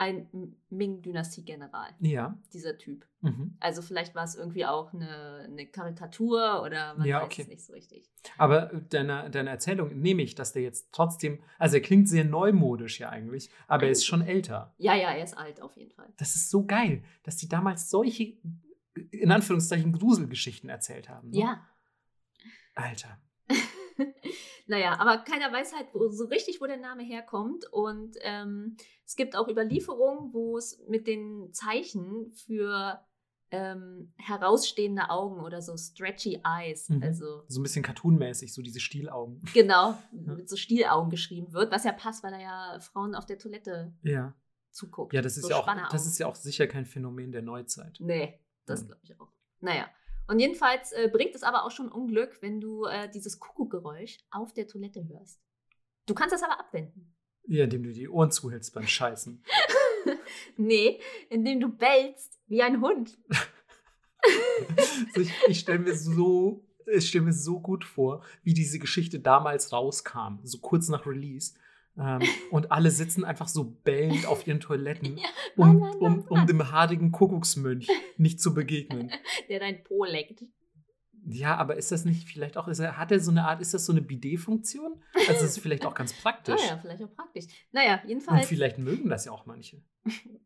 ein 0.00 0.54
Ming-Dynastie-General, 0.70 1.90
Ja. 1.98 2.38
dieser 2.52 2.78
Typ. 2.78 3.04
Mhm. 3.20 3.56
Also 3.58 3.82
vielleicht 3.82 4.14
war 4.14 4.22
es 4.24 4.36
irgendwie 4.36 4.64
auch 4.64 4.92
eine, 4.94 5.44
eine 5.44 5.66
Karikatur 5.66 6.62
oder 6.62 6.94
man 6.94 7.04
Ja, 7.06 7.18
weiß 7.18 7.24
okay. 7.26 7.42
es 7.42 7.48
nicht 7.48 7.64
so 7.66 7.72
richtig. 7.72 8.08
Aber 8.36 8.66
deine, 8.90 9.28
deine 9.30 9.50
Erzählung 9.50 10.00
nehme 10.00 10.22
ich, 10.22 10.36
dass 10.36 10.52
der 10.52 10.62
jetzt 10.62 10.92
trotzdem, 10.92 11.42
also 11.58 11.76
er 11.76 11.82
klingt 11.82 12.08
sehr 12.08 12.24
neumodisch 12.24 13.00
ja 13.00 13.08
eigentlich, 13.08 13.50
aber 13.66 13.86
er 13.86 13.90
ist 13.90 14.06
schon 14.06 14.22
älter. 14.22 14.72
Ja, 14.78 14.94
ja, 14.94 15.10
er 15.10 15.24
ist 15.24 15.36
alt 15.36 15.60
auf 15.60 15.76
jeden 15.76 15.90
Fall. 15.90 16.08
Das 16.16 16.36
ist 16.36 16.48
so 16.48 16.64
geil, 16.64 17.02
dass 17.24 17.36
die 17.36 17.48
damals 17.48 17.90
solche, 17.90 18.36
in 19.10 19.32
Anführungszeichen, 19.32 19.92
Gruselgeschichten 19.92 20.70
erzählt 20.70 21.08
haben. 21.08 21.30
Ne? 21.30 21.40
Ja. 21.40 21.66
Alter. 22.76 23.18
naja, 24.66 24.98
aber 24.98 25.18
keiner 25.18 25.52
weiß 25.52 25.74
halt 25.74 25.88
wo, 25.92 26.08
so 26.10 26.26
richtig, 26.26 26.60
wo 26.60 26.66
der 26.66 26.76
Name 26.76 27.02
herkommt. 27.02 27.64
Und 27.72 28.16
ähm, 28.22 28.76
es 29.04 29.16
gibt 29.16 29.36
auch 29.36 29.48
Überlieferungen, 29.48 30.32
wo 30.32 30.56
es 30.58 30.82
mit 30.88 31.06
den 31.06 31.52
Zeichen 31.52 32.32
für 32.32 33.00
ähm, 33.50 34.12
herausstehende 34.16 35.08
Augen 35.08 35.40
oder 35.40 35.62
so 35.62 35.76
stretchy 35.76 36.40
eyes, 36.44 36.88
Mhm. 36.90 37.02
also 37.02 37.44
So 37.48 37.60
ein 37.60 37.62
bisschen 37.62 37.82
cartoonmäßig, 37.82 38.52
so 38.52 38.60
diese 38.60 38.78
Stielaugen. 38.80 39.40
genau, 39.54 39.96
mit 40.12 40.48
so 40.50 40.56
Stielaugen 40.56 41.08
geschrieben 41.10 41.52
wird, 41.54 41.72
was 41.72 41.84
ja 41.84 41.92
passt, 41.92 42.22
weil 42.22 42.34
er 42.34 42.40
ja 42.40 42.80
Frauen 42.80 43.14
auf 43.14 43.24
der 43.24 43.38
Toilette 43.38 43.94
Ja. 44.02 44.34
zuguckt. 44.70 45.14
Ja, 45.14 45.22
das 45.22 45.38
ist 45.38 45.44
So 45.44 45.50
ja 45.50 45.56
auch, 45.56 45.88
das 45.90 46.06
ist 46.06 46.18
ja 46.18 46.26
auch 46.26 46.34
sicher 46.34 46.66
kein 46.66 46.84
Phänomen 46.84 47.32
der 47.32 47.40
Neuzeit. 47.42 47.96
Nee, 48.00 48.38
das 48.66 48.82
Mhm. 48.82 48.86
glaube 48.88 49.00
ich 49.04 49.18
auch. 49.18 49.32
Naja. 49.60 49.88
Und 50.28 50.40
jedenfalls 50.40 50.92
äh, 50.92 51.08
bringt 51.10 51.34
es 51.34 51.42
aber 51.42 51.64
auch 51.64 51.70
schon 51.70 51.90
Unglück, 51.90 52.40
wenn 52.42 52.60
du 52.60 52.84
äh, 52.84 53.10
dieses 53.10 53.40
Kuckuckgeräusch 53.40 54.18
auf 54.30 54.52
der 54.52 54.66
Toilette 54.66 55.08
hörst. 55.08 55.40
Du 56.06 56.14
kannst 56.14 56.34
das 56.34 56.42
aber 56.42 56.60
abwenden. 56.60 57.14
Ja, 57.46 57.64
indem 57.64 57.82
du 57.82 57.92
die 57.92 58.08
Ohren 58.08 58.30
zuhältst 58.30 58.74
beim 58.74 58.86
Scheißen. 58.86 59.42
nee, 60.58 61.00
indem 61.30 61.60
du 61.60 61.68
bellst 61.68 62.38
wie 62.46 62.62
ein 62.62 62.80
Hund. 62.80 63.18
Also 65.14 65.20
ich 65.20 65.32
ich 65.48 65.60
stelle 65.60 65.78
mir 65.78 65.94
so, 65.94 66.66
ich 66.86 67.08
stelle 67.08 67.24
mir 67.24 67.32
so 67.32 67.60
gut 67.60 67.84
vor, 67.84 68.22
wie 68.42 68.52
diese 68.52 68.78
Geschichte 68.78 69.20
damals 69.20 69.72
rauskam, 69.72 70.40
so 70.42 70.58
kurz 70.58 70.88
nach 70.88 71.06
Release. 71.06 71.54
Ähm, 71.98 72.22
und 72.50 72.70
alle 72.70 72.90
sitzen 72.90 73.24
einfach 73.24 73.48
so 73.48 73.64
bellend 73.64 74.26
auf 74.26 74.46
ihren 74.46 74.60
Toiletten, 74.60 75.16
Ja, 75.18 75.28
um, 75.56 75.78
Mann, 75.78 75.78
Mann, 75.78 75.96
um, 75.98 76.16
Mann, 76.18 76.28
um 76.28 76.46
dem 76.46 76.70
haarigen 76.70 77.10
Kuckucksmönch 77.10 77.88
nicht 78.16 78.40
zu 78.40 78.54
begegnen. 78.54 79.10
der 79.48 79.58
dein 79.60 79.82
Po 79.82 80.04
leckt. 80.04 80.44
Ja, 81.30 81.56
aber 81.56 81.76
ist 81.76 81.90
das 81.92 82.04
nicht 82.04 82.26
vielleicht 82.28 82.56
auch, 82.56 82.68
ist 82.68 82.78
er, 82.78 82.96
hat 82.96 83.10
er 83.12 83.20
so 83.20 83.30
eine 83.30 83.44
Art, 83.46 83.60
ist 83.60 83.74
das 83.74 83.84
so 83.84 83.92
eine 83.92 84.00
Bidet-Funktion? 84.00 85.02
Also 85.14 85.32
das 85.32 85.42
ist 85.42 85.58
vielleicht 85.58 85.84
auch 85.84 85.94
ganz 85.94 86.12
praktisch. 86.14 86.60
Naja, 86.62 86.78
vielleicht 86.80 87.02
auch 87.02 87.12
praktisch. 87.14 87.44
Naja, 87.72 88.00
Und 88.02 88.08
jedenfalls 88.08 88.46
vielleicht 88.46 88.78
mögen 88.78 89.08
das 89.10 89.24
ja 89.26 89.32
auch 89.32 89.44
manche. 89.44 89.82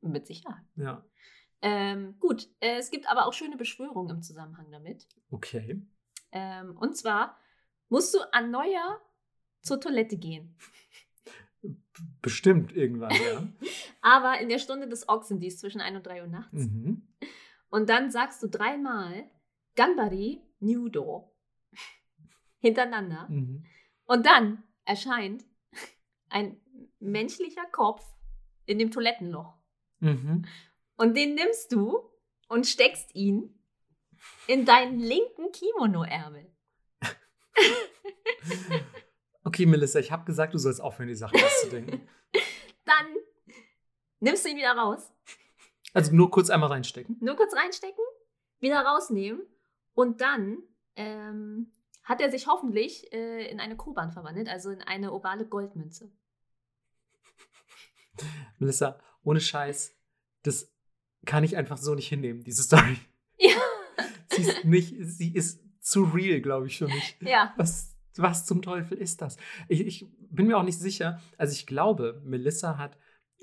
mit 0.00 0.26
Sicherheit. 0.26 0.64
Ja, 0.76 1.04
Ähm, 1.60 2.16
gut, 2.18 2.48
äh, 2.60 2.78
es 2.78 2.90
gibt 2.90 3.08
aber 3.08 3.26
auch 3.26 3.32
schöne 3.32 3.56
Beschwörungen 3.56 4.16
im 4.16 4.22
Zusammenhang 4.22 4.70
damit. 4.72 5.06
okay. 5.30 5.80
Ähm, 6.32 6.76
und 6.78 6.96
zwar 6.96 7.36
musst 7.90 8.14
du 8.14 8.18
an 8.32 8.50
Neujahr 8.50 8.98
zur 9.60 9.78
Toilette 9.80 10.16
gehen. 10.16 10.56
Bestimmt 12.20 12.74
irgendwann, 12.74 13.12
ja. 13.12 13.48
Aber 14.00 14.40
in 14.40 14.48
der 14.48 14.58
Stunde 14.58 14.88
des 14.88 15.08
Ochsen, 15.08 15.40
die 15.40 15.48
ist 15.48 15.60
zwischen 15.60 15.80
1 15.80 15.96
und 15.96 16.06
3 16.06 16.22
Uhr 16.22 16.28
nachts. 16.28 16.52
Mhm. 16.52 17.08
Und 17.68 17.88
dann 17.88 18.10
sagst 18.10 18.42
du 18.42 18.48
dreimal 18.48 19.30
Ganbari 19.74 20.42
Nudo 20.60 21.32
hintereinander. 22.58 23.28
Mhm. 23.28 23.64
Und 24.04 24.26
dann 24.26 24.62
erscheint 24.84 25.44
ein 26.28 26.60
menschlicher 26.98 27.64
Kopf 27.70 28.04
in 28.66 28.78
dem 28.78 28.90
Toilettenloch. 28.90 29.54
Mhm. 30.00 30.46
Und 30.96 31.16
den 31.16 31.34
nimmst 31.34 31.72
du 31.72 32.10
und 32.48 32.66
steckst 32.66 33.14
ihn 33.14 33.58
in 34.46 34.64
deinen 34.64 34.98
linken 34.98 35.50
Kimono-Ärmel. 35.52 36.50
Okay, 39.44 39.66
Melissa, 39.66 39.98
ich 39.98 40.12
habe 40.12 40.24
gesagt, 40.24 40.54
du 40.54 40.58
sollst 40.58 40.80
aufhören, 40.80 41.08
die 41.08 41.14
Sachen 41.14 41.42
auszudenken. 41.42 42.08
Dann 42.84 43.06
nimmst 44.20 44.44
du 44.44 44.50
ihn 44.50 44.56
wieder 44.56 44.72
raus. 44.72 45.12
Also 45.92 46.14
nur 46.14 46.30
kurz 46.30 46.48
einmal 46.48 46.70
reinstecken. 46.70 47.16
Nur 47.20 47.36
kurz 47.36 47.54
reinstecken, 47.54 48.04
wieder 48.60 48.80
rausnehmen 48.80 49.42
und 49.94 50.20
dann 50.20 50.58
ähm, 50.96 51.70
hat 52.02 52.20
er 52.20 52.30
sich 52.30 52.46
hoffentlich 52.46 53.12
äh, 53.12 53.50
in 53.50 53.60
eine 53.60 53.76
Koban 53.76 54.10
verwandelt, 54.10 54.48
also 54.48 54.70
in 54.70 54.80
eine 54.80 55.12
ovale 55.12 55.46
Goldmünze. 55.46 56.10
Melissa, 58.58 58.98
ohne 59.22 59.40
Scheiß, 59.40 59.94
das 60.44 60.72
kann 61.26 61.44
ich 61.44 61.56
einfach 61.56 61.76
so 61.76 61.94
nicht 61.94 62.08
hinnehmen, 62.08 62.42
diese 62.42 62.62
Story. 62.62 62.98
Ja. 63.38 63.50
Sie 64.30 64.42
ist 64.42 64.64
nicht, 64.64 64.94
sie 64.98 65.34
ist 65.34 65.60
zu 65.80 66.04
real, 66.04 66.40
glaube 66.40 66.66
ich, 66.66 66.78
für 66.78 66.86
mich. 66.86 67.18
Ja. 67.20 67.52
Was, 67.58 67.91
was 68.16 68.46
zum 68.46 68.62
Teufel 68.62 68.98
ist 68.98 69.22
das? 69.22 69.36
Ich, 69.68 69.86
ich 69.86 70.06
bin 70.30 70.46
mir 70.46 70.58
auch 70.58 70.64
nicht 70.64 70.78
sicher. 70.78 71.20
Also 71.38 71.52
ich 71.52 71.66
glaube, 71.66 72.20
Melissa 72.24 72.78
hat 72.78 72.98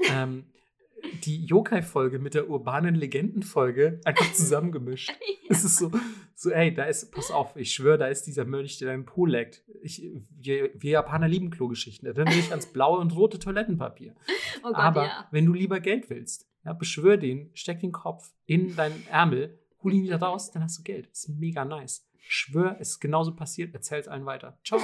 ähm, 0.09 0.45
die 1.24 1.45
Yokai-Folge 1.45 2.20
mit 2.20 2.34
der 2.34 2.49
urbanen 2.49 2.95
Legenden-Folge 2.95 4.01
einfach 4.05 4.32
zusammengemischt. 4.34 5.11
Es 5.51 5.63
ist 5.63 5.78
so, 5.78 5.89
so, 6.36 6.51
ey, 6.51 6.72
da 6.72 6.84
ist, 6.84 7.11
pass 7.11 7.32
auf, 7.32 7.55
ich 7.55 7.74
schwöre, 7.74 7.97
da 7.97 8.05
ist 8.05 8.28
dieser 8.28 8.45
Mönch, 8.45 8.78
der 8.78 8.89
deinen 8.89 9.07
Po 9.07 9.26
leckt. 9.26 9.63
Ich, 9.82 10.07
wir, 10.30 10.70
wir 10.76 10.91
Japaner 10.91 11.28
lieben 11.28 11.49
Klogeschichten. 11.49 12.07
Erinnere 12.07 12.36
dich 12.36 12.51
ans 12.51 12.67
blaue 12.67 12.99
und 12.99 13.15
rote 13.15 13.39
Toilettenpapier. 13.39 14.13
Oh 14.61 14.67
Gott, 14.67 14.76
Aber 14.76 15.05
ja. 15.05 15.28
wenn 15.32 15.45
du 15.45 15.53
lieber 15.53 15.80
Geld 15.80 16.09
willst, 16.09 16.47
ja, 16.65 16.74
beschwör 16.74 17.17
den, 17.17 17.49
steck 17.53 17.80
den 17.80 17.93
Kopf 17.93 18.32
in 18.45 18.76
deinen 18.76 19.07
Ärmel, 19.07 19.57
hol 19.82 19.93
ihn 19.93 20.03
wieder 20.03 20.17
raus, 20.17 20.51
dann 20.51 20.63
hast 20.63 20.78
du 20.78 20.84
Geld. 20.84 21.09
Das 21.09 21.24
ist 21.24 21.30
mega 21.30 21.65
nice. 21.65 22.09
Schwör, 22.32 22.77
es 22.80 22.89
ist 22.91 22.99
genauso 22.99 23.36
passiert, 23.36 23.73
erzähl's 23.73 24.07
allen 24.07 24.25
weiter. 24.27 24.59
Ciao. 24.63 24.80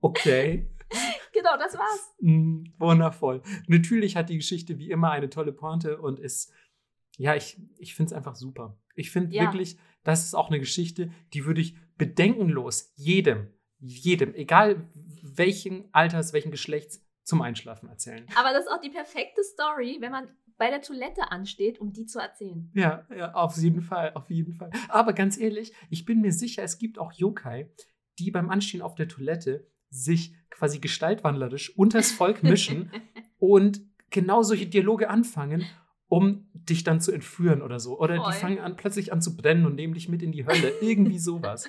Okay. 0.00 0.68
Genau, 1.32 1.56
das 1.56 1.74
war's. 1.78 2.08
Mm, 2.20 2.66
wundervoll. 2.78 3.42
Natürlich 3.66 4.14
hat 4.16 4.28
die 4.28 4.36
Geschichte 4.36 4.78
wie 4.78 4.90
immer 4.90 5.10
eine 5.10 5.28
tolle 5.30 5.52
Pointe 5.52 5.98
und 6.00 6.18
ist, 6.20 6.52
ja, 7.16 7.34
ich, 7.34 7.56
ich 7.78 7.94
finde 7.96 8.10
es 8.10 8.16
einfach 8.16 8.36
super. 8.36 8.78
Ich 8.94 9.10
finde 9.10 9.34
Ja. 9.34 9.42
wirklich, 9.44 9.76
das 10.04 10.24
ist 10.24 10.34
auch 10.34 10.48
eine 10.48 10.60
Geschichte, 10.60 11.10
die 11.34 11.44
würde 11.44 11.60
ich 11.60 11.76
bedenkenlos 11.98 12.92
jedem, 12.96 13.48
jedem, 13.78 14.34
egal 14.34 14.88
welchen 15.22 15.88
Alters, 15.92 16.32
welchen 16.32 16.50
Geschlechts, 16.50 17.04
zum 17.24 17.42
Einschlafen 17.42 17.88
erzählen. 17.88 18.26
Aber 18.36 18.52
das 18.52 18.64
ist 18.64 18.70
auch 18.70 18.80
die 18.80 18.90
perfekte 18.90 19.42
Story, 19.44 19.98
wenn 20.00 20.10
man 20.12 20.28
bei 20.62 20.70
der 20.70 20.80
Toilette 20.80 21.32
ansteht, 21.32 21.80
um 21.80 21.92
die 21.92 22.06
zu 22.06 22.20
erzählen. 22.20 22.70
Ja, 22.72 23.04
ja, 23.16 23.34
auf 23.34 23.56
jeden 23.56 23.80
Fall, 23.82 24.12
auf 24.14 24.30
jeden 24.30 24.52
Fall. 24.52 24.70
Aber 24.88 25.12
ganz 25.12 25.36
ehrlich, 25.36 25.72
ich 25.90 26.04
bin 26.04 26.20
mir 26.20 26.30
sicher, 26.30 26.62
es 26.62 26.78
gibt 26.78 27.00
auch 27.00 27.12
Yokai, 27.12 27.68
die 28.20 28.30
beim 28.30 28.48
Anstehen 28.48 28.80
auf 28.80 28.94
der 28.94 29.08
Toilette 29.08 29.66
sich 29.90 30.36
quasi 30.50 30.78
gestaltwandlerisch 30.78 31.76
unters 31.76 32.12
Volk 32.12 32.42
mischen 32.44 32.92
und 33.38 33.80
genau 34.10 34.42
solche 34.42 34.66
Dialoge 34.68 35.10
anfangen, 35.10 35.64
um 36.06 36.48
dich 36.54 36.84
dann 36.84 37.00
zu 37.00 37.10
entführen 37.10 37.60
oder 37.60 37.80
so. 37.80 37.98
Oder 37.98 38.18
Voll. 38.18 38.30
die 38.32 38.38
fangen 38.38 38.58
an, 38.60 38.76
plötzlich 38.76 39.12
an 39.12 39.20
zu 39.20 39.36
brennen 39.36 39.66
und 39.66 39.74
nehmen 39.74 39.94
dich 39.94 40.08
mit 40.08 40.22
in 40.22 40.30
die 40.30 40.46
Hölle. 40.46 40.72
Irgendwie 40.80 41.18
sowas. 41.18 41.68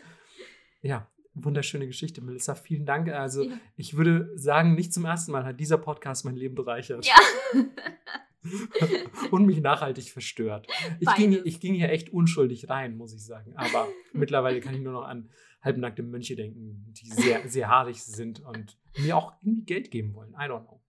Ja, 0.83 1.09
wunderschöne 1.33 1.87
Geschichte, 1.87 2.21
Melissa. 2.21 2.53
Vielen 2.53 2.85
Dank. 2.85 3.09
Also, 3.09 3.45
Ja. 3.45 3.57
ich 3.75 3.97
würde 3.97 4.29
sagen, 4.35 4.75
nicht 4.75 4.93
zum 4.93 5.05
ersten 5.05 5.31
Mal 5.31 5.45
hat 5.45 5.59
dieser 5.59 5.79
Podcast 5.79 6.25
mein 6.25 6.35
Leben 6.35 6.53
bereichert. 6.53 7.07
Ja. 7.07 7.15
und 9.31 9.45
mich 9.45 9.61
nachhaltig 9.61 10.09
verstört. 10.09 10.67
Ich 10.99 11.13
ging, 11.15 11.39
ich 11.43 11.59
ging 11.59 11.73
hier 11.73 11.89
echt 11.89 12.11
unschuldig 12.11 12.69
rein, 12.69 12.97
muss 12.97 13.13
ich 13.13 13.25
sagen. 13.25 13.53
Aber 13.55 13.87
mittlerweile 14.13 14.59
kann 14.59 14.75
ich 14.75 14.81
nur 14.81 14.93
noch 14.93 15.03
an 15.03 15.29
halbnackte 15.61 16.03
Mönche 16.03 16.35
denken, 16.35 16.93
die 16.93 17.07
sehr, 17.07 17.47
sehr 17.47 17.69
haarig 17.69 18.03
sind 18.03 18.41
und 18.41 18.77
mir 18.97 19.15
auch 19.15 19.33
irgendwie 19.41 19.63
Geld 19.63 19.91
geben 19.91 20.13
wollen. 20.13 20.31
I 20.33 20.43
don't 20.49 20.65
know. 20.65 20.81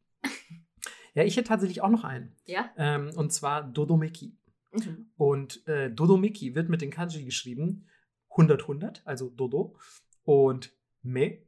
Ja, 1.15 1.23
ich 1.23 1.37
hätte 1.37 1.49
tatsächlich 1.49 1.81
auch 1.81 1.91
noch 1.91 2.05
einen. 2.05 2.33
Ja. 2.45 2.71
Ähm, 2.77 3.11
und 3.15 3.33
zwar 3.33 3.63
Dodomeki. 3.63 4.37
Mhm. 4.73 5.07
Und 5.17 5.67
äh, 5.69 5.91
Dodomeki 5.91 6.55
wird 6.55 6.69
mit 6.69 6.83
den 6.83 6.91
Kanji 6.91 7.25
geschrieben 7.25 7.87
100, 8.31 8.63
100, 8.63 9.03
also 9.05 9.31
Dodo. 9.31 9.77
Und 10.25 10.73
Me, 11.03 11.39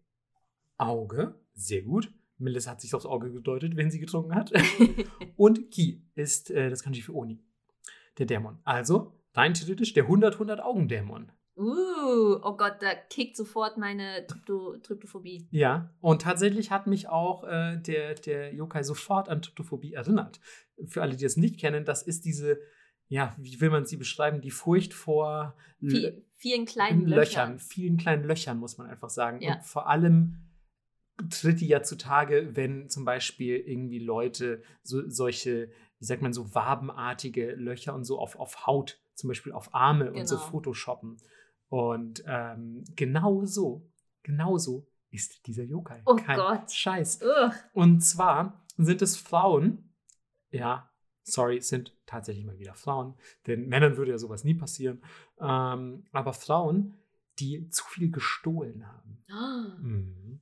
Auge, 0.77 1.35
sehr 1.55 1.83
gut. 1.83 2.13
Melissa 2.39 2.73
hat 2.73 2.81
sich 2.81 2.95
aufs 2.95 3.07
Auge 3.07 3.33
gedeutet, 3.33 3.77
wenn 3.77 3.91
sie 3.91 4.01
getrunken 4.01 4.35
hat. 4.35 4.53
Und 5.37 5.71
Ki 5.71 6.03
ist 6.15 6.51
äh, 6.51 6.71
das 6.71 6.83
Kanji 6.83 7.03
für 7.03 7.15
Oni, 7.15 7.39
der 8.19 8.27
Dämon. 8.27 8.59
Also 8.65 9.13
rein 9.35 9.55
theoretisch 9.55 9.93
der 9.95 10.09
100-100 10.09 10.61
Augendämon. 10.61 11.33
Uh, 11.59 12.39
oh 12.43 12.57
Gott, 12.57 12.77
da 12.81 12.95
kickt 12.95 13.35
sofort 13.35 13.79
meine 13.79 14.27
Trypto 14.27 14.77
Tryptophobie. 14.83 15.49
Ja, 15.51 15.91
und 16.01 16.21
tatsächlich 16.21 16.71
hat 16.71 16.87
mich 16.87 17.09
auch 17.09 17.45
äh, 17.45 17.79
der, 17.79 18.15
der 18.15 18.53
Yokai 18.53 18.83
sofort 18.83 19.31
an 19.31 19.41
Tryptophobie 19.41 19.95
erinnert. 19.95 20.39
Für 20.87 21.01
alle, 21.01 21.17
die 21.17 21.25
es 21.25 21.39
nicht 21.39 21.59
kennen, 21.59 21.87
das 21.87 22.03
ist 22.03 22.27
diese, 22.27 22.59
ja, 23.09 23.35
wie 23.39 23.59
will 23.59 23.71
man 23.71 23.87
sie 23.87 23.97
beschreiben, 23.97 24.43
die 24.43 24.51
Furcht 24.51 24.93
vor 24.93 25.57
Viel, 25.81 26.27
vielen 26.35 26.67
kleinen 26.67 27.07
Löchern, 27.07 27.53
Löchern. 27.53 27.59
vielen 27.59 27.97
kleinen 27.97 28.25
Löchern, 28.25 28.59
muss 28.59 28.77
man 28.77 28.89
einfach 28.89 29.11
sagen. 29.11 29.41
Ja. 29.41 29.55
Und 29.55 29.65
vor 29.65 29.89
allem 29.89 30.46
tritt 31.31 31.61
die 31.61 31.69
ja 31.69 31.83
zutage, 31.83 32.55
wenn 32.57 32.89
zum 32.89 33.05
Beispiel 33.05 33.57
irgendwie 33.57 33.99
Leute 33.99 34.63
so, 34.83 35.09
solche, 35.09 35.71
wie 35.99 36.05
sagt 36.05 36.23
man, 36.23 36.33
so 36.33 36.55
wabenartige 36.55 37.53
Löcher 37.55 37.95
und 37.95 38.05
so 38.05 38.19
auf, 38.19 38.37
auf 38.37 38.67
Haut, 38.67 39.01
zum 39.15 39.29
Beispiel 39.29 39.53
auf 39.53 39.75
Arme 39.75 40.13
und 40.13 40.27
so 40.27 40.37
Genau. 40.37 40.49
Photoshoppen. 40.49 41.17
Und 41.69 42.23
ähm, 42.27 42.85
genau 42.95 43.45
so, 43.45 43.89
genau 44.23 44.59
so 44.59 44.87
ist 45.11 45.47
dieser 45.47 45.65
Yokai. 45.65 46.03
Oh 46.05 46.17
Kein 46.17 46.37
Gott. 46.37 46.71
Scheiß. 46.71 47.21
Ugh. 47.23 47.53
Und 47.73 48.01
zwar 48.03 48.65
sind 48.77 49.01
es 49.03 49.17
Frauen, 49.17 49.91
ja, 50.51 50.91
sorry, 51.23 51.61
sind 51.61 51.93
tatsächlich 52.07 52.45
mal 52.45 52.59
wieder 52.59 52.75
Frauen, 52.75 53.15
denn 53.47 53.69
Männern 53.69 53.97
würde 53.97 54.13
ja 54.13 54.19
sowas 54.19 54.45
nie 54.45 54.55
passieren, 54.55 55.03
ähm, 55.41 56.05
aber 56.13 56.33
Frauen, 56.35 56.95
die 57.39 57.69
zu 57.71 57.85
viel 57.87 58.11
gestohlen 58.11 58.87
haben. 58.87 59.25
Ah. 59.31 59.77
Mhm. 59.81 60.41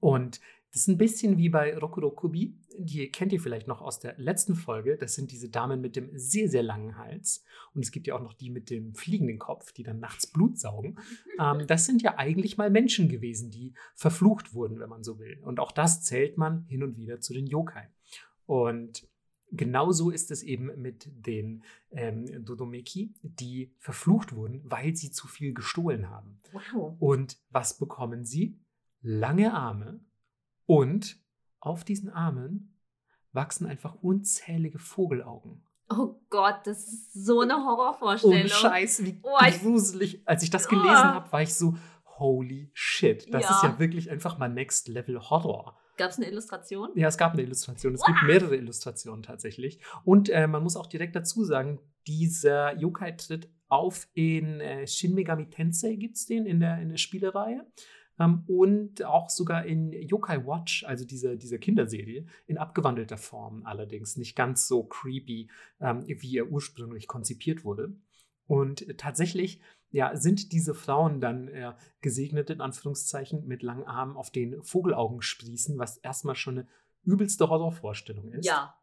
Und 0.00 0.40
das 0.72 0.82
ist 0.82 0.88
ein 0.88 0.96
bisschen 0.96 1.36
wie 1.36 1.50
bei 1.50 1.76
Rokurokubi, 1.76 2.56
die 2.78 3.10
kennt 3.10 3.32
ihr 3.34 3.40
vielleicht 3.40 3.68
noch 3.68 3.82
aus 3.82 4.00
der 4.00 4.14
letzten 4.16 4.54
Folge. 4.54 4.96
Das 4.96 5.14
sind 5.14 5.30
diese 5.30 5.50
Damen 5.50 5.82
mit 5.82 5.96
dem 5.96 6.08
sehr, 6.14 6.48
sehr 6.48 6.62
langen 6.62 6.96
Hals. 6.96 7.44
Und 7.74 7.84
es 7.84 7.90
gibt 7.90 8.06
ja 8.06 8.16
auch 8.16 8.22
noch 8.22 8.32
die 8.32 8.48
mit 8.48 8.70
dem 8.70 8.94
fliegenden 8.94 9.38
Kopf, 9.38 9.72
die 9.72 9.82
dann 9.82 10.00
nachts 10.00 10.26
Blut 10.26 10.58
saugen. 10.58 10.96
Ähm, 11.38 11.66
das 11.66 11.86
sind 11.86 12.02
ja 12.02 12.18
eigentlich 12.18 12.58
mal 12.58 12.68
Menschen 12.68 13.08
gewesen, 13.08 13.50
die 13.50 13.72
verflucht 13.94 14.52
wurden, 14.52 14.78
wenn 14.80 14.90
man 14.90 15.02
so 15.02 15.18
will. 15.18 15.38
Und 15.42 15.60
auch 15.60 15.72
das 15.72 16.02
zählt 16.02 16.36
man 16.36 16.66
hin 16.66 16.82
und 16.82 16.98
wieder 16.98 17.20
zu 17.20 17.32
den 17.32 17.46
Yokai. 17.46 17.88
Und 18.44 19.08
genauso 19.50 20.10
ist 20.10 20.30
es 20.30 20.42
eben 20.42 20.70
mit 20.80 21.08
den 21.10 21.62
ähm, 21.90 22.44
Dodomeki, 22.44 23.14
die 23.22 23.72
verflucht 23.78 24.34
wurden, 24.34 24.60
weil 24.64 24.94
sie 24.94 25.10
zu 25.10 25.26
viel 25.26 25.54
gestohlen 25.54 26.10
haben. 26.10 26.38
Wow. 26.52 26.96
Und 26.98 27.38
was 27.50 27.78
bekommen 27.78 28.26
sie? 28.26 28.58
Lange 29.02 29.52
Arme 29.52 30.00
und 30.66 31.18
auf 31.60 31.84
diesen 31.84 32.10
Armen 32.10 32.78
wachsen 33.32 33.66
einfach 33.66 33.94
unzählige 34.02 34.78
Vogelaugen. 34.78 35.64
Oh 35.90 36.20
Gott, 36.30 36.60
das 36.64 36.86
ist 36.88 37.12
so 37.12 37.40
eine 37.40 37.54
Horrorvorstellung. 37.56 38.36
Ohne 38.38 38.48
Scheiß, 38.48 39.04
wie 39.04 39.18
Oh, 39.22 39.36
gruselig. 39.60 40.22
Als 40.26 40.42
ich 40.42 40.50
das 40.50 40.68
gelesen 40.68 40.88
Ah. 40.88 41.14
habe, 41.14 41.32
war 41.32 41.42
ich 41.42 41.54
so, 41.54 41.76
holy 42.18 42.70
shit. 42.72 43.32
Das 43.34 43.42
Ja. 43.42 43.50
ist 43.56 43.62
ja 43.64 43.78
wirklich 43.78 44.10
einfach 44.10 44.38
mal 44.38 44.48
Next 44.48 44.88
Level 44.88 45.20
Horror. 45.20 45.76
Gab 45.98 46.10
es 46.10 46.16
eine 46.16 46.28
Illustration? 46.28 46.90
Ja, 46.94 47.08
es 47.08 47.18
gab 47.18 47.32
eine 47.32 47.42
Illustration. 47.42 47.94
Es 47.94 48.02
gibt 48.04 48.22
mehrere 48.22 48.56
Illustrationen 48.56 49.22
tatsächlich. 49.22 49.80
Und 50.04 50.30
äh, 50.30 50.46
man 50.46 50.62
muss 50.62 50.76
auch 50.76 50.86
direkt 50.86 51.14
dazu 51.16 51.44
sagen, 51.44 51.80
dieser 52.06 52.76
Yokai 52.78 53.12
tritt 53.12 53.50
auf 53.68 54.08
in 54.14 54.60
äh, 54.60 54.86
Shin 54.86 55.14
Megami 55.14 55.48
Tensei, 55.50 55.96
gibt 55.96 56.16
es 56.16 56.26
den 56.26 56.46
in 56.46 56.60
der, 56.60 56.78
in 56.80 56.88
der 56.90 56.96
Spielereihe. 56.96 57.66
Ähm, 58.22 58.44
und 58.46 59.04
auch 59.04 59.30
sogar 59.30 59.64
in 59.64 59.92
Yokai 59.92 60.46
Watch, 60.46 60.84
also 60.84 61.04
diese, 61.04 61.36
diese 61.36 61.58
Kinderserie, 61.58 62.26
in 62.46 62.58
abgewandelter 62.58 63.18
Form 63.18 63.64
allerdings. 63.64 64.16
Nicht 64.16 64.36
ganz 64.36 64.66
so 64.66 64.84
creepy, 64.84 65.48
ähm, 65.80 66.04
wie 66.06 66.38
er 66.38 66.48
ursprünglich 66.48 67.06
konzipiert 67.06 67.64
wurde. 67.64 67.94
Und 68.46 68.98
tatsächlich 68.98 69.60
ja, 69.90 70.16
sind 70.16 70.52
diese 70.52 70.74
Frauen 70.74 71.20
dann 71.20 71.48
äh, 71.48 71.74
gesegnet, 72.00 72.50
in 72.50 72.60
Anführungszeichen, 72.60 73.46
mit 73.46 73.62
langen 73.62 73.84
Armen 73.84 74.16
auf 74.16 74.30
den 74.30 74.62
Vogelaugen 74.62 75.22
sprießen, 75.22 75.78
was 75.78 75.98
erstmal 75.98 76.34
schon 76.34 76.58
eine 76.58 76.68
übelste 77.04 77.48
Horrorvorstellung 77.48 78.32
ist. 78.32 78.46
Ja. 78.46 78.74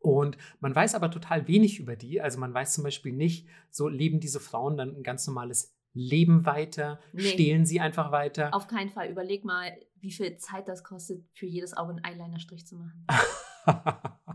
Und 0.00 0.38
man 0.60 0.74
weiß 0.74 0.94
aber 0.94 1.10
total 1.10 1.48
wenig 1.48 1.80
über 1.80 1.96
die. 1.96 2.20
Also 2.20 2.38
man 2.38 2.54
weiß 2.54 2.74
zum 2.74 2.84
Beispiel 2.84 3.12
nicht, 3.12 3.48
so 3.70 3.88
leben 3.88 4.20
diese 4.20 4.38
Frauen 4.38 4.76
dann 4.76 4.96
ein 4.96 5.02
ganz 5.02 5.26
normales 5.26 5.76
Leben 5.94 6.44
weiter, 6.46 7.00
Nee. 7.12 7.22
stehlen 7.22 7.66
sie 7.66 7.80
einfach 7.80 8.12
weiter. 8.12 8.54
Auf 8.54 8.66
keinen 8.68 8.90
Fall. 8.90 9.10
Überleg 9.10 9.44
mal, 9.44 9.72
wie 10.00 10.12
viel 10.12 10.36
Zeit 10.36 10.68
das 10.68 10.84
kostet, 10.84 11.24
für 11.32 11.46
jedes 11.46 11.76
Auge 11.76 11.90
einen 11.94 12.04
Eyeliner-Strich 12.04 12.66
zu 12.66 12.76
machen. 12.76 13.06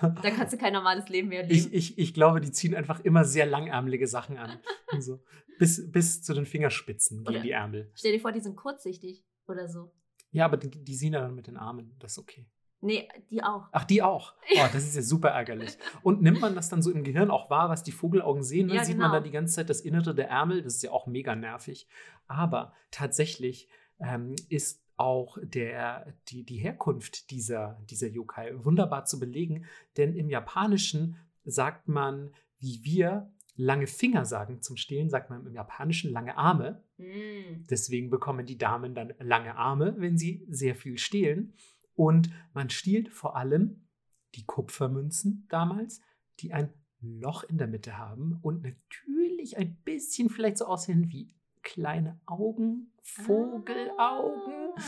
Da 0.00 0.30
kannst 0.30 0.52
du 0.52 0.58
kein 0.58 0.72
normales 0.72 1.08
Leben 1.08 1.28
mehr 1.28 1.42
leben. 1.42 1.54
ich, 1.54 1.72
ich, 1.72 1.98
ich 1.98 2.14
glaube, 2.14 2.40
die 2.40 2.52
ziehen 2.52 2.74
einfach 2.74 3.00
immer 3.00 3.24
sehr 3.24 3.46
langärmelige 3.46 4.06
Sachen 4.06 4.36
an. 4.36 4.58
so. 5.00 5.22
bis, 5.58 5.90
bis 5.90 6.22
zu 6.22 6.34
den 6.34 6.46
Fingerspitzen 6.46 7.24
gehen 7.24 7.34
Oder- 7.34 7.42
die 7.42 7.50
Ärmel. 7.50 7.90
Stell 7.94 8.12
dir 8.12 8.20
vor, 8.20 8.32
die 8.32 8.40
sind 8.40 8.56
kurzsichtig 8.56 9.24
oder 9.48 9.68
so. 9.68 9.92
Ja, 10.30 10.44
aber 10.44 10.56
die, 10.58 10.70
die 10.70 10.94
sehen 10.94 11.12
dann 11.12 11.34
mit 11.34 11.46
den 11.46 11.56
Armen. 11.56 11.96
Das 11.98 12.12
ist 12.12 12.18
okay. 12.18 12.46
Nee, 12.82 13.08
die 13.30 13.42
auch. 13.42 13.68
Ach, 13.72 13.84
die 13.84 14.02
auch. 14.02 14.34
Oh, 14.56 14.66
das 14.72 14.84
ist 14.84 14.96
ja 14.96 15.02
super 15.02 15.30
ärgerlich. 15.30 15.78
Und 16.02 16.20
nimmt 16.20 16.40
man 16.40 16.54
das 16.54 16.68
dann 16.68 16.82
so 16.82 16.90
im 16.90 17.04
Gehirn 17.04 17.30
auch 17.30 17.48
wahr, 17.48 17.68
was 17.68 17.82
die 17.82 17.92
Vogelaugen 17.92 18.42
sehen, 18.42 18.68
dann 18.68 18.76
Ja, 18.76 18.84
sieht 18.84 18.98
man 18.98 19.06
genau. 19.06 19.14
dann 19.14 19.24
die 19.24 19.30
ganze 19.30 19.54
Zeit 19.54 19.70
das 19.70 19.80
Innere 19.80 20.14
der 20.14 20.28
Ärmel. 20.28 20.62
Das 20.62 20.74
ist 20.74 20.82
ja 20.82 20.90
auch 20.90 21.06
mega 21.06 21.34
nervig. 21.34 21.86
Aber 22.26 22.72
tatsächlich 22.90 23.68
ähm, 24.00 24.34
ist 24.48 24.82
auch 24.96 25.38
der, 25.42 26.12
die, 26.28 26.44
die 26.44 26.58
Herkunft 26.58 27.30
dieser, 27.30 27.80
dieser 27.88 28.08
Yokai 28.08 28.52
wunderbar 28.64 29.04
zu 29.04 29.18
belegen, 29.18 29.64
denn 29.96 30.14
im 30.14 30.28
Japanischen 30.28 31.16
sagt 31.44 31.88
man, 31.88 32.32
wie 32.58 32.84
wir 32.84 33.30
lange 33.56 33.86
Finger 33.86 34.24
sagen 34.24 34.62
zum 34.62 34.76
Stehlen, 34.76 35.10
sagt 35.10 35.30
man 35.30 35.44
im 35.46 35.54
Japanischen 35.54 36.10
lange 36.12 36.36
Arme. 36.36 36.82
Mm. 36.98 37.64
Deswegen 37.68 38.10
bekommen 38.10 38.46
die 38.46 38.58
Damen 38.58 38.94
dann 38.94 39.12
lange 39.18 39.56
Arme, 39.56 39.94
wenn 39.98 40.16
sie 40.16 40.46
sehr 40.48 40.74
viel 40.74 40.98
stehlen. 40.98 41.52
Und 41.94 42.30
man 42.54 42.70
stiehlt 42.70 43.10
vor 43.10 43.36
allem 43.36 43.88
die 44.34 44.44
Kupfermünzen 44.44 45.46
damals, 45.48 46.00
die 46.40 46.52
ein 46.52 46.72
Loch 47.00 47.44
in 47.44 47.58
der 47.58 47.66
Mitte 47.66 47.98
haben 47.98 48.38
und 48.42 48.62
natürlich 48.62 49.56
ein 49.56 49.76
bisschen 49.84 50.30
vielleicht 50.30 50.58
so 50.58 50.66
aussehen 50.66 51.10
wie 51.10 51.34
kleine 51.62 52.20
Augen, 52.26 52.92
Vogelaugen. 53.02 54.72
Ah. 54.76 54.82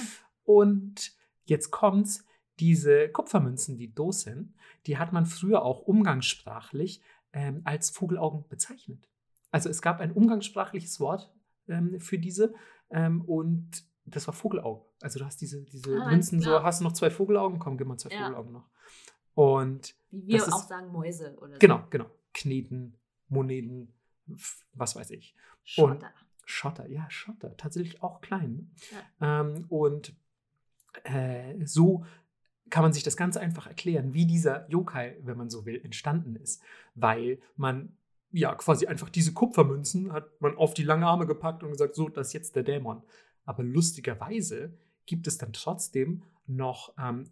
Und 0.44 1.12
jetzt 1.44 1.70
kommt's, 1.70 2.24
diese 2.60 3.08
Kupfermünzen, 3.08 3.76
die 3.76 3.92
Dosen, 3.92 4.54
die 4.86 4.96
hat 4.98 5.12
man 5.12 5.26
früher 5.26 5.64
auch 5.64 5.80
umgangssprachlich 5.80 7.02
ähm, 7.32 7.62
als 7.64 7.90
Vogelaugen 7.90 8.46
bezeichnet. 8.48 9.08
Also 9.50 9.68
es 9.68 9.82
gab 9.82 10.00
ein 10.00 10.12
umgangssprachliches 10.12 11.00
Wort 11.00 11.32
ähm, 11.68 11.98
für 12.00 12.18
diese 12.18 12.54
ähm, 12.90 13.22
und 13.22 13.84
das 14.06 14.26
war 14.26 14.34
Vogelaugen. 14.34 14.82
Also 15.00 15.18
du 15.18 15.24
hast 15.24 15.40
diese, 15.40 15.62
diese 15.62 15.96
Ah, 16.00 16.10
Münzen 16.10 16.40
so, 16.40 16.62
hast 16.62 16.80
du 16.80 16.84
noch 16.84 16.92
zwei 16.92 17.10
Vogelaugen? 17.10 17.58
Komm, 17.58 17.76
gib 17.78 17.86
mal 17.86 17.96
zwei 17.98 18.10
Ja. 18.14 18.24
Vogelaugen 18.24 18.52
noch. 18.52 18.68
Und 19.34 19.94
Wie 20.10 20.26
wir 20.28 20.38
Das 20.38 20.48
ist- 20.48 20.54
auch 20.54 20.68
sagen 20.68 20.92
Mäuse 20.92 21.36
oder 21.38 21.54
so. 21.54 21.58
genau, 21.58 21.84
genau. 21.90 22.06
Kneten, 22.32 22.96
Moneten, 23.28 23.92
was 24.74 24.94
weiß 24.96 25.10
ich. 25.10 25.34
Schotter. 25.64 26.10
Schotter, 26.46 26.86
ja, 26.88 27.08
Schotter, 27.10 27.56
tatsächlich 27.56 28.02
auch 28.02 28.20
klein. 28.20 28.70
Ne? 28.92 28.98
Ähm, 29.20 29.64
und 29.70 30.14
äh, 31.04 31.64
so 31.64 32.04
kann 32.70 32.82
man 32.82 32.92
sich 32.92 33.02
das 33.02 33.16
ganz 33.16 33.36
einfach 33.36 33.66
erklären, 33.66 34.14
wie 34.14 34.26
dieser 34.26 34.68
Yokai, 34.70 35.16
wenn 35.22 35.36
man 35.36 35.48
so 35.50 35.64
will, 35.66 35.80
entstanden 35.84 36.36
ist. 36.36 36.62
Weil 36.94 37.38
man 37.56 37.96
ja 38.30 38.54
quasi 38.56 38.86
einfach 38.86 39.08
diese 39.10 39.32
Kupfermünzen 39.32 40.12
hat 40.12 40.40
man 40.40 40.56
auf 40.56 40.74
die 40.74 40.82
lange 40.84 41.06
Arme 41.06 41.26
gepackt 41.26 41.62
und 41.62 41.70
gesagt, 41.70 41.94
so, 41.94 42.08
das 42.08 42.28
ist 42.28 42.32
jetzt 42.34 42.56
der 42.56 42.62
Dämon. 42.62 43.02
Aber 43.44 43.62
lustigerweise 43.62 44.76
gibt 45.06 45.26
es 45.26 45.38
dann 45.38 45.52
trotzdem 45.52 46.22
noch 46.46 46.94
ähm, 46.98 47.30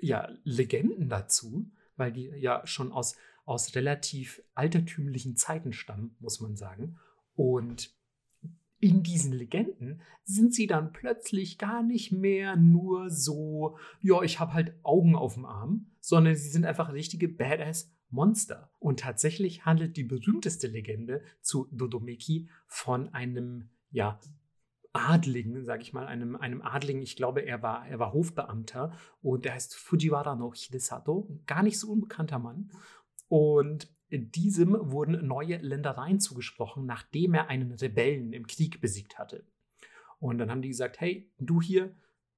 ja, 0.00 0.28
Legenden 0.44 1.08
dazu, 1.08 1.70
weil 1.96 2.12
die 2.12 2.26
ja 2.36 2.66
schon 2.66 2.92
aus, 2.92 3.16
aus 3.44 3.74
relativ 3.74 4.42
altertümlichen 4.54 5.36
Zeiten 5.36 5.72
stammen, 5.72 6.16
muss 6.20 6.40
man 6.40 6.56
sagen. 6.56 6.98
Und 7.34 7.92
in 8.80 9.02
diesen 9.02 9.32
Legenden 9.32 10.00
sind 10.24 10.54
sie 10.54 10.66
dann 10.66 10.92
plötzlich 10.92 11.58
gar 11.58 11.82
nicht 11.82 12.12
mehr 12.12 12.56
nur 12.56 13.10
so, 13.10 13.76
ja, 14.00 14.22
ich 14.22 14.38
habe 14.38 14.52
halt 14.52 14.74
Augen 14.84 15.16
auf 15.16 15.34
dem 15.34 15.44
Arm, 15.44 15.90
sondern 16.00 16.36
sie 16.36 16.48
sind 16.48 16.64
einfach 16.64 16.92
richtige 16.92 17.28
Badass 17.28 17.90
Monster. 18.10 18.70
Und 18.78 19.00
tatsächlich 19.00 19.64
handelt 19.64 19.96
die 19.96 20.04
berühmteste 20.04 20.66
Legende 20.66 21.22
zu 21.40 21.68
Dodomeki 21.72 22.48
von 22.66 23.12
einem, 23.12 23.68
ja, 23.90 24.20
Adligen, 24.98 25.64
sage 25.64 25.82
ich 25.82 25.92
mal, 25.92 26.06
einem, 26.06 26.36
einem 26.36 26.62
Adligen, 26.62 27.02
ich 27.02 27.16
glaube, 27.16 27.40
er 27.40 27.62
war, 27.62 27.86
er 27.86 27.98
war 27.98 28.12
Hofbeamter 28.12 28.92
und 29.22 29.44
der 29.44 29.54
heißt 29.54 29.76
Fujiwara 29.76 30.34
no 30.34 30.52
Hidesato, 30.54 31.40
gar 31.46 31.62
nicht 31.62 31.78
so 31.78 31.90
unbekannter 31.90 32.38
Mann. 32.38 32.70
Und 33.28 33.88
diesem 34.10 34.76
wurden 34.90 35.26
neue 35.26 35.58
Ländereien 35.58 36.20
zugesprochen, 36.20 36.86
nachdem 36.86 37.34
er 37.34 37.48
einen 37.48 37.72
Rebellen 37.72 38.32
im 38.32 38.46
Krieg 38.46 38.80
besiegt 38.80 39.18
hatte. 39.18 39.44
Und 40.18 40.38
dann 40.38 40.50
haben 40.50 40.62
die 40.62 40.68
gesagt, 40.68 41.00
hey, 41.00 41.30
du 41.38 41.60
hier, 41.60 41.94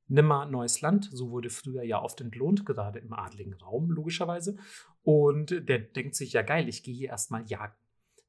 nimm 0.08 0.26
mal 0.26 0.46
neues 0.46 0.80
Land. 0.80 1.08
So 1.12 1.30
wurde 1.30 1.48
früher 1.48 1.82
ja 1.82 2.02
oft 2.02 2.20
entlohnt, 2.20 2.66
gerade 2.66 2.98
im 2.98 3.12
adligen 3.12 3.54
Raum, 3.54 3.90
logischerweise. 3.90 4.56
Und 5.02 5.68
der 5.68 5.78
denkt 5.78 6.16
sich, 6.16 6.32
ja 6.32 6.42
geil, 6.42 6.68
ich 6.68 6.82
gehe 6.82 6.94
hier 6.94 7.08
erstmal 7.10 7.46
jagen. 7.46 7.74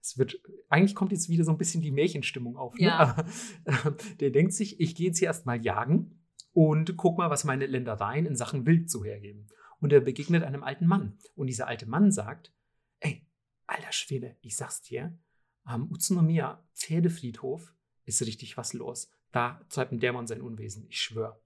Es 0.01 0.17
wird, 0.17 0.41
eigentlich 0.69 0.95
kommt 0.95 1.11
jetzt 1.11 1.29
wieder 1.29 1.43
so 1.43 1.51
ein 1.51 1.57
bisschen 1.57 1.81
die 1.81 1.91
Märchenstimmung 1.91 2.57
auf. 2.57 2.73
Ne? 2.75 2.85
Ja. 2.85 3.25
Äh, 3.65 3.91
der 4.19 4.31
denkt 4.31 4.53
sich, 4.53 4.79
ich 4.79 4.95
gehe 4.95 5.07
jetzt 5.07 5.19
hier 5.19 5.27
erstmal 5.27 5.63
jagen 5.63 6.19
und 6.53 6.97
guck 6.97 7.17
mal, 7.17 7.29
was 7.29 7.43
meine 7.43 7.67
Ländereien 7.67 8.25
in 8.25 8.35
Sachen 8.35 8.65
Wild 8.65 8.89
so 8.89 9.05
hergeben. 9.05 9.47
Und 9.79 9.93
er 9.93 10.01
begegnet 10.01 10.43
einem 10.43 10.63
alten 10.63 10.85
Mann. 10.85 11.17
Und 11.35 11.47
dieser 11.47 11.67
alte 11.67 11.85
Mann 11.85 12.11
sagt, 12.11 12.53
ey, 12.99 13.27
alter 13.67 13.91
Schwede, 13.91 14.37
ich 14.41 14.55
sag's 14.55 14.81
dir, 14.81 15.17
am 15.63 15.91
Utsunomiya 15.91 16.63
Pferdefriedhof 16.73 17.73
ist 18.05 18.21
richtig 18.21 18.57
was 18.57 18.73
los. 18.73 19.11
Da 19.31 19.65
treibt 19.69 19.91
ein 19.91 19.99
Dämon 19.99 20.27
sein 20.27 20.41
Unwesen, 20.41 20.85
ich 20.89 20.99
schwöre. 20.99 21.39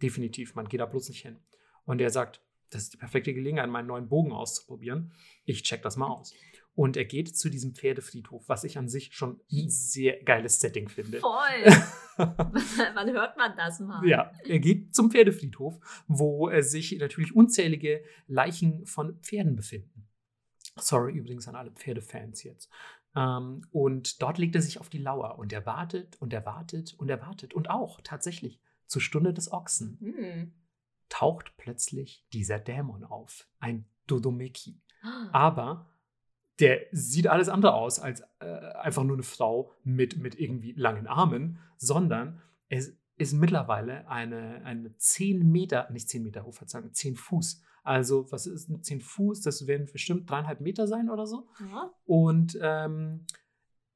Definitiv, 0.00 0.54
man 0.54 0.68
geht 0.68 0.80
da 0.80 0.86
bloß 0.86 1.08
nicht 1.08 1.22
hin. 1.22 1.38
Und 1.84 2.00
er 2.00 2.10
sagt, 2.10 2.42
das 2.70 2.84
ist 2.84 2.94
die 2.94 2.98
perfekte 2.98 3.34
Gelegenheit, 3.34 3.68
meinen 3.68 3.86
neuen 3.86 4.08
Bogen 4.08 4.32
auszuprobieren. 4.32 5.12
Ich 5.44 5.62
check 5.62 5.82
das 5.82 5.96
mal 5.96 6.08
aus. 6.08 6.34
Und 6.74 6.96
er 6.96 7.04
geht 7.04 7.36
zu 7.36 7.50
diesem 7.50 7.74
Pferdefriedhof, 7.74 8.48
was 8.48 8.64
ich 8.64 8.78
an 8.78 8.88
sich 8.88 9.14
schon 9.14 9.40
ein 9.52 9.68
sehr 9.68 10.22
geiles 10.22 10.58
Setting 10.60 10.88
finde. 10.88 11.20
Voll. 11.20 11.64
Wann 12.16 13.10
hört 13.10 13.36
man 13.36 13.54
das 13.56 13.78
mal? 13.80 14.06
Ja, 14.06 14.32
er 14.44 14.58
geht 14.58 14.94
zum 14.94 15.10
Pferdefriedhof, 15.10 15.78
wo 16.06 16.48
äh, 16.48 16.62
sich 16.62 16.96
natürlich 16.98 17.36
unzählige 17.36 18.02
Leichen 18.26 18.86
von 18.86 19.18
Pferden 19.20 19.54
befinden. 19.54 20.08
Sorry 20.76 21.12
übrigens 21.12 21.46
an 21.46 21.56
alle 21.56 21.72
Pferdefans 21.72 22.42
jetzt. 22.42 22.70
Ähm, 23.14 23.66
und 23.70 24.22
dort 24.22 24.38
legt 24.38 24.54
er 24.54 24.62
sich 24.62 24.80
auf 24.80 24.88
die 24.88 24.98
Lauer 24.98 25.38
und 25.38 25.52
er 25.52 25.66
wartet 25.66 26.16
und 26.20 26.32
er 26.32 26.46
wartet 26.46 26.94
und 26.94 27.10
er 27.10 27.20
wartet. 27.20 27.52
Und 27.52 27.68
auch 27.68 28.00
tatsächlich 28.02 28.60
zur 28.86 29.02
Stunde 29.02 29.34
des 29.34 29.52
Ochsen 29.52 29.98
Hm. 30.00 30.52
taucht 31.10 31.54
plötzlich 31.58 32.24
dieser 32.32 32.58
Dämon 32.58 33.04
auf, 33.04 33.46
ein 33.58 33.86
Dodomeki. 34.06 34.80
Ah. 35.02 35.28
Aber 35.32 35.91
der 36.62 36.86
sieht 36.92 37.26
alles 37.26 37.48
andere 37.48 37.74
aus 37.74 37.98
als 37.98 38.22
äh, 38.38 38.46
einfach 38.46 39.02
nur 39.02 39.16
eine 39.16 39.24
Frau 39.24 39.72
mit, 39.82 40.16
mit 40.16 40.38
irgendwie 40.38 40.72
langen 40.72 41.08
Armen, 41.08 41.58
sondern 41.76 42.40
es 42.68 42.96
ist 43.16 43.32
mittlerweile 43.32 44.08
eine, 44.08 44.64
eine 44.64 44.96
10 44.96 45.50
Meter, 45.50 45.90
nicht 45.90 46.08
10 46.08 46.22
Meter 46.22 46.44
hoch, 46.44 46.54
Verzeihung, 46.54 46.92
10 46.92 47.16
Fuß, 47.16 47.62
Also, 47.82 48.30
was 48.30 48.46
ist 48.46 48.68
denn 48.68 48.80
10 48.80 49.00
Fuß? 49.00 49.40
Das 49.40 49.66
werden 49.66 49.88
bestimmt 49.92 50.30
dreieinhalb 50.30 50.60
Meter 50.60 50.86
sein 50.86 51.10
oder 51.10 51.26
so. 51.26 51.48
Ja. 51.58 51.90
Und 52.04 52.56
ähm, 52.62 53.26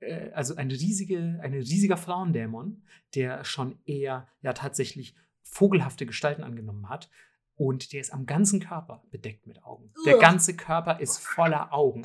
äh, 0.00 0.32
also 0.32 0.56
eine 0.56 0.72
riesige, 0.72 1.38
ein 1.40 1.54
riesiger 1.54 1.96
Frauendämon, 1.96 2.82
der 3.14 3.44
schon 3.44 3.78
eher 3.84 4.26
ja 4.42 4.52
tatsächlich 4.54 5.14
vogelhafte 5.42 6.04
Gestalten 6.04 6.42
angenommen 6.42 6.88
hat. 6.88 7.08
Und 7.54 7.92
der 7.92 8.00
ist 8.00 8.12
am 8.12 8.26
ganzen 8.26 8.60
Körper 8.60 9.02
bedeckt 9.10 9.46
mit 9.46 9.64
Augen. 9.64 9.90
Der 10.04 10.18
ganze 10.18 10.54
Körper 10.54 11.00
ist 11.00 11.18
voller 11.18 11.72
Augen. 11.72 12.02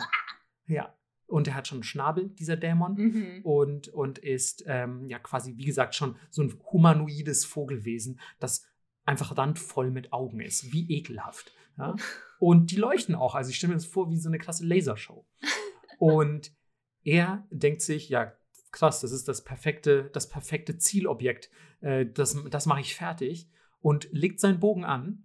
Ja. 0.71 0.95
Und 1.27 1.47
er 1.47 1.55
hat 1.55 1.67
schon 1.67 1.77
einen 1.77 1.83
Schnabel, 1.83 2.29
dieser 2.29 2.57
Dämon. 2.57 2.95
Mhm. 2.95 3.41
Und, 3.43 3.87
und 3.89 4.19
ist 4.19 4.65
ähm, 4.67 5.07
ja 5.07 5.17
quasi, 5.19 5.55
wie 5.57 5.65
gesagt, 5.65 5.95
schon 5.95 6.17
so 6.29 6.41
ein 6.43 6.53
humanoides 6.71 7.45
Vogelwesen, 7.45 8.19
das 8.39 8.65
einfach 9.05 9.37
randvoll 9.37 9.91
mit 9.91 10.11
Augen 10.11 10.41
ist. 10.41 10.73
Wie 10.73 10.91
ekelhaft. 10.91 11.53
Ja? 11.77 11.95
Und 12.39 12.71
die 12.71 12.75
leuchten 12.75 13.15
auch. 13.15 13.35
Also 13.35 13.51
ich 13.51 13.57
stelle 13.57 13.71
mir 13.71 13.77
das 13.77 13.85
vor 13.85 14.09
wie 14.09 14.17
so 14.17 14.27
eine 14.27 14.39
klasse 14.39 14.65
Lasershow. 14.65 15.25
Und 15.99 16.51
er 17.03 17.47
denkt 17.51 17.81
sich, 17.81 18.09
ja, 18.09 18.33
krass, 18.71 19.01
das 19.01 19.11
ist 19.11 19.27
das 19.27 19.43
perfekte, 19.43 20.09
das 20.13 20.27
perfekte 20.27 20.77
Zielobjekt. 20.77 21.49
Äh, 21.81 22.07
das 22.07 22.37
das 22.49 22.65
mache 22.65 22.81
ich 22.81 22.95
fertig. 22.95 23.49
Und 23.79 24.09
legt 24.11 24.39
seinen 24.39 24.59
Bogen 24.59 24.83
an 24.83 25.23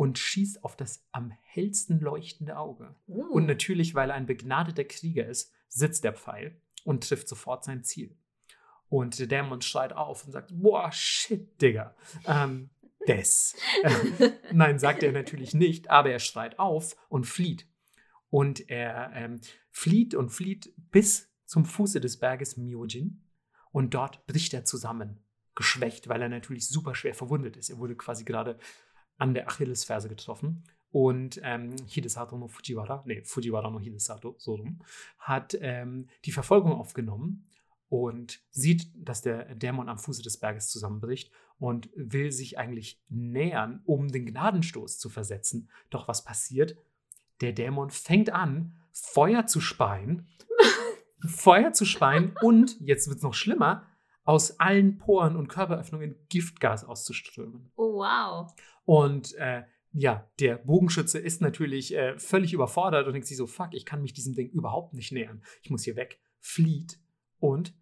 und 0.00 0.18
schießt 0.18 0.64
auf 0.64 0.76
das 0.76 1.06
am 1.12 1.30
hellsten 1.42 2.00
leuchtende 2.00 2.56
Auge. 2.56 2.94
Uh. 3.06 3.22
Und 3.34 3.44
natürlich, 3.44 3.94
weil 3.94 4.08
er 4.08 4.16
ein 4.16 4.24
begnadeter 4.24 4.84
Krieger 4.84 5.26
ist, 5.26 5.52
sitzt 5.68 6.04
der 6.04 6.14
Pfeil 6.14 6.58
und 6.84 7.06
trifft 7.06 7.28
sofort 7.28 7.64
sein 7.64 7.84
Ziel. 7.84 8.16
Und 8.88 9.18
der 9.18 9.26
Dämon 9.26 9.60
schreit 9.60 9.92
auf 9.92 10.24
und 10.24 10.32
sagt, 10.32 10.52
boah, 10.54 10.90
shit, 10.90 11.60
Digga. 11.60 11.94
Ähm, 12.24 12.70
des. 13.06 13.54
Äh, 13.82 14.30
nein, 14.54 14.78
sagt 14.78 15.02
er 15.02 15.12
natürlich 15.12 15.52
nicht, 15.52 15.90
aber 15.90 16.08
er 16.10 16.18
schreit 16.18 16.58
auf 16.58 16.96
und 17.10 17.26
flieht. 17.26 17.68
Und 18.30 18.70
er 18.70 19.12
ähm, 19.14 19.42
flieht 19.70 20.14
und 20.14 20.30
flieht 20.30 20.72
bis 20.76 21.30
zum 21.44 21.66
Fuße 21.66 22.00
des 22.00 22.18
Berges 22.18 22.56
Myojin. 22.56 23.22
Und 23.70 23.92
dort 23.92 24.26
bricht 24.26 24.54
er 24.54 24.64
zusammen, 24.64 25.22
geschwächt, 25.54 26.08
weil 26.08 26.22
er 26.22 26.30
natürlich 26.30 26.66
super 26.68 26.94
schwer 26.94 27.14
verwundet 27.14 27.58
ist. 27.58 27.68
Er 27.68 27.76
wurde 27.76 27.96
quasi 27.96 28.24
gerade 28.24 28.58
an 29.20 29.34
der 29.34 29.48
Achillesferse 29.48 30.08
getroffen. 30.08 30.64
Und 30.92 31.40
ähm, 31.44 31.76
Hidesato 31.86 32.36
no 32.36 32.48
Fujiwara, 32.48 33.04
nee, 33.06 33.22
Fujiwara 33.22 33.70
no 33.70 33.78
Hidesato, 33.78 34.34
so 34.38 34.56
rum, 34.56 34.80
hat 35.18 35.56
ähm, 35.60 36.08
die 36.24 36.32
Verfolgung 36.32 36.72
aufgenommen 36.72 37.46
und 37.88 38.40
sieht, 38.50 38.88
dass 38.96 39.22
der 39.22 39.54
Dämon 39.54 39.88
am 39.88 39.98
Fuße 39.98 40.22
des 40.22 40.38
Berges 40.38 40.68
zusammenbricht 40.68 41.30
und 41.58 41.90
will 41.94 42.32
sich 42.32 42.58
eigentlich 42.58 43.00
nähern, 43.08 43.82
um 43.84 44.08
den 44.08 44.26
Gnadenstoß 44.26 44.98
zu 44.98 45.10
versetzen. 45.10 45.70
Doch 45.90 46.08
was 46.08 46.24
passiert? 46.24 46.76
Der 47.40 47.52
Dämon 47.52 47.90
fängt 47.90 48.30
an, 48.30 48.74
Feuer 48.92 49.46
zu 49.46 49.60
speien, 49.60 50.26
Feuer 51.26 51.72
zu 51.72 51.84
speien 51.84 52.34
und, 52.42 52.80
jetzt 52.80 53.06
wird 53.06 53.18
es 53.18 53.22
noch 53.22 53.34
schlimmer, 53.34 53.86
aus 54.24 54.58
allen 54.60 54.98
Poren 54.98 55.36
und 55.36 55.48
Körperöffnungen 55.48 56.16
Giftgas 56.28 56.84
auszuströmen. 56.84 57.72
Oh, 57.76 57.98
wow. 57.98 58.52
Und 58.84 59.34
äh, 59.34 59.64
ja, 59.92 60.30
der 60.38 60.56
Bogenschütze 60.56 61.18
ist 61.18 61.40
natürlich 61.40 61.94
äh, 61.94 62.18
völlig 62.18 62.52
überfordert 62.52 63.06
und 63.06 63.12
denkt 63.12 63.26
sich 63.26 63.36
so, 63.36 63.46
fuck, 63.46 63.74
ich 63.74 63.84
kann 63.84 64.02
mich 64.02 64.12
diesem 64.12 64.34
Ding 64.34 64.48
überhaupt 64.50 64.94
nicht 64.94 65.12
nähern. 65.12 65.42
Ich 65.62 65.70
muss 65.70 65.84
hier 65.84 65.96
weg. 65.96 66.20
Flieht 66.38 67.00
und 67.38 67.74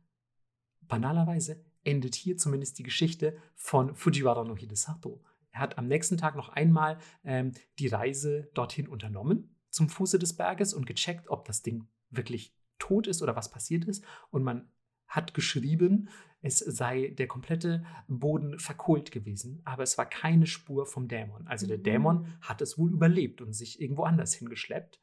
banalerweise 0.81 1.65
endet 1.85 2.15
hier 2.15 2.37
zumindest 2.37 2.79
die 2.79 2.83
Geschichte 2.83 3.37
von 3.55 3.95
Fujiwara 3.95 4.45
no 4.45 4.57
Hidesato. 4.57 5.23
Er 5.51 5.61
hat 5.61 5.79
am 5.79 5.87
nächsten 5.87 6.17
Tag 6.17 6.37
noch 6.37 6.49
einmal 6.51 6.99
ähm, 7.25 7.53
die 7.79 7.89
Reise 7.89 8.51
dorthin 8.55 8.89
unternommen, 8.89 9.57
zum 9.71 9.89
Fuße 9.89 10.19
des 10.19 10.37
Berges 10.37 10.75
und 10.75 10.87
gecheckt, 10.87 11.29
ob 11.29 11.45
das 11.45 11.63
Ding 11.63 11.89
wirklich 12.11 12.55
tot 12.79 13.07
ist 13.07 13.23
oder 13.23 13.37
was 13.37 13.51
passiert 13.51 13.85
ist. 13.85 14.05
Und 14.31 14.43
man 14.43 14.71
hat 15.09 15.35
geschrieben, 15.35 16.09
es 16.41 16.59
sei 16.59 17.09
der 17.19 17.27
komplette 17.27 17.85
Boden 18.07 18.59
verkohlt 18.61 19.11
gewesen, 19.11 19.61
aber 19.65 19.83
es 19.83 19.99
war 19.99 20.07
keine 20.07 20.47
Spur 20.47 20.87
vom 20.87 21.09
Dämon. 21.09 21.47
Also 21.49 21.67
der 21.67 21.79
Mhm. 21.79 21.83
Dämon 21.83 22.27
hat 22.41 22.61
es 22.63 22.79
wohl 22.79 22.93
überlebt 22.93 23.41
und 23.43 23.53
sich 23.55 23.81
irgendwo 23.81 24.05
anders 24.05 24.35
hingeschleppt. 24.35 25.01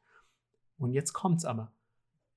Und 0.78 0.92
jetzt 0.92 1.12
kommt's 1.12 1.44
aber. 1.44 1.72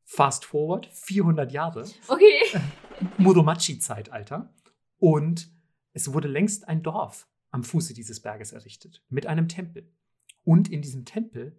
Fast 0.04 0.44
forward, 0.44 0.88
400 0.92 1.52
Jahre, 1.52 1.86
Okay. 2.08 2.42
Muromachi-Zeitalter. 3.18 4.54
Und 4.98 5.50
es 5.94 6.12
wurde 6.14 6.28
längst 6.28 6.68
ein 6.68 6.84
Dorf 6.84 7.28
am 7.52 7.64
Fuße 7.64 7.94
dieses 7.94 8.20
Berges 8.22 8.52
errichtet, 8.52 9.04
mit 9.10 9.28
einem 9.28 9.48
Tempel. 9.48 9.90
Und 10.44 10.70
in 10.70 10.82
diesem 10.82 11.06
Tempel 11.06 11.58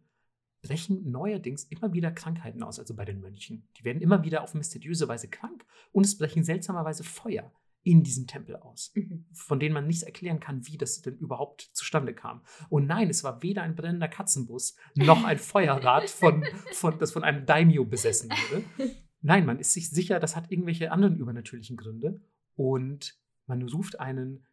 brechen 0.63 1.11
neuerdings 1.11 1.65
immer 1.65 1.93
wieder 1.93 2.11
Krankheiten 2.11 2.63
aus, 2.63 2.79
also 2.79 2.95
bei 2.95 3.05
den 3.05 3.21
Mönchen. 3.21 3.67
Die 3.79 3.85
werden 3.85 4.03
immer 4.03 4.25
wieder 4.25 4.43
auf 4.43 4.55
mysteriöse 4.55 5.09
Weise 5.09 5.29
krank 5.29 5.65
und 5.93 6.05
es 6.05 6.19
brechen 6.19 6.45
seltsamerweise 6.45 7.03
Feuer 7.05 7.53
in 7.83 8.03
diesem 8.03 8.27
Tempel 8.27 8.57
aus, 8.57 8.93
Mhm. 8.95 9.25
von 9.33 9.59
denen 9.59 9.73
man 9.73 9.87
nicht 9.87 10.03
erklären 10.03 10.39
kann, 10.39 10.67
wie 10.67 10.77
das 10.77 11.01
denn 11.01 11.17
überhaupt 11.17 11.71
zustande 11.73 12.13
kam. 12.13 12.43
Und 12.69 12.87
nein, 12.87 13.09
es 13.09 13.25
war 13.25 13.43
weder 13.43 13.63
ein 13.63 13.75
brennender 13.75 14.09
Katzenbus 14.09 14.77
noch 14.95 15.25
ein 15.25 15.39
Feuerrad, 15.39 16.11
von, 16.11 16.45
von, 16.73 16.99
das 16.99 17.13
von 17.13 17.25
einem 17.25 17.47
Daimyo 17.47 17.85
besessen 17.87 18.31
wurde. 18.31 18.65
Nein, 19.23 19.45
man 19.45 19.59
ist 19.59 19.73
sich 19.75 19.91
sicher, 19.91 20.19
das 20.19 20.35
hat 20.35 20.51
irgendwelche 20.51 20.93
anderen 20.93 21.19
übernatürlichen 21.19 21.77
Gründe. 21.77 22.21
Und 22.57 23.19
man 23.47 23.63
ruft 23.69 24.01
einen, 24.01 24.47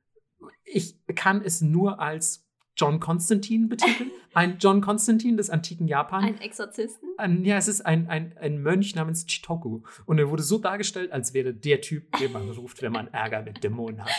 ich 0.65 0.99
kann 1.15 1.41
es 1.41 1.61
nur 1.61 1.99
als 2.01 2.46
John 2.77 2.99
Constantine 2.99 3.67
betiteln, 3.67 4.11
ein 4.33 4.57
John 4.59 4.81
Constantine 4.81 5.37
des 5.37 5.49
antiken 5.49 5.87
Japan. 5.87 6.23
Ein 6.23 6.41
Exorzisten? 6.41 7.09
Ein, 7.17 7.43
ja, 7.43 7.57
es 7.57 7.67
ist 7.67 7.81
ein, 7.81 8.07
ein, 8.07 8.37
ein 8.37 8.61
Mönch 8.61 8.95
namens 8.95 9.25
Chitoku. 9.25 9.81
Und 10.05 10.19
er 10.19 10.29
wurde 10.29 10.43
so 10.43 10.59
dargestellt, 10.59 11.11
als 11.11 11.33
wäre 11.33 11.53
der 11.53 11.81
Typ, 11.81 12.15
den 12.17 12.31
man 12.31 12.49
ruft, 12.49 12.81
wenn 12.81 12.91
man 12.91 13.07
Ärger 13.07 13.41
mit 13.41 13.63
Dämonen 13.63 14.03
hat. 14.03 14.11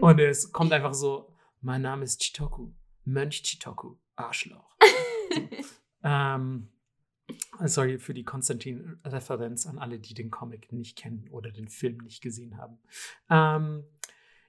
Und 0.00 0.18
es 0.18 0.52
kommt 0.52 0.72
einfach 0.72 0.94
so: 0.94 1.32
Mein 1.60 1.82
Name 1.82 2.04
ist 2.04 2.20
Chitoku, 2.22 2.72
Mönch 3.04 3.42
Chitoku, 3.42 3.96
Arschloch. 4.16 4.74
So. 5.34 5.48
ähm, 6.02 6.68
sorry 7.64 7.98
für 7.98 8.14
die 8.14 8.24
Konstantin-Referenz 8.24 9.66
an 9.66 9.78
alle, 9.78 9.98
die 9.98 10.14
den 10.14 10.30
Comic 10.30 10.72
nicht 10.72 10.96
kennen 10.96 11.28
oder 11.30 11.50
den 11.50 11.68
Film 11.68 11.98
nicht 11.98 12.22
gesehen 12.22 12.56
haben. 12.56 12.78
Ähm, 13.28 13.84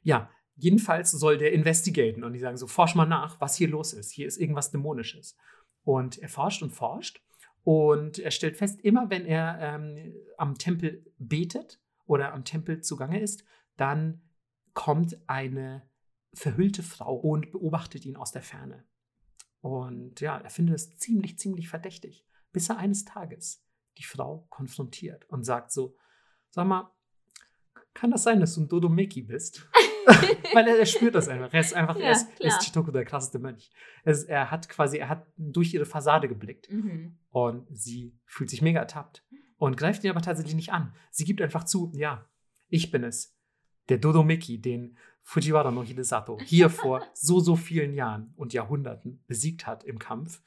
ja, 0.01 0.29
jedenfalls 0.57 1.11
soll 1.11 1.37
der 1.37 1.53
investigaten 1.53 2.23
und 2.23 2.33
die 2.33 2.39
sagen 2.39 2.57
so: 2.57 2.67
Forsch 2.67 2.95
mal 2.95 3.05
nach, 3.05 3.39
was 3.39 3.55
hier 3.55 3.69
los 3.69 3.93
ist. 3.93 4.11
Hier 4.11 4.27
ist 4.27 4.37
irgendwas 4.37 4.71
Dämonisches. 4.71 5.37
Und 5.83 6.17
er 6.17 6.27
forscht 6.27 6.61
und 6.61 6.71
forscht 6.71 7.21
und 7.63 8.19
er 8.19 8.31
stellt 8.31 8.57
fest, 8.57 8.79
immer 8.81 9.09
wenn 9.09 9.25
er 9.25 9.59
ähm, 9.59 10.13
am 10.37 10.57
Tempel 10.57 11.05
betet 11.17 11.81
oder 12.05 12.33
am 12.33 12.43
Tempel 12.45 12.81
zugange 12.81 13.19
ist, 13.19 13.43
dann 13.75 14.21
kommt 14.73 15.17
eine 15.27 15.87
verhüllte 16.33 16.83
Frau 16.83 17.15
und 17.15 17.51
beobachtet 17.51 18.05
ihn 18.05 18.15
aus 18.15 18.31
der 18.31 18.41
Ferne. 18.41 18.85
Und 19.59 20.21
ja, 20.21 20.37
er 20.37 20.49
findet 20.49 20.75
es 20.75 20.97
ziemlich, 20.97 21.39
ziemlich 21.39 21.67
verdächtig, 21.67 22.25
bis 22.51 22.69
er 22.69 22.77
eines 22.77 23.05
Tages 23.05 23.65
die 23.97 24.03
Frau 24.03 24.45
konfrontiert 24.49 25.25
und 25.29 25.43
sagt 25.43 25.71
so, 25.71 25.97
sag 26.51 26.67
mal, 26.67 26.91
kann 27.93 28.11
das 28.11 28.23
sein, 28.23 28.39
dass 28.39 28.55
du 28.55 28.61
ein 28.61 28.69
Dodomeki 28.69 29.23
bist? 29.23 29.67
Weil 30.53 30.67
er, 30.67 30.79
er 30.79 30.85
spürt 30.85 31.15
das 31.15 31.27
einfach. 31.27 31.53
Er 31.53 31.59
ist 31.59 31.73
einfach, 31.73 31.97
Ja, 31.97 32.05
er, 32.05 32.11
ist, 32.11 32.27
er 32.39 32.47
ist 32.47 32.61
Chitoku, 32.61 32.91
der 32.91 33.05
krasseste 33.05 33.39
Mönch. 33.39 33.69
Es, 34.03 34.23
er 34.23 34.51
hat 34.51 34.69
quasi, 34.69 34.97
er 34.97 35.09
hat 35.09 35.27
durch 35.37 35.73
ihre 35.73 35.85
Fassade 35.85 36.27
geblickt. 36.27 36.71
Mhm. 36.71 37.17
Und 37.29 37.67
sie 37.71 38.17
fühlt 38.25 38.49
sich 38.49 38.61
mega 38.61 38.79
ertappt 38.79 39.23
und 39.57 39.77
greift 39.77 40.03
ihn 40.03 40.09
aber 40.09 40.21
tatsächlich 40.21 40.55
nicht 40.55 40.71
an. 40.71 40.93
Sie 41.11 41.25
gibt 41.25 41.41
einfach 41.41 41.65
zu, 41.65 41.91
ja, 41.93 42.25
ich 42.69 42.91
bin 42.91 43.03
es. 43.03 43.35
Der 43.89 43.97
Dodomeki, 43.97 44.59
den 44.59 44.97
Fujiwara 45.23 45.71
no 45.71 45.83
Hidesato 45.83 46.39
hier 46.41 46.69
vor 46.69 47.05
so, 47.13 47.39
so 47.39 47.55
vielen 47.55 47.93
Jahren 47.93 48.33
und 48.37 48.53
Jahrhunderten 48.53 49.23
besiegt 49.27 49.67
hat 49.67 49.83
im 49.83 49.99
Kampf. 49.99 50.41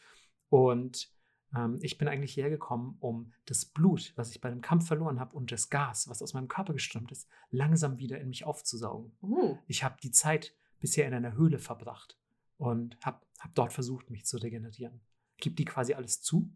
Und 0.48 1.10
ähm, 1.54 1.78
ich 1.82 1.98
bin 1.98 2.08
eigentlich 2.08 2.34
hierher 2.34 2.50
gekommen, 2.50 2.96
um 3.00 3.32
das 3.46 3.64
Blut, 3.64 4.12
was 4.16 4.30
ich 4.30 4.40
bei 4.40 4.50
dem 4.50 4.60
Kampf 4.60 4.86
verloren 4.86 5.20
habe 5.20 5.36
und 5.36 5.50
das 5.52 5.70
Gas, 5.70 6.08
was 6.08 6.22
aus 6.22 6.34
meinem 6.34 6.48
Körper 6.48 6.72
geströmt 6.72 7.12
ist, 7.12 7.28
langsam 7.50 7.98
wieder 7.98 8.20
in 8.20 8.28
mich 8.28 8.44
aufzusaugen. 8.44 9.12
Uh. 9.22 9.58
Ich 9.66 9.82
habe 9.82 9.96
die 10.02 10.10
Zeit 10.10 10.54
bisher 10.78 11.06
in 11.06 11.14
einer 11.14 11.34
Höhle 11.34 11.58
verbracht 11.58 12.18
und 12.56 12.98
habe 13.04 13.24
hab 13.38 13.54
dort 13.54 13.72
versucht, 13.72 14.10
mich 14.10 14.24
zu 14.24 14.36
regenerieren. 14.38 15.00
Gib 15.38 15.56
die 15.56 15.64
quasi 15.64 15.94
alles 15.94 16.22
zu 16.22 16.52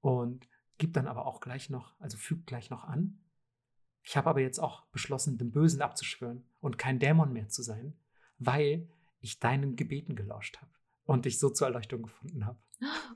und 0.00 0.48
gib 0.78 0.92
dann 0.92 1.06
aber 1.06 1.26
auch 1.26 1.40
gleich 1.40 1.70
noch, 1.70 1.98
also 2.00 2.16
fügt 2.16 2.46
gleich 2.46 2.70
noch 2.70 2.84
an. 2.84 3.18
Ich 4.04 4.16
habe 4.16 4.28
aber 4.28 4.40
jetzt 4.40 4.58
auch 4.58 4.84
beschlossen, 4.86 5.38
dem 5.38 5.52
Bösen 5.52 5.80
abzuschwören 5.80 6.44
und 6.60 6.76
kein 6.76 6.98
Dämon 6.98 7.32
mehr 7.32 7.48
zu 7.48 7.62
sein, 7.62 7.96
weil 8.38 8.88
ich 9.20 9.38
deinen 9.38 9.76
Gebeten 9.76 10.16
gelauscht 10.16 10.60
habe 10.60 10.72
und 11.04 11.24
dich 11.24 11.38
so 11.38 11.50
zur 11.50 11.68
Erleuchtung 11.68 12.02
gefunden 12.02 12.46
habe. 12.46 12.58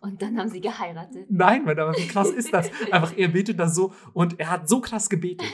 Und 0.00 0.22
dann 0.22 0.38
haben 0.38 0.48
sie 0.48 0.60
geheiratet. 0.60 1.26
Nein, 1.28 1.64
Mann, 1.64 1.78
aber 1.78 1.96
wie 1.96 2.06
krass 2.06 2.30
ist 2.30 2.52
das? 2.52 2.70
Einfach, 2.92 3.16
er 3.16 3.28
betet 3.28 3.58
da 3.58 3.68
so 3.68 3.92
und 4.12 4.38
er 4.38 4.50
hat 4.50 4.68
so 4.68 4.80
krass 4.80 5.08
gebetet. 5.08 5.52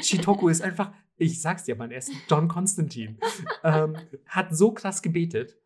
Chitoku 0.00 0.48
ist 0.48 0.62
einfach, 0.62 0.92
ich 1.16 1.40
sag's 1.40 1.64
dir, 1.64 1.76
Mann, 1.76 1.90
er 1.90 1.98
ist 1.98 2.12
John 2.28 2.48
Constantine. 2.48 3.18
Ähm, 3.64 3.96
hat 4.26 4.56
so 4.56 4.72
krass 4.72 5.02
gebetet, 5.02 5.58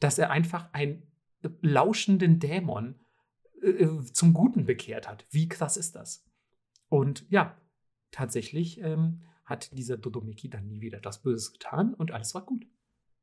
dass 0.00 0.18
er 0.18 0.30
einfach 0.30 0.68
ein 0.72 1.02
äh, 1.42 1.48
lauschenden 1.62 2.38
Dämon 2.38 2.96
äh, 3.62 3.70
äh, 3.70 4.04
zum 4.12 4.34
Guten 4.34 4.66
bekehrt 4.66 5.08
hat. 5.08 5.26
Wie 5.30 5.48
krass 5.48 5.76
ist 5.76 5.96
das? 5.96 6.24
Und 6.88 7.26
ja, 7.30 7.56
tatsächlich 8.10 8.80
ähm, 8.80 9.22
hat 9.44 9.76
dieser 9.76 9.96
Dodomeki 9.96 10.50
dann 10.50 10.66
nie 10.66 10.80
wieder 10.80 11.00
das 11.00 11.22
Böses 11.22 11.52
getan 11.52 11.94
und 11.94 12.12
alles 12.12 12.34
war 12.34 12.44
gut. 12.44 12.66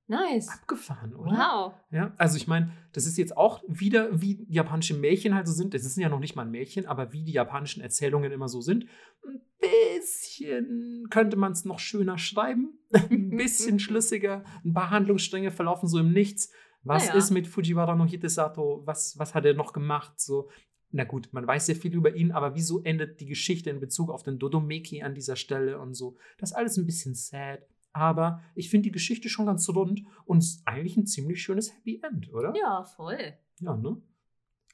Nice. 0.07 0.49
Abgefahren, 0.49 1.15
oder? 1.15 1.31
Wow. 1.31 1.73
Ja, 1.91 2.13
also 2.17 2.35
ich 2.38 2.47
meine, 2.47 2.71
das 2.91 3.05
ist 3.05 3.17
jetzt 3.17 3.38
auch 3.38 3.63
wieder, 3.67 4.21
wie 4.21 4.45
japanische 4.49 4.93
Märchen 4.95 5.34
halt 5.34 5.47
so 5.47 5.53
sind. 5.53 5.73
Das 5.73 5.85
ist 5.85 5.97
ja 5.97 6.09
noch 6.09 6.19
nicht 6.19 6.35
mal 6.35 6.43
ein 6.43 6.51
Märchen, 6.51 6.85
aber 6.85 7.13
wie 7.13 7.23
die 7.23 7.31
japanischen 7.31 7.81
Erzählungen 7.81 8.31
immer 8.31 8.49
so 8.49 8.59
sind. 8.61 8.85
Ein 9.25 9.41
bisschen 9.59 11.07
könnte 11.09 11.38
man 11.38 11.53
es 11.53 11.63
noch 11.63 11.80
schöner 11.80 12.17
schreiben. 12.17 12.77
ein 12.93 13.30
bisschen 13.38 13.80
schlüssiger. 13.80 14.43
Ein 14.65 14.73
paar 14.73 14.89
Handlungsstränge 14.89 15.51
verlaufen 15.51 15.88
so 15.88 15.99
im 15.99 16.11
Nichts. 16.11 16.51
Was 16.84 17.07
Naja. 17.07 17.17
ist 17.17 17.31
mit 17.31 17.47
Fujiwara 17.47 17.95
no 17.95 18.05
Hitesato? 18.05 18.81
Was, 18.85 19.17
was 19.17 19.34
hat 19.34 19.45
er 19.45 19.53
noch 19.53 19.71
gemacht? 19.71 20.19
So, 20.19 20.49
na 20.91 21.05
gut, 21.05 21.30
man 21.31 21.47
weiß 21.47 21.67
sehr 21.67 21.77
viel 21.77 21.93
über 21.93 22.13
ihn, 22.13 22.31
aber 22.34 22.55
wieso 22.55 22.84
endet 22.84 23.21
die 23.21 23.25
Geschichte 23.25 23.69
in 23.69 23.80
Bezug 23.80 24.09
auf 24.09 24.21
den 24.21 24.38
Dodomeki 24.38 25.01
an 25.01 25.15
dieser 25.15 25.38
Stelle 25.38 25.80
und 25.80 25.93
so? 25.93 26.17
Das 26.38 26.51
ist 26.51 26.55
alles 26.57 26.75
ein 26.77 26.85
bisschen 26.85 27.15
sad. 27.15 27.65
Aber 27.93 28.41
ich 28.55 28.69
finde 28.69 28.85
die 28.85 28.91
Geschichte 28.91 29.29
schon 29.29 29.45
ganz 29.45 29.69
rund 29.69 30.01
und 30.25 30.43
eigentlich 30.65 30.97
ein 30.97 31.05
ziemlich 31.05 31.41
schönes 31.43 31.73
Happy 31.75 32.01
End, 32.03 32.33
oder? 32.33 32.53
Ja, 32.55 32.83
voll. 32.83 33.33
Ja, 33.59 33.77
ne? 33.77 34.01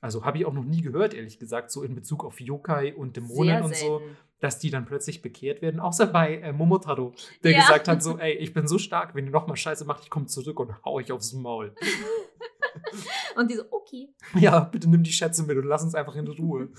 Also 0.01 0.23
habe 0.23 0.37
ich 0.37 0.45
auch 0.45 0.53
noch 0.53 0.63
nie 0.63 0.81
gehört, 0.81 1.13
ehrlich 1.13 1.39
gesagt, 1.39 1.71
so 1.71 1.83
in 1.83 1.93
Bezug 1.93 2.23
auf 2.23 2.39
Yokai 2.39 2.95
und 2.95 3.17
Dämonen 3.17 3.63
und 3.63 3.75
so, 3.75 4.01
dass 4.39 4.57
die 4.57 4.69
dann 4.69 4.85
plötzlich 4.85 5.21
bekehrt 5.21 5.61
werden. 5.61 5.81
Außer 5.81 6.07
bei 6.07 6.37
äh, 6.37 6.53
Momotaro, 6.53 7.13
der 7.43 7.51
Ja. 7.51 7.59
gesagt 7.59 7.89
hat 7.89 8.01
so, 8.01 8.17
ey, 8.19 8.33
ich 8.35 8.53
bin 8.53 8.65
so 8.67 8.77
stark, 8.77 9.13
wenn 9.13 9.25
ihr 9.25 9.31
nochmal 9.31 9.57
Scheiße 9.57 9.83
macht, 9.83 10.03
ich 10.03 10.09
komme 10.09 10.27
zurück 10.27 10.61
und 10.61 10.73
hau 10.85 10.93
euch 10.93 11.11
aufs 11.11 11.33
Maul. 11.33 11.75
Und 13.35 13.49
die 13.49 13.55
so, 13.55 13.63
okay. 13.71 14.13
ja, 14.39 14.59
bitte 14.61 14.89
nimm 14.89 15.03
die 15.03 15.11
Schätze 15.11 15.43
mit 15.43 15.57
und 15.57 15.65
lass 15.65 15.83
uns 15.83 15.95
einfach 15.95 16.15
in 16.15 16.27
Ruhe. 16.27 16.69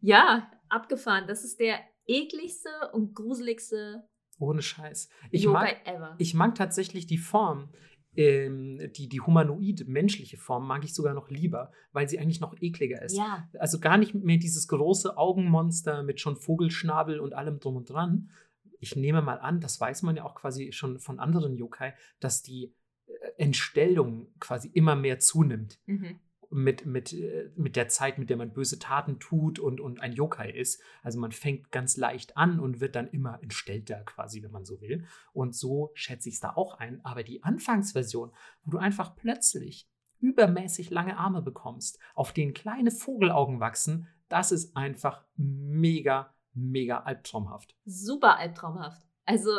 ja, 0.00 0.50
abgefahren. 0.68 1.26
Das 1.26 1.44
ist 1.44 1.60
der 1.60 1.78
ekligste 2.06 2.68
und 2.92 3.14
gruseligste 3.14 4.08
Ohne 4.38 4.62
Scheiß. 4.62 5.08
Ich 5.30 5.46
mag, 5.46 5.76
ever. 5.86 6.14
ich 6.18 6.34
mag 6.34 6.54
tatsächlich 6.54 7.06
die 7.06 7.18
Form, 7.18 7.70
ähm, 8.16 8.80
die, 8.96 9.08
die 9.08 9.20
humanoid 9.20 9.86
menschliche 9.86 10.36
Form 10.36 10.66
mag 10.66 10.84
ich 10.84 10.94
sogar 10.94 11.14
noch 11.14 11.28
lieber, 11.28 11.72
weil 11.92 12.08
sie 12.08 12.18
eigentlich 12.18 12.40
noch 12.40 12.54
ekliger 12.60 13.02
ist. 13.02 13.16
ja, 13.16 13.48
Also 13.58 13.78
gar 13.78 13.98
nicht 13.98 14.14
mehr 14.14 14.38
dieses 14.38 14.68
große 14.68 15.16
Augenmonster 15.16 16.02
mit 16.02 16.20
schon 16.20 16.36
Vogelschnabel 16.36 17.20
und 17.20 17.34
allem 17.34 17.60
drum 17.60 17.76
und 17.76 17.90
dran. 17.90 18.30
Ich 18.78 18.96
nehme 18.96 19.22
mal 19.22 19.38
an, 19.38 19.60
das 19.60 19.80
weiß 19.80 20.02
man 20.02 20.16
ja 20.16 20.24
auch 20.24 20.34
quasi 20.34 20.72
schon 20.72 20.98
von 20.98 21.18
anderen 21.18 21.56
Yokai, 21.56 21.94
dass 22.20 22.42
die 22.42 22.74
äh, 23.06 23.12
Entstellung 23.38 24.28
quasi 24.38 24.68
immer 24.68 24.96
mehr 24.96 25.18
zunimmt 25.18 25.78
mhm. 25.86 26.20
Mit, 26.50 26.86
mit, 26.86 27.12
äh, 27.12 27.50
mit 27.56 27.76
der 27.76 27.88
Zeit, 27.88 28.18
mit 28.18 28.30
der 28.30 28.36
man 28.36 28.52
böse 28.52 28.78
Taten 28.78 29.18
tut 29.18 29.58
und, 29.58 29.80
und 29.80 30.00
ein 30.00 30.12
Yokai 30.12 30.50
ist. 30.50 30.80
Also 31.02 31.18
man 31.18 31.32
fängt 31.32 31.70
ganz 31.70 31.96
leicht 31.96 32.36
an 32.36 32.60
und 32.60 32.80
wird 32.80 32.96
dann 32.96 33.08
immer 33.08 33.42
entstellter 33.42 34.02
quasi, 34.04 34.42
wenn 34.42 34.50
man 34.50 34.64
so 34.64 34.80
will. 34.80 35.04
Und 35.32 35.54
so 35.54 35.90
schätze 35.94 36.28
ich 36.28 36.36
es 36.36 36.40
da 36.40 36.54
auch 36.54 36.78
ein. 36.78 37.04
Aber 37.04 37.22
die 37.22 37.42
Anfangsversion, 37.42 38.32
wo 38.64 38.70
du 38.70 38.78
einfach 38.78 39.16
plötzlich 39.16 39.88
übermäßig 40.20 40.90
lange 40.90 41.16
Arme 41.16 41.42
bekommst, 41.42 41.98
auf 42.14 42.32
denen 42.32 42.54
kleine 42.54 42.90
Vogelaugen 42.90 43.60
wachsen, 43.60 44.08
das 44.28 44.52
ist 44.52 44.76
einfach 44.76 45.24
mega, 45.36 46.34
mega 46.52 47.00
albtraumhaft. 47.00 47.76
super 47.84 48.38
albtraumhaft. 48.38 49.05
Also, 49.26 49.50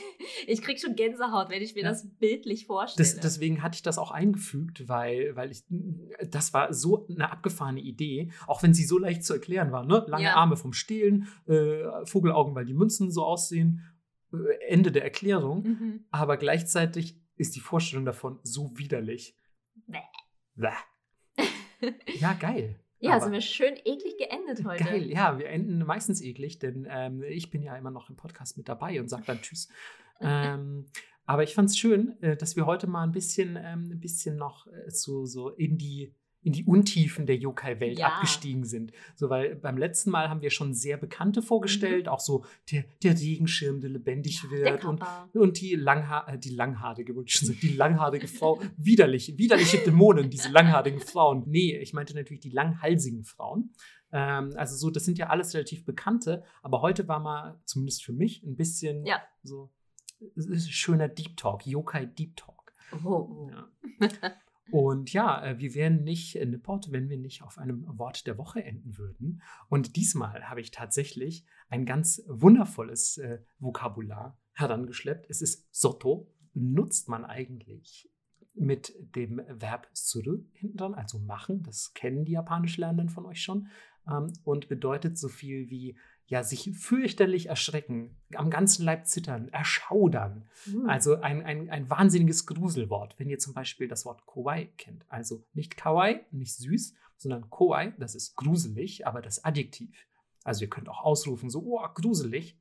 ich 0.46 0.62
krieg 0.62 0.80
schon 0.80 0.94
Gänsehaut, 0.94 1.50
wenn 1.50 1.60
ich 1.60 1.74
mir 1.74 1.82
Ja. 1.82 1.88
das 1.90 2.08
bildlich 2.18 2.66
vorstelle. 2.66 3.04
Das, 3.06 3.20
deswegen 3.20 3.62
hatte 3.62 3.74
ich 3.76 3.82
das 3.82 3.98
auch 3.98 4.10
eingefügt, 4.12 4.88
weil, 4.88 5.34
weil 5.36 5.50
ich, 5.50 5.64
das 6.30 6.54
war 6.54 6.72
so 6.72 7.06
eine 7.08 7.30
abgefahrene 7.30 7.80
Idee, 7.80 8.30
auch 8.46 8.62
wenn 8.62 8.72
sie 8.72 8.84
so 8.84 8.98
leicht 8.98 9.24
zu 9.24 9.34
erklären 9.34 9.72
war. 9.72 9.84
Ne? 9.84 10.04
Lange 10.06 10.24
Ja. 10.24 10.36
Arme 10.36 10.56
vom 10.56 10.72
Stehlen, 10.72 11.26
äh, 11.46 11.82
Vogelaugen, 12.04 12.54
weil 12.54 12.64
die 12.66 12.74
Münzen 12.74 13.10
so 13.10 13.24
aussehen, 13.24 13.82
äh, 14.32 14.36
Ende 14.68 14.92
der 14.92 15.02
Erklärung. 15.02 15.62
mhm. 15.64 16.04
Aber 16.10 16.36
gleichzeitig 16.36 17.20
ist 17.36 17.56
die 17.56 17.60
Vorstellung 17.60 18.04
davon 18.06 18.38
so 18.44 18.70
widerlich. 18.78 19.36
Bäh. 19.86 19.98
Bäh. 20.54 20.68
Ja, 22.20 22.32
geil. 22.32 22.80
Ja, 23.06 23.14
Aber- 23.14 23.24
sind 23.24 23.32
wir 23.32 23.40
schön 23.40 23.74
eklig 23.84 24.16
geendet 24.18 24.64
heute. 24.64 24.84
Geil, 24.84 25.10
ja, 25.10 25.38
wir 25.38 25.48
enden 25.48 25.78
meistens 25.84 26.20
eklig, 26.22 26.58
denn 26.58 26.86
ähm, 26.90 27.22
ich 27.22 27.50
bin 27.50 27.62
ja 27.62 27.76
immer 27.76 27.90
noch 27.90 28.10
im 28.10 28.16
Podcast 28.16 28.56
mit 28.56 28.68
dabei 28.68 29.00
und 29.00 29.08
sage 29.08 29.24
dann 29.26 29.40
Tschüss. 29.40 29.68
ähm, 30.20 30.86
aber 31.24 31.42
ich 31.42 31.54
fand 31.54 31.70
es 31.70 31.78
schön, 31.78 32.20
äh, 32.22 32.36
dass 32.36 32.56
wir 32.56 32.66
heute 32.66 32.86
mal 32.86 33.02
ein 33.02 33.12
bisschen, 33.12 33.56
ähm, 33.56 33.90
ein 33.90 34.00
bisschen 34.00 34.36
noch 34.36 34.66
äh, 34.68 34.90
so, 34.90 35.26
so 35.26 35.50
in 35.50 35.76
die 35.76 36.14
in 36.46 36.52
die 36.52 36.64
Untiefen 36.64 37.26
der 37.26 37.36
Yokai-Welt 37.36 37.98
Ja. 37.98 38.06
abgestiegen 38.06 38.64
sind. 38.64 38.92
So, 39.16 39.28
weil 39.30 39.56
beim 39.56 39.76
letzten 39.76 40.10
Mal 40.10 40.28
haben 40.30 40.40
wir 40.42 40.50
schon 40.50 40.74
sehr 40.74 40.96
Bekannte 40.96 41.40
Mhm. 41.40 41.44
vorgestellt, 41.44 42.08
auch 42.08 42.20
so 42.20 42.44
der, 42.70 42.84
der 43.02 43.18
Regenschirm, 43.18 43.80
der 43.80 43.90
lebendig 43.90 44.40
Der 44.42 44.50
wird 44.50 44.84
und, 44.84 45.00
Kappa. 45.00 45.28
und 45.34 45.60
die, 45.60 45.74
Langha 45.74 46.26
äh, 46.28 46.38
die 46.38 46.50
langhaarige, 46.50 47.12
die 47.14 47.74
langhaarige 47.76 48.28
Frau, 48.28 48.60
widerlich, 48.76 49.36
widerliche 49.36 49.78
Dämonen, 49.78 50.30
diese 50.30 50.48
langhaarigen 50.50 51.00
Frauen. 51.00 51.42
Nee, 51.46 51.76
ich 51.78 51.92
meinte 51.92 52.14
natürlich 52.14 52.40
die 52.40 52.50
langhalsigen 52.50 53.24
Frauen. 53.24 53.72
Ähm, 54.12 54.52
also 54.56 54.76
so, 54.76 54.90
das 54.90 55.04
sind 55.04 55.18
ja 55.18 55.26
alles 55.30 55.52
relativ 55.52 55.84
bekannte, 55.84 56.44
aber 56.62 56.80
heute 56.80 57.08
war 57.08 57.18
mal, 57.18 57.60
zumindest 57.64 58.04
für 58.04 58.12
mich, 58.12 58.44
ein 58.44 58.54
bisschen 58.56 59.04
Ja. 59.04 59.20
so 59.42 59.70
es 60.36 60.46
ist 60.46 60.66
ein 60.68 60.72
schöner 60.72 61.08
Deep 61.08 61.36
Talk, 61.36 61.66
Yokai 61.66 62.06
Deep 62.06 62.36
Talk. 62.36 62.72
Oh, 63.04 63.08
oh. 63.08 63.50
Ja. 63.50 63.68
Und 64.70 65.12
ja, 65.12 65.44
äh, 65.44 65.58
wir 65.58 65.74
wären 65.74 66.02
nicht 66.02 66.36
in 66.36 66.50
Nipport, 66.50 66.90
wenn 66.90 67.08
wir 67.08 67.18
nicht 67.18 67.42
auf 67.42 67.58
einem 67.58 67.86
Wort 67.98 68.26
der 68.26 68.36
Woche 68.38 68.64
enden 68.64 68.98
würden. 68.98 69.42
Und 69.68 69.96
diesmal 69.96 70.48
habe 70.48 70.60
ich 70.60 70.70
tatsächlich 70.70 71.44
ein 71.68 71.86
ganz 71.86 72.22
wundervolles 72.26 73.18
äh, 73.18 73.38
Vokabular 73.58 74.38
herangeschleppt. 74.52 75.26
Es 75.28 75.40
ist 75.40 75.66
Soto. 75.70 76.32
Benutzt 76.52 77.08
man 77.08 77.24
eigentlich 77.24 78.10
mit 78.54 78.94
dem 79.14 79.42
Verb 79.48 79.88
suru 79.92 80.38
hinten 80.54 80.78
dran, 80.78 80.94
also 80.94 81.18
machen. 81.18 81.62
Das 81.62 81.92
kennen 81.92 82.24
die 82.24 82.32
japanisch 82.32 82.78
Lernenden 82.78 83.10
von 83.10 83.26
euch 83.26 83.42
schon. 83.42 83.68
Ähm, 84.08 84.32
und 84.44 84.68
bedeutet 84.68 85.18
so 85.18 85.28
viel 85.28 85.70
wie 85.70 85.96
ja, 86.28 86.42
sich 86.42 86.72
fürchterlich 86.76 87.46
erschrecken, 87.46 88.16
am 88.34 88.50
ganzen 88.50 88.84
Leib 88.84 89.06
zittern, 89.06 89.48
erschaudern. 89.48 90.48
Hm. 90.64 90.88
Also 90.88 91.20
ein, 91.20 91.42
ein, 91.42 91.70
ein 91.70 91.88
wahnsinniges 91.88 92.46
Gruselwort, 92.46 93.18
wenn 93.18 93.28
ihr 93.28 93.38
zum 93.38 93.54
Beispiel 93.54 93.86
das 93.86 94.04
Wort 94.04 94.26
Kawaii 94.26 94.66
kennt. 94.76 95.04
Also 95.08 95.44
nicht 95.52 95.76
Kawaii, 95.76 96.20
nicht 96.32 96.56
süß, 96.56 96.94
sondern 97.16 97.48
Kawaii, 97.50 97.92
das 97.98 98.14
ist 98.16 98.34
gruselig, 98.34 99.06
aber 99.06 99.22
das 99.22 99.44
Adjektiv. 99.44 100.06
Also 100.42 100.64
ihr 100.64 100.70
könnt 100.70 100.88
auch 100.88 101.00
ausrufen, 101.00 101.48
so, 101.48 101.62
oh, 101.62 101.86
gruselig. 101.94 102.58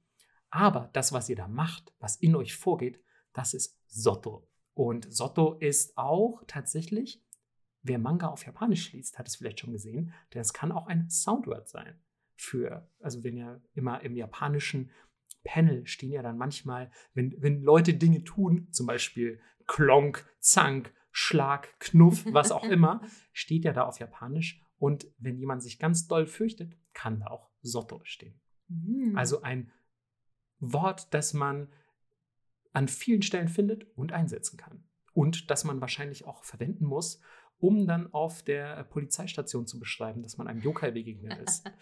Aber 0.51 0.89
das, 0.93 1.11
was 1.11 1.27
ihr 1.27 1.35
da 1.35 1.47
macht, 1.47 1.91
was 1.99 2.17
in 2.17 2.35
euch 2.35 2.55
vorgeht, 2.55 2.99
das 3.33 3.53
ist 3.53 3.79
Soto. 3.87 4.47
Und 4.73 5.11
Soto 5.11 5.53
ist 5.53 5.97
auch 5.97 6.43
tatsächlich, 6.47 7.23
wer 7.81 7.97
Manga 7.97 8.27
auf 8.27 8.45
Japanisch 8.45 8.93
liest, 8.93 9.17
hat 9.17 9.27
es 9.27 9.37
vielleicht 9.37 9.59
schon 9.59 9.71
gesehen, 9.71 10.13
denn 10.33 10.41
es 10.41 10.53
kann 10.53 10.71
auch 10.71 10.87
ein 10.87 11.09
Soundword 11.09 11.67
sein. 11.67 11.99
Für, 12.35 12.89
also 12.99 13.23
wenn 13.23 13.37
ihr 13.37 13.61
immer 13.73 14.01
im 14.01 14.15
japanischen 14.15 14.91
Panel 15.43 15.87
stehen 15.87 16.11
ja 16.11 16.21
dann 16.21 16.37
manchmal, 16.37 16.91
wenn, 17.13 17.35
wenn 17.41 17.61
Leute 17.61 17.93
Dinge 17.93 18.23
tun, 18.23 18.67
zum 18.71 18.87
Beispiel 18.87 19.39
Klonk, 19.67 20.27
Zank, 20.39 20.93
Schlag, 21.11 21.79
Knuff, 21.79 22.25
was 22.33 22.51
auch 22.51 22.65
immer, 22.65 23.01
steht 23.31 23.63
ja 23.63 23.71
da 23.71 23.83
auf 23.83 23.99
Japanisch. 23.99 24.61
Und 24.77 25.07
wenn 25.17 25.37
jemand 25.37 25.63
sich 25.63 25.79
ganz 25.79 26.07
doll 26.07 26.25
fürchtet, 26.25 26.77
kann 26.93 27.21
da 27.21 27.27
auch 27.27 27.49
Soto 27.61 28.01
stehen. 28.03 28.41
Hm. 28.67 29.13
Also 29.15 29.41
ein 29.41 29.71
Wort, 30.59 31.13
das 31.13 31.33
man 31.33 31.71
an 32.73 32.89
vielen 32.89 33.21
Stellen 33.21 33.47
findet 33.47 33.87
und 33.95 34.11
einsetzen 34.11 34.57
kann. 34.57 34.83
Und 35.13 35.49
das 35.49 35.63
man 35.63 35.79
wahrscheinlich 35.79 36.25
auch 36.25 36.43
verwenden 36.43 36.85
muss, 36.85 37.21
um 37.59 37.87
dann 37.87 38.13
auf 38.13 38.43
der 38.43 38.83
Polizeistation 38.85 39.67
zu 39.67 39.79
beschreiben, 39.79 40.23
dass 40.23 40.37
man 40.37 40.47
einem 40.47 40.61
Yokai 40.61 40.91
begegnet 40.91 41.37
ist. 41.39 41.69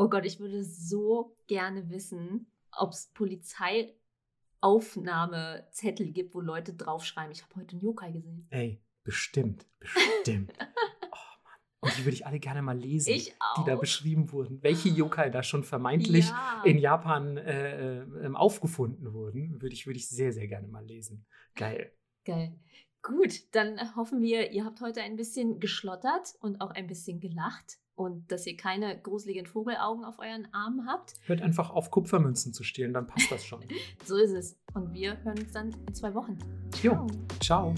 Oh 0.00 0.08
Gott, 0.08 0.24
ich 0.26 0.38
würde 0.38 0.62
so 0.62 1.36
gerne 1.48 1.90
wissen, 1.90 2.46
ob 2.70 2.92
es 2.92 3.10
Polizeiaufnahmezettel 3.14 6.12
gibt, 6.12 6.36
wo 6.36 6.40
Leute 6.40 6.72
draufschreiben, 6.72 7.32
ich 7.32 7.42
habe 7.42 7.56
heute 7.56 7.72
einen 7.72 7.82
Yokai 7.82 8.12
gesehen. 8.12 8.46
Ey, 8.50 8.80
bestimmt, 9.02 9.66
bestimmt. 9.80 10.52
Oh 11.10 11.34
Mann. 11.42 11.58
Und 11.80 11.98
die 11.98 12.04
würde 12.04 12.14
ich 12.14 12.26
alle 12.26 12.38
gerne 12.38 12.62
mal 12.62 12.78
lesen, 12.78 13.12
die 13.12 13.32
da 13.66 13.74
beschrieben 13.74 14.30
wurden. 14.30 14.62
Welche 14.62 14.88
Yokai 14.88 15.30
da 15.30 15.42
schon 15.42 15.64
vermeintlich 15.64 16.28
ja. 16.28 16.62
in 16.64 16.78
Japan 16.78 17.36
äh, 17.36 18.02
äh, 18.02 18.34
aufgefunden 18.34 19.12
wurden, 19.12 19.60
würde 19.60 19.74
ich, 19.74 19.88
würde 19.88 19.98
ich 19.98 20.08
sehr, 20.08 20.32
sehr 20.32 20.46
gerne 20.46 20.68
mal 20.68 20.86
lesen. 20.86 21.26
Geil. 21.56 21.92
Geil. 22.24 22.56
Gut, 23.08 23.42
dann 23.52 23.96
hoffen 23.96 24.20
wir, 24.20 24.52
ihr 24.52 24.64
habt 24.64 24.80
heute 24.80 25.00
ein 25.00 25.16
bisschen 25.16 25.60
geschlottert 25.60 26.34
und 26.40 26.60
auch 26.60 26.70
ein 26.70 26.86
bisschen 26.86 27.20
gelacht 27.20 27.78
und 27.94 28.30
dass 28.30 28.46
ihr 28.46 28.56
keine 28.56 29.00
gruseligen 29.00 29.46
Vogelaugen 29.46 30.04
auf 30.04 30.18
euren 30.18 30.46
Armen 30.52 30.86
habt. 30.86 31.14
Hört 31.24 31.42
einfach 31.42 31.70
auf, 31.70 31.90
Kupfermünzen 31.90 32.52
zu 32.52 32.62
stehlen, 32.62 32.92
dann 32.92 33.06
passt 33.06 33.30
das 33.30 33.44
schon. 33.44 33.60
So 34.04 34.16
ist 34.16 34.32
es. 34.32 34.56
Und 34.74 34.92
wir 34.92 35.22
hören 35.24 35.38
uns 35.38 35.52
dann 35.52 35.74
in 35.86 35.94
zwei 35.94 36.14
Wochen. 36.14 36.38
Jo, 36.82 37.06
ciao. 37.40 37.74